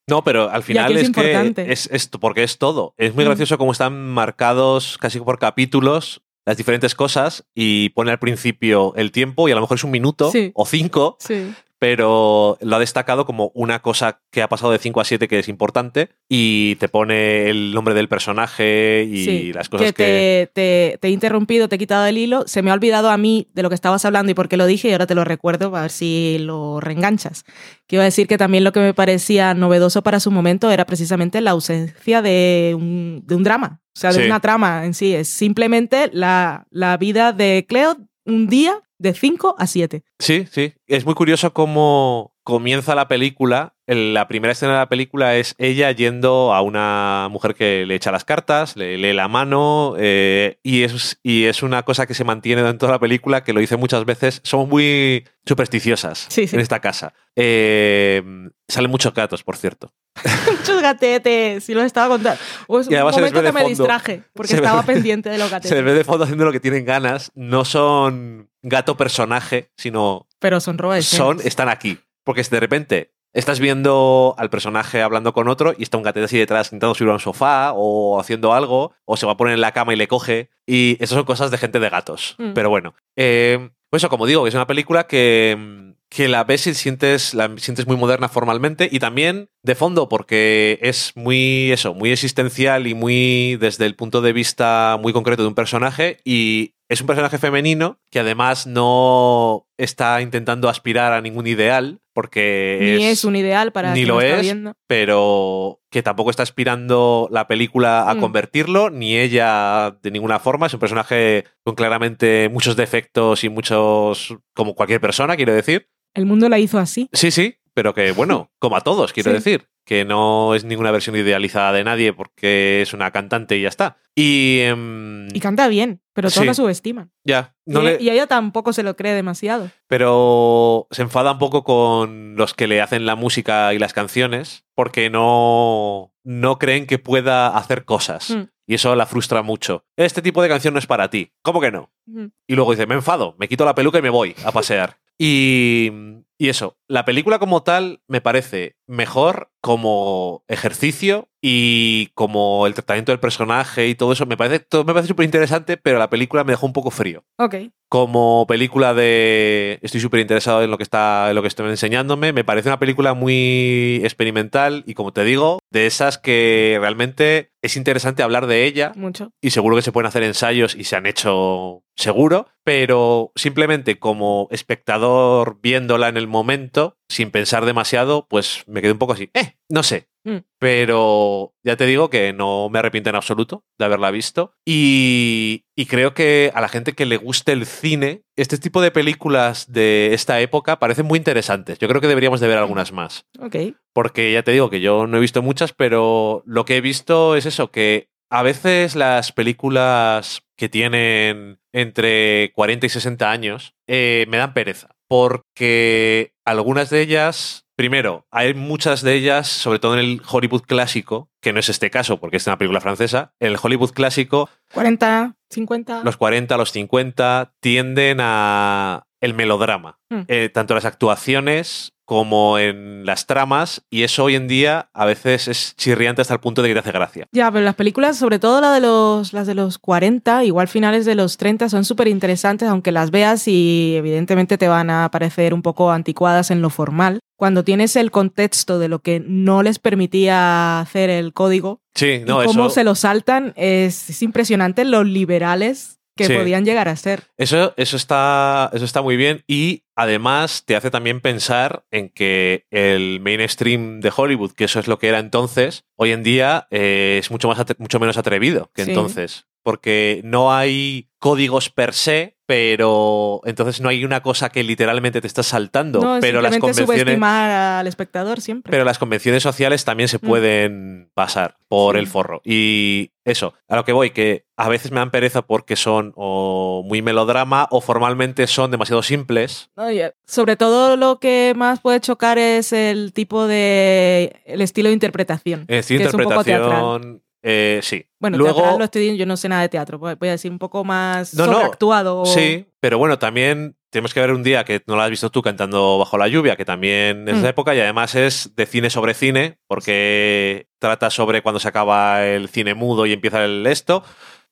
No, 0.08 0.24
pero 0.24 0.48
al 0.50 0.62
final 0.62 0.96
es 0.96 1.08
es, 1.08 1.10
que 1.14 1.54
es 1.72 1.88
esto, 1.92 2.18
porque 2.18 2.42
es 2.42 2.58
todo. 2.58 2.94
Es 2.96 3.14
muy 3.14 3.24
Mm. 3.24 3.28
gracioso 3.28 3.58
cómo 3.58 3.72
están 3.72 4.08
marcados 4.10 4.96
casi 4.98 5.20
por 5.20 5.38
capítulos 5.38 6.22
las 6.46 6.56
diferentes 6.56 6.94
cosas 6.94 7.44
y 7.54 7.90
pone 7.90 8.10
al 8.10 8.18
principio 8.18 8.92
el 8.96 9.12
tiempo 9.12 9.48
y 9.48 9.52
a 9.52 9.54
lo 9.56 9.60
mejor 9.60 9.76
es 9.76 9.84
un 9.84 9.90
minuto 9.90 10.30
Sí. 10.32 10.50
o 10.54 10.64
cinco, 10.66 11.16
Sí. 11.20 11.52
Pero 11.80 12.58
lo 12.60 12.76
ha 12.76 12.78
destacado 12.78 13.24
como 13.24 13.50
una 13.54 13.80
cosa 13.80 14.20
que 14.30 14.42
ha 14.42 14.48
pasado 14.48 14.70
de 14.70 14.78
5 14.78 15.00
a 15.00 15.04
7 15.04 15.26
que 15.28 15.38
es 15.38 15.48
importante 15.48 16.10
y 16.28 16.76
te 16.76 16.88
pone 16.88 17.48
el 17.48 17.72
nombre 17.72 17.94
del 17.94 18.06
personaje 18.06 19.04
y 19.10 19.24
Sí, 19.24 19.52
las 19.54 19.68
cosas 19.70 19.88
que... 19.88 19.94
que, 19.94 20.50
te, 20.52 20.98
te 21.00 21.08
he 21.08 21.10
interrumpido, 21.10 21.68
te 21.68 21.76
he 21.76 21.78
quitado 21.78 22.04
el 22.06 22.18
hilo, 22.18 22.44
se 22.46 22.60
me 22.62 22.70
ha 22.70 22.74
olvidado 22.74 23.08
a 23.10 23.16
mí 23.16 23.48
de 23.54 23.62
lo 23.62 23.70
que 23.70 23.74
estabas 23.74 24.04
hablando 24.04 24.30
y 24.30 24.34
por 24.34 24.48
qué 24.48 24.58
lo 24.58 24.66
dije 24.66 24.88
y 24.88 24.92
ahora 24.92 25.06
te 25.06 25.14
lo 25.14 25.24
recuerdo 25.24 25.74
a 25.74 25.80
ver 25.82 25.90
si 25.90 26.36
lo 26.40 26.80
reenganchas. 26.80 27.44
Que 27.86 27.96
iba 27.96 28.02
a 28.02 28.04
decir 28.04 28.28
que 28.28 28.36
también 28.38 28.62
lo 28.62 28.72
que 28.72 28.80
me 28.80 28.92
parecía 28.94 29.54
novedoso 29.54 30.02
para 30.02 30.20
su 30.20 30.30
momento 30.30 30.70
era 30.70 30.84
precisamente 30.84 31.40
la 31.40 31.52
ausencia 31.52 32.20
de 32.20 32.74
un, 32.76 33.22
de 33.26 33.34
un 33.34 33.42
drama, 33.42 33.80
o 33.96 33.98
sea, 33.98 34.12
de 34.12 34.20
Sí. 34.20 34.26
una 34.26 34.40
trama 34.40 34.84
en 34.84 34.92
sí. 34.92 35.14
Es 35.14 35.28
simplemente 35.28 36.10
la, 36.12 36.66
la 36.70 36.96
vida 36.98 37.32
de 37.32 37.64
Cleo 37.66 37.96
un 38.24 38.46
día 38.48 38.80
de 38.98 39.14
5 39.14 39.56
a 39.58 39.66
7. 39.66 40.02
Sí, 40.18 40.46
sí. 40.50 40.74
Es 40.86 41.04
muy 41.04 41.14
curioso 41.14 41.52
cómo 41.52 42.34
comienza 42.42 42.94
la 42.94 43.08
película. 43.08 43.74
La 43.92 44.28
primera 44.28 44.52
escena 44.52 44.72
de 44.74 44.78
la 44.78 44.88
película 44.88 45.34
es 45.36 45.56
ella 45.58 45.90
yendo 45.90 46.54
a 46.54 46.60
una 46.62 47.26
mujer 47.28 47.56
que 47.56 47.84
le 47.86 47.96
echa 47.96 48.12
las 48.12 48.24
cartas, 48.24 48.76
le 48.76 48.96
lee 48.96 49.12
la 49.12 49.26
mano, 49.26 49.94
eh, 49.98 50.58
y, 50.62 50.84
es, 50.84 51.18
y 51.24 51.46
es 51.46 51.64
una 51.64 51.82
cosa 51.82 52.06
que 52.06 52.14
se 52.14 52.22
mantiene 52.22 52.62
dentro 52.62 52.86
de 52.86 52.92
la 52.92 53.00
película, 53.00 53.42
que 53.42 53.52
lo 53.52 53.58
dice 53.58 53.76
muchas 53.76 54.04
veces. 54.04 54.40
Somos 54.44 54.68
muy 54.68 55.26
supersticiosas 55.44 56.26
Sí, 56.28 56.46
sí. 56.46 56.54
en 56.54 56.60
esta 56.62 56.78
casa. 56.78 57.14
Eh, 57.34 58.22
salen 58.68 58.90
muchos 58.92 59.12
gatos, 59.12 59.42
por 59.42 59.56
cierto. 59.56 59.92
Muchos 60.58 60.82
gatetes, 60.82 61.64
si 61.64 61.74
los 61.74 61.84
estaba 61.84 62.08
contando. 62.08 62.40
Pues, 62.66 62.88
Y 62.90 62.94
un 62.94 63.00
momento 63.10 63.42
que 63.42 63.52
me 63.52 63.64
distraje 63.64 64.22
porque 64.34 64.54
ve- 64.54 64.58
estaba 64.60 64.82
pendiente 64.86 65.30
de 65.30 65.38
los 65.38 65.48
Se 65.48 65.54
les 65.54 65.62
gatetes. 65.64 65.84
ve 65.84 65.94
de 65.94 66.04
fondo 66.04 66.24
haciendo 66.24 66.44
lo 66.44 66.52
que 66.52 66.60
tienen 66.60 66.84
ganas. 66.84 67.32
No 67.34 67.64
son 67.64 68.50
gato 68.62 68.96
personaje, 68.96 69.70
sino 69.76 70.28
Pero 70.38 70.60
son 70.60 70.78
robes. 70.78 71.06
son, 71.06 71.40
están 71.42 71.68
aquí. 71.68 71.98
Porque 72.24 72.42
de 72.42 72.60
repente 72.60 73.12
estás 73.32 73.60
viendo 73.60 74.34
al 74.38 74.50
personaje 74.50 75.02
hablando 75.02 75.32
con 75.32 75.48
otro 75.48 75.74
y 75.76 75.82
está 75.82 75.96
un 75.96 76.02
gatete 76.02 76.24
así 76.24 76.38
detrás 76.38 76.68
intentando 76.68 76.94
subir 76.94 77.10
a 77.10 77.14
un 77.14 77.20
sofá 77.20 77.72
o 77.74 78.18
haciendo 78.20 78.54
algo, 78.54 78.92
o 79.04 79.16
se 79.16 79.26
va 79.26 79.32
a 79.32 79.36
poner 79.36 79.54
en 79.54 79.60
la 79.60 79.72
cama 79.72 79.92
y 79.92 79.96
le 79.96 80.08
coge. 80.08 80.50
Y 80.66 80.96
esas 81.00 81.16
son 81.16 81.24
cosas 81.24 81.50
de 81.50 81.58
gente 81.58 81.80
de 81.80 81.88
gatos. 81.88 82.36
Mm. 82.38 82.52
Pero 82.54 82.70
bueno. 82.70 82.94
Eh, 83.16 83.70
pues 83.90 84.02
eso, 84.02 84.08
como 84.08 84.26
digo, 84.26 84.46
es 84.46 84.54
una 84.54 84.68
película 84.68 85.08
que, 85.08 85.94
que 86.08 86.28
la 86.28 86.44
ves 86.44 86.66
y 86.66 86.74
sientes, 86.74 87.34
la 87.34 87.50
sientes 87.56 87.86
muy 87.86 87.96
moderna 87.96 88.28
formalmente 88.28 88.88
y 88.90 88.98
también 89.00 89.48
de 89.62 89.74
fondo 89.74 90.08
porque 90.08 90.78
es 90.82 91.12
muy 91.16 91.72
eso, 91.72 91.94
muy 91.94 92.10
existencial 92.10 92.86
y 92.86 92.94
muy 92.94 93.56
desde 93.56 93.86
el 93.86 93.96
punto 93.96 94.20
de 94.20 94.32
vista 94.32 94.98
muy 95.00 95.12
concreto 95.12 95.42
de 95.42 95.48
un 95.48 95.54
personaje 95.54 96.18
y 96.24 96.74
es 96.90 97.00
un 97.00 97.06
personaje 97.06 97.38
femenino 97.38 97.98
que 98.10 98.20
además 98.20 98.66
no 98.66 99.66
está 99.78 100.20
intentando 100.20 100.68
aspirar 100.68 101.12
a 101.12 101.20
ningún 101.22 101.46
ideal 101.46 102.00
porque 102.12 102.96
Ni 102.98 103.04
es 103.06 103.24
un 103.24 103.36
ideal 103.36 103.72
para 103.72 103.94
ni 103.94 104.04
lo 104.04 104.20
es, 104.20 104.42
viendo. 104.42 104.74
pero 104.86 105.80
que 105.90 106.02
tampoco 106.02 106.30
está 106.30 106.42
aspirando 106.42 107.28
la 107.30 107.46
película 107.46 108.10
a 108.10 108.14
Mm. 108.14 108.20
convertirlo, 108.20 108.90
ni 108.90 109.16
ella 109.16 109.96
de 110.02 110.10
ninguna 110.10 110.38
forma. 110.40 110.66
Es 110.66 110.74
un 110.74 110.80
personaje 110.80 111.44
con 111.64 111.74
claramente 111.76 112.48
muchos 112.52 112.76
defectos 112.76 113.44
y 113.44 113.48
muchos, 113.48 114.36
como 114.54 114.74
cualquier 114.74 115.00
persona, 115.00 115.36
quiero 115.36 115.54
decir. 115.54 115.88
El 116.12 116.26
mundo 116.26 116.48
la 116.48 116.58
hizo 116.58 116.78
así. 116.80 117.08
Sí, 117.12 117.30
sí, 117.30 117.54
pero 117.80 117.94
que, 117.94 118.12
bueno, 118.12 118.50
como 118.58 118.76
a 118.76 118.82
todos, 118.82 119.14
quiero 119.14 119.30
Sí. 119.30 119.34
decir, 119.36 119.68
que 119.86 120.04
no 120.04 120.54
es 120.54 120.64
ninguna 120.64 120.90
versión 120.90 121.16
idealizada 121.16 121.72
de 121.72 121.82
nadie 121.82 122.12
porque 122.12 122.82
es 122.82 122.92
una 122.92 123.10
cantante 123.10 123.56
y 123.56 123.62
ya 123.62 123.68
está. 123.68 123.96
Y, 124.14 124.58
em, 124.60 125.28
Y 125.34 125.40
canta 125.40 125.66
bien, 125.68 126.02
pero 126.12 126.28
todos 126.28 126.42
Sí. 126.42 126.44
la 126.46 126.52
subestiman. 126.52 127.10
ya, 127.24 127.54
no 127.64 127.80
y, 127.80 127.84
le- 127.86 127.96
y 128.02 128.10
ella 128.10 128.26
tampoco 128.26 128.74
se 128.74 128.82
lo 128.82 128.94
cree 128.96 129.14
demasiado. 129.14 129.70
pero 129.86 130.86
se 130.90 131.00
enfada 131.02 131.32
un 131.32 131.38
poco 131.38 131.64
con 131.64 132.34
los 132.36 132.52
que 132.52 132.66
le 132.66 132.82
hacen 132.82 133.06
la 133.06 133.16
música 133.16 133.72
y 133.72 133.78
las 133.78 133.94
canciones 133.94 134.66
porque 134.74 135.08
no, 135.10 136.12
no 136.22 136.58
creen 136.58 136.86
que 136.86 136.98
pueda 136.98 137.48
hacer 137.56 137.86
cosas. 137.86 138.30
Mm. 138.30 138.42
Y 138.66 138.74
eso 138.74 138.94
la 138.94 139.06
frustra 139.06 139.42
mucho. 139.42 139.84
Este 139.96 140.20
tipo 140.22 140.42
de 140.42 140.48
canción 140.50 140.74
no 140.74 140.78
es 140.78 140.86
para 140.86 141.08
ti. 141.10 141.32
¿Cómo 141.42 141.60
que 141.60 141.72
no? 141.72 141.90
Mm. 142.06 142.26
Y 142.46 142.54
luego 142.54 142.72
dice, 142.72 142.86
me 142.86 142.94
enfado, 142.94 143.34
me 143.38 143.48
quito 143.48 143.64
la 143.64 143.74
peluca 143.74 143.98
y 143.98 144.02
me 144.02 144.10
voy 144.10 144.36
a 144.44 144.52
pasear. 144.52 144.98
Y, 145.22 145.92
eso, 146.38 146.78
la 146.88 147.04
película 147.04 147.38
como 147.38 147.62
tal 147.62 148.02
me 148.08 148.22
parece 148.22 148.78
mejor 148.86 149.52
como 149.60 150.44
ejercicio 150.48 151.28
y 151.42 152.08
como 152.14 152.66
el 152.66 152.74
tratamiento 152.74 153.12
del 153.12 153.20
personaje 153.20 153.88
y 153.88 153.94
todo 153.94 154.12
eso. 154.12 154.26
Me 154.26 154.36
parece, 154.36 154.60
todo 154.60 154.84
me 154.84 154.92
parece 154.92 155.08
súper 155.08 155.24
interesante, 155.24 155.76
pero 155.76 155.98
la 155.98 156.10
película 156.10 156.44
me 156.44 156.52
dejó 156.52 156.66
un 156.66 156.72
poco 156.72 156.90
frío 156.90 157.24
Ok. 157.38 157.54
como 157.88 158.46
película 158.46 158.94
de 158.94 159.78
estoy 159.82 160.00
súper 160.00 160.20
interesado 160.20 160.62
en 160.62 160.70
lo 160.70 160.76
que 160.76 160.82
está 160.84 161.28
en 161.30 161.34
lo 161.36 161.42
que 161.42 161.48
estoy 161.48 161.68
enseñándome 161.70 162.32
me 162.32 162.44
parece 162.44 162.68
una 162.68 162.78
película 162.78 163.14
muy 163.14 164.00
experimental 164.04 164.84
y 164.86 164.94
como 164.94 165.12
te 165.12 165.24
digo 165.24 165.58
de 165.70 165.86
esas 165.86 166.18
que 166.18 166.76
realmente 166.80 167.50
es 167.62 167.76
interesante 167.76 168.22
hablar 168.22 168.46
de 168.46 168.64
ella 168.64 168.92
Mucho. 168.96 169.32
y 169.40 169.50
seguro 169.50 169.76
que 169.76 169.82
se 169.82 169.92
pueden 169.92 170.06
hacer 170.08 170.22
ensayos 170.22 170.74
y 170.74 170.84
se 170.84 170.96
han 170.96 171.06
hecho 171.06 171.82
seguro 171.96 172.46
pero 172.64 173.32
simplemente 173.34 173.98
como 173.98 174.46
espectador 174.50 175.58
viéndola 175.62 176.08
en 176.08 176.16
el 176.16 176.26
momento 176.28 176.96
sin 177.08 177.30
pensar 177.30 177.64
demasiado 177.64 178.26
pues 178.28 178.62
me 178.66 178.82
quedé 178.82 178.92
un 178.92 178.98
poco 178.98 179.12
así 179.14 179.30
eh 179.34 179.56
no 179.68 179.82
sé 179.82 180.08
Mm. 180.22 180.38
pero 180.58 181.54
ya 181.62 181.76
te 181.76 181.86
digo 181.86 182.10
que 182.10 182.34
no 182.34 182.68
me 182.68 182.78
arrepiento 182.78 183.08
en 183.08 183.16
absoluto 183.16 183.64
de 183.78 183.84
haberla 183.86 184.10
visto. 184.10 184.52
Y, 184.66 185.64
y 185.74 185.86
creo 185.86 186.12
que 186.14 186.52
a 186.54 186.60
la 186.60 186.68
gente 186.68 186.92
que 186.92 187.06
le 187.06 187.16
guste 187.16 187.52
el 187.52 187.66
cine, 187.66 188.22
este 188.36 188.58
tipo 188.58 188.82
de 188.82 188.90
películas 188.90 189.72
de 189.72 190.12
esta 190.12 190.40
época 190.40 190.78
parecen 190.78 191.06
muy 191.06 191.18
interesantes. 191.18 191.78
Yo 191.78 191.88
creo 191.88 192.00
que 192.00 192.08
deberíamos 192.08 192.40
de 192.40 192.48
ver 192.48 192.58
algunas 192.58 192.92
más. 192.92 193.26
Ok. 193.38 193.56
Porque 193.92 194.32
ya 194.32 194.42
te 194.42 194.52
digo 194.52 194.70
que 194.70 194.80
yo 194.80 195.06
no 195.06 195.16
he 195.16 195.20
visto 195.20 195.42
muchas, 195.42 195.72
pero 195.72 196.42
lo 196.46 196.64
que 196.64 196.76
he 196.76 196.80
visto 196.80 197.36
es 197.36 197.46
eso, 197.46 197.70
que 197.70 198.10
a 198.30 198.42
veces 198.42 198.94
las 198.94 199.32
películas 199.32 200.42
que 200.56 200.68
tienen 200.68 201.58
entre 201.72 202.52
40 202.52 202.86
y 202.86 202.88
60 202.88 203.30
años 203.30 203.74
eh, 203.86 204.26
me 204.28 204.36
dan 204.36 204.54
pereza. 204.54 204.96
Porque 205.08 206.34
algunas 206.44 206.90
de 206.90 207.00
ellas, 207.00 207.66
primero, 207.80 208.26
hay 208.30 208.52
muchas 208.52 209.00
de 209.00 209.14
ellas, 209.14 209.48
sobre 209.48 209.78
todo 209.78 209.94
en 209.94 210.00
el 210.00 210.22
Hollywood 210.30 210.64
clásico, 210.64 211.30
que 211.40 211.54
no 211.54 211.60
es 211.60 211.70
este 211.70 211.90
caso 211.90 212.20
porque 212.20 212.36
es 212.36 212.46
una 212.46 212.58
película 212.58 212.78
francesa, 212.82 213.32
en 213.40 213.52
el 213.52 213.58
Hollywood 213.58 213.92
clásico 213.92 214.50
40, 214.74 215.34
50. 215.48 216.04
los 216.04 216.18
40, 216.18 216.58
los 216.58 216.72
50 216.72 217.54
tienden 217.58 218.18
a 218.20 219.06
el 219.22 219.32
melodrama, 219.32 219.98
Mm. 220.10 220.22
Eh, 220.26 220.50
tanto 220.52 220.74
las 220.74 220.84
actuaciones 220.84 221.92
como 222.10 222.58
en 222.58 223.06
las 223.06 223.26
tramas, 223.26 223.84
y 223.88 224.02
eso 224.02 224.24
hoy 224.24 224.34
en 224.34 224.48
día 224.48 224.90
a 224.94 225.04
veces 225.04 225.46
es 225.46 225.76
chirriante 225.76 226.20
hasta 226.20 226.34
el 226.34 226.40
punto 226.40 226.60
de 226.60 226.66
que 226.66 226.74
te 226.74 226.80
hace 226.80 226.90
gracia. 226.90 227.28
Ya, 227.30 227.52
pero 227.52 227.64
las 227.64 227.76
películas, 227.76 228.16
sobre 228.16 228.40
todo 228.40 228.60
la 228.60 228.72
de 228.72 228.80
los, 228.80 229.32
las 229.32 229.46
de 229.46 229.54
los 229.54 229.78
40, 229.78 230.42
igual 230.42 230.66
finales 230.66 231.04
de 231.04 231.14
los 231.14 231.36
30, 231.36 231.68
son 231.68 231.84
súper 231.84 232.08
interesantes, 232.08 232.68
aunque 232.68 232.90
las 232.90 233.12
veas 233.12 233.46
y 233.46 233.94
evidentemente 233.94 234.58
te 234.58 234.66
van 234.66 234.90
a 234.90 235.08
parecer 235.12 235.54
un 235.54 235.62
poco 235.62 235.92
anticuadas 235.92 236.50
en 236.50 236.62
lo 236.62 236.70
formal. 236.70 237.20
Cuando 237.36 237.62
tienes 237.62 237.94
el 237.94 238.10
contexto 238.10 238.80
de 238.80 238.88
lo 238.88 238.98
que 238.98 239.22
no 239.24 239.62
les 239.62 239.78
permitía 239.78 240.80
hacer 240.80 241.10
el 241.10 241.32
código 241.32 241.80
Sí, 241.94 242.22
no, 242.26 242.42
y 242.42 242.46
cómo 242.46 242.66
eso, 242.66 242.74
se 242.74 242.82
lo 242.82 242.96
saltan, 242.96 243.52
es, 243.54 244.10
es 244.10 244.22
impresionante 244.22 244.84
los 244.84 245.06
liberales 245.06 245.99
que 246.26 246.32
Sí. 246.34 246.34
podían 246.38 246.64
llegar 246.64 246.88
a 246.88 246.96
ser. 246.96 247.24
eso, 247.38 247.74
eso, 247.76 247.96
está, 247.96 248.70
eso 248.72 248.84
está 248.84 249.02
muy 249.02 249.16
bien 249.16 249.42
y 249.46 249.84
además 249.96 250.64
te 250.66 250.76
hace 250.76 250.90
también 250.90 251.20
pensar 251.20 251.84
en 251.90 252.08
que 252.10 252.66
el 252.70 253.20
mainstream 253.20 254.00
de 254.00 254.12
Hollywood, 254.14 254.52
que 254.52 254.64
eso 254.64 254.80
es 254.80 254.86
lo 254.88 254.98
que 254.98 255.08
era 255.08 255.18
entonces, 255.18 255.84
hoy 255.96 256.12
en 256.12 256.22
día 256.22 256.66
eh, 256.70 257.18
es 257.20 257.30
mucho, 257.30 257.48
más 257.48 257.58
mucho 257.78 257.98
menos 258.00 258.16
atrevido 258.18 258.70
que 258.74 258.84
Sí. 258.84 258.90
entonces. 258.90 259.46
Porque 259.62 260.22
no 260.24 260.54
hay 260.54 261.09
códigos 261.20 261.68
per 261.70 261.92
se, 261.94 262.36
pero 262.46 263.42
entonces 263.44 263.80
no 263.80 263.90
hay 263.90 264.04
una 264.04 264.22
cosa 264.22 264.48
que 264.48 264.64
literalmente 264.64 265.20
te 265.20 265.26
estás 265.28 265.46
saltando. 265.46 266.00
No, 266.00 266.18
pero 266.20 266.40
las 266.40 266.58
convenciones. 266.58 267.18
al 267.22 267.86
espectador 267.86 268.40
siempre. 268.40 268.70
Pero 268.72 268.84
las 268.84 268.98
convenciones 268.98 269.42
sociales 269.42 269.84
también 269.84 270.08
se 270.08 270.16
Mm. 270.16 270.20
pueden 270.20 271.10
pasar 271.14 271.58
por 271.68 271.94
Sí. 271.94 272.00
el 272.00 272.06
forro. 272.08 272.40
Y 272.44 273.12
eso, 273.24 273.54
a 273.68 273.76
lo 273.76 273.84
que 273.84 273.92
voy, 273.92 274.10
que 274.10 274.46
a 274.56 274.68
veces 274.68 274.90
me 274.90 274.98
dan 274.98 275.10
pereza 275.12 275.42
porque 275.42 275.76
son 275.76 276.12
o 276.16 276.82
muy 276.84 277.02
melodrama 277.02 277.68
o 277.70 277.80
formalmente 277.80 278.46
son 278.48 278.70
demasiado 278.72 279.02
simples. 279.02 279.70
Oye, 279.76 280.14
sobre 280.26 280.56
todo 280.56 280.96
lo 280.96 281.20
que 281.20 281.52
más 281.56 281.80
puede 281.80 282.00
chocar 282.00 282.38
es 282.38 282.72
el 282.72 283.12
tipo 283.12 283.46
de. 283.46 284.40
el 284.46 284.60
estilo 284.62 284.88
de 284.88 284.94
interpretación. 284.94 285.66
Estilo 285.68 286.00
teatral. 286.10 286.22
interpretación, 286.22 287.22
eh, 287.42 287.80
sí. 287.82 288.04
Bueno, 288.18 288.36
Luego, 288.38 288.76
lo 288.78 288.84
estoy 288.84 289.16
yo 289.16 289.26
no 289.26 289.36
sé 289.36 289.48
nada 289.48 289.62
de 289.62 289.68
teatro, 289.68 289.98
voy 289.98 290.28
a 290.28 290.32
decir 290.32 290.50
un 290.50 290.58
poco 290.58 290.84
más 290.84 291.34
No, 291.34 291.46
no, 291.46 291.52
sobreactuado. 291.54 292.20
o- 292.22 292.26
Sí, 292.26 292.66
pero 292.80 292.98
bueno, 292.98 293.18
también 293.18 293.76
tenemos 293.90 294.12
que 294.14 294.20
ver 294.20 294.30
un 294.32 294.42
día 294.42 294.64
que 294.64 294.82
no 294.86 294.94
lo 294.96 295.02
has 295.02 295.10
visto 295.10 295.30
tú 295.30 295.42
cantando 295.42 295.98
bajo 295.98 296.16
la 296.18 296.28
lluvia, 296.28 296.54
que 296.56 296.64
también 296.64 297.28
es 297.28 297.38
Mm. 297.38 297.42
de 297.42 297.48
época 297.48 297.74
y 297.74 297.80
además 297.80 298.14
es 298.14 298.54
de 298.54 298.66
cine 298.66 298.90
sobre 298.90 299.14
cine, 299.14 299.58
porque 299.66 300.66
trata 300.78 301.10
sobre 301.10 301.42
cuando 301.42 301.58
se 301.60 301.68
acaba 301.68 302.24
el 302.26 302.48
cine 302.48 302.74
mudo 302.74 303.06
y 303.06 303.12
empieza 303.12 303.44
el 303.44 303.66
esto. 303.66 304.04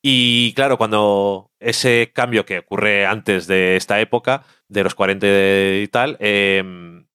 Y 0.02 0.52
claro, 0.54 0.78
cuando 0.78 1.50
ese 1.60 2.12
cambio 2.14 2.44
que 2.46 2.60
ocurre 2.60 3.04
antes 3.06 3.46
de 3.46 3.76
esta 3.76 4.00
época, 4.00 4.44
de 4.68 4.84
los 4.84 4.94
40 4.94 5.26
y 5.26 5.88
tal, 5.88 6.16
eh, 6.20 6.62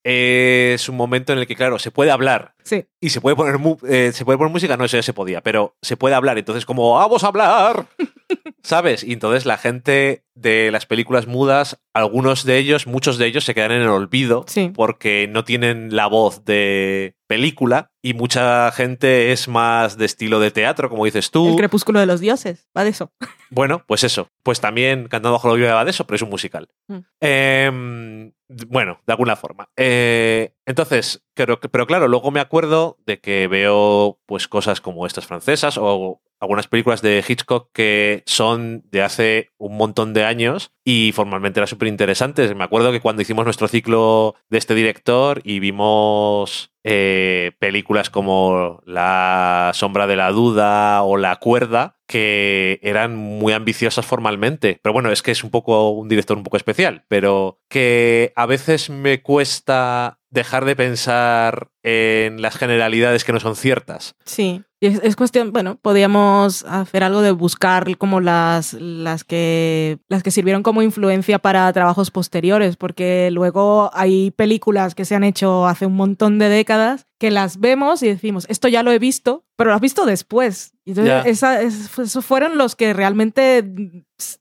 es 0.03 0.89
un 0.89 0.97
momento 0.97 1.33
en 1.33 1.39
el 1.39 1.47
que, 1.47 1.55
claro, 1.55 1.79
se 1.79 1.91
puede 1.91 2.11
hablar 2.11 2.53
Sí, 2.63 2.85
y 3.01 3.09
se 3.09 3.19
puede 3.19 3.35
poner 3.35 3.59
eh, 3.89 4.11
se 4.13 4.23
puede 4.23 4.37
poner 4.37 4.51
música, 4.51 4.77
no 4.77 4.85
eso 4.85 4.95
ya 4.97 5.03
se 5.03 5.13
podía, 5.13 5.41
pero 5.41 5.75
se 5.81 5.97
puede 5.97 6.15
hablar, 6.15 6.37
entonces 6.37 6.65
como 6.65 6.93
vamos 6.93 7.23
a 7.23 7.27
hablar, 7.27 7.87
¿sabes? 8.63 9.03
Y 9.03 9.11
entonces 9.11 9.45
la 9.45 9.57
gente 9.57 10.23
de 10.33 10.71
las 10.71 10.85
películas 10.85 11.27
mudas, 11.27 11.81
algunos 11.93 12.45
de 12.45 12.57
ellos, 12.57 12.87
muchos 12.87 13.17
de 13.17 13.27
ellos 13.27 13.43
se 13.43 13.53
quedan 13.53 13.73
en 13.73 13.81
el 13.81 13.89
olvido 13.89 14.45
sí. 14.47 14.71
porque 14.73 15.27
no 15.29 15.43
tienen 15.43 15.93
la 15.93 16.07
voz 16.07 16.45
de 16.45 17.17
película 17.27 17.91
y 18.01 18.13
mucha 18.13 18.71
gente 18.71 19.33
es 19.33 19.49
más 19.49 19.97
de 19.97 20.05
estilo 20.05 20.39
de 20.39 20.51
teatro, 20.51 20.89
como 20.89 21.03
dices 21.03 21.25
El 21.25 21.31
tú. 21.31 21.55
crepúsculo 21.57 21.99
de 21.99 22.05
los 22.05 22.21
dioses, 22.21 22.69
va 22.75 22.85
de 22.85 22.91
eso. 22.91 23.11
Bueno, 23.49 23.83
pues 23.85 24.03
eso. 24.03 24.29
Pues 24.41 24.59
también 24.59 25.07
Cantando 25.07 25.33
bajo 25.33 25.49
la 25.49 25.55
lluvia 25.55 25.75
va 25.75 25.85
de 25.85 25.91
eso, 25.91 26.05
pero 26.05 26.15
es 26.15 26.21
un 26.21 26.29
musical. 26.29 26.69
Mm. 26.87 26.97
Eh, 27.21 28.31
bueno, 28.67 28.99
de 29.05 29.13
alguna 29.13 29.35
forma. 29.35 29.69
Eh, 29.77 30.53
entonces, 30.65 31.23
pero, 31.33 31.59
pero 31.59 31.87
claro, 31.87 32.07
luego 32.07 32.31
me 32.31 32.39
acuerdo 32.39 32.97
de 33.05 33.19
que 33.19 33.47
veo 33.47 34.19
pues 34.25 34.47
cosas 34.47 34.81
como 34.81 35.05
estas 35.05 35.27
francesas 35.27 35.77
o 35.79 36.21
algunas 36.43 36.67
películas 36.67 37.01
de 37.01 37.23
Hitchcock 37.27 37.69
que 37.73 38.23
son 38.25 38.83
de 38.91 39.01
hace 39.01 39.51
un 39.57 39.77
montón 39.77 40.13
de 40.13 40.25
años 40.25 40.71
y 40.83 41.11
formalmente 41.13 41.59
eran 41.59 41.67
súper 41.67 41.87
interesantes. 41.87 42.53
Me 42.55 42.65
acuerdo 42.65 42.91
que 42.91 42.99
cuando 42.99 43.21
hicimos 43.21 43.45
nuestro 43.45 43.67
ciclo 43.67 44.35
de 44.49 44.57
este 44.57 44.75
director 44.75 45.41
y 45.43 45.59
vimos 45.59 46.73
eh, 46.83 47.53
películas 47.59 48.09
como 48.09 48.81
La 48.85 49.71
sombra 49.73 50.05
de 50.05 50.17
la 50.17 50.31
duda 50.31 51.03
o 51.03 51.15
La 51.15 51.37
cuerda, 51.37 51.97
que 52.07 52.79
eran 52.83 53.15
muy 53.15 53.53
ambiciosas 53.53 54.05
formalmente. 54.05 54.79
Pero 54.83 54.91
bueno, 54.91 55.11
es 55.11 55.21
que 55.21 55.31
es 55.31 55.43
un 55.45 55.49
poco 55.49 55.91
un 55.91 56.09
director 56.09 56.35
un 56.35 56.43
poco 56.43 56.57
especial, 56.57 57.05
pero 57.07 57.61
que 57.69 58.33
a 58.35 58.45
veces 58.45 58.89
me 58.89 59.21
cuesta 59.21 60.19
dejar 60.29 60.65
de 60.65 60.75
pensar 60.75 61.69
en 61.83 62.41
las 62.41 62.57
generalidades 62.57 63.23
que 63.23 63.33
no 63.33 63.39
son 63.39 63.55
ciertas. 63.55 64.15
Sí. 64.25 64.63
Y 64.83 64.87
es, 64.87 64.99
es 65.01 65.15
cuestión, 65.15 65.53
bueno, 65.53 65.77
podíamos 65.81 66.65
hacer 66.65 67.05
algo 67.05 67.21
de 67.21 67.31
buscar 67.31 67.95
como 67.97 68.19
las, 68.19 68.73
las, 68.73 69.23
que, 69.23 69.97
las 70.09 70.23
que 70.23 70.31
sirvieron 70.31 70.61
como 70.61 70.81
influencia 70.81 71.39
para 71.39 71.71
trabajos 71.71 72.11
posteriores, 72.11 72.75
porque 72.75 73.29
luego 73.31 73.89
hay 73.93 74.31
películas 74.31 74.93
que 74.93 75.05
se 75.05 75.15
han 75.15 75.23
hecho 75.23 75.67
hace 75.67 75.85
un 75.85 75.95
montón 75.95 76.37
de 76.37 76.49
décadas 76.49 77.07
que 77.17 77.31
las 77.31 77.61
vemos 77.61 78.03
y 78.03 78.09
decimos, 78.09 78.45
esto 78.49 78.67
ya 78.67 78.83
lo 78.83 78.91
he 78.91 78.99
visto, 78.99 79.45
pero 79.55 79.69
lo 79.69 79.75
has 79.77 79.81
visto 79.81 80.05
después. 80.05 80.73
Y 80.83 80.89
entonces 80.91 81.13
esa- 81.27 81.61
es- 81.61 81.97
esos 81.97 82.25
fueron 82.25 82.57
los 82.57 82.75
que 82.75 82.91
realmente 82.91 83.63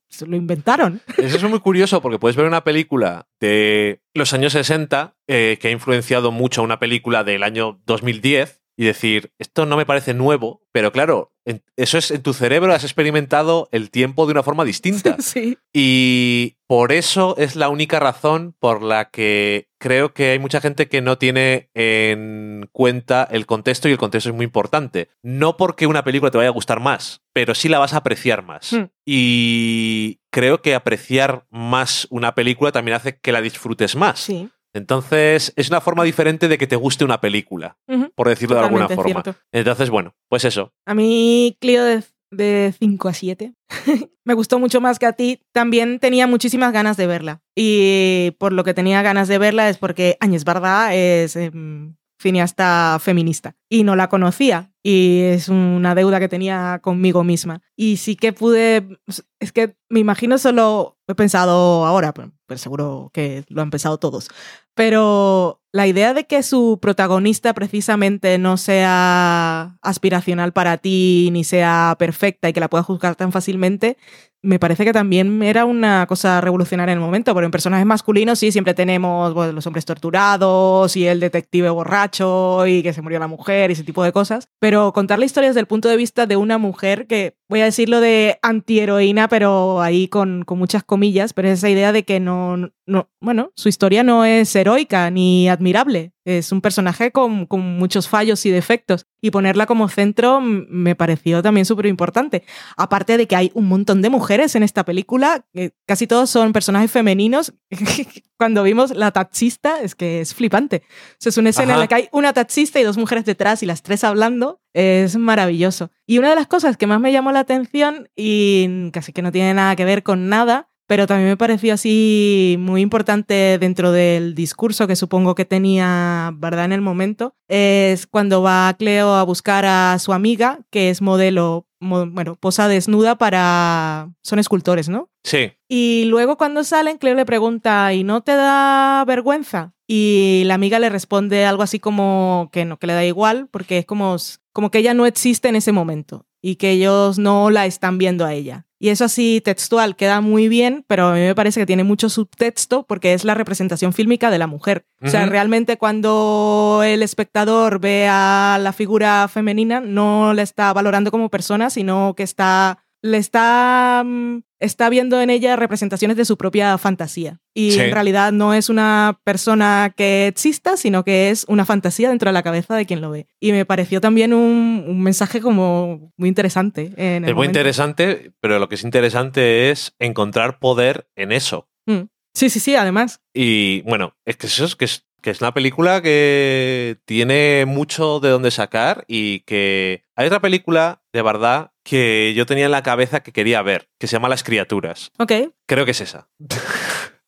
se 0.08 0.26
lo 0.26 0.34
inventaron. 0.36 1.00
Eso 1.18 1.36
es 1.36 1.42
muy 1.44 1.60
curioso 1.60 2.02
porque 2.02 2.18
puedes 2.18 2.34
ver 2.36 2.46
una 2.46 2.64
película 2.64 3.28
de 3.40 4.02
los 4.12 4.32
años 4.32 4.54
60 4.54 5.14
eh, 5.28 5.58
que 5.60 5.68
ha 5.68 5.70
influenciado 5.70 6.32
mucho 6.32 6.60
a 6.62 6.64
una 6.64 6.80
película 6.80 7.22
del 7.22 7.44
año 7.44 7.80
2010 7.86 8.60
y 8.76 8.84
decir, 8.84 9.32
esto 9.38 9.66
no 9.66 9.76
me 9.76 9.86
parece 9.86 10.14
nuevo, 10.14 10.62
pero 10.72 10.92
claro, 10.92 11.32
eso 11.76 11.98
es 11.98 12.10
en 12.10 12.22
tu 12.22 12.32
cerebro 12.32 12.72
has 12.72 12.84
experimentado 12.84 13.68
el 13.72 13.90
tiempo 13.90 14.26
de 14.26 14.32
una 14.32 14.42
forma 14.42 14.64
distinta. 14.64 15.16
Sí. 15.22 15.56
Y 15.72 16.56
por 16.66 16.92
eso 16.92 17.36
es 17.38 17.54
la 17.54 17.68
única 17.68 18.00
razón 18.00 18.54
por 18.58 18.82
la 18.82 19.08
que 19.10 19.68
creo 19.78 20.12
que 20.12 20.30
hay 20.30 20.38
mucha 20.38 20.60
gente 20.60 20.88
que 20.88 21.00
no 21.00 21.16
tiene 21.16 21.70
en 21.74 22.68
cuenta 22.72 23.26
el 23.30 23.46
contexto 23.46 23.88
y 23.88 23.92
el 23.92 23.98
contexto 23.98 24.30
es 24.30 24.34
muy 24.34 24.44
importante. 24.44 25.08
No 25.22 25.56
porque 25.56 25.86
una 25.86 26.04
película 26.04 26.30
te 26.30 26.38
vaya 26.38 26.50
a 26.50 26.52
gustar 26.52 26.80
más, 26.80 27.22
pero 27.32 27.54
sí 27.54 27.68
la 27.68 27.78
vas 27.78 27.94
a 27.94 27.98
apreciar 27.98 28.42
más. 28.42 28.72
Hmm. 28.72 28.86
Y 29.06 30.20
creo 30.30 30.60
que 30.60 30.74
apreciar 30.74 31.46
más 31.50 32.06
una 32.10 32.34
película 32.34 32.72
también 32.72 32.96
hace 32.96 33.18
que 33.18 33.32
la 33.32 33.40
disfrutes 33.40 33.96
más. 33.96 34.18
Sí. 34.20 34.50
Entonces 34.74 35.52
es 35.56 35.68
una 35.68 35.80
forma 35.80 36.04
diferente 36.04 36.48
de 36.48 36.58
que 36.58 36.66
te 36.66 36.76
guste 36.76 37.04
una 37.04 37.20
película, 37.20 37.76
por 38.14 38.28
decirlo 38.28 38.56
de 38.56 38.62
alguna 38.62 38.88
forma. 38.88 39.22
cierto. 39.22 39.40
Entonces, 39.52 39.90
bueno, 39.90 40.14
pues 40.28 40.44
eso. 40.44 40.72
A 40.86 40.94
mí, 40.94 41.56
Clio 41.60 41.84
de, 41.84 42.02
de 42.30 42.74
5 42.78 43.08
a 43.08 43.12
7, 43.12 43.52
me 44.24 44.34
gustó 44.34 44.58
mucho 44.58 44.80
más 44.80 44.98
que 44.98 45.06
a 45.06 45.12
ti. 45.12 45.42
También 45.52 45.98
tenía 45.98 46.26
muchísimas 46.26 46.72
ganas 46.72 46.96
de 46.96 47.06
verla. 47.06 47.42
Y 47.54 48.32
por 48.38 48.52
lo 48.52 48.64
que 48.64 48.74
tenía 48.74 49.02
ganas 49.02 49.28
de 49.28 49.38
verla 49.38 49.68
es 49.68 49.78
porque 49.78 50.16
Áñez 50.20 50.44
Barda 50.44 50.94
es 50.94 51.36
em, 51.36 51.96
cineasta 52.22 52.98
feminista 53.00 53.56
y 53.68 53.82
no 53.82 53.96
la 53.96 54.08
conocía. 54.08 54.70
Y 54.82 55.20
es 55.22 55.48
una 55.48 55.94
deuda 55.94 56.18
que 56.18 56.28
tenía 56.28 56.80
conmigo 56.82 57.22
misma. 57.24 57.60
Y 57.76 57.98
sí 57.98 58.16
que 58.16 58.32
pude. 58.32 58.98
Es 59.38 59.52
que 59.52 59.76
me 59.88 60.00
imagino 60.00 60.38
solo. 60.38 60.98
He 61.08 61.14
pensado 61.14 61.84
ahora, 61.84 62.14
pero, 62.14 62.32
seguro 62.56 63.10
que 63.12 63.44
lo 63.48 63.60
han 63.60 63.70
pensado 63.70 63.98
todos. 63.98 64.28
Pero 64.74 65.60
la 65.72 65.86
idea 65.86 66.14
de 66.14 66.26
que 66.26 66.42
su 66.42 66.78
protagonista 66.80 67.52
precisamente 67.54 68.38
no 68.38 68.56
sea 68.56 69.76
aspiracional 69.82 70.52
para 70.52 70.78
ti 70.78 71.28
ni 71.32 71.44
sea 71.44 71.96
perfecta 71.98 72.48
y 72.48 72.52
que 72.52 72.60
la 72.60 72.70
puedas 72.70 72.86
juzgar 72.86 73.16
tan 73.16 73.32
fácilmente, 73.32 73.98
me 74.42 74.58
parece 74.58 74.84
que 74.84 74.92
también 74.92 75.42
era 75.42 75.64
una 75.64 76.06
cosa 76.06 76.40
revolucionaria 76.40 76.92
en 76.92 76.98
el 76.98 77.04
momento, 77.04 77.32
porque 77.32 77.44
en 77.44 77.52
personajes 77.52 77.86
masculinos 77.86 78.40
sí 78.40 78.50
siempre 78.50 78.74
tenemos 78.74 79.32
bueno, 79.34 79.52
los 79.52 79.66
hombres 79.66 79.84
torturados 79.84 80.96
y 80.96 81.06
el 81.06 81.20
detective 81.20 81.70
borracho 81.70 82.66
y 82.66 82.82
que 82.82 82.92
se 82.92 83.02
murió 83.02 83.20
la 83.20 83.28
mujer 83.28 83.70
y 83.70 83.74
ese 83.74 83.84
tipo 83.84 84.02
de 84.02 84.12
cosas, 84.12 84.48
pero 84.58 84.92
contar 84.92 85.20
la 85.20 85.24
historia 85.24 85.50
desde 85.50 85.60
el 85.60 85.66
punto 85.66 85.88
de 85.88 85.96
vista 85.96 86.26
de 86.26 86.36
una 86.36 86.58
mujer 86.58 87.06
que, 87.06 87.36
voy 87.52 87.60
a 87.60 87.66
decirlo 87.66 88.00
de 88.00 88.38
antiheroína, 88.40 89.28
pero 89.28 89.82
ahí 89.82 90.08
con, 90.08 90.42
con 90.44 90.58
muchas 90.58 90.82
comillas, 90.84 91.34
pero 91.34 91.48
es 91.48 91.58
esa 91.58 91.68
idea 91.68 91.92
de 91.92 92.02
que 92.02 92.18
no, 92.18 92.70
no, 92.86 93.10
bueno, 93.20 93.52
su 93.56 93.68
historia 93.68 94.02
no 94.02 94.24
es 94.24 94.56
heroica 94.56 95.10
ni 95.10 95.50
admirable, 95.50 96.12
es 96.24 96.52
un 96.52 96.60
personaje 96.60 97.10
con, 97.10 97.46
con 97.46 97.60
muchos 97.60 98.08
fallos 98.08 98.46
y 98.46 98.50
defectos 98.50 99.06
y 99.20 99.30
ponerla 99.30 99.66
como 99.66 99.88
centro 99.88 100.40
me 100.40 100.94
pareció 100.94 101.42
también 101.42 101.64
súper 101.64 101.86
importante. 101.86 102.44
Aparte 102.76 103.16
de 103.16 103.26
que 103.26 103.36
hay 103.36 103.50
un 103.54 103.68
montón 103.68 104.02
de 104.02 104.10
mujeres 104.10 104.54
en 104.54 104.62
esta 104.62 104.84
película, 104.84 105.46
que 105.52 105.74
casi 105.86 106.06
todos 106.06 106.30
son 106.30 106.52
personajes 106.52 106.90
femeninos. 106.90 107.54
Cuando 108.38 108.64
vimos 108.64 108.90
la 108.90 109.12
taxista, 109.12 109.80
es 109.82 109.94
que 109.94 110.20
es 110.20 110.34
flipante. 110.34 110.82
O 110.84 111.16
sea, 111.18 111.30
es 111.30 111.38
una 111.38 111.50
escena 111.50 111.74
en 111.74 111.80
la 111.80 111.86
que 111.86 111.94
hay 111.94 112.08
una 112.10 112.32
taxista 112.32 112.80
y 112.80 112.82
dos 112.82 112.98
mujeres 112.98 113.24
detrás 113.24 113.62
y 113.62 113.66
las 113.66 113.82
tres 113.82 114.02
hablando. 114.02 114.60
Es 114.74 115.16
maravilloso. 115.16 115.92
Y 116.06 116.18
una 116.18 116.30
de 116.30 116.36
las 116.36 116.48
cosas 116.48 116.76
que 116.76 116.88
más 116.88 117.00
me 117.00 117.12
llamó 117.12 117.30
la 117.30 117.40
atención, 117.40 118.08
y 118.16 118.90
casi 118.90 119.12
que 119.12 119.22
no 119.22 119.30
tiene 119.30 119.54
nada 119.54 119.76
que 119.76 119.84
ver 119.84 120.02
con 120.02 120.28
nada, 120.28 120.71
pero 120.92 121.06
también 121.06 121.30
me 121.30 121.36
pareció 121.38 121.72
así 121.72 122.56
muy 122.58 122.82
importante 122.82 123.56
dentro 123.58 123.92
del 123.92 124.34
discurso 124.34 124.86
que 124.86 124.94
supongo 124.94 125.34
que 125.34 125.46
tenía, 125.46 126.32
¿verdad? 126.34 126.66
En 126.66 126.72
el 126.72 126.82
momento, 126.82 127.34
es 127.48 128.06
cuando 128.06 128.42
va 128.42 128.76
Cleo 128.78 129.14
a 129.14 129.22
buscar 129.22 129.64
a 129.64 129.98
su 129.98 130.12
amiga, 130.12 130.58
que 130.68 130.90
es 130.90 131.00
modelo, 131.00 131.66
mo- 131.80 132.04
bueno, 132.10 132.34
posa 132.34 132.68
desnuda 132.68 133.16
para... 133.16 134.10
Son 134.22 134.38
escultores, 134.38 134.90
¿no? 134.90 135.08
Sí. 135.24 135.52
Y 135.66 136.04
luego 136.08 136.36
cuando 136.36 136.62
salen, 136.62 136.98
Cleo 136.98 137.14
le 137.14 137.24
pregunta, 137.24 137.94
¿y 137.94 138.04
no 138.04 138.20
te 138.20 138.32
da 138.32 139.02
vergüenza? 139.06 139.72
Y 139.86 140.42
la 140.44 140.52
amiga 140.56 140.78
le 140.78 140.90
responde 140.90 141.46
algo 141.46 141.62
así 141.62 141.78
como 141.80 142.50
que 142.52 142.66
no, 142.66 142.76
que 142.78 142.86
le 142.86 142.92
da 142.92 143.04
igual, 143.06 143.48
porque 143.50 143.78
es 143.78 143.86
como, 143.86 144.16
como 144.52 144.70
que 144.70 144.80
ella 144.80 144.92
no 144.92 145.06
existe 145.06 145.48
en 145.48 145.56
ese 145.56 145.72
momento 145.72 146.26
y 146.42 146.56
que 146.56 146.72
ellos 146.72 147.18
no 147.18 147.48
la 147.48 147.64
están 147.64 147.96
viendo 147.96 148.26
a 148.26 148.34
ella. 148.34 148.66
Y 148.82 148.88
eso 148.88 149.04
así 149.04 149.40
textual 149.40 149.94
queda 149.94 150.20
muy 150.20 150.48
bien, 150.48 150.84
pero 150.88 151.06
a 151.06 151.14
mí 151.14 151.20
me 151.20 151.36
parece 151.36 151.60
que 151.60 151.66
tiene 151.66 151.84
mucho 151.84 152.08
subtexto 152.08 152.82
porque 152.82 153.14
es 153.14 153.24
la 153.24 153.34
representación 153.34 153.92
fílmica 153.92 154.28
de 154.28 154.40
la 154.40 154.48
mujer. 154.48 154.86
O 155.00 155.08
sea, 155.08 155.24
realmente 155.26 155.78
cuando 155.78 156.82
el 156.84 157.04
espectador 157.04 157.78
ve 157.78 158.08
a 158.10 158.58
la 158.60 158.72
figura 158.72 159.28
femenina, 159.28 159.80
no 159.80 160.34
la 160.34 160.42
está 160.42 160.72
valorando 160.72 161.12
como 161.12 161.28
persona, 161.28 161.70
sino 161.70 162.14
que 162.16 162.24
está 162.24 162.84
le 163.04 163.18
está, 163.18 164.02
mm, 164.06 164.42
está 164.60 164.88
viendo 164.88 165.20
en 165.20 165.28
ella 165.28 165.56
representaciones 165.56 166.16
de 166.16 166.24
su 166.24 166.36
propia 166.36 166.78
fantasía. 166.78 167.40
Y 167.52 167.72
Sí. 167.72 167.80
en 167.80 167.90
realidad 167.92 168.30
no 168.32 168.54
es 168.54 168.68
una 168.68 169.18
persona 169.24 169.92
que 169.96 170.28
exista, 170.28 170.76
sino 170.76 171.02
que 171.04 171.30
es 171.30 171.44
una 171.48 171.64
fantasía 171.64 172.08
dentro 172.10 172.28
de 172.28 172.32
la 172.32 172.44
cabeza 172.44 172.76
de 172.76 172.86
quien 172.86 173.00
lo 173.00 173.10
ve. 173.10 173.26
Y 173.40 173.50
me 173.52 173.64
pareció 173.66 174.00
también 174.00 174.32
un, 174.32 174.84
un 174.86 175.02
mensaje 175.02 175.40
como 175.40 176.12
muy 176.16 176.28
interesante. 176.28 176.92
En 176.96 177.24
el 177.24 177.30
Es 177.30 177.34
muy 177.34 177.34
momento. 177.34 177.58
interesante, 177.58 178.32
pero 178.40 178.58
lo 178.60 178.68
que 178.68 178.76
es 178.76 178.84
interesante 178.84 179.70
es 179.70 179.94
encontrar 179.98 180.60
poder 180.60 181.08
en 181.16 181.32
eso. 181.32 181.68
Mm. 181.86 182.02
Sí, 182.34 182.48
sí, 182.50 182.60
sí, 182.60 182.76
además. 182.76 183.20
Y 183.34 183.80
bueno, 183.82 184.14
es 184.24 184.36
que 184.36 184.46
eso 184.46 184.64
es 184.64 184.76
que 184.76 184.84
es, 184.86 185.06
que 185.20 185.30
es 185.30 185.40
una 185.40 185.52
película 185.52 186.00
que 186.02 186.98
tiene 187.04 187.64
mucho 187.66 188.20
de 188.20 188.30
dónde 188.30 188.50
sacar 188.52 189.04
y 189.08 189.40
que 189.40 190.04
hay 190.16 190.26
otra 190.28 190.40
película 190.40 191.02
de 191.12 191.20
verdad 191.22 191.71
que 191.82 192.32
yo 192.34 192.46
tenía 192.46 192.66
en 192.66 192.70
la 192.70 192.82
cabeza 192.82 193.22
que 193.22 193.32
quería 193.32 193.62
ver, 193.62 193.88
que 193.98 194.06
se 194.06 194.12
llama 194.12 194.28
Las 194.28 194.44
criaturas. 194.44 195.10
Ok. 195.18 195.32
Creo 195.66 195.84
que 195.84 195.90
es 195.92 196.00
esa. 196.00 196.28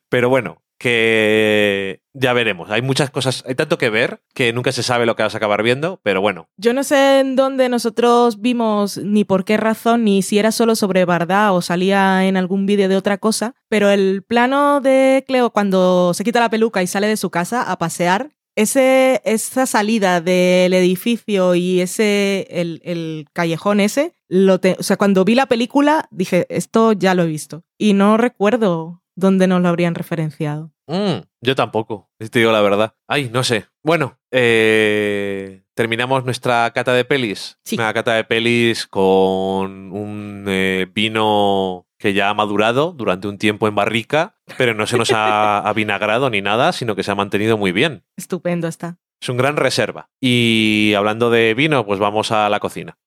Pero 0.09 0.29
bueno, 0.29 0.63
que 0.79 2.01
ya 2.13 2.33
veremos. 2.33 2.71
Hay 2.71 2.81
muchas 2.81 3.11
cosas, 3.11 3.43
hay 3.45 3.53
tanto 3.53 3.77
que 3.77 3.89
ver 3.89 4.21
que 4.33 4.53
nunca 4.53 4.71
se 4.71 4.81
sabe 4.81 5.05
lo 5.05 5.15
que 5.15 5.23
vas 5.23 5.33
a 5.35 5.37
acabar 5.37 5.61
viendo, 5.61 5.99
pero 6.03 6.21
bueno. 6.21 6.49
Yo 6.57 6.73
no 6.73 6.83
sé 6.83 7.19
en 7.19 7.35
dónde 7.35 7.69
nosotros 7.69 8.39
vimos 8.39 8.97
ni 8.97 9.25
por 9.25 9.43
qué 9.43 9.57
razón, 9.57 10.05
ni 10.05 10.21
si 10.21 10.39
era 10.39 10.51
solo 10.51 10.75
sobre 10.75 11.05
Bardá 11.05 11.51
o 11.51 11.61
salía 11.61 12.25
en 12.25 12.37
algún 12.37 12.65
vídeo 12.65 12.87
de 12.87 12.95
otra 12.95 13.17
cosa, 13.17 13.55
pero 13.67 13.89
el 13.89 14.23
plano 14.23 14.79
de 14.79 15.25
Cleo 15.27 15.51
cuando 15.51 16.13
se 16.13 16.23
quita 16.23 16.39
la 16.39 16.49
peluca 16.49 16.81
y 16.81 16.87
sale 16.87 17.07
de 17.07 17.17
su 17.17 17.29
casa 17.29 17.61
a 17.61 17.77
pasear, 17.77 18.31
ese, 18.61 19.21
esa 19.25 19.65
salida 19.65 20.21
del 20.21 20.73
edificio 20.73 21.55
y 21.55 21.81
ese, 21.81 22.47
el, 22.49 22.81
el 22.83 23.25
callejón 23.33 23.79
ese, 23.79 24.13
lo 24.27 24.59
te- 24.59 24.75
o 24.79 24.83
sea, 24.83 24.97
cuando 24.97 25.23
vi 25.25 25.35
la 25.35 25.45
película 25.47 26.07
dije, 26.11 26.45
esto 26.49 26.93
ya 26.93 27.13
lo 27.15 27.23
he 27.23 27.27
visto. 27.27 27.63
Y 27.77 27.93
no 27.93 28.17
recuerdo 28.17 29.01
dónde 29.15 29.47
nos 29.47 29.61
lo 29.61 29.67
habrían 29.69 29.95
referenciado. 29.95 30.71
Mm, 30.87 31.21
yo 31.41 31.55
tampoco, 31.55 32.09
si 32.19 32.29
te 32.29 32.39
digo 32.39 32.51
la 32.51 32.61
verdad. 32.61 32.93
Ay, 33.07 33.29
no 33.31 33.43
sé. 33.43 33.65
Bueno, 33.83 34.17
eh, 34.31 35.63
terminamos 35.75 36.25
nuestra 36.25 36.71
cata 36.73 36.93
de 36.93 37.05
pelis. 37.05 37.57
Sí. 37.63 37.75
Una 37.75 37.93
cata 37.93 38.13
de 38.15 38.23
pelis 38.23 38.87
con 38.87 39.91
un 39.91 40.45
eh, 40.47 40.87
vino 40.93 41.85
que 41.99 42.13
ya 42.13 42.29
ha 42.29 42.33
madurado 42.33 42.93
durante 42.93 43.27
un 43.27 43.37
tiempo 43.37 43.67
en 43.67 43.75
barrica, 43.75 44.35
pero 44.57 44.73
no 44.73 44.87
se 44.87 44.97
nos 44.97 45.11
ha 45.11 45.59
avinagrado 45.69 46.29
ni 46.29 46.41
nada, 46.41 46.71
sino 46.71 46.95
que 46.95 47.03
se 47.03 47.11
ha 47.11 47.15
mantenido 47.15 47.57
muy 47.57 47.71
bien. 47.71 48.03
Estupendo 48.17 48.67
está. 48.67 48.97
Es 49.21 49.27
un 49.27 49.37
gran 49.37 49.57
reserva. 49.57 50.09
Y 50.21 50.93
hablando 50.95 51.29
de 51.29 51.53
vino, 51.53 51.85
pues 51.85 51.99
vamos 51.99 52.31
a 52.31 52.49
la 52.49 52.61
cocina. 52.61 52.97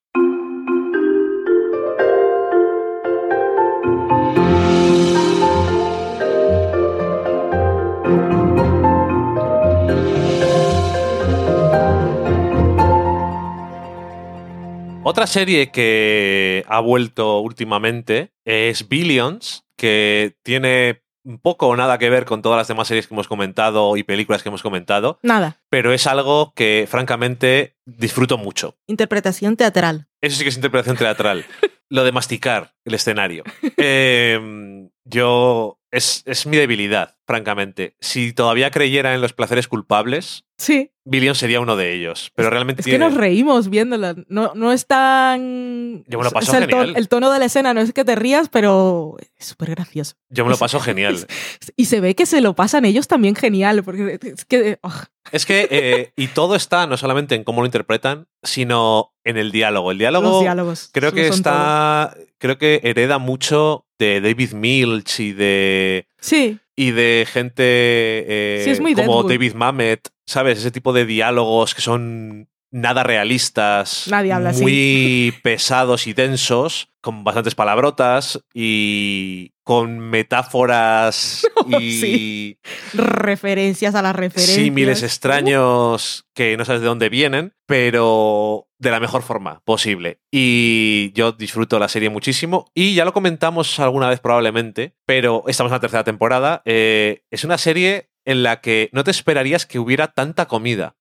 Otra 15.05 15.27
serie 15.27 15.69
que 15.69 16.63
ha 16.67 16.79
vuelto 16.79 17.39
últimamente 17.39 18.31
es 18.45 18.87
Billions, 18.87 19.65
que 19.77 20.37
tiene 20.43 21.03
poco 21.41 21.67
o 21.67 21.75
nada 21.75 21.97
que 21.97 22.09
ver 22.09 22.25
con 22.25 22.41
todas 22.41 22.57
las 22.57 22.67
demás 22.69 22.87
series 22.87 23.07
que 23.07 23.13
hemos 23.13 23.27
comentado 23.27 23.95
y 23.97 24.03
películas 24.03 24.43
que 24.43 24.49
hemos 24.49 24.61
comentado, 24.61 25.19
Nada. 25.21 25.61
pero 25.69 25.93
es 25.93 26.07
algo 26.07 26.53
que 26.55 26.85
francamente 26.89 27.75
disfruto 27.85 28.37
mucho. 28.37 28.77
Interpretación 28.87 29.57
teatral. 29.57 30.07
Eso 30.21 30.37
sí 30.37 30.43
que 30.43 30.49
es 30.49 30.55
interpretación 30.55 30.97
teatral. 30.97 31.45
Lo 31.89 32.03
de 32.05 32.11
masticar 32.11 32.73
el 32.85 32.93
escenario. 32.93 33.43
Eh, 33.77 34.89
yo 35.05 35.79
es, 35.93 36.23
es 36.25 36.47
mi 36.47 36.57
debilidad, 36.57 37.15
francamente. 37.27 37.95
Si 37.99 38.33
todavía 38.33 38.71
creyera 38.71 39.13
en 39.13 39.21
los 39.21 39.33
placeres 39.33 39.67
culpables, 39.67 40.43
Sí. 40.57 40.91
Billion 41.03 41.35
sería 41.35 41.59
uno 41.59 41.75
de 41.75 41.93
ellos. 41.93 42.31
Pero 42.35 42.49
realmente 42.49 42.81
Es 42.81 42.85
que 42.85 42.97
nos 42.97 43.15
reímos 43.15 43.69
viéndola. 43.69 44.15
No, 44.29 44.53
no 44.55 44.71
es 44.71 44.85
tan. 44.85 46.05
Yo 46.07 46.17
me 46.17 46.23
lo 46.23 46.31
paso 46.31 46.55
el, 46.55 46.67
genial. 46.67 46.93
el 46.95 47.09
tono 47.09 47.29
de 47.31 47.39
la 47.39 47.45
escena 47.45 47.73
no 47.73 47.81
es 47.81 47.91
que 47.91 48.05
te 48.05 48.15
rías, 48.15 48.47
pero 48.47 49.17
es 49.37 49.45
súper 49.45 49.71
gracioso. 49.71 50.15
Yo 50.29 50.45
me 50.45 50.51
lo 50.51 50.57
paso 50.57 50.79
genial. 50.79 51.27
Y 51.75 51.85
se 51.85 51.99
ve 51.99 52.15
que 52.15 52.25
se 52.25 52.39
lo 52.39 52.55
pasan 52.55 52.85
ellos 52.85 53.07
también 53.09 53.35
genial, 53.35 53.83
porque 53.83 54.19
es 54.21 54.45
que. 54.45 54.79
oh, 54.83 54.93
Es 55.33 55.45
que, 55.45 55.67
eh, 55.69 56.13
y 56.15 56.27
todo 56.27 56.55
está 56.55 56.87
no 56.87 56.95
solamente 56.95 57.35
en 57.35 57.43
cómo 57.43 57.61
lo 57.61 57.65
interpretan, 57.65 58.27
sino 58.41 59.13
en 59.25 59.35
el 59.37 59.51
diálogo. 59.51 59.91
El 59.91 59.97
diálogo 59.97 60.29
los 60.29 60.41
diálogos. 60.41 60.89
creo 60.93 61.11
que 61.11 61.25
todo. 61.25 61.35
está, 61.35 62.15
creo 62.37 62.57
que 62.57 62.79
hereda 62.83 63.17
mucho 63.17 63.85
de 63.99 64.21
David 64.21 64.51
Milch 64.53 65.19
y 65.19 65.33
de, 65.33 66.07
Sí, 66.19 66.59
y 66.75 66.91
de 66.91 67.27
gente 67.31 67.63
eh, 67.65 68.61
Sí, 68.63 68.71
es 68.71 68.79
muy 68.79 68.93
como 68.95 69.07
Deadwood. 69.23 69.31
David 69.31 69.53
Mamet, 69.53 70.09
¿sabes? 70.25 70.59
Ese 70.59 70.71
tipo 70.71 70.93
de 70.93 71.05
diálogos 71.05 71.75
que 71.75 71.81
son 71.81 72.49
nada 72.71 73.03
realistas, 73.03 74.07
Nadie 74.09 74.33
habla 74.33 74.49
así. 74.49 74.61
muy 74.63 75.33
pesados 75.43 76.07
y 76.07 76.13
densos, 76.13 76.89
con 77.03 77.23
bastantes 77.25 77.53
palabrotas 77.53 78.39
y 78.53 79.51
con 79.63 79.99
metáforas 79.99 81.45
y 81.79 81.91
Sí. 81.99 82.59
referencias 82.93 83.93
a 83.95 84.01
las 84.01 84.15
referencias. 84.15 84.55
símiles 84.57 85.03
extraños 85.03 86.25
que 86.33 86.57
no 86.57 86.65
sabes 86.65 86.81
de 86.81 86.87
dónde 86.87 87.09
vienen, 87.09 87.53
pero 87.67 88.67
de 88.79 88.91
la 88.91 88.99
mejor 88.99 89.21
forma 89.21 89.61
posible. 89.65 90.19
Y 90.31 91.11
yo 91.13 91.33
disfruto 91.33 91.77
la 91.79 91.87
serie 91.89 92.09
muchísimo. 92.09 92.71
Y 92.73 92.95
ya 92.95 93.05
lo 93.05 93.13
comentamos 93.13 93.79
alguna 93.79 94.09
vez 94.09 94.19
probablemente, 94.19 94.95
pero 95.05 95.43
estamos 95.47 95.71
en 95.71 95.75
la 95.75 95.79
tercera 95.81 96.03
temporada. 96.03 96.61
Eh, 96.65 97.23
es 97.31 97.43
una 97.43 97.57
serie 97.57 98.09
en 98.25 98.41
la 98.43 98.61
que 98.61 98.89
no 98.93 99.03
te 99.03 99.11
esperarías 99.11 99.65
que 99.65 99.79
hubiera 99.79 100.07
tanta 100.13 100.45
comida. 100.47 100.95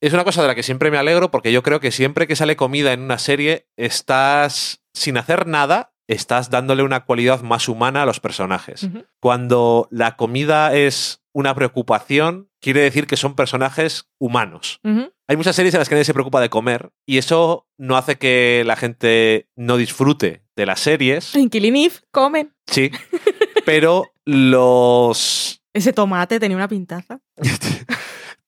Es 0.00 0.12
una 0.12 0.24
cosa 0.24 0.42
de 0.42 0.48
la 0.48 0.54
que 0.56 0.64
siempre 0.64 0.90
me 0.90 0.98
alegro 0.98 1.30
porque 1.30 1.52
yo 1.52 1.62
creo 1.62 1.78
que 1.80 1.92
siempre 1.92 2.26
que 2.26 2.34
sale 2.36 2.56
comida 2.56 2.92
en 2.92 3.00
una 3.02 3.18
serie 3.18 3.68
estás 3.76 4.82
sin 4.96 5.16
hacer 5.18 5.46
nada. 5.46 5.92
Estás 6.08 6.50
dándole 6.50 6.84
una 6.84 7.04
cualidad 7.04 7.42
más 7.42 7.68
humana 7.68 8.02
a 8.02 8.06
los 8.06 8.20
personajes. 8.20 8.88
Cuando 9.20 9.88
la 9.90 10.16
comida 10.16 10.72
es 10.74 11.22
una 11.32 11.52
preocupación, 11.54 12.48
quiere 12.60 12.80
decir 12.80 13.08
que 13.08 13.16
son 13.16 13.34
personajes 13.34 14.08
humanos. 14.18 14.80
Hay 15.28 15.36
muchas 15.36 15.56
series 15.56 15.74
en 15.74 15.80
las 15.80 15.88
que 15.88 15.96
nadie 15.96 16.04
se 16.04 16.14
preocupa 16.14 16.40
de 16.40 16.48
comer 16.48 16.92
y 17.04 17.18
eso 17.18 17.66
no 17.76 17.96
hace 17.96 18.16
que 18.18 18.62
la 18.64 18.76
gente 18.76 19.48
no 19.56 19.76
disfrute 19.76 20.44
de 20.54 20.66
las 20.66 20.78
series, 20.80 21.34
En 21.34 21.50
Killing 21.50 21.76
Eve 21.76 21.94
comen. 22.12 22.54
sí, 22.66 22.90
pero 23.66 24.12
los 24.24 25.60
Ese 25.74 25.92
tomate 25.92 26.38
tenía 26.38 26.56
una 26.56 26.68
pintaza. 26.68 27.18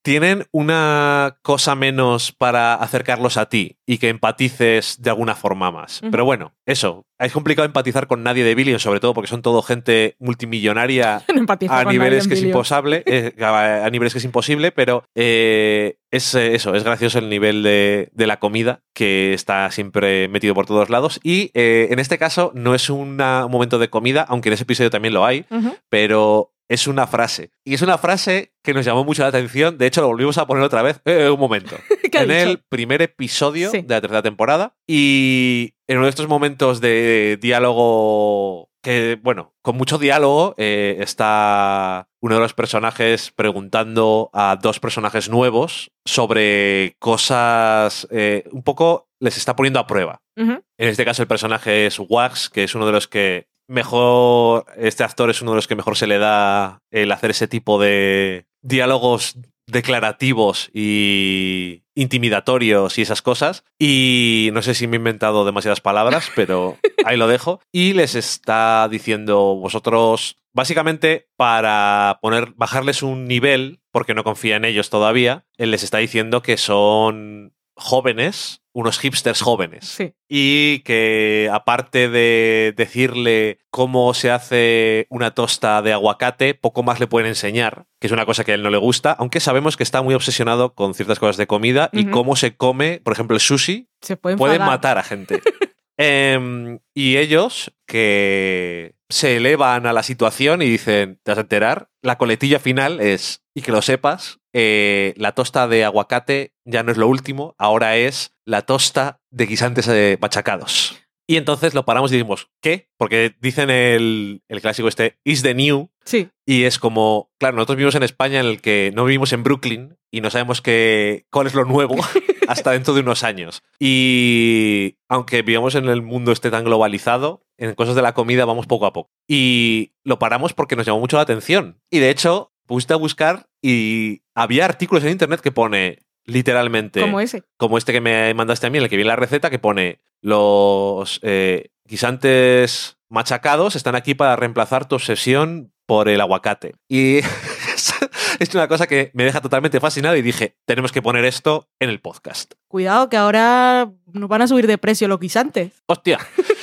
tienen 0.09 0.47
una 0.53 1.39
cosa 1.43 1.75
menos 1.75 2.33
para 2.33 2.75
acercarlos 2.75 3.37
a 3.37 3.51
ti 3.51 3.77
y 3.87 3.99
que 3.99 4.09
empatices 4.09 5.03
de 5.03 5.11
alguna 5.11 5.35
forma 5.35 5.71
más. 5.71 6.01
Pero 6.11 6.25
bueno, 6.25 6.55
eso, 6.67 7.05
es 7.19 7.33
complicado 7.33 7.67
empatizar 7.67 8.07
con 8.07 8.23
nadie 8.23 8.43
de 8.43 8.55
Billion, 8.55 8.79
sobre 8.81 9.01
todo 9.01 9.13
porque 9.13 9.29
son 9.29 9.43
todo 9.43 9.61
gente 9.61 10.17
multimillonaria 10.19 11.23
No 11.29 11.75
a 11.75 11.85
niveles 11.93 12.27
que 12.29 12.35
es 12.35 12.41
imposible, 12.49 13.03
eh, 13.07 13.35
a 13.45 13.91
niveles 13.91 14.13
que 14.15 14.19
es 14.19 14.25
imposible, 14.25 14.73
pero 14.73 15.05
eh, 15.15 15.99
es 16.11 16.35
eh, 16.35 16.55
eso, 16.55 16.75
es 16.75 16.85
gracioso 16.85 17.19
el 17.19 17.29
nivel 17.29 17.63
de, 17.63 18.09
de 18.13 18.27
la 18.27 18.39
comida 18.39 18.81
que 18.95 19.35
está 19.35 19.71
siempre 19.71 20.27
metido 20.29 20.55
por 20.55 20.65
todos 20.65 20.89
lados 20.89 21.21
y 21.23 21.51
eh, 21.55 21.89
en 21.91 21.99
este 21.99 22.17
caso 22.19 22.51
no 22.55 22.75
es 22.75 22.89
una- 22.89 23.45
un 23.45 23.53
momento 23.53 23.79
de 23.79 23.91
comida, 23.91 24.25
aunque 24.27 24.49
en 24.49 24.55
ese 24.55 24.63
episodio 24.63 24.89
también 24.91 25.13
lo 25.15 25.27
hay, 25.27 25.45
pero 25.91 26.53
es 26.69 26.87
una 26.87 27.07
frase. 27.07 27.51
Y 27.65 27.75
es 27.75 27.83
una 27.83 27.99
frase 27.99 28.53
que 28.63 28.75
nos 28.75 28.85
llamó 28.85 29.05
mucho 29.05 29.23
la 29.23 29.29
atención, 29.29 29.79
de 29.79 29.87
hecho 29.87 30.01
lo 30.03 30.09
volvimos 30.09 30.37
a 30.39 30.47
poner 30.47 30.63
otra 30.63 30.83
vez, 30.83 31.01
Eh, 31.05 31.29
un 31.31 31.41
momento, 31.41 31.77
¿Qué 32.13 32.19
ha 32.19 32.23
en 32.23 32.31
el 32.31 32.63
primer 32.69 33.03
episodio 33.03 33.71
Sí. 33.71 33.83
de 33.83 33.95
la 33.95 34.01
tercera 34.01 34.23
temporada. 34.23 34.75
Y 34.87 35.75
en 35.89 35.97
uno 35.99 36.07
de 36.07 36.11
estos 36.11 36.29
momentos 36.29 36.81
de 36.81 37.39
diálogo 37.41 38.69
que, 38.83 39.19
bueno, 39.23 39.55
con 39.63 39.77
mucho 39.77 39.99
diálogo, 39.99 40.55
eh, 40.57 40.99
está 41.01 42.09
uno 42.23 42.37
de 42.37 42.41
los 42.41 42.55
personajes 42.55 43.33
preguntando 43.33 44.31
a 44.33 44.57
dos 44.61 44.79
personajes 44.81 45.29
nuevos 45.29 45.91
sobre 46.07 46.95
cosas 46.99 48.07
eh, 48.11 48.45
un 48.53 48.63
poco 48.63 49.09
les 49.21 49.37
está 49.37 49.57
poniendo 49.57 49.81
a 49.81 49.87
prueba. 49.87 50.21
En 50.37 50.63
este 50.79 51.05
caso 51.05 51.23
el 51.23 51.29
personaje 51.29 51.87
es 51.87 51.99
Wax, 51.99 52.49
que 52.51 52.63
es 52.63 52.75
uno 52.77 52.87
de 52.87 52.93
los 52.93 53.09
que 53.09 53.49
mejor, 53.69 54.65
este 54.77 55.05
actor 55.05 55.31
es 55.31 55.43
uno 55.43 55.53
de 55.53 55.57
los 55.57 55.69
que 55.69 55.77
mejor 55.77 55.97
se 55.97 56.07
le 56.07 56.19
da 56.19 56.81
el 56.91 57.13
hacer 57.13 57.31
ese 57.31 57.47
tipo 57.47 57.79
de 57.79 58.47
diálogos 58.63 59.37
declarativos 59.69 60.71
y 60.73 61.85
intimidatorios 61.95 62.99
y 62.99 63.03
esas 63.03 63.23
cosas. 63.23 63.65
Y 63.79 64.51
no 64.53 64.63
sé 64.63 64.75
si 64.75 64.87
me 64.87 64.97
he 64.97 64.99
inventado 64.99 65.45
demasiadas 65.45 65.81
palabras, 65.81 66.31
pero 66.35 66.79
ahí 67.05 67.17
lo 67.17 67.29
dejo. 67.29 67.61
Y 67.71 67.93
les 67.93 68.15
está 68.15 68.89
diciendo 68.91 69.57
vosotros, 69.57 70.37
básicamente 70.53 71.29
para 71.37 72.19
poner, 72.23 72.53
bajarles 72.57 73.03
un 73.03 73.27
nivel, 73.27 73.81
porque 73.93 74.15
no 74.15 74.25
confía 74.25 74.57
en 74.57 74.65
ellos 74.65 74.91
todavía, 74.91 75.45
él 75.57 75.71
les 75.71 75.83
está 75.83 75.99
diciendo 75.99 76.43
que 76.43 76.57
son 76.57 77.53
jóvenes, 77.79 78.63
unos 78.73 78.99
hipsters 78.99 79.41
jóvenes. 79.41 79.87
Sí. 79.87 80.13
Y 80.29 80.81
que 80.81 81.49
aparte 81.53 82.09
de 82.09 82.75
decirle 82.77 83.59
cómo 83.71 84.13
se 84.15 84.31
hace 84.31 85.07
una 85.11 85.33
tosta 85.33 85.81
de 85.83 85.93
aguacate, 85.93 86.55
poco 86.55 86.83
más 86.83 87.01
le 87.01 87.07
pueden 87.07 87.29
enseñar, 87.29 87.87
que 88.01 88.09
es 88.09 88.13
una 88.13 88.27
cosa 88.27 88.45
que 88.45 88.53
a 88.53 88.55
él 88.55 88.63
no 88.63 88.71
le 88.71 88.79
gusta, 88.79 89.13
aunque 89.13 89.41
sabemos 89.41 89.77
que 89.77 89.83
está 89.83 90.03
muy 90.03 90.15
obsesionado 90.15 90.75
con 90.75 90.95
ciertas 90.95 91.19
cosas 91.19 91.37
de 91.37 91.47
comida 91.47 91.89
y 91.93 92.07
cómo 92.07 92.37
se 92.37 92.57
come, 92.57 93.01
por 93.03 93.13
ejemplo, 93.13 93.35
el 93.35 93.41
sushi, 93.41 93.89
Se 94.01 94.17
pueden 94.17 94.39
pueden 94.39 94.61
matar 94.61 94.99
a 94.99 95.03
gente. 95.03 95.41
Em, 96.01 96.79
y 96.95 97.17
ellos 97.17 97.73
que 97.85 98.95
se 99.09 99.37
elevan 99.37 99.85
a 99.87 99.93
la 99.93 100.05
situación 100.05 100.63
y 100.63 100.67
dicen, 100.67 101.19
te 101.25 101.33
vas 101.33 101.39
a 101.39 101.41
enterar, 101.41 101.91
la 102.03 102.19
coletilla 102.19 102.61
final 102.61 103.01
es, 103.01 103.43
y 103.53 103.63
que 103.63 103.73
lo 103.73 103.83
sepas, 103.83 104.38
eh, 104.53 105.15
la 105.17 105.33
tosta 105.33 105.69
de 105.69 105.85
aguacate 105.85 106.53
ya 106.65 106.83
no 106.83 106.93
es 106.93 106.99
lo 106.99 107.09
último, 107.09 107.55
ahora 107.59 107.97
es 107.97 108.35
la 108.45 108.63
tosta 108.63 109.21
de 109.31 109.47
guisantes 109.47 109.89
eh, 109.89 110.19
machacados. 110.21 110.97
Y 111.31 111.37
entonces 111.37 111.75
lo 111.75 111.85
paramos 111.85 112.11
y 112.11 112.15
decimos, 112.17 112.49
¿qué? 112.63 112.89
Porque 112.97 113.35
dicen 113.41 113.69
el, 113.69 114.43
el 114.49 114.61
clásico 114.63 114.89
este, 114.89 115.19
is 115.25 115.43
the 115.43 115.55
new, 115.55 115.91
Sí. 116.05 116.31
y 116.47 116.65
es 116.65 116.79
como, 116.79 117.31
claro, 117.39 117.57
nosotros 117.57 117.77
vivimos 117.77 117.95
en 117.97 118.03
España 118.03 118.41
en 118.41 118.47
el 118.47 118.63
que 118.63 118.93
no 118.95 119.05
vivimos 119.05 119.35
en 119.35 119.43
Brooklyn 119.43 119.99
y 120.11 120.23
no 120.23 120.31
sabemos 120.31 120.63
qué, 120.63 121.27
cuál 121.31 121.47
es 121.47 121.55
lo 121.55 121.67
nuevo 121.67 121.97
hasta 122.49 122.71
dentro 122.71 122.95
de 122.95 123.01
unos 123.01 123.25
años. 123.25 123.63
Y 123.79 124.97
aunque 125.09 125.43
vivamos 125.43 125.75
en 125.75 125.87
el 125.89 126.01
mundo 126.01 126.33
este 126.33 126.51
tan 126.51 126.65
globalizado, 126.65 127.45
en 127.59 127.75
cosas 127.75 127.95
de 127.95 128.01
la 128.03 128.15
comida 128.15 128.47
vamos 128.47 128.67
poco 128.67 128.87
a 128.87 128.95
poco. 128.95 129.11
Y 129.29 129.93
lo 130.05 130.19
paramos 130.19 130.55
porque 130.55 130.77
nos 130.77 130.87
llamó 130.87 131.01
mucho 131.01 131.17
la 131.17 131.25
atención. 131.25 131.79
Y 131.91 131.99
de 131.99 132.09
hecho, 132.09 132.53
puse 132.67 132.91
a 132.93 132.97
buscar 132.97 133.48
y 133.63 134.23
había 134.35 134.65
artículos 134.65 135.05
en 135.05 135.11
internet 135.11 135.41
que 135.41 135.53
pone 135.53 136.01
literalmente 136.25 137.01
Como 137.01 137.21
ese. 137.21 137.43
como 137.57 137.79
este 137.79 137.93
que 137.93 138.01
me 138.01 138.33
mandaste 138.35 138.67
a 138.67 138.71
mí, 138.71 138.79
en 138.79 138.85
el 138.85 138.91
que 138.91 138.97
viene 138.97 139.09
la 139.09 139.17
receta, 139.17 139.51
que 139.51 139.59
pone 139.59 140.01
los 140.21 141.21
eh, 141.23 141.71
guisantes 141.85 142.99
machacados 143.09 143.77
están 143.77 143.95
aquí 143.95 144.15
para 144.15 144.37
reemplazar 144.37 144.87
tu 144.87 144.97
obsesión 144.97 145.73
por 145.87 146.09
el 146.09 146.21
aguacate. 146.21 146.75
Y 146.89 147.19
es 148.39 148.55
una 148.55 148.69
cosa 148.69 148.87
que 148.87 149.11
me 149.15 149.25
deja 149.25 149.41
totalmente 149.41 149.81
fascinado 149.81 150.17
y 150.17 150.23
dije, 150.23 150.57
tenemos 150.67 150.93
que 150.93 151.01
poner 151.01 151.25
esto 151.25 151.69
en 151.81 151.89
el 151.89 152.01
podcast. 152.01 152.53
Cuidado 152.69 153.09
que 153.09 153.17
ahora 153.17 153.91
nos 154.13 154.29
van 154.29 154.43
a 154.43 154.49
subir 154.49 154.67
de 154.67 154.77
precio 154.77 155.09
los 155.09 155.19
guisantes. 155.19 155.83
Hostia. 155.87 156.19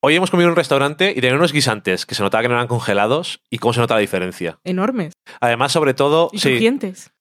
Hoy 0.00 0.14
hemos 0.14 0.30
comido 0.30 0.46
en 0.46 0.50
un 0.52 0.56
restaurante 0.56 1.10
y 1.10 1.14
tenían 1.16 1.38
unos 1.38 1.52
guisantes 1.52 2.06
que 2.06 2.14
se 2.14 2.22
notaba 2.22 2.42
que 2.42 2.48
no 2.48 2.54
eran 2.54 2.68
congelados 2.68 3.40
y 3.50 3.58
cómo 3.58 3.72
se 3.72 3.80
nota 3.80 3.94
la 3.94 4.00
diferencia. 4.00 4.60
Enormes. 4.62 5.14
Además, 5.40 5.72
sobre 5.72 5.92
todo, 5.92 6.30
Y 6.32 6.38
sí, 6.38 6.70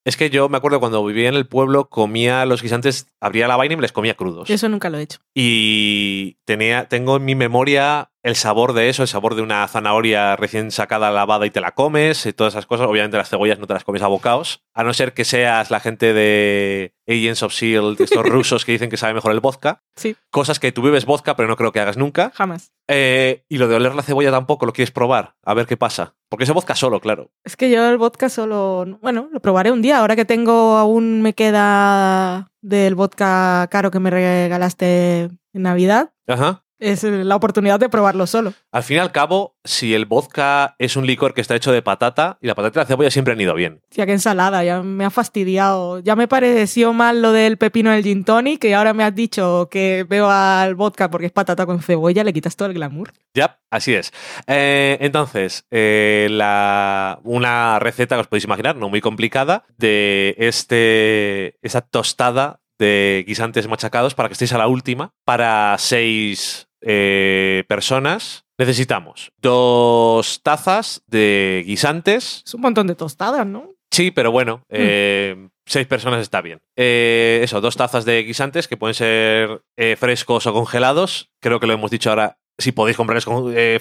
es 0.06 0.16
que 0.16 0.30
yo 0.30 0.48
me 0.48 0.58
acuerdo 0.58 0.80
cuando 0.80 1.04
vivía 1.04 1.28
en 1.28 1.34
el 1.34 1.48
pueblo, 1.48 1.90
comía 1.90 2.46
los 2.46 2.62
guisantes, 2.62 3.08
abría 3.20 3.48
la 3.48 3.56
vaina 3.56 3.74
y 3.74 3.76
me 3.78 3.82
les 3.82 3.92
comía 3.92 4.14
crudos. 4.14 4.48
Eso 4.52 4.70
nunca 4.70 4.92
lo 4.92 5.00
he 5.00 5.02
hecho. 5.02 5.18
y 5.34 6.38
tenía, 6.46 6.88
tengo 6.88 7.18
en 7.18 7.26
mi 7.26 7.34
memoria 7.34 8.12
el 8.22 8.36
sabor 8.36 8.74
de 8.74 8.90
eso, 8.90 9.02
el 9.02 9.08
sabor 9.08 9.34
de 9.34 9.42
una 9.42 9.68
zanahoria 9.68 10.36
recién 10.36 10.70
sacada, 10.70 11.10
lavada 11.10 11.48
y 11.48 11.50
te 11.50 11.62
la 11.62 11.72
comes, 11.72 12.28
y 12.28 12.34
todas 12.34 12.54
esas 12.54 12.68
cosas. 12.68 12.86
Obviamente 12.88 13.18
las 13.18 13.30
cebollas 13.30 13.58
no 13.58 13.66
te 13.66 13.74
las 13.74 13.86
comes 13.86 14.04
a 14.04 14.08
bocaos, 14.08 14.62
a 14.76 14.84
no 14.84 14.94
ser 14.94 15.14
que 15.14 15.26
seas 15.26 15.72
la 15.72 15.80
gente 15.80 16.14
de 16.14 16.94
Agents 17.08 17.42
of 17.44 17.54
S.H.I.E.L.D., 17.54 18.04
estos 18.04 18.26
rusos 18.30 18.66
que 18.66 18.74
dicen 18.74 18.90
que 18.90 18.98
sabe 18.98 19.14
mejor 19.14 19.32
el 19.32 19.40
vodka. 19.40 19.82
Sí, 19.96 20.16
Cosas 20.30 20.60
que 20.60 20.72
tú 20.72 20.82
bebes 20.82 21.06
vodka, 21.06 21.36
pero 21.36 21.48
no 21.48 21.56
creo 21.56 21.72
que 21.72 21.80
hagas 21.80 21.98
nunca. 21.98 22.32
jamás. 22.36 22.72
Eh, 22.90 23.44
y 23.50 23.58
lo 23.58 23.68
de 23.68 23.76
oler 23.76 23.96
la 23.96 24.02
cebolla 24.04 24.32
tampoco 24.32 24.66
lo 24.66 24.74
quieres 24.74 24.92
probar, 24.92 25.36
a 25.44 25.54
ver 25.54 25.66
qué 25.68 25.78
pasa. 25.78 26.16
Porque 26.30 26.44
ese 26.44 26.54
vodka 26.54 26.76
solo, 26.76 27.00
claro. 27.00 27.32
Es 27.44 27.56
que 27.56 27.70
yo 27.72 27.90
el 27.90 27.98
vodka 27.98 28.30
solo. 28.30 28.86
Bueno, 29.02 29.30
lo 29.32 29.40
probaré 29.40 29.72
un 29.72 29.82
día. 29.82 30.00
Ahora 30.00 30.16
que 30.16 30.26
tengo, 30.26 30.78
aún 30.78 31.22
me 31.22 31.34
queda 31.34 32.52
del 32.62 32.96
vodka 32.96 33.68
caro 33.72 33.92
que 33.92 34.00
me 34.00 34.10
regalaste 34.10 35.22
en 35.54 35.62
Navidad. 35.62 36.12
Ajá. 36.28 36.64
Es 36.80 37.04
la 37.04 37.36
oportunidad 37.36 37.80
de 37.80 37.90
probarlo 37.90 38.28
solo. 38.28 38.54
Al 38.72 38.84
fin 38.84 38.98
y 38.98 39.00
al 39.00 39.12
cabo, 39.12 39.56
si 39.64 39.94
el 39.96 40.06
vodka 40.06 40.76
es 40.78 40.96
un 40.96 41.08
licor 41.08 41.34
que 41.34 41.42
está 41.42 41.56
hecho 41.56 41.72
de 41.72 41.82
patata, 41.82 42.38
y 42.42 42.48
la 42.48 42.56
patata 42.56 42.80
y 42.80 42.82
la 42.82 42.86
cebolla 42.86 43.12
siempre 43.12 43.34
han 43.34 43.42
ido 43.42 43.54
bien. 43.56 43.82
Tía, 43.90 44.06
qué 44.06 44.12
ensalada, 44.12 44.64
ya 44.64 44.84
me 44.84 45.06
ha 45.06 45.10
fastidiado. 45.10 46.00
Ya 46.00 46.16
me 46.16 46.28
pareció 46.28 46.94
mal 46.94 47.22
lo 47.22 47.32
del 47.32 47.58
pepino 47.58 47.92
del 47.92 48.04
gin 48.04 48.24
tonic, 48.24 48.62
que 48.62 48.76
ahora 48.76 48.94
me 48.94 49.04
has 49.04 49.16
dicho 49.16 49.68
que 49.72 50.06
veo 50.08 50.30
al 50.30 50.76
vodka 50.76 51.10
porque 51.10 51.28
es 51.28 51.32
patata 51.32 51.66
con 51.66 51.82
cebolla, 51.82 52.24
le 52.24 52.34
quitas 52.34 52.56
todo 52.56 52.68
el 52.68 52.76
glamour. 52.76 53.12
Ya, 53.34 53.60
así 53.72 53.94
es. 53.94 54.14
Eh, 54.46 54.98
entonces, 55.02 55.66
eh, 55.72 56.28
la, 56.30 57.20
una 57.24 57.80
receta 57.80 58.16
que 58.16 58.22
os 58.22 58.28
podéis 58.28 58.46
imaginar, 58.46 58.76
no 58.76 58.90
muy 58.90 59.02
complicada, 59.02 59.66
de 59.78 60.36
este, 60.38 61.58
esa 61.62 61.82
tostada 61.82 62.62
de 62.80 63.24
guisantes 63.28 63.68
machacados 63.68 64.14
para 64.14 64.30
que 64.30 64.34
estéis 64.34 64.54
a 64.54 64.58
la 64.58 64.68
última. 64.68 65.14
Para 65.26 65.76
seis 65.80 66.67
eh, 66.82 67.64
personas 67.68 68.46
necesitamos 68.58 69.32
dos 69.42 70.42
tazas 70.42 71.04
de 71.08 71.64
guisantes. 71.66 72.44
Es 72.46 72.54
un 72.54 72.62
montón 72.62 72.88
de 72.88 72.96
tostadas, 72.96 73.46
¿no? 73.46 73.76
Sí, 73.92 74.12
pero 74.12 74.32
bueno, 74.32 74.64
eh, 74.70 75.50
seis 75.66 75.88
personas 75.88 76.22
está 76.22 76.42
bien. 76.42 76.60
Eh, 76.76 77.40
eso, 77.44 77.62
dos 77.62 77.78
tazas 77.78 78.06
de 78.06 78.24
guisantes 78.24 78.68
que 78.68 78.78
pueden 78.78 78.94
ser 78.94 79.62
frescos 79.98 80.46
o 80.48 80.54
congelados. 80.54 81.32
Creo 81.42 81.60
que 81.60 81.68
lo 81.68 81.74
hemos 81.74 81.92
dicho 81.92 82.10
ahora. 82.10 82.38
Si 82.60 82.72
podéis 82.72 82.98
comprarlos 82.98 83.26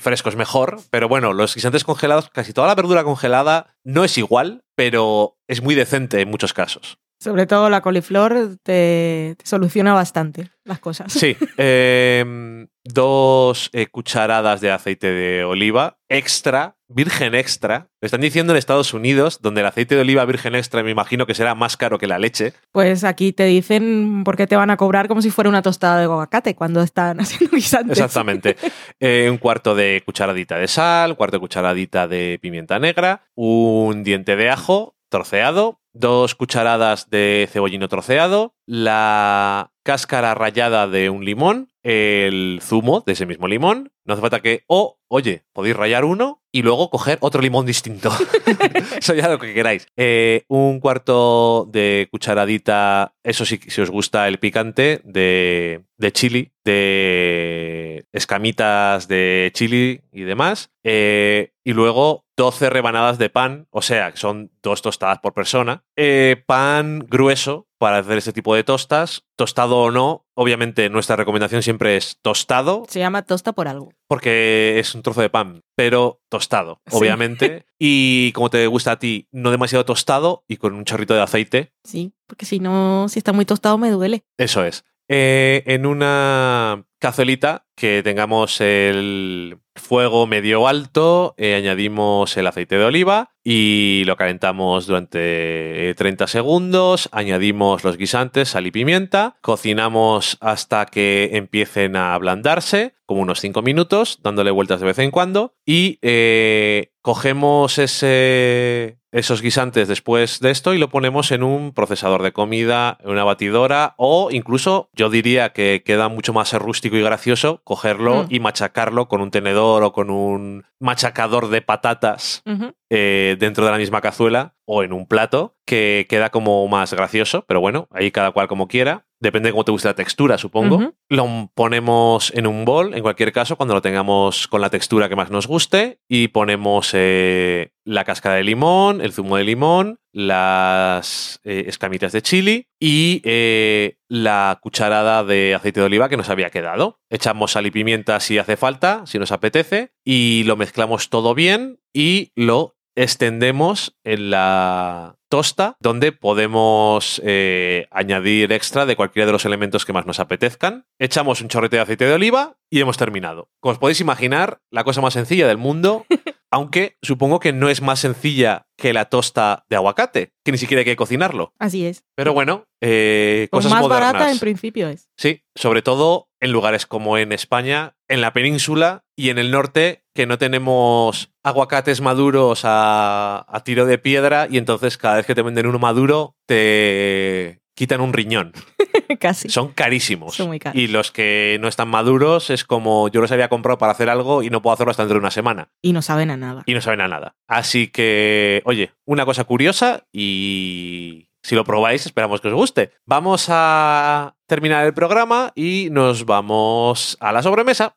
frescos, 0.03 0.37
mejor. 0.37 0.79
Pero 0.91 1.09
bueno, 1.09 1.33
los 1.33 1.55
guisantes 1.55 1.85
congelados, 1.85 2.29
casi 2.29 2.53
toda 2.53 2.69
la 2.69 2.75
verdura 2.75 3.05
congelada 3.05 3.75
no 3.85 4.05
es 4.05 4.19
igual, 4.19 4.65
pero 4.75 5.39
es 5.49 5.63
muy 5.63 5.75
decente 5.75 6.21
en 6.21 6.31
muchos 6.31 6.53
casos. 6.53 6.99
Sobre 7.19 7.47
todo 7.47 7.71
la 7.71 7.81
coliflor 7.81 8.59
te, 8.63 9.35
te 9.39 9.47
soluciona 9.47 9.95
bastante 9.95 10.51
las 10.67 10.81
cosas. 10.81 11.13
Sí, 11.13 11.37
em, 11.57 12.67
dos 12.85 13.71
eh, 13.73 13.87
cucharadas 13.87 14.61
de 14.61 14.71
aceite 14.71 15.11
de 15.11 15.45
oliva 15.45 15.99
extra, 16.09 16.77
virgen 16.89 17.35
extra. 17.35 17.89
Lo 18.01 18.07
están 18.07 18.21
diciendo 18.21 18.53
en 18.53 18.59
Estados 18.59 18.93
Unidos, 18.93 19.41
donde 19.41 19.61
el 19.61 19.67
aceite 19.67 19.95
de 19.95 20.01
oliva 20.03 20.25
virgen 20.25 20.55
extra 20.55 20.83
me 20.83 20.91
imagino 20.91 21.27
que 21.27 21.35
será 21.35 21.55
más 21.55 21.77
caro 21.77 21.99
que 21.99 22.07
la 22.07 22.19
leche. 22.19 22.53
Pues 22.73 23.05
aquí 23.05 23.33
te 23.33 23.45
dicen 23.45 24.25
por 24.25 24.37
qué 24.37 24.47
te 24.47 24.57
van 24.57 24.71
a 24.71 24.77
cobrar 24.77 25.09
como 25.09 25.23
si 25.23 25.31
fuera 25.31 25.49
una 25.49 25.63
tostada 25.63 25.99
de 25.99 26.05
aguacate 26.05 26.55
cuando 26.55 26.83
están 26.83 27.21
haciendo 27.21 27.57
guisantes. 27.57 27.99
Exactamente. 27.99 28.57
Eh, 29.01 29.29
un 29.31 29.39
cuarto 29.39 29.75
de 29.75 30.03
cucharadita 30.05 30.59
de 30.59 30.69
sal, 30.69 31.11
un 31.11 31.17
cuarto 31.17 31.37
de 31.37 31.41
cucharadita 31.41 32.09
de 32.09 32.39
pimienta 32.43 32.79
negra, 32.79 33.23
un 33.35 34.03
diente 34.03 34.37
de 34.37 34.51
ajo 34.51 34.97
troceado, 35.09 35.81
dos 35.99 36.35
cucharadas 36.35 37.11
de 37.11 37.49
cebollino 37.51 37.89
troceado, 37.89 38.55
la 38.67 39.73
cáscara 39.83 40.35
rallada 40.35 40.87
de 40.89 41.11
un 41.11 41.25
limón, 41.25 41.69
el 41.87 42.59
zumo 42.63 43.05
de 43.07 43.13
ese 43.13 43.27
mismo 43.27 43.47
limón. 43.47 43.93
No 44.05 44.15
hace 44.15 44.21
falta 44.21 44.41
que, 44.41 44.65
o, 44.67 44.99
oye, 45.07 45.45
podéis 45.53 45.77
rallar 45.77 46.05
uno 46.05 46.43
y 46.51 46.63
luego 46.63 46.91
coger 46.91 47.19
otro 47.21 47.41
limón 47.41 47.65
distinto. 47.65 48.11
Eso 48.99 49.15
ya 49.15 49.29
lo 49.29 49.39
que 49.39 49.55
queráis. 49.55 49.87
Eh, 49.97 50.43
un 50.49 50.81
cuarto 50.81 51.69
de 51.71 52.09
cucharadita, 52.11 53.15
eso 53.23 53.45
sí, 53.45 53.61
si 53.69 53.81
os 53.81 53.91
gusta 53.91 54.27
el 54.27 54.39
picante, 54.39 55.01
de, 55.05 55.85
de 55.97 56.13
chili, 56.13 56.53
de 56.65 58.07
escamitas 58.13 59.07
de 59.07 59.51
chili 59.55 60.01
y 60.13 60.23
demás. 60.23 60.71
Eh, 60.83 61.53
y 61.63 61.73
luego 61.73 62.25
12 62.37 62.71
rebanadas 62.71 63.19
de 63.19 63.31
pan, 63.31 63.67
o 63.71 63.83
sea, 63.83 64.11
que 64.11 64.19
son 64.19 64.51
dos 64.63 64.83
tostadas 64.83 65.19
por 65.21 65.35
persona. 65.35 65.85
Eh, 65.97 66.43
pan 66.47 67.05
grueso 67.09 67.66
para 67.79 67.99
hacer 67.99 68.19
este 68.19 68.33
tipo 68.33 68.55
de 68.55 68.65
tostas, 68.65 69.25
tostado 69.37 69.79
o 69.79 69.91
no. 69.91 70.27
Obviamente 70.35 70.89
nuestra 70.91 71.17
recomendación 71.17 71.63
siempre 71.63 71.97
es 71.97 72.19
tostado, 72.23 72.85
Se 72.89 72.99
llama 72.99 73.23
tosta 73.23 73.53
por 73.53 73.69
algo. 73.69 73.93
porque 74.09 74.79
es 74.79 74.95
un 74.95 75.03
trozo 75.03 75.21
de 75.21 75.31
pan, 75.31 75.63
pero 75.75 76.21
tostado, 76.29 76.81
Sí. 76.87 76.97
obviamente. 76.97 77.67
y 77.79 78.33
como 78.33 78.51
te 78.51 78.67
gusta 78.67 78.93
a 78.93 78.99
ti, 78.99 79.29
no 79.33 79.51
demasiado 79.51 79.85
tostado 79.85 80.45
y 80.49 80.57
con 80.57 80.75
un 80.75 80.85
chorrito 80.85 81.15
de 81.15 81.23
aceite. 81.23 81.73
Sí, 81.85 82.15
porque 82.27 82.47
si 82.47 82.59
no, 82.61 83.09
si 83.09 83.19
está 83.19 83.33
muy 83.33 83.45
tostado 83.45 83.79
me 83.79 83.91
duele. 83.91 84.25
Eso 84.39 84.65
es. 84.65 84.85
Eh, 85.09 85.63
en 85.67 85.87
una 85.87 86.85
cazuelita 86.99 87.67
que 87.77 88.03
tengamos 88.03 88.61
el 88.61 89.59
fuego 89.75 90.27
medio 90.27 90.67
alto, 90.67 91.35
eh, 91.37 91.55
añadimos 91.55 92.37
el 92.37 92.47
aceite 92.47 92.79
de 92.79 92.85
oliva 92.85 93.35
y 93.45 94.03
lo 94.07 94.17
calentamos 94.17 94.87
durante 94.87 95.91
eh, 95.91 95.95
30 95.95 96.27
segundos, 96.27 97.09
añadimos 97.13 97.85
los 97.85 97.97
guisantes, 97.97 98.49
sal 98.51 98.67
y 98.67 98.71
pimienta, 98.71 99.37
cocinamos 99.43 100.39
hasta 100.41 100.87
que 100.87 101.31
empiecen 101.35 101.97
a 101.97 102.15
ablandarse, 102.15 102.95
como 103.05 103.21
unos 103.21 103.41
5 103.41 103.63
minutos, 103.63 104.19
dándole 104.23 104.51
vueltas 104.51 104.81
de 104.81 104.87
vez 104.87 104.99
en 104.99 105.11
cuando 105.11 105.55
y 105.65 105.99
eh, 106.03 106.93
cogemos 107.03 107.79
ese, 107.79 108.99
esos 109.13 109.43
guisantes 109.43 109.87
después 109.89 110.41
de 110.41 110.51
esto 110.51 110.75
y 110.75 110.79
lo 110.79 110.91
ponemos 110.91 111.31
en 111.31 111.43
un 111.43 111.73
procesador 111.73 112.23
de 112.23 112.33
comida, 112.33 112.99
en 113.03 113.11
una 113.11 113.25
batidora 113.25 113.95
o 113.97 114.31
incluso 114.33 114.91
yo 114.93 115.09
diría 115.09 115.53
que 115.53 115.83
queda 115.85 116.09
mucho 116.09 116.33
más 116.33 116.53
rústico 116.55 116.86
y 116.95 117.03
gracioso 117.03 117.61
cogerlo 117.65 118.25
Mm. 118.25 118.27
y 118.31 118.41
machacarlo 118.41 119.09
con 119.09 119.21
un 119.21 119.31
tenedor 119.31 119.83
o 119.83 119.93
con 119.93 120.11
un 120.11 120.65
machacador 120.79 121.49
de 121.49 121.63
patatas 121.63 122.43
eh, 122.91 123.37
dentro 123.41 123.65
de 123.65 123.71
la 123.73 123.79
misma 123.79 124.01
cazuela 124.01 124.55
o 124.67 124.83
en 124.83 124.93
un 124.93 125.07
plato 125.07 125.57
que 125.65 126.07
queda 126.09 126.29
como 126.31 126.67
más 126.69 126.93
gracioso, 126.93 127.45
pero 127.49 127.61
bueno, 127.61 127.89
ahí 127.91 128.11
cada 128.11 128.31
cual 128.33 128.47
como 128.49 128.69
quiera. 128.69 129.06
Depende 129.19 129.49
de 129.49 129.53
cómo 129.53 129.65
te 129.65 129.73
guste 129.73 129.89
la 129.89 129.95
textura, 129.95 130.37
supongo. 130.37 130.93
Lo 131.09 131.51
ponemos 131.55 132.33
en 132.35 132.47
un 132.47 132.65
bol, 132.65 132.95
en 132.95 133.03
cualquier 133.03 133.33
caso, 133.33 133.57
cuando 133.57 133.75
lo 133.75 133.81
tengamos 133.81 134.47
con 134.47 134.61
la 134.61 134.69
textura 134.69 135.09
que 135.09 135.17
más 135.17 135.31
nos 135.31 135.47
guste. 135.47 136.01
Y 136.07 136.29
ponemos 136.29 136.91
eh, 136.93 137.73
la 137.85 138.05
cáscara 138.05 138.37
de 138.37 138.45
limón, 138.45 139.01
el 139.01 139.13
zumo 139.13 139.39
de 139.39 139.45
limón, 139.45 140.01
las 140.13 141.41
eh, 141.45 141.65
escamitas 141.67 142.13
de 142.13 142.23
chili 142.23 142.69
y 142.79 143.23
eh, 143.25 143.97
la 144.09 144.59
cucharada 144.61 145.25
de 145.25 145.55
aceite 145.55 145.81
de 145.81 145.87
oliva 145.87 146.09
que 146.09 146.17
nos 146.19 146.29
había 146.29 146.51
quedado. 146.51 147.01
Echamos 147.09 147.53
sal 147.53 147.67
y 147.67 147.71
pimienta 147.71 148.21
si 148.21 148.39
hace 148.39 148.57
falta, 148.57 149.07
si 149.07 149.19
nos 149.19 149.33
apetece, 149.33 149.93
y 150.05 150.45
lo 150.45 150.57
mezclamos 150.57 151.09
todo 151.09 151.35
bien 151.35 151.81
y 151.95 152.33
lo 152.35 152.76
extendemos 152.97 153.97
en 154.05 154.31
la 154.31 155.17
tosta 155.29 155.77
donde 155.81 156.13
podemos 156.13 157.21
eh, 157.25 157.87
añadir 157.91 158.53
extra 158.53 158.87
de 158.87 158.97
cualquiera 158.97 159.27
de 159.27 159.33
los 159.33 159.45
elementos 159.45 159.85
que 159.85 159.93
más 159.93 160.07
nos 160.07 160.19
apetezcan. 160.21 160.87
Echamos 160.99 161.41
un 161.41 161.49
chorrete 161.49 161.77
de 161.77 161.83
aceite 161.83 162.07
de 162.07 162.15
oliva 162.15 162.57
y 162.71 162.81
hemos 162.81 162.97
terminado. 162.97 163.51
Como 163.61 163.73
os 163.73 163.79
podéis 163.79 164.01
imaginar, 164.01 164.61
la 164.71 164.85
cosa 164.85 165.01
más 165.01 165.15
sencilla 165.15 165.47
del 165.47 165.59
mundo, 165.59 166.07
aunque 166.51 166.97
supongo 167.03 167.39
que 167.41 167.53
no 167.53 167.69
es 167.69 167.83
más 167.83 168.01
sencilla 168.01 168.67
que 168.79 168.93
la 168.93 169.07
tosta 169.07 169.65
de 169.69 169.77
aguacate, 169.77 170.33
que 170.45 170.53
ni 170.53 170.59
siquiera 170.59 170.81
hay 170.81 170.85
que 170.85 170.97
cocinarlo. 170.97 171.53
Así 171.59 171.85
es. 171.87 172.05
Pero 172.15 172.33
bueno, 172.33 172.65
eh, 172.81 173.49
Pues 173.51 173.65
cosas 173.65 173.73
más 173.73 173.83
modernas. 173.83 174.13
barata 174.13 174.33
en 174.33 174.39
principio 174.39 174.89
es. 174.89 175.11
Sí, 175.19 175.43
sobre 175.55 175.83
todo 175.83 176.29
en 176.41 176.53
lugares 176.53 176.87
como 176.87 177.19
en 177.19 177.33
España, 177.33 177.97
en 178.09 178.21
la 178.21 178.33
península 178.33 179.05
y 179.17 179.31
en 179.31 179.39
el 179.39 179.51
norte, 179.51 180.05
que 180.17 180.27
no 180.27 180.39
tenemos 180.39 181.31
aguacates 181.45 182.01
maduros 182.01 182.63
a, 182.65 183.47
a 183.49 183.63
tiro 183.63 183.87
de 183.87 183.99
piedra 183.99 184.49
y 184.51 184.59
entonces 184.59 184.99
cada 184.99 185.17
vez 185.17 185.27
que 185.27 185.37
te 185.37 185.43
venden 185.43 185.67
uno 185.67 185.79
maduro 185.79 186.35
te 186.47 187.61
quitan 187.77 188.01
un 188.01 188.13
riñón. 188.13 188.53
Casi. 189.21 189.49
Son 189.49 189.69
carísimos. 189.69 190.35
Son 190.35 190.49
muy 190.49 190.59
caros. 190.59 190.81
Y 190.81 190.89
los 190.89 191.13
que 191.13 191.59
no 191.61 191.69
están 191.69 191.89
maduros 191.89 192.51
es 192.51 192.65
como 192.65 193.09
yo 193.09 193.21
los 193.21 193.31
había 193.31 193.49
comprado 193.49 193.79
para 193.79 193.93
hacer 193.93 194.11
algo 194.11 194.43
y 194.43 194.51
no 194.51 194.63
puedo 194.63 194.75
hacerlo 194.75 194.91
hasta 194.91 195.05
dentro 195.05 195.17
de 195.17 195.21
una 195.21 195.31
semana. 195.31 195.69
Y 195.83 195.93
no 195.93 196.03
saben 196.03 196.31
a 196.31 196.37
nada. 196.37 196.63
Y 196.67 196.75
no 196.75 196.81
saben 196.81 197.03
a 197.03 197.09
nada. 197.09 197.37
Así 197.47 197.89
que, 197.89 198.63
oye, 198.65 198.93
una 199.05 199.25
cosa 199.25 199.45
curiosa 199.45 200.05
y 200.13 201.29
si 201.43 201.55
lo 201.55 201.65
probáis 201.65 202.07
esperamos 202.07 202.41
que 202.41 202.49
os 202.49 202.55
guste. 202.55 202.91
Vamos 203.05 203.47
a 203.49 204.35
terminar 204.47 204.85
el 204.85 204.95
programa 204.95 205.53
y 205.55 205.89
nos 205.93 206.25
vamos 206.25 207.17
a 207.21 207.31
la 207.31 207.43
sobremesa. 207.43 207.97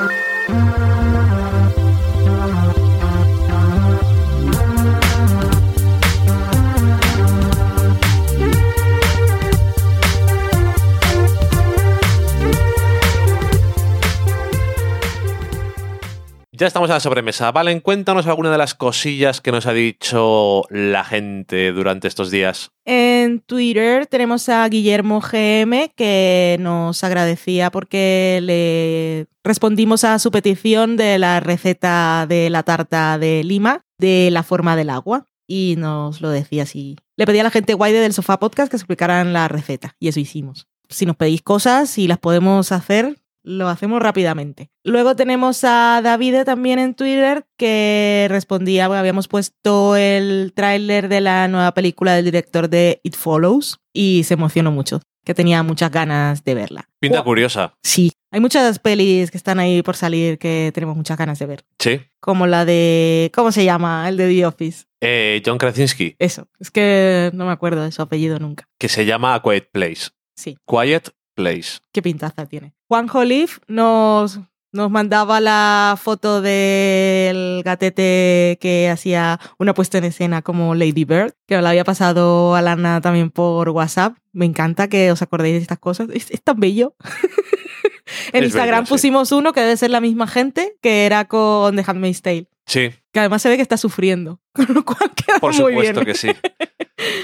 Ya 16.61 16.67
estamos 16.67 16.91
en 16.91 16.93
la 16.93 16.99
sobremesa. 16.99 17.51
Valen, 17.51 17.79
cuéntanos 17.79 18.27
alguna 18.27 18.51
de 18.51 18.59
las 18.59 18.75
cosillas 18.75 19.41
que 19.41 19.51
nos 19.51 19.65
ha 19.65 19.73
dicho 19.73 20.61
la 20.69 21.03
gente 21.03 21.71
durante 21.71 22.07
estos 22.07 22.29
días. 22.29 22.69
En 22.85 23.39
Twitter 23.39 24.05
tenemos 24.05 24.47
a 24.47 24.69
Guillermo 24.69 25.21
GM 25.21 25.89
que 25.95 26.57
nos 26.59 27.03
agradecía 27.03 27.71
porque 27.71 28.41
le 28.43 29.25
respondimos 29.43 30.03
a 30.03 30.19
su 30.19 30.29
petición 30.29 30.97
de 30.97 31.17
la 31.17 31.39
receta 31.39 32.27
de 32.29 32.51
la 32.51 32.61
tarta 32.61 33.17
de 33.17 33.43
Lima. 33.43 33.83
de 33.97 34.29
la 34.29 34.43
forma 34.43 34.75
del 34.75 34.91
agua 34.91 35.25
y 35.47 35.77
nos 35.79 36.21
lo 36.21 36.29
decía 36.29 36.61
así. 36.61 36.95
Le 37.17 37.25
pedí 37.25 37.39
a 37.39 37.43
la 37.43 37.49
gente 37.49 37.73
guay 37.73 37.91
de 37.91 38.01
del 38.01 38.13
Sofá 38.13 38.37
Podcast 38.37 38.69
que 38.69 38.77
explicaran 38.77 39.33
la 39.33 39.47
receta 39.47 39.95
y 39.99 40.09
eso 40.09 40.19
hicimos. 40.19 40.67
Si 40.89 41.07
nos 41.07 41.15
pedís 41.15 41.41
cosas 41.41 41.97
y 41.97 42.07
las 42.07 42.19
podemos 42.19 42.71
hacer, 42.71 43.17
lo 43.43 43.67
hacemos 43.69 44.01
rápidamente. 44.01 44.69
Luego 44.83 45.15
tenemos 45.15 45.63
a 45.63 46.01
David 46.03 46.43
también 46.45 46.79
en 46.79 46.93
Twitter 46.95 47.45
que 47.57 48.27
respondía, 48.29 48.85
habíamos 48.85 49.27
puesto 49.27 49.95
el 49.95 50.53
tráiler 50.55 51.07
de 51.09 51.21
la 51.21 51.47
nueva 51.47 51.73
película 51.73 52.13
del 52.15 52.25
director 52.25 52.69
de 52.69 52.99
It 53.03 53.15
Follows 53.15 53.79
y 53.93 54.23
se 54.25 54.35
emocionó 54.35 54.71
mucho, 54.71 55.01
que 55.25 55.33
tenía 55.33 55.63
muchas 55.63 55.91
ganas 55.91 56.43
de 56.43 56.55
verla. 56.55 56.87
Pinta 56.99 57.19
Wow. 57.19 57.25
curiosa. 57.25 57.73
Sí, 57.83 58.11
hay 58.31 58.39
muchas 58.39 58.79
pelis 58.79 59.31
que 59.31 59.37
están 59.37 59.59
ahí 59.59 59.81
por 59.81 59.95
salir 59.95 60.37
que 60.37 60.71
tenemos 60.73 60.95
muchas 60.95 61.17
ganas 61.17 61.39
de 61.39 61.45
ver, 61.47 61.63
Sí. 61.79 62.01
como 62.19 62.47
la 62.47 62.65
de, 62.65 63.31
¿cómo 63.33 63.51
se 63.51 63.65
llama? 63.65 64.07
El 64.07 64.17
de 64.17 64.29
The 64.29 64.45
Office. 64.45 64.85
Eh, 65.01 65.41
John 65.45 65.57
Krasinski, 65.57 66.15
Eso, 66.19 66.47
es 66.59 66.69
que 66.69 67.31
no 67.33 67.45
me 67.47 67.51
acuerdo 67.51 67.83
de 67.83 67.91
su 67.91 68.01
apellido 68.03 68.37
nunca. 68.39 68.67
que 68.79 68.87
se 68.87 69.05
llama 69.05 69.33
A 69.33 69.41
Quiet 69.41 69.69
Place. 69.71 70.09
Sí. 70.35 70.57
Quiet 70.67 71.09
Place. 71.35 71.79
qué 71.91 72.01
pintaza 72.01 72.45
tiene. 72.45 72.73
Juan 72.91 73.07
Jolif 73.07 73.59
nos, 73.69 74.41
nos 74.73 74.91
mandaba 74.91 75.39
la 75.39 75.97
foto 75.97 76.41
del 76.41 77.61
gatete 77.63 78.57
que 78.59 78.89
hacía 78.89 79.39
una 79.57 79.73
puesta 79.73 79.97
en 79.97 80.03
escena 80.03 80.41
como 80.41 80.75
Lady 80.75 81.05
Bird, 81.05 81.31
que 81.47 81.55
me 81.55 81.61
la 81.61 81.69
había 81.69 81.85
pasado 81.85 82.53
a 82.53 82.61
Lana 82.61 82.99
también 82.99 83.29
por 83.29 83.69
WhatsApp. 83.69 84.17
Me 84.33 84.43
encanta 84.45 84.89
que 84.89 85.09
os 85.09 85.21
acordéis 85.21 85.53
de 85.53 85.61
estas 85.61 85.79
cosas. 85.79 86.09
Es, 86.13 86.31
es 86.31 86.43
tan 86.43 86.59
bello. 86.59 86.93
en 88.33 88.43
Es 88.43 88.49
Instagram 88.49 88.79
bello, 88.81 88.87
sí. 88.87 88.89
pusimos 88.93 89.31
uno 89.31 89.53
que 89.53 89.61
debe 89.61 89.77
ser 89.77 89.89
la 89.89 90.01
misma 90.01 90.27
gente 90.27 90.75
que 90.81 91.05
era 91.05 91.23
con 91.29 91.77
The 91.77 91.85
Handmaid's 91.87 92.21
Tale. 92.21 92.49
Sí, 92.65 92.89
Que 93.13 93.19
además 93.21 93.41
se 93.41 93.47
ve 93.47 93.55
que 93.55 93.61
está 93.61 93.77
sufriendo, 93.77 94.41
con 94.53 94.67
lo 94.73 94.83
cual 94.83 95.11
queda 95.15 95.39
por 95.39 95.53
muy 95.55 95.75
bien. 95.75 95.95
supuesto 95.95 96.05
que 96.05 96.13
sí. 96.13 96.27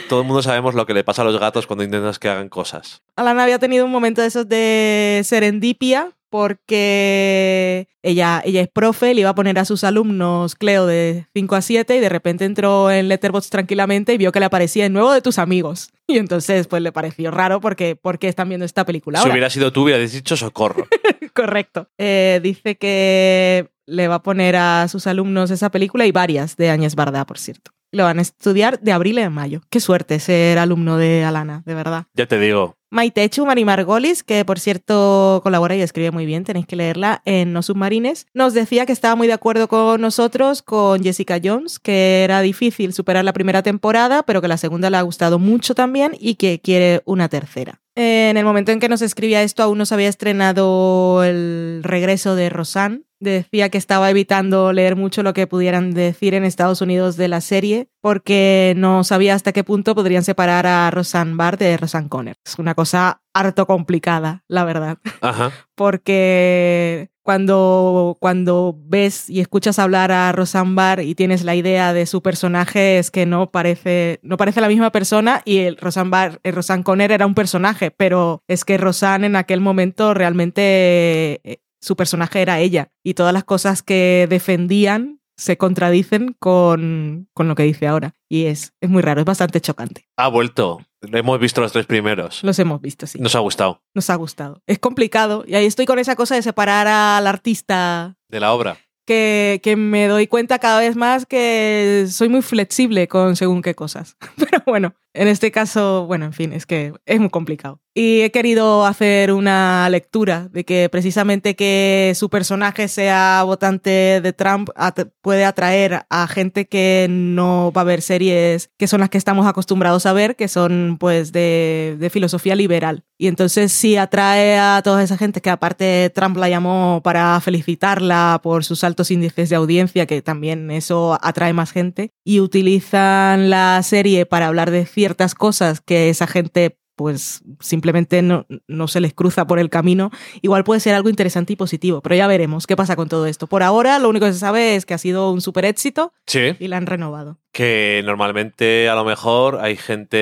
Todo 0.10 0.22
el 0.22 0.28
mundo 0.28 0.42
sabemos 0.42 0.76
lo 0.76 0.86
que 0.86 0.94
le 0.94 1.04
pasa 1.04 1.22
a 1.22 1.26
los 1.26 1.40
gatos 1.40 1.68
cuando 1.68 1.84
intentas 1.84 2.20
que 2.20 2.30
hagan 2.30 2.50
cosas. 2.50 3.02
Alana 3.16 3.44
había 3.44 3.60
tenido 3.60 3.86
un 3.86 3.92
momento 3.92 4.22
de 4.22 4.28
esos 4.28 4.48
de 4.48 5.22
serendipia 5.24 6.12
porque 6.30 7.88
ella, 8.04 8.42
ella 8.46 8.62
es 8.62 8.68
profe, 8.68 9.14
le 9.14 9.22
iba 9.22 9.30
a 9.30 9.36
poner 9.36 9.58
a 9.60 9.66
sus 9.66 9.84
alumnos 9.84 10.56
Cleo 10.56 10.86
de 10.86 11.26
5 11.34 11.56
a 11.56 11.62
7 11.62 11.96
y 11.96 12.00
de 12.00 12.10
repente 12.10 12.46
entró 12.46 12.92
en 12.92 13.08
Letterboxd 13.08 13.50
tranquilamente 13.50 14.14
y 14.14 14.18
vio 14.18 14.32
que 14.32 14.40
le 14.40 14.46
aparecía 14.46 14.86
el 14.86 14.94
nuevo 14.94 15.12
de 15.12 15.22
tus 15.22 15.40
amigos. 15.40 15.90
Y 16.08 16.18
entonces 16.18 16.68
pues 16.68 16.82
le 16.82 16.92
pareció 16.92 17.32
raro 17.32 17.60
porque, 17.62 17.96
porque 17.96 18.28
están 18.28 18.50
viendo 18.50 18.66
esta 18.66 18.86
película 18.86 19.20
Si 19.20 19.24
ahora. 19.24 19.34
hubiera 19.34 19.50
sido 19.50 19.72
tú, 19.72 19.84
hubieras 19.84 20.12
dicho 20.12 20.36
socorro. 20.38 20.88
Correcto. 21.34 21.88
Eh, 21.98 22.40
dice 22.44 22.76
que 22.78 23.70
le 23.86 24.08
va 24.08 24.16
a 24.16 24.24
poner 24.24 24.56
a 24.58 24.88
sus 24.90 25.08
alumnos 25.08 25.52
esa 25.52 25.70
película 25.72 26.06
y 26.06 26.12
varias 26.12 26.58
de 26.58 26.70
Áñez 26.70 26.96
Bardá, 26.96 27.26
por 27.26 27.40
cierto. 27.40 27.72
Lo 27.92 28.04
van 28.04 28.20
a 28.20 28.22
estudiar 28.22 28.80
de 28.80 28.92
abril 28.92 29.20
a 29.20 29.30
mayo. 29.30 29.62
Qué 29.70 29.80
suerte 29.80 30.20
ser 30.20 30.58
alumno 30.58 30.98
de 30.98 31.24
Alana, 31.24 31.64
de 31.66 31.74
verdad. 31.74 32.06
Ya 32.14 32.28
te 32.28 32.40
digo. 32.40 32.76
Maite 32.90 33.30
Chumari 33.30 33.66
Margolis, 33.66 34.24
que 34.24 34.46
por 34.46 34.60
cierto 34.60 35.42
colabora 35.44 35.76
y 35.76 35.82
escribe 35.82 36.12
muy 36.12 36.26
bien, 36.26 36.46
tenéis 36.46 36.68
que 36.68 36.78
leerla 36.78 37.22
en 37.26 37.52
No 37.52 37.62
Submarines, 37.62 38.28
nos 38.34 38.54
decía 38.54 38.86
que 38.86 38.94
estaba 38.94 39.16
muy 39.16 39.28
de 39.28 39.34
acuerdo 39.34 39.68
con 39.68 40.00
nosotros, 40.00 40.62
con 40.62 41.04
Jessica 41.04 41.40
Jones, 41.44 41.80
que 41.80 42.24
era 42.24 42.42
difícil 42.42 42.94
superar 42.94 43.26
la 43.26 43.34
primera 43.34 43.62
temporada, 43.62 44.24
pero 44.24 44.42
que 44.42 44.48
la 44.48 44.58
segunda 44.58 44.90
le 44.90 44.98
ha 44.98 45.02
gustado 45.02 45.38
mucho 45.38 45.76
también 45.76 46.14
y 46.18 46.36
que 46.36 46.62
quiere 46.62 47.02
una 47.06 47.28
tercera. 47.28 47.82
En 47.96 48.38
el 48.38 48.46
momento 48.46 48.72
en 48.72 48.80
que 48.80 48.90
nos 48.90 49.02
escribía 49.02 49.42
esto, 49.42 49.64
aún 49.64 49.80
no 49.80 49.86
se 49.86 49.96
había 49.96 50.08
estrenado 50.08 51.24
el 51.24 51.82
regreso 51.84 52.36
de 52.36 52.50
Rosanne. 52.50 53.02
Decía 53.20 53.70
que 53.70 53.78
estaba 53.78 54.10
evitando 54.10 54.74
leer 54.74 54.96
mucho 54.96 55.24
lo 55.24 55.34
que 55.34 55.48
pudieran 55.48 55.92
decir 55.92 56.34
en 56.34 56.44
Estados 56.44 56.82
Unidos 56.82 57.18
de 57.18 57.28
la 57.28 57.42
serie, 57.42 57.90
porque 58.02 58.74
no 58.78 59.04
sabía 59.04 59.36
hasta 59.36 59.54
qué 59.54 59.64
punto 59.64 59.96
podrían 59.96 60.24
separar 60.24 60.68
a 60.68 60.90
Rosanne 60.92 61.36
Barr 61.36 61.58
de 61.58 61.78
Rosanne 61.78 62.10
Conner. 62.10 62.36
Es 62.46 62.60
una 62.60 62.76
cosa 62.76 63.22
harto 63.34 63.68
complicada, 63.68 64.44
la 64.48 64.66
verdad 64.66 64.98
Ajá. 65.22 65.52
porque 65.76 67.10
cuando, 67.28 68.16
cuando 68.22 68.74
ves 68.86 69.30
y 69.30 69.42
escuchas 69.42 69.80
hablar 69.80 70.14
a 70.14 70.32
Roseanne 70.32 70.76
Barr 70.76 71.02
y 71.02 71.14
tienes 71.14 71.44
la 71.44 71.56
idea 71.56 71.92
de 71.92 72.06
su 72.06 72.22
personaje 72.22 73.00
es 73.00 73.12
que 73.12 73.26
no 73.26 73.52
parece, 73.52 74.22
no 74.24 74.38
parece 74.38 74.62
la 74.62 74.70
misma 74.70 74.94
persona 74.94 75.42
y 75.44 75.58
el 75.58 75.76
Roseanne 75.76 76.10
Barr, 76.10 76.40
el 76.44 76.56
Roseanne 76.56 76.86
Conner 76.86 77.12
era 77.12 77.26
un 77.26 77.36
personaje, 77.36 77.92
pero 77.92 78.44
es 78.48 78.64
que 78.64 78.78
Roseanne 78.78 79.28
en 79.28 79.36
aquel 79.36 79.60
momento 79.60 80.14
realmente 80.14 81.42
eh, 81.44 81.60
su 81.82 81.96
personaje 81.96 82.42
era 82.42 82.60
ella 82.60 82.90
y 83.04 83.14
todas 83.14 83.34
las 83.34 83.44
cosas 83.44 83.84
que 83.84 84.28
defendían 84.30 85.20
se 85.36 85.56
contradicen 85.58 86.36
con, 86.40 87.30
con 87.34 87.48
lo 87.48 87.54
que 87.56 87.64
dice 87.64 87.86
ahora. 87.88 88.14
Y 88.28 88.46
es, 88.46 88.74
es 88.82 88.90
muy 88.90 89.04
raro, 89.04 89.20
es 89.22 89.26
bastante 89.26 89.62
chocante. 89.62 90.08
Ha 90.18 90.28
vuelto. 90.30 90.82
Hemos 91.02 91.40
visto 91.40 91.62
los 91.62 91.72
tres 91.72 91.86
primeros. 91.86 92.44
Los 92.44 92.58
hemos 92.58 92.82
visto, 92.82 93.06
sí. 93.06 93.20
Nos 93.20 93.36
ha 93.36 93.40
gustado. 93.40 93.84
Nos 93.94 94.10
ha 94.10 94.16
gustado. 94.16 94.64
Es 94.66 94.80
complicado. 94.80 95.44
Y 95.48 95.54
ahí 95.54 95.66
estoy 95.68 95.86
con 95.86 96.00
esa 96.00 96.16
cosa 96.16 96.34
de 96.34 96.42
separar 96.42 96.88
al 96.88 97.28
artista 97.28 98.16
De 98.30 98.40
la 98.40 98.52
obra. 98.52 98.78
que, 99.06 99.60
que 99.64 99.76
me 99.76 100.08
doy 100.08 100.26
cuenta 100.26 100.58
cada 100.58 100.80
vez 100.80 100.96
más 100.96 101.28
que 101.28 102.08
soy 102.10 102.30
muy 102.30 102.42
flexible 102.42 103.08
con 103.08 103.36
según 103.36 103.62
qué 103.62 103.76
cosas. 103.76 104.18
Pero 104.38 104.64
bueno, 104.66 104.96
en 105.18 105.28
este 105.28 105.52
caso, 105.52 106.06
bueno, 106.08 106.26
en 106.26 106.34
fin, 106.34 106.54
es 106.54 106.66
que 106.66 106.94
es 107.06 107.20
muy 107.20 107.30
complicado. 107.30 107.80
Y 107.94 108.22
he 108.22 108.30
querido 108.30 108.86
hacer 108.86 109.32
una 109.32 109.90
lectura 109.90 110.50
de 110.52 110.64
que 110.66 110.88
precisamente 110.88 111.56
que 111.56 112.14
su 112.16 112.30
personaje 112.30 112.88
sea 112.88 113.42
votante 113.44 114.22
de 114.22 114.34
Trump 114.34 114.70
at- 114.76 115.08
puede 115.22 115.46
atraer 115.46 116.06
a 116.08 116.28
gente 116.28 116.68
que 116.68 117.08
no 117.10 117.72
va 117.76 117.82
a 117.82 117.86
ver 117.86 118.04
series 118.04 118.70
que 118.78 118.86
son 118.88 119.00
las 119.00 119.10
que 119.10 119.18
estamos 119.18 119.48
acostumbrados 119.48 120.06
a 120.06 120.14
ver, 120.14 120.36
que 120.36 120.48
son 120.48 120.98
pues 121.00 121.32
de, 121.32 121.96
de 121.98 122.10
filosofía 122.12 122.56
liberal. 122.56 123.04
Y 123.18 123.26
entonces 123.26 123.72
sí 123.72 123.98
atrae 123.98 124.60
a 124.60 124.80
toda 124.84 125.02
esa 125.02 125.18
gente 125.18 125.42
que 125.42 125.50
aparte 125.50 126.12
Trump 126.14 126.38
la 126.38 126.50
llamó 126.50 127.02
para 127.04 127.42
felicitarla 127.42 128.40
por 128.44 128.64
sus 128.64 128.84
altos 128.84 129.10
índices 129.10 129.50
de 129.50 129.56
audiencia, 129.56 130.06
que 130.06 130.22
también 130.22 130.70
eso 130.70 131.18
atrae 131.24 131.52
más 131.52 131.72
gente, 131.72 132.12
y 132.24 132.42
utilizan 132.42 133.50
la 133.50 133.82
serie 133.82 134.28
para 134.28 134.46
hablar 134.46 134.70
de 134.70 134.86
ciertas 135.08 135.36
cosas 135.36 135.80
que 135.80 136.10
esa 136.10 136.28
gente 136.28 136.78
pues 136.98 137.44
simplemente 137.60 138.24
no, 138.24 138.48
no 138.68 138.88
se 138.88 139.00
les 139.02 139.14
cruza 139.14 139.46
por 139.46 139.60
el 139.60 139.70
camino, 139.70 140.10
igual 140.42 140.64
puede 140.64 140.80
ser 140.80 140.96
algo 140.96 141.10
interesante 141.10 141.54
y 141.54 141.56
positivo, 141.56 142.02
pero 142.02 142.16
ya 142.16 142.26
veremos 142.26 142.66
qué 142.66 142.76
pasa 142.76 142.96
con 142.96 143.08
todo 143.08 143.28
esto. 143.28 143.46
Por 143.46 143.62
ahora 143.62 144.00
lo 144.00 144.10
único 144.10 144.26
que 144.26 144.34
se 144.34 144.40
sabe 144.40 144.76
es 144.76 144.88
que 144.88 144.96
ha 144.96 144.98
sido 144.98 145.32
un 145.32 145.40
super 145.42 145.64
éxito 145.66 146.12
Sí. 146.26 146.56
y 146.60 146.68
la 146.68 146.78
han 146.78 146.88
renovado. 146.88 147.38
Que 147.54 148.02
normalmente 148.04 148.90
a 148.90 148.96
lo 148.96 149.06
mejor 149.06 149.60
hay 149.62 149.78
gente 149.78 150.18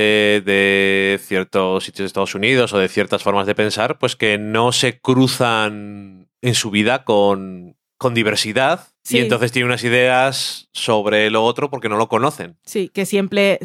de 0.45 1.18
ciertos 1.24 1.86
sitios 1.86 1.99
de 2.03 2.07
Estados 2.07 2.36
Unidos 2.36 2.74
o 2.74 2.78
de 2.78 2.90
ciertas 2.90 3.24
formas 3.24 3.48
de 3.48 3.56
pensar, 3.56 3.98
pues 3.98 4.18
que 4.18 4.38
no 4.38 4.74
se 4.74 4.99
cruzan 4.99 6.28
en 6.41 6.56
su 6.56 6.72
vida 6.72 7.06
con, 7.06 7.78
con 7.98 8.14
diversidad 8.14 8.88
Sí. 9.02 9.18
y 9.18 9.22
entonces 9.22 9.52
tienen 9.53 9.68
unas 9.70 9.84
ideas 9.86 10.68
sobre 10.74 11.30
lo 11.30 11.44
otro 11.45 11.70
porque 11.70 11.88
no 11.88 11.95
lo 11.95 12.10
conocen. 12.10 12.57
Sí, 12.66 12.90
que 12.90 13.06
siempre, 13.06 13.60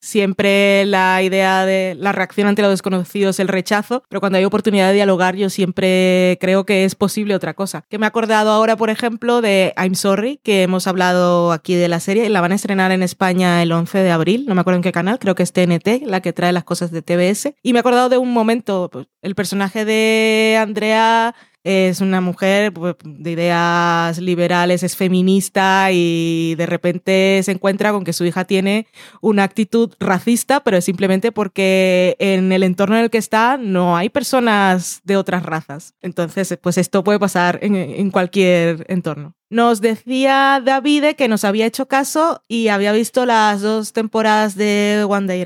siempre 0.00 0.84
la 0.86 1.22
idea 1.22 1.66
de 1.66 1.96
la 1.98 2.12
reacción 2.12 2.48
ante 2.48 2.62
lo 2.62 2.70
desconocido 2.70 3.30
es 3.30 3.40
el 3.40 3.48
rechazo, 3.48 4.02
pero 4.08 4.20
cuando 4.20 4.38
hay 4.38 4.44
oportunidad 4.44 4.88
de 4.88 4.94
dialogar 4.94 5.36
yo 5.36 5.50
siempre 5.50 6.38
creo 6.40 6.64
que 6.64 6.84
es 6.84 6.94
posible 6.94 7.34
otra 7.34 7.54
cosa. 7.54 7.84
Que 7.88 7.98
me 7.98 8.06
he 8.06 8.08
acordado 8.08 8.50
ahora, 8.50 8.76
por 8.76 8.90
ejemplo, 8.90 9.40
de 9.40 9.74
I'm 9.76 9.94
Sorry, 9.94 10.40
que 10.42 10.62
hemos 10.62 10.86
hablado 10.86 11.52
aquí 11.52 11.74
de 11.74 11.88
la 11.88 12.00
serie, 12.00 12.28
la 12.28 12.40
van 12.40 12.52
a 12.52 12.56
estrenar 12.56 12.92
en 12.92 13.02
España 13.02 13.62
el 13.62 13.72
11 13.72 13.98
de 13.98 14.10
abril, 14.10 14.44
no 14.46 14.54
me 14.54 14.60
acuerdo 14.60 14.76
en 14.76 14.82
qué 14.82 14.92
canal, 14.92 15.18
creo 15.18 15.34
que 15.34 15.42
es 15.42 15.52
TNT, 15.52 16.02
la 16.06 16.20
que 16.20 16.32
trae 16.32 16.52
las 16.52 16.64
cosas 16.64 16.90
de 16.90 17.02
TBS, 17.02 17.54
y 17.62 17.72
me 17.72 17.78
he 17.78 17.80
acordado 17.80 18.08
de 18.08 18.18
un 18.18 18.32
momento, 18.32 18.88
pues, 18.92 19.06
el 19.22 19.34
personaje 19.34 19.84
de 19.84 20.58
Andrea 20.60 21.34
es 21.68 22.00
una 22.00 22.22
mujer 22.22 22.72
pues, 22.72 22.96
de 23.04 23.32
ideas 23.32 24.16
liberales, 24.18 24.82
es 24.82 24.96
feminista 24.96 25.88
y 25.92 26.54
de 26.56 26.64
repente 26.64 27.42
se 27.44 27.52
encuentra 27.52 27.92
con 27.92 28.04
que 28.04 28.14
su 28.14 28.24
hija 28.24 28.46
tiene 28.46 28.86
una 29.20 29.42
actitud 29.42 29.92
racista, 30.00 30.60
pero 30.60 30.78
es 30.78 30.86
simplemente 30.86 31.30
porque 31.30 32.16
en 32.20 32.52
el 32.52 32.62
entorno 32.62 32.96
en 32.96 33.04
el 33.04 33.10
que 33.10 33.18
está 33.18 33.58
no 33.58 33.98
hay 33.98 34.08
personas 34.08 35.02
de 35.04 35.18
otras 35.18 35.42
razas. 35.42 35.92
Entonces, 36.00 36.58
pues 36.62 36.78
esto 36.78 37.04
puede 37.04 37.18
pasar 37.18 37.58
en, 37.60 38.10
cualquier 38.10 38.86
entorno. 38.88 39.34
Nos 39.50 39.82
decía 39.82 40.62
Davide 40.64 41.16
que 41.16 41.28
nos 41.28 41.44
había 41.44 41.66
hecho 41.66 41.86
caso 41.86 42.42
y 42.48 42.68
había 42.68 42.92
visto 42.92 43.26
las 43.26 43.60
dos 43.60 43.92
temporadas 43.92 44.54
de 44.54 45.04
One 45.06 45.26
Day 45.26 45.44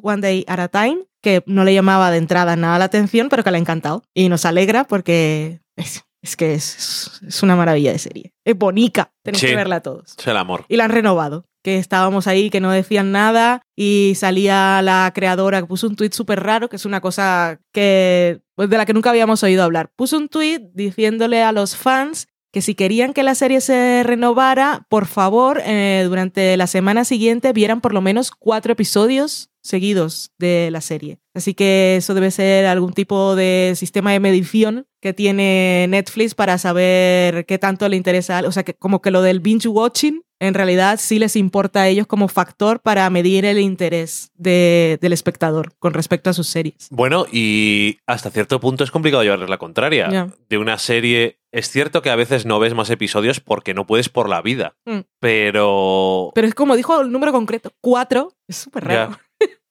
One 0.00 0.22
Day 0.22 0.44
at 0.46 0.60
a 0.60 0.68
Time, 0.68 0.98
que 1.24 1.42
no 1.46 1.64
le 1.64 1.74
llamaba 1.74 2.12
de 2.12 2.18
entrada 2.18 2.54
nada 2.54 2.78
la 2.78 2.84
atención, 2.84 3.28
pero 3.28 3.42
que 3.42 3.50
le 3.50 3.56
ha 3.56 3.60
encantado. 3.60 4.04
Y 4.14 4.28
nos 4.28 4.44
alegra 4.44 4.84
porque 4.84 5.60
es, 5.74 6.04
es 6.22 6.36
que 6.36 6.54
es, 6.54 7.20
es 7.26 7.42
una 7.42 7.56
maravilla 7.56 7.90
de 7.90 7.98
serie. 7.98 8.32
Es 8.44 8.56
bonita, 8.56 9.12
tenemos 9.24 9.40
Sí. 9.40 9.48
que 9.48 9.56
verla 9.56 9.80
todos. 9.80 10.14
Es 10.16 10.26
el 10.28 10.36
amor. 10.36 10.64
Y 10.68 10.76
la 10.76 10.84
han 10.84 10.90
renovado, 10.92 11.46
que 11.64 11.78
estábamos 11.78 12.26
ahí, 12.28 12.48
que 12.50 12.60
no 12.60 12.70
decían 12.70 13.10
nada 13.10 13.62
y 13.74 14.12
salía 14.16 14.80
la 14.82 15.10
creadora 15.14 15.60
que 15.60 15.66
puso 15.66 15.88
un 15.88 15.96
tuit 15.96 16.12
súper 16.12 16.40
raro, 16.44 16.68
que 16.68 16.76
es 16.76 16.84
una 16.84 17.00
cosa 17.00 17.58
que 17.72 18.40
pues, 18.54 18.70
de 18.70 18.76
la 18.76 18.86
que 18.86 18.92
nunca 18.94 19.10
habíamos 19.10 19.42
oído 19.42 19.64
hablar. 19.64 19.90
Puso 19.96 20.16
un 20.18 20.28
tuit 20.28 20.62
diciéndole 20.74 21.42
a 21.42 21.50
los 21.52 21.74
fans 21.76 22.28
que 22.52 22.62
si 22.62 22.76
querían 22.76 23.14
que 23.14 23.24
la 23.24 23.34
serie 23.34 23.60
se 23.60 24.02
renovara, 24.04 24.86
por 24.88 25.06
favor, 25.06 25.60
eh, 25.64 26.04
durante 26.06 26.56
la 26.56 26.68
semana 26.68 27.04
siguiente 27.04 27.52
vieran 27.52 27.80
por 27.80 27.92
lo 27.92 28.00
menos 28.00 28.30
cuatro 28.30 28.72
episodios 28.72 29.50
seguidos 29.64 30.30
de 30.38 30.68
la 30.70 30.80
serie. 30.80 31.18
Así 31.34 31.54
que 31.54 31.96
eso 31.96 32.14
debe 32.14 32.30
ser 32.30 32.66
algún 32.66 32.92
tipo 32.92 33.34
de 33.34 33.72
sistema 33.74 34.12
de 34.12 34.20
medición 34.20 34.86
que 35.00 35.12
tiene 35.14 35.86
Netflix 35.88 36.34
para 36.34 36.58
saber 36.58 37.44
qué 37.46 37.58
tanto 37.58 37.88
le 37.88 37.96
interesa. 37.96 38.42
O 38.46 38.52
sea, 38.52 38.62
que 38.62 38.74
como 38.74 39.02
que 39.02 39.10
lo 39.10 39.22
del 39.22 39.40
binge 39.40 39.66
watching 39.68 40.22
en 40.40 40.52
realidad 40.54 40.98
sí 41.00 41.18
les 41.18 41.36
importa 41.36 41.82
a 41.82 41.88
ellos 41.88 42.06
como 42.06 42.28
factor 42.28 42.80
para 42.80 43.08
medir 43.08 43.44
el 43.46 43.58
interés 43.58 44.30
de- 44.34 44.98
del 45.00 45.12
espectador 45.14 45.72
con 45.78 45.94
respecto 45.94 46.28
a 46.28 46.34
sus 46.34 46.46
series. 46.48 46.88
Bueno, 46.90 47.24
y 47.32 47.98
hasta 48.06 48.30
cierto 48.30 48.60
punto 48.60 48.84
es 48.84 48.90
complicado 48.90 49.22
llevarles 49.22 49.48
la 49.48 49.58
contraria. 49.58 50.28
De 50.50 50.58
una 50.58 50.76
serie, 50.78 51.38
es 51.50 51.70
cierto 51.70 52.02
que 52.02 52.10
a 52.10 52.16
veces 52.16 52.44
no 52.46 52.58
ves 52.58 52.74
más 52.74 52.90
episodios 52.90 53.40
porque 53.40 53.72
no 53.74 53.86
puedes 53.86 54.08
por 54.10 54.28
la 54.28 54.42
vida, 54.42 54.74
Mm. 54.84 55.00
pero... 55.20 56.30
Pero 56.34 56.46
es 56.46 56.54
como 56.54 56.76
dijo 56.76 57.00
el 57.00 57.10
número 57.10 57.32
concreto, 57.32 57.72
cuatro, 57.80 58.34
es 58.46 58.56
súper 58.56 58.84
raro. 58.84 59.18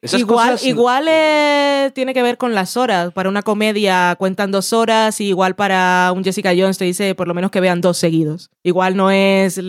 Esas 0.03 0.19
igual 0.19 0.51
cosas- 0.51 0.65
igual 0.67 1.05
eh, 1.09 1.91
tiene 1.95 2.13
que 2.13 2.21
ver 2.21 2.37
con 2.37 2.53
las 2.53 2.77
horas. 2.77 3.11
Para 3.13 3.29
una 3.29 3.41
comedia 3.41 4.15
cuentan 4.19 4.51
dos 4.51 4.73
horas, 4.73 5.19
y 5.21 5.29
igual 5.29 5.55
para 5.55 6.11
un 6.15 6.23
Jessica 6.23 6.51
Jones 6.55 6.77
te 6.77 6.85
dice 6.85 7.15
por 7.15 7.27
lo 7.27 7.33
menos 7.33 7.49
que 7.51 7.59
vean 7.61 7.81
dos 7.81 7.97
seguidos. 7.97 8.49
Igual 8.63 8.95
no 8.95 9.09
es. 9.11 9.59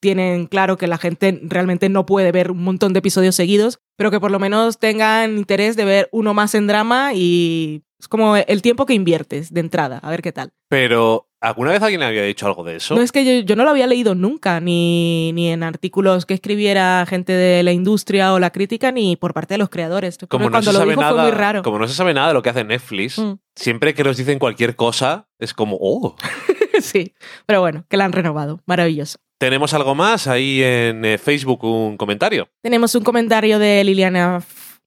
Tienen 0.00 0.46
claro 0.46 0.76
que 0.78 0.86
la 0.86 0.96
gente 0.96 1.40
realmente 1.42 1.88
no 1.88 2.06
puede 2.06 2.30
ver 2.30 2.52
un 2.52 2.62
montón 2.62 2.92
de 2.92 3.00
episodios 3.00 3.34
seguidos, 3.34 3.80
pero 3.96 4.12
que 4.12 4.20
por 4.20 4.30
lo 4.30 4.38
menos 4.38 4.78
tengan 4.78 5.36
interés 5.36 5.74
de 5.74 5.84
ver 5.84 6.08
uno 6.12 6.34
más 6.34 6.54
en 6.54 6.68
drama 6.68 7.14
y 7.14 7.82
es 8.00 8.08
como 8.08 8.36
el 8.36 8.62
tiempo 8.62 8.86
que 8.86 8.94
inviertes 8.94 9.52
de 9.52 9.60
entrada, 9.60 9.98
a 9.98 10.10
ver 10.10 10.22
qué 10.22 10.32
tal. 10.32 10.50
Pero, 10.68 11.28
¿alguna 11.40 11.72
vez 11.72 11.82
alguien 11.82 12.02
había 12.02 12.22
dicho 12.22 12.46
algo 12.46 12.62
de 12.62 12.76
eso? 12.76 12.94
No 12.94 13.00
es 13.02 13.10
que 13.10 13.24
yo, 13.24 13.44
yo 13.44 13.56
no 13.56 13.64
lo 13.64 13.70
había 13.70 13.86
leído 13.86 14.14
nunca, 14.14 14.60
ni, 14.60 15.32
ni 15.32 15.48
en 15.48 15.62
artículos 15.62 16.26
que 16.26 16.34
escribiera 16.34 17.04
gente 17.08 17.32
de 17.32 17.62
la 17.62 17.72
industria 17.72 18.32
o 18.34 18.38
la 18.38 18.50
crítica, 18.50 18.92
ni 18.92 19.16
por 19.16 19.34
parte 19.34 19.54
de 19.54 19.58
los 19.58 19.68
creadores. 19.70 20.18
Como 20.28 20.44
no 20.44 20.50
cuando 20.50 20.70
se 20.70 20.72
lo 20.74 20.78
sabe 20.80 20.90
dijo 20.90 21.00
nada, 21.00 21.14
fue 21.14 21.22
muy 21.22 21.30
raro. 21.32 21.62
como 21.62 21.78
no 21.78 21.88
se 21.88 21.94
sabe 21.94 22.14
nada 22.14 22.28
de 22.28 22.34
lo 22.34 22.42
que 22.42 22.50
hace 22.50 22.64
Netflix, 22.64 23.18
Mm. 23.18 23.32
siempre 23.56 23.94
que 23.94 24.04
nos 24.04 24.16
dicen 24.16 24.38
cualquier 24.38 24.76
cosa 24.76 25.26
es 25.38 25.52
como, 25.54 25.76
oh, 25.80 26.14
sí, 26.80 27.14
pero 27.46 27.60
bueno, 27.60 27.84
que 27.88 27.96
la 27.96 28.04
han 28.04 28.12
renovado. 28.12 28.60
Maravilloso. 28.66 29.18
tenemos 29.38 29.72
algo 29.74 29.94
más 29.94 30.26
ahí 30.26 30.62
en 30.62 31.04
eh, 31.04 31.16
Facebook, 31.18 31.64
un 31.64 31.96
comentario. 31.96 32.48
Tenemos 32.62 32.94
un 32.94 33.02
comentario 33.04 33.58
de 33.58 33.82
Liliana 33.84 34.42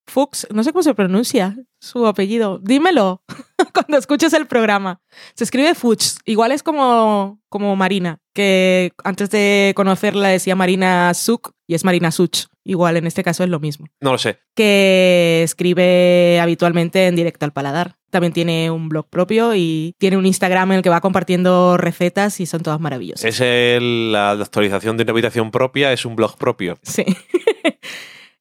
Fuchs. 0.07 0.47
No 0.53 0.63
sé 0.63 0.71
cómo 0.71 0.83
se 0.83 0.93
pronuncia 0.93 1.55
su 1.79 2.05
apellido. 2.07 2.59
Dímelo 2.59 3.23
cuando 3.73 3.97
escuches 3.97 4.33
el 4.33 4.47
programa. 4.47 5.01
Se 5.35 5.43
escribe 5.43 5.75
Fuchs. 5.75 6.17
Igual 6.25 6.51
es 6.51 6.63
como, 6.63 7.39
como 7.49 7.75
Marina, 7.75 8.19
que 8.33 8.91
antes 9.03 9.29
de 9.29 9.73
conocerla 9.75 10.29
decía 10.29 10.55
Marina 10.55 11.13
Suk 11.13 11.51
y 11.67 11.75
es 11.75 11.83
Marina 11.85 12.11
Such. 12.11 12.45
Igual 12.63 12.95
en 12.97 13.07
este 13.07 13.23
caso 13.23 13.43
es 13.43 13.49
lo 13.49 13.59
mismo. 13.59 13.87
No 14.01 14.11
lo 14.11 14.17
sé. 14.19 14.37
que 14.55 15.41
escribe 15.43 16.39
habitualmente 16.39 17.07
en 17.07 17.15
directo 17.15 17.45
al 17.45 17.53
paladar. 17.53 17.95
También 18.11 18.33
tiene 18.33 18.69
un 18.69 18.87
blog 18.89 19.09
propio 19.09 19.55
y 19.55 19.95
tiene 19.97 20.17
un 20.17 20.25
Instagram 20.27 20.71
en 20.73 20.77
el 20.77 20.83
que 20.83 20.89
va 20.89 21.01
compartiendo 21.01 21.77
recetas 21.77 22.39
y 22.39 22.45
son 22.45 22.61
todas 22.61 22.79
maravillosas. 22.79 23.23
Es 23.25 23.39
el- 23.41 24.11
la 24.11 24.31
actualización 24.31 24.97
de 24.97 25.03
una 25.03 25.11
habitación 25.13 25.49
propia, 25.49 25.91
es 25.93 26.05
un 26.05 26.15
blog 26.15 26.37
propio. 26.37 26.77
Sí. 26.83 27.03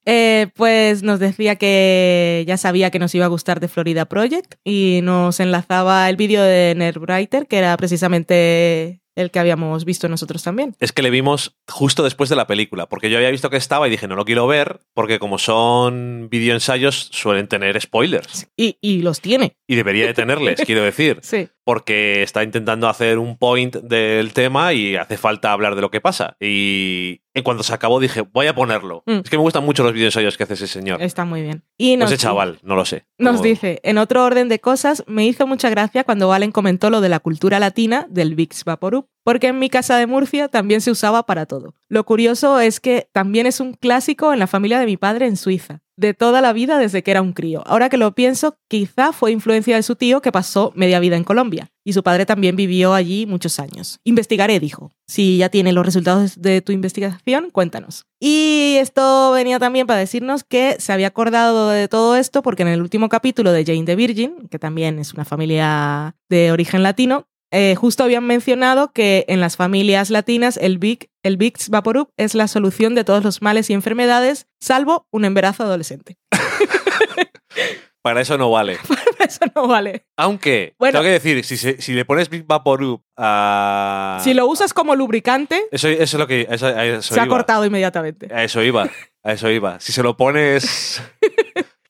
Eh, 0.07 0.49
pues 0.57 1.03
nos 1.03 1.21
decía 1.21 1.57
que 1.57 2.45
ya 2.47 2.57
sabía 2.57 2.91
que 2.91 2.99
nos 2.99 3.15
iba 3.15 3.27
a 3.27 3.29
gustar 3.29 3.61
de 3.61 3.69
Florida 3.69 4.07
Project 4.07 4.55
y 4.65 5.01
nos 5.03 5.41
enlazaba 5.41 6.09
el 6.09 6.17
vídeo 6.17 6.43
de 6.43 6.75
Nerdwriter, 6.77 7.47
que 7.47 7.59
era 7.59 7.77
precisamente 7.77 9.01
el 9.17 9.31
que 9.31 9.39
habíamos 9.39 9.85
visto 9.85 10.09
nosotros 10.09 10.43
también. 10.43 10.75
Es 10.81 10.93
que 10.93 11.03
le 11.03 11.11
vimos 11.11 11.57
justo 11.69 12.03
después 12.03 12.31
de 12.31 12.37
la 12.37 12.47
película, 12.47 12.89
porque 12.89 13.11
yo 13.11 13.19
había 13.19 13.31
visto 13.31 13.51
que 13.51 13.57
estaba 13.57 13.87
y 13.87 13.91
dije, 13.91 14.09
no 14.09 14.17
lo 14.17 14.25
quiero 14.25 14.47
ver, 14.47 14.81
porque 14.95 15.19
como 15.19 15.39
son 15.39 16.29
videoensayos 16.31 17.11
suelen 17.13 17.49
tener 17.49 17.81
spoilers. 17.81 18.49
Y, 18.57 18.79
y 18.81 19.03
los 19.03 19.21
tiene. 19.21 19.57
Y 19.67 19.77
debería 19.77 20.07
de 20.07 20.15
tenerles, 20.15 20.61
quiero 20.67 20.83
decir. 20.83 21.19
Sí. 21.23 21.49
Porque 21.71 22.25
está 22.25 22.43
intentando 22.43 22.89
hacer 22.89 23.21
un 23.21 23.37
point 23.39 23.77
del 23.77 24.33
tema 24.33 24.73
y 24.73 24.97
hace 24.97 25.17
falta 25.17 25.53
hablar 25.53 25.77
de 25.77 25.81
lo 25.81 25.93
que 25.93 26.01
pasa. 26.01 26.37
Y 26.41 27.21
en 27.33 27.45
cuanto 27.45 27.63
se 27.63 27.73
acabó 27.73 28.01
dije, 28.01 28.23
voy 28.23 28.49
a 28.49 28.57
ponerlo. 28.57 29.05
Mm. 29.07 29.21
Es 29.23 29.31
que 29.31 29.37
me 29.37 29.45
gustan 29.45 29.65
mucho 29.65 29.85
los 29.85 29.93
videoensayos 29.93 30.37
que 30.37 30.43
hace 30.43 30.55
ese 30.55 30.67
señor. 30.67 31.01
Está 31.01 31.25
muy 31.25 31.43
bien. 31.43 31.63
Y 31.79 31.97
No 31.97 32.07
ese 32.07 32.17
chaval, 32.17 32.59
no 32.65 32.75
lo 32.75 32.85
sé. 32.85 33.07
Nos 33.19 33.41
dice, 33.41 33.79
en 33.85 33.99
otro 33.99 34.25
orden 34.25 34.49
de 34.49 34.59
cosas, 34.59 35.05
me 35.07 35.25
hizo 35.25 35.47
mucha 35.47 35.71
gracia 35.71 36.03
cuando 36.03 36.27
Valen 36.27 36.51
comentó 36.51 36.91
lo 36.91 37.01
de 37.01 37.09
la 37.09 37.21
cultura 37.21 37.61
latina 37.61 38.05
del 38.11 38.35
Vicks 38.35 38.65
Vaporub, 38.65 39.07
porque 39.23 39.47
en 39.47 39.61
mi 39.61 39.71
casa 39.71 39.97
de 39.97 40.09
Murcia 40.09 40.49
también 40.49 40.81
se 40.81 40.91
usaba 40.91 41.25
para 41.25 41.47
todo. 41.47 41.77
Lo 41.89 42.03
curioso 42.03 42.59
es 42.59 42.81
que 42.81 43.09
también 43.13 43.47
es 43.47 43.61
un 43.61 43.75
clásico 43.75 44.33
en 44.33 44.41
la 44.41 44.49
familia 44.49 44.81
de 44.81 44.87
mi 44.87 44.97
padre 44.97 45.27
en 45.27 45.37
Suiza, 45.37 45.83
de 46.01 46.15
toda 46.15 46.41
la 46.41 46.53
vida 46.53 46.79
desde 46.79 47.03
que 47.03 47.11
era 47.11 47.21
un 47.21 47.35
crío. 47.35 47.63
Ahora 47.67 47.91
que 47.91 47.99
lo 47.99 48.13
pienso, 48.15 48.57
quizá 48.69 49.13
fue 49.13 49.33
influencia 49.33 49.77
de 49.77 49.83
su 49.83 49.97
tío 49.97 50.23
que 50.23 50.33
pasó 50.33 50.73
media 50.75 50.99
vida 50.99 51.17
en 51.17 51.25
Colombia, 51.25 51.71
y 51.85 51.93
su 51.93 52.03
padre 52.03 52.25
también 52.25 52.57
vivió 52.57 52.95
allí 52.95 53.27
muchos 53.27 53.61
años. 53.61 54.01
Investigaré, 54.05 54.59
dijo. 54.61 54.93
Si 55.07 55.37
ya 55.37 55.51
tiene 55.51 55.73
los 55.73 55.85
resultados 55.85 56.41
de 56.41 56.63
tu 56.63 56.73
investigación, 56.73 57.51
cuéntanos. 57.51 58.07
Y 58.19 58.77
esto 58.79 59.33
venía 59.33 59.59
también 59.59 59.87
para 59.87 60.01
decirnos 60.01 60.43
que 60.43 60.77
se 60.79 60.93
había 60.93 61.09
acordado 61.09 61.69
de 61.69 61.89
todo 61.89 62.17
esto 62.17 62.43
porque 62.43 62.63
en 62.63 62.69
el 62.69 62.81
último 62.81 63.09
capítulo 63.09 63.53
de 63.53 63.65
Jane 63.65 63.85
the 63.85 63.97
Virgin, 63.97 64.49
que 64.49 64.59
también 64.59 64.99
es 64.99 65.13
una 65.13 65.25
familia 65.25 66.17
de 66.29 66.53
origen 66.53 66.83
latino, 66.83 67.27
eh, 67.53 67.75
justo 67.77 68.05
habían 68.05 68.27
mencionado 68.27 68.93
que 68.93 69.25
en 69.29 69.41
las 69.41 69.57
familias 69.57 70.11
latinas 70.11 70.57
el 70.57 70.79
Vic, 70.79 71.09
el 71.23 71.37
Vicks 71.37 71.69
Vaporub 71.69 72.11
es 72.17 72.35
la 72.35 72.49
solución 72.49 72.95
de 72.95 73.05
todos 73.05 73.25
los 73.25 73.43
males 73.43 73.71
y 73.71 73.73
enfermedades, 73.75 74.47
salvo 74.61 75.07
un 75.11 75.25
embarazo 75.25 75.65
adolescente. 75.65 76.17
Para 78.03 78.23
eso 78.23 78.39
no 78.39 78.51
vale. 78.51 78.79
Eso 79.21 79.41
no 79.55 79.69
vale. 79.69 80.07
Aunque, 80.17 80.75
Bueno. 80.79 80.93
tengo 80.99 81.05
que 81.05 81.11
decir, 81.13 81.45
si, 81.45 81.59
se- 81.59 81.81
si 81.83 81.93
le 81.93 82.07
pones 82.07 82.31
Big 82.31 82.47
Vaporub 82.47 83.03
a... 83.19 84.19
Si 84.25 84.33
lo 84.33 84.47
usas 84.47 84.73
como 84.73 84.97
lubricante, 84.97 85.63
Eso, 85.71 85.89
eso 85.89 86.03
es 86.03 86.15
lo 86.15 86.27
que... 86.27 86.49
Eso, 86.51 87.03
se 87.03 87.21
ha 87.21 87.27
cortado 87.29 87.65
inmediatamente. 87.67 88.29
A 88.35 88.43
eso 88.43 88.63
iba. 88.63 88.89
A 89.23 89.33
eso 89.33 89.51
iba. 89.51 89.79
Si 89.79 89.93
se 89.93 90.03
lo 90.03 90.17
pones... 90.17 91.03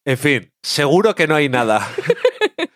En 0.06 0.16
fin, 0.16 0.50
seguro 0.62 1.14
que 1.14 1.26
no 1.28 1.34
hay 1.36 1.48
nada. 1.50 1.86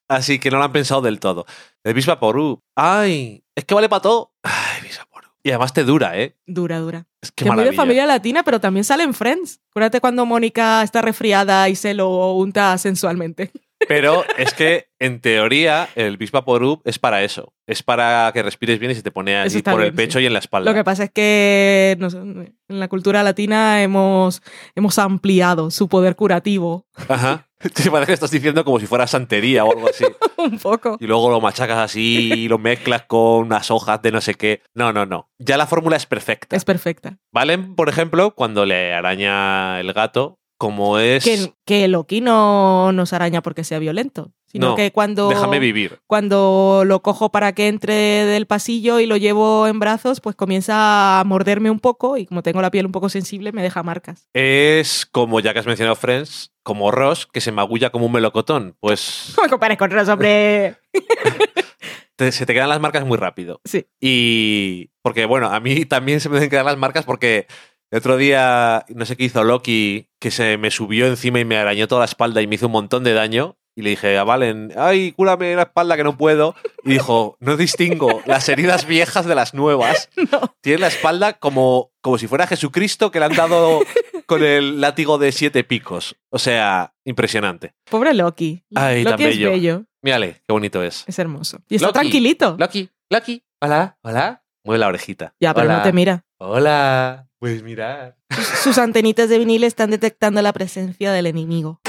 Así 0.08 0.38
que 0.38 0.50
no 0.50 0.58
lo 0.58 0.64
han 0.64 0.72
pensado 0.72 1.02
del 1.02 1.20
todo. 1.20 1.46
El 1.82 1.94
Big 1.94 2.06
Vaporub. 2.06 2.62
Ay, 2.74 3.44
es 3.54 3.64
que 3.64 3.74
vale 3.74 3.88
para 3.88 4.02
todo. 4.02 4.32
Ay, 4.42 4.82
Big 4.82 4.96
Vaporub. 4.96 5.30
Y 5.42 5.50
además 5.50 5.72
te 5.72 5.84
dura, 5.84 6.18
¿eh? 6.18 6.36
Dura, 6.46 6.78
dura. 6.78 7.06
Es 7.20 7.30
que 7.30 7.44
Que 7.44 7.50
muy 7.50 7.64
de 7.64 7.72
familia 7.72 8.06
latina, 8.06 8.42
pero 8.42 8.60
también 8.60 8.84
sale 8.84 9.04
en 9.04 9.14
Friends. 9.14 9.60
Acuérdate 9.70 10.00
cuando 10.00 10.24
Mónica 10.24 10.82
está 10.82 11.02
resfriada 11.02 11.68
y 11.68 11.76
se 11.76 11.94
lo 11.94 12.32
unta 12.32 12.76
sensualmente. 12.78 13.50
Pero 13.88 14.24
es 14.38 14.54
que, 14.54 14.88
en 14.98 15.20
teoría, 15.20 15.88
el 15.94 16.16
Big 16.16 16.30
Vaporub 16.30 16.80
es 16.84 16.98
para 16.98 17.22
eso. 17.22 17.52
Es 17.66 17.82
para 17.82 18.30
que 18.32 18.42
respires 18.42 18.78
bien 18.78 18.92
y 18.92 18.94
se 18.94 19.02
te 19.02 19.10
pone 19.10 19.44
está 19.44 19.72
por 19.72 19.82
el 19.82 19.92
pecho 19.92 20.18
sí. 20.18 20.22
y 20.22 20.26
en 20.26 20.32
la 20.32 20.38
espalda. 20.38 20.70
Lo 20.70 20.74
que 20.74 20.84
pasa 20.84 21.04
es 21.04 21.10
que 21.10 21.96
no 21.98 22.08
sé, 22.08 22.18
en 22.18 22.54
la 22.68 22.88
cultura 22.88 23.22
latina 23.22 23.82
hemos, 23.82 24.42
hemos 24.74 24.98
ampliado 24.98 25.70
su 25.70 25.88
poder 25.88 26.16
curativo 26.16 26.86
Ajá. 27.08 27.48
Te 27.74 27.90
parece 27.90 28.08
que 28.08 28.14
estás 28.14 28.30
diciendo 28.30 28.64
como 28.64 28.78
si 28.78 28.86
fuera 28.86 29.06
santería 29.06 29.64
o 29.64 29.72
algo 29.72 29.88
así. 29.88 30.04
un 30.36 30.58
poco. 30.58 30.96
Y 31.00 31.06
luego 31.06 31.30
lo 31.30 31.40
machacas 31.40 31.78
así 31.78 32.32
y 32.34 32.48
lo 32.48 32.58
mezclas 32.58 33.04
con 33.06 33.46
unas 33.46 33.70
hojas 33.70 34.02
de 34.02 34.12
no 34.12 34.20
sé 34.20 34.34
qué. 34.34 34.62
No, 34.74 34.92
no, 34.92 35.06
no. 35.06 35.30
Ya 35.38 35.56
la 35.56 35.66
fórmula 35.66 35.96
es 35.96 36.06
perfecta. 36.06 36.54
Es 36.56 36.64
perfecta. 36.64 37.18
Valen, 37.32 37.74
por 37.74 37.88
ejemplo, 37.88 38.34
cuando 38.34 38.66
le 38.66 38.92
araña 38.92 39.80
el 39.80 39.92
gato, 39.92 40.38
como 40.58 40.98
es... 40.98 41.24
Que, 41.24 41.52
que 41.64 41.88
Loki 41.88 42.20
no 42.20 42.92
nos 42.92 43.12
araña 43.12 43.42
porque 43.42 43.64
sea 43.64 43.78
violento, 43.78 44.32
sino 44.54 44.68
No, 44.70 44.76
que 44.76 44.92
cuando, 44.92 45.28
Déjame 45.28 45.58
vivir. 45.58 45.98
cuando 46.06 46.84
lo 46.86 47.02
cojo 47.02 47.32
para 47.32 47.52
que 47.54 47.66
entre 47.66 47.92
del 48.24 48.46
pasillo 48.46 49.00
y 49.00 49.06
lo 49.06 49.16
llevo 49.16 49.66
en 49.66 49.80
brazos, 49.80 50.20
pues 50.20 50.36
comienza 50.36 51.18
a 51.18 51.24
morderme 51.24 51.70
un 51.70 51.80
poco 51.80 52.16
y 52.16 52.24
como 52.26 52.42
tengo 52.44 52.62
la 52.62 52.70
piel 52.70 52.86
un 52.86 52.92
poco 52.92 53.08
sensible, 53.08 53.50
me 53.50 53.62
deja 53.62 53.82
marcas. 53.82 54.28
Es 54.32 55.06
como, 55.06 55.40
ya 55.40 55.52
que 55.52 55.58
has 55.58 55.66
mencionado 55.66 55.96
Friends, 55.96 56.52
como 56.62 56.92
Ross, 56.92 57.26
que 57.26 57.40
se 57.40 57.50
magulla 57.50 57.90
como 57.90 58.06
un 58.06 58.12
melocotón. 58.12 58.76
Pues 58.78 59.34
No 59.36 59.42
me 59.42 59.48
compares 59.48 59.76
con 59.76 59.90
Ross, 59.90 60.08
hombre. 60.08 60.76
te- 62.16 62.32
se 62.32 62.46
te 62.46 62.54
quedan 62.54 62.68
las 62.68 62.80
marcas 62.80 63.04
muy 63.04 63.18
rápido. 63.18 63.60
Sí. 63.64 63.86
Y 64.00 64.90
porque, 65.02 65.26
bueno, 65.26 65.48
a 65.50 65.58
mí 65.60 65.84
también 65.84 66.20
se 66.20 66.28
me 66.28 66.36
deben 66.36 66.50
quedar 66.50 66.64
las 66.64 66.78
marcas 66.78 67.04
porque 67.04 67.46
el 67.90 67.98
otro 67.98 68.16
día, 68.16 68.84
no 68.88 69.04
sé 69.04 69.16
qué 69.16 69.24
hizo 69.24 69.44
Loki, 69.44 70.08
que 70.20 70.30
se 70.30 70.58
me 70.58 70.70
subió 70.70 71.06
encima 71.06 71.40
y 71.40 71.44
me 71.44 71.56
arañó 71.56 71.86
toda 71.88 72.00
la 72.00 72.06
espalda 72.06 72.40
y 72.42 72.46
me 72.46 72.54
hizo 72.56 72.66
un 72.66 72.72
montón 72.72 73.04
de 73.04 73.12
daño. 73.12 73.56
Y 73.76 73.82
le 73.82 73.90
dije 73.90 74.16
a 74.18 74.24
Valen, 74.24 74.72
ay, 74.76 75.12
cúrame 75.12 75.56
la 75.56 75.62
espalda 75.62 75.96
que 75.96 76.04
no 76.04 76.16
puedo. 76.16 76.54
Y 76.84 76.92
dijo, 76.92 77.36
no 77.40 77.56
distingo 77.56 78.22
las 78.24 78.48
heridas 78.48 78.86
viejas 78.86 79.26
de 79.26 79.34
las 79.34 79.54
nuevas. 79.54 80.08
No. 80.32 80.54
Tiene 80.60 80.78
la 80.80 80.86
espalda 80.88 81.34
como, 81.34 81.90
como 82.00 82.16
si 82.18 82.26
fuera 82.26 82.46
Jesucristo 82.46 83.10
que 83.10 83.18
le 83.18 83.26
han 83.26 83.34
dado 83.34 83.80
con 84.26 84.42
el 84.42 84.80
látigo 84.80 85.18
de 85.18 85.32
siete 85.32 85.64
picos. 85.64 86.16
O 86.30 86.38
sea, 86.38 86.94
impresionante. 87.04 87.74
Pobre 87.90 88.14
Loki. 88.14 88.62
Ay, 88.74 89.02
tan 89.04 89.12
Loki 89.12 89.24
es 89.24 89.28
bello. 89.30 89.50
bello. 89.50 89.84
Mírale, 90.02 90.34
qué 90.46 90.52
bonito 90.52 90.82
es. 90.82 91.04
Es 91.06 91.18
hermoso. 91.18 91.58
Y 91.68 91.74
está 91.76 91.88
Loki. 91.88 91.98
tranquilito. 91.98 92.56
Loki, 92.58 92.88
Loki, 93.10 93.44
hola, 93.60 93.98
hola. 94.02 94.42
Mueve 94.64 94.78
la 94.78 94.88
orejita. 94.88 95.34
Ya, 95.40 95.52
pero 95.52 95.66
Hola. 95.66 95.76
no 95.78 95.82
te 95.82 95.92
mira. 95.92 96.24
Hola. 96.38 97.28
Pues 97.38 97.62
mirar. 97.62 98.16
Sus 98.62 98.78
antenitas 98.78 99.28
de 99.28 99.38
vinil 99.38 99.64
están 99.64 99.90
detectando 99.90 100.40
la 100.40 100.54
presencia 100.54 101.12
del 101.12 101.26
enemigo. 101.26 101.80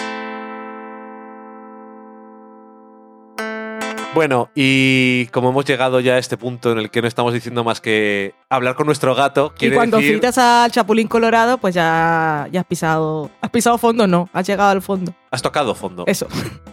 Bueno, 4.16 4.50
y 4.56 5.26
como 5.28 5.50
hemos 5.50 5.66
llegado 5.66 6.00
ya 6.00 6.14
a 6.14 6.18
este 6.18 6.38
punto 6.38 6.72
en 6.72 6.78
el 6.78 6.90
que 6.90 7.02
no 7.02 7.08
estamos 7.08 7.34
diciendo 7.34 7.66
más 7.66 7.82
que 7.82 8.34
hablar 8.50 8.76
con 8.76 8.86
nuestro 8.86 9.14
gato, 9.14 9.52
Y 9.56 9.60
quiere 9.60 9.76
cuando 9.76 9.98
decir... 9.98 10.16
citas 10.16 10.38
al 10.38 10.72
Chapulín 10.72 11.10
Colorado, 11.10 11.58
pues 11.58 11.76
ya, 11.76 12.48
ya 12.50 12.62
has 12.62 12.66
pisado. 12.66 13.30
Has 13.42 13.50
pisado 13.50 13.78
fondo, 13.78 14.08
no. 14.08 14.30
Has 14.32 14.48
llegado 14.48 14.70
al 14.70 14.82
fondo. 14.82 15.14
Has 15.32 15.42
tocado 15.42 15.76
fondo. 15.76 16.06
Eso. 16.08 16.28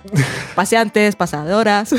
Paseantes, 0.55 1.17
pasadoras. 1.17 1.93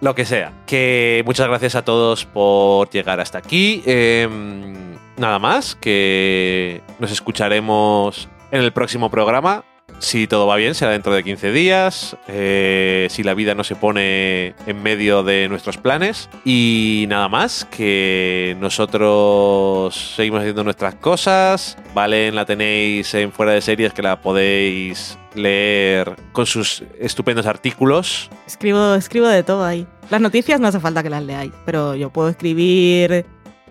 Lo 0.00 0.14
que 0.14 0.24
sea. 0.24 0.52
Que 0.64 1.24
muchas 1.26 1.48
gracias 1.48 1.74
a 1.74 1.82
todos 1.84 2.24
por 2.24 2.88
llegar 2.90 3.18
hasta 3.18 3.38
aquí. 3.38 3.82
Em, 3.86 4.94
nada 5.16 5.40
más, 5.40 5.74
que 5.74 6.82
nos 7.00 7.10
escucharemos 7.10 8.28
en 8.52 8.60
el 8.60 8.72
próximo 8.72 9.10
programa. 9.10 9.64
Si 9.98 10.26
todo 10.26 10.46
va 10.46 10.56
bien, 10.56 10.74
será 10.74 10.92
dentro 10.92 11.14
de 11.14 11.22
15 11.22 11.52
días. 11.52 12.16
eh, 12.28 13.06
si 13.10 13.22
la 13.22 13.34
vida 13.34 13.54
no 13.54 13.64
se 13.64 13.74
pone 13.74 14.54
en 14.66 14.82
medio 14.82 15.22
de 15.22 15.48
nuestros 15.48 15.76
planes. 15.76 16.28
Y 16.44 17.06
nada 17.08 17.28
más, 17.28 17.64
que 17.64 18.56
nosotros 18.60 20.14
seguimos 20.16 20.40
haciendo 20.40 20.64
nuestras 20.64 20.94
cosas. 20.96 21.76
Valen 21.94 22.34
la 22.34 22.44
tenéis 22.44 23.14
en 23.14 23.32
fuera 23.32 23.52
de 23.52 23.60
series 23.60 23.92
que 23.92 24.02
la 24.02 24.20
podéis 24.20 25.18
leer 25.34 26.16
con 26.32 26.46
sus 26.46 26.82
estupendos 26.98 27.46
artículos. 27.46 28.30
Escribo, 28.46 28.94
escribo 28.94 29.26
de 29.26 29.42
todo 29.42 29.64
ahí. 29.64 29.86
Las 30.10 30.20
noticias 30.20 30.60
no 30.60 30.68
hace 30.68 30.80
falta 30.80 31.02
que 31.02 31.10
las 31.10 31.22
leáis, 31.22 31.52
pero 31.64 31.94
yo 31.94 32.10
puedo 32.10 32.28
escribir 32.28 33.24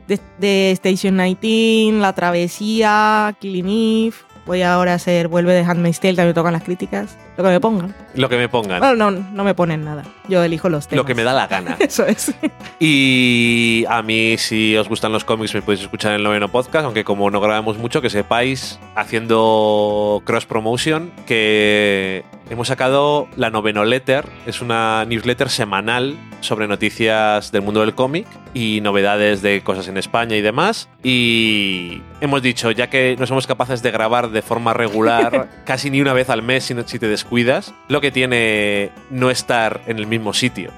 de, 0.07 0.71
Station 0.71 1.17
19, 1.17 1.99
La 1.99 2.13
Travesía, 2.13 3.35
Killing 3.39 3.67
Eve. 3.67 4.15
Voy 4.45 4.61
ahora 4.61 4.91
a 4.91 4.95
hacer 4.95 5.29
Vuelve 5.29 5.53
de 5.53 5.61
Handmaid's 5.61 5.99
Tale, 5.99 6.15
también 6.15 6.35
tocan 6.35 6.53
las 6.53 6.63
críticas. 6.63 7.17
Lo 7.37 7.43
que 7.43 7.49
me 7.49 7.59
pongan. 7.59 7.95
Lo 8.15 8.29
que 8.29 8.37
me 8.37 8.47
pongan. 8.49 8.79
Bueno, 8.79 9.11
no, 9.11 9.11
no 9.11 9.43
me 9.43 9.55
ponen 9.55 9.83
nada. 9.83 10.03
Yo 10.27 10.43
elijo 10.43 10.69
los 10.69 10.87
temas. 10.87 10.97
lo 10.97 11.05
que 11.05 11.15
me 11.15 11.23
da 11.23 11.33
la 11.33 11.47
gana. 11.47 11.75
Eso 11.79 12.05
es. 12.05 12.33
Y 12.79 13.85
a 13.89 14.01
mí, 14.01 14.37
si 14.37 14.77
os 14.77 14.87
gustan 14.87 15.11
los 15.11 15.23
cómics, 15.23 15.53
me 15.53 15.61
podéis 15.61 15.81
escuchar 15.81 16.11
en 16.11 16.17
el 16.17 16.23
noveno 16.23 16.49
podcast, 16.49 16.85
aunque 16.85 17.03
como 17.03 17.31
no 17.31 17.41
grabamos 17.41 17.77
mucho, 17.77 18.01
que 18.01 18.09
sepáis, 18.09 18.79
haciendo 18.95 20.21
cross 20.25 20.45
promotion, 20.45 21.11
que 21.25 22.23
hemos 22.49 22.67
sacado 22.67 23.27
la 23.35 23.49
noveno 23.49 23.83
letter. 23.83 24.25
Es 24.45 24.61
una 24.61 25.05
newsletter 25.05 25.49
semanal 25.49 26.17
sobre 26.41 26.67
noticias 26.67 27.51
del 27.51 27.61
mundo 27.61 27.79
del 27.79 27.95
cómic 27.95 28.27
y 28.53 28.81
novedades 28.81 29.41
de 29.41 29.61
cosas 29.61 29.87
en 29.87 29.97
España 29.97 30.35
y 30.35 30.41
demás. 30.41 30.89
Y 31.03 32.01
hemos 32.21 32.41
dicho, 32.41 32.69
ya 32.71 32.89
que 32.89 33.15
no 33.17 33.25
somos 33.25 33.47
capaces 33.47 33.81
de 33.81 33.91
grabar 33.91 34.29
de 34.29 34.41
forma 34.41 34.73
regular 34.73 35.49
casi 35.65 35.89
ni 35.89 36.01
una 36.01 36.13
vez 36.13 36.29
al 36.29 36.43
mes 36.43 36.63
si, 36.63 36.99
te 36.99 37.07
descuidas, 37.23 37.73
lo 37.87 38.01
que 38.01 38.11
tiene 38.11 38.91
no 39.09 39.29
estar 39.29 39.81
en 39.87 39.97
el 39.97 40.07
mismo 40.07 40.33
sitio. 40.33 40.71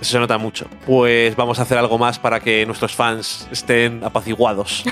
Eso 0.00 0.12
se 0.12 0.18
nota 0.18 0.36
mucho. 0.38 0.66
Pues 0.86 1.34
vamos 1.36 1.58
a 1.58 1.62
hacer 1.62 1.78
algo 1.78 1.98
más 1.98 2.18
para 2.18 2.40
que 2.40 2.64
nuestros 2.66 2.94
fans 2.94 3.48
estén 3.50 4.04
apaciguados. 4.04 4.84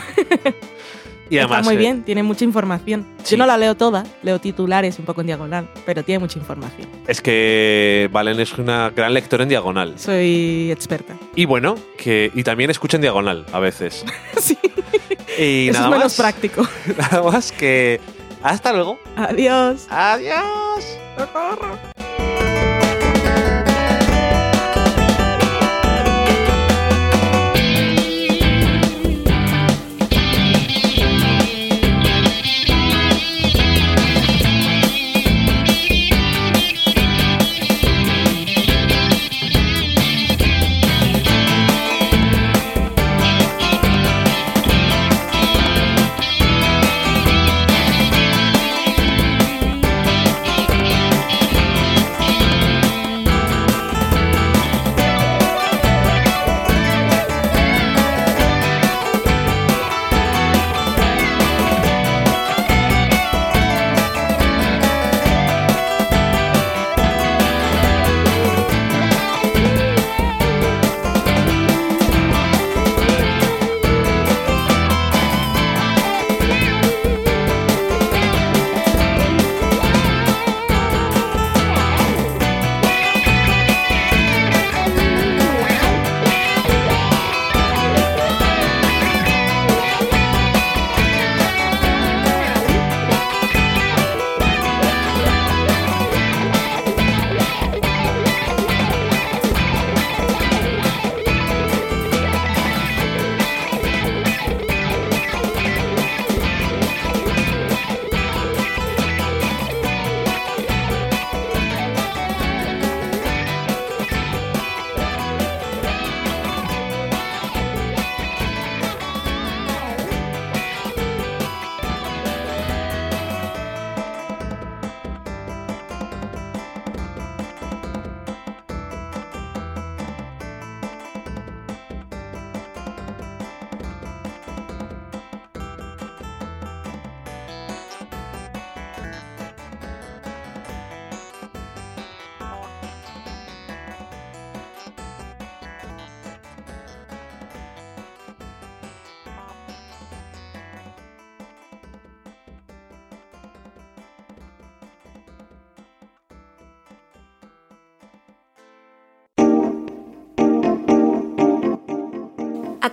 y 1.31 1.39
además. 1.39 1.61
Está 1.61 1.71
muy 1.71 1.75
eh, 1.75 1.79
bien, 1.79 2.03
tiene 2.03 2.23
mucha 2.23 2.45
información. 2.45 3.07
sí. 3.23 3.33
Yo 3.33 3.37
no 3.39 3.47
la 3.47 3.57
leo 3.59 3.75
toda, 3.75 4.05
leo 4.23 4.41
titulares 4.41 4.99
un 4.99 5.05
poco 5.05 5.21
en 5.21 5.27
diagonal, 5.29 5.69
pero 5.85 6.03
tiene 6.03 6.21
mucha 6.21 6.39
información. 6.39 6.89
Es 7.07 7.21
que 7.21 8.09
Valen 8.11 8.41
es 8.41 8.57
una 8.59 8.91
gran 8.91 9.13
lectora 9.13 9.43
en 9.43 9.49
diagonal. 9.51 9.95
Soy 9.99 10.71
experta. 10.71 11.15
Y 11.35 11.45
bueno, 11.45 11.75
que. 11.99 12.31
Y 12.35 12.43
también 12.43 12.71
escucha 12.71 12.97
en 12.97 13.03
diagonal 13.03 13.45
a 13.53 13.59
veces. 13.61 14.05
sí, 14.41 14.59
Y 15.39 15.69
eso 15.69 15.81
nada 15.81 15.87
es 15.89 15.91
menos 15.99 16.05
más. 16.05 16.17
práctico. 16.17 16.67
Nada 16.99 17.23
más 17.23 17.53
que. 17.53 18.01
Hasta 18.47 18.73
luego. 18.73 18.97
Adiós. 19.17 19.89
Adiós. 19.91 20.97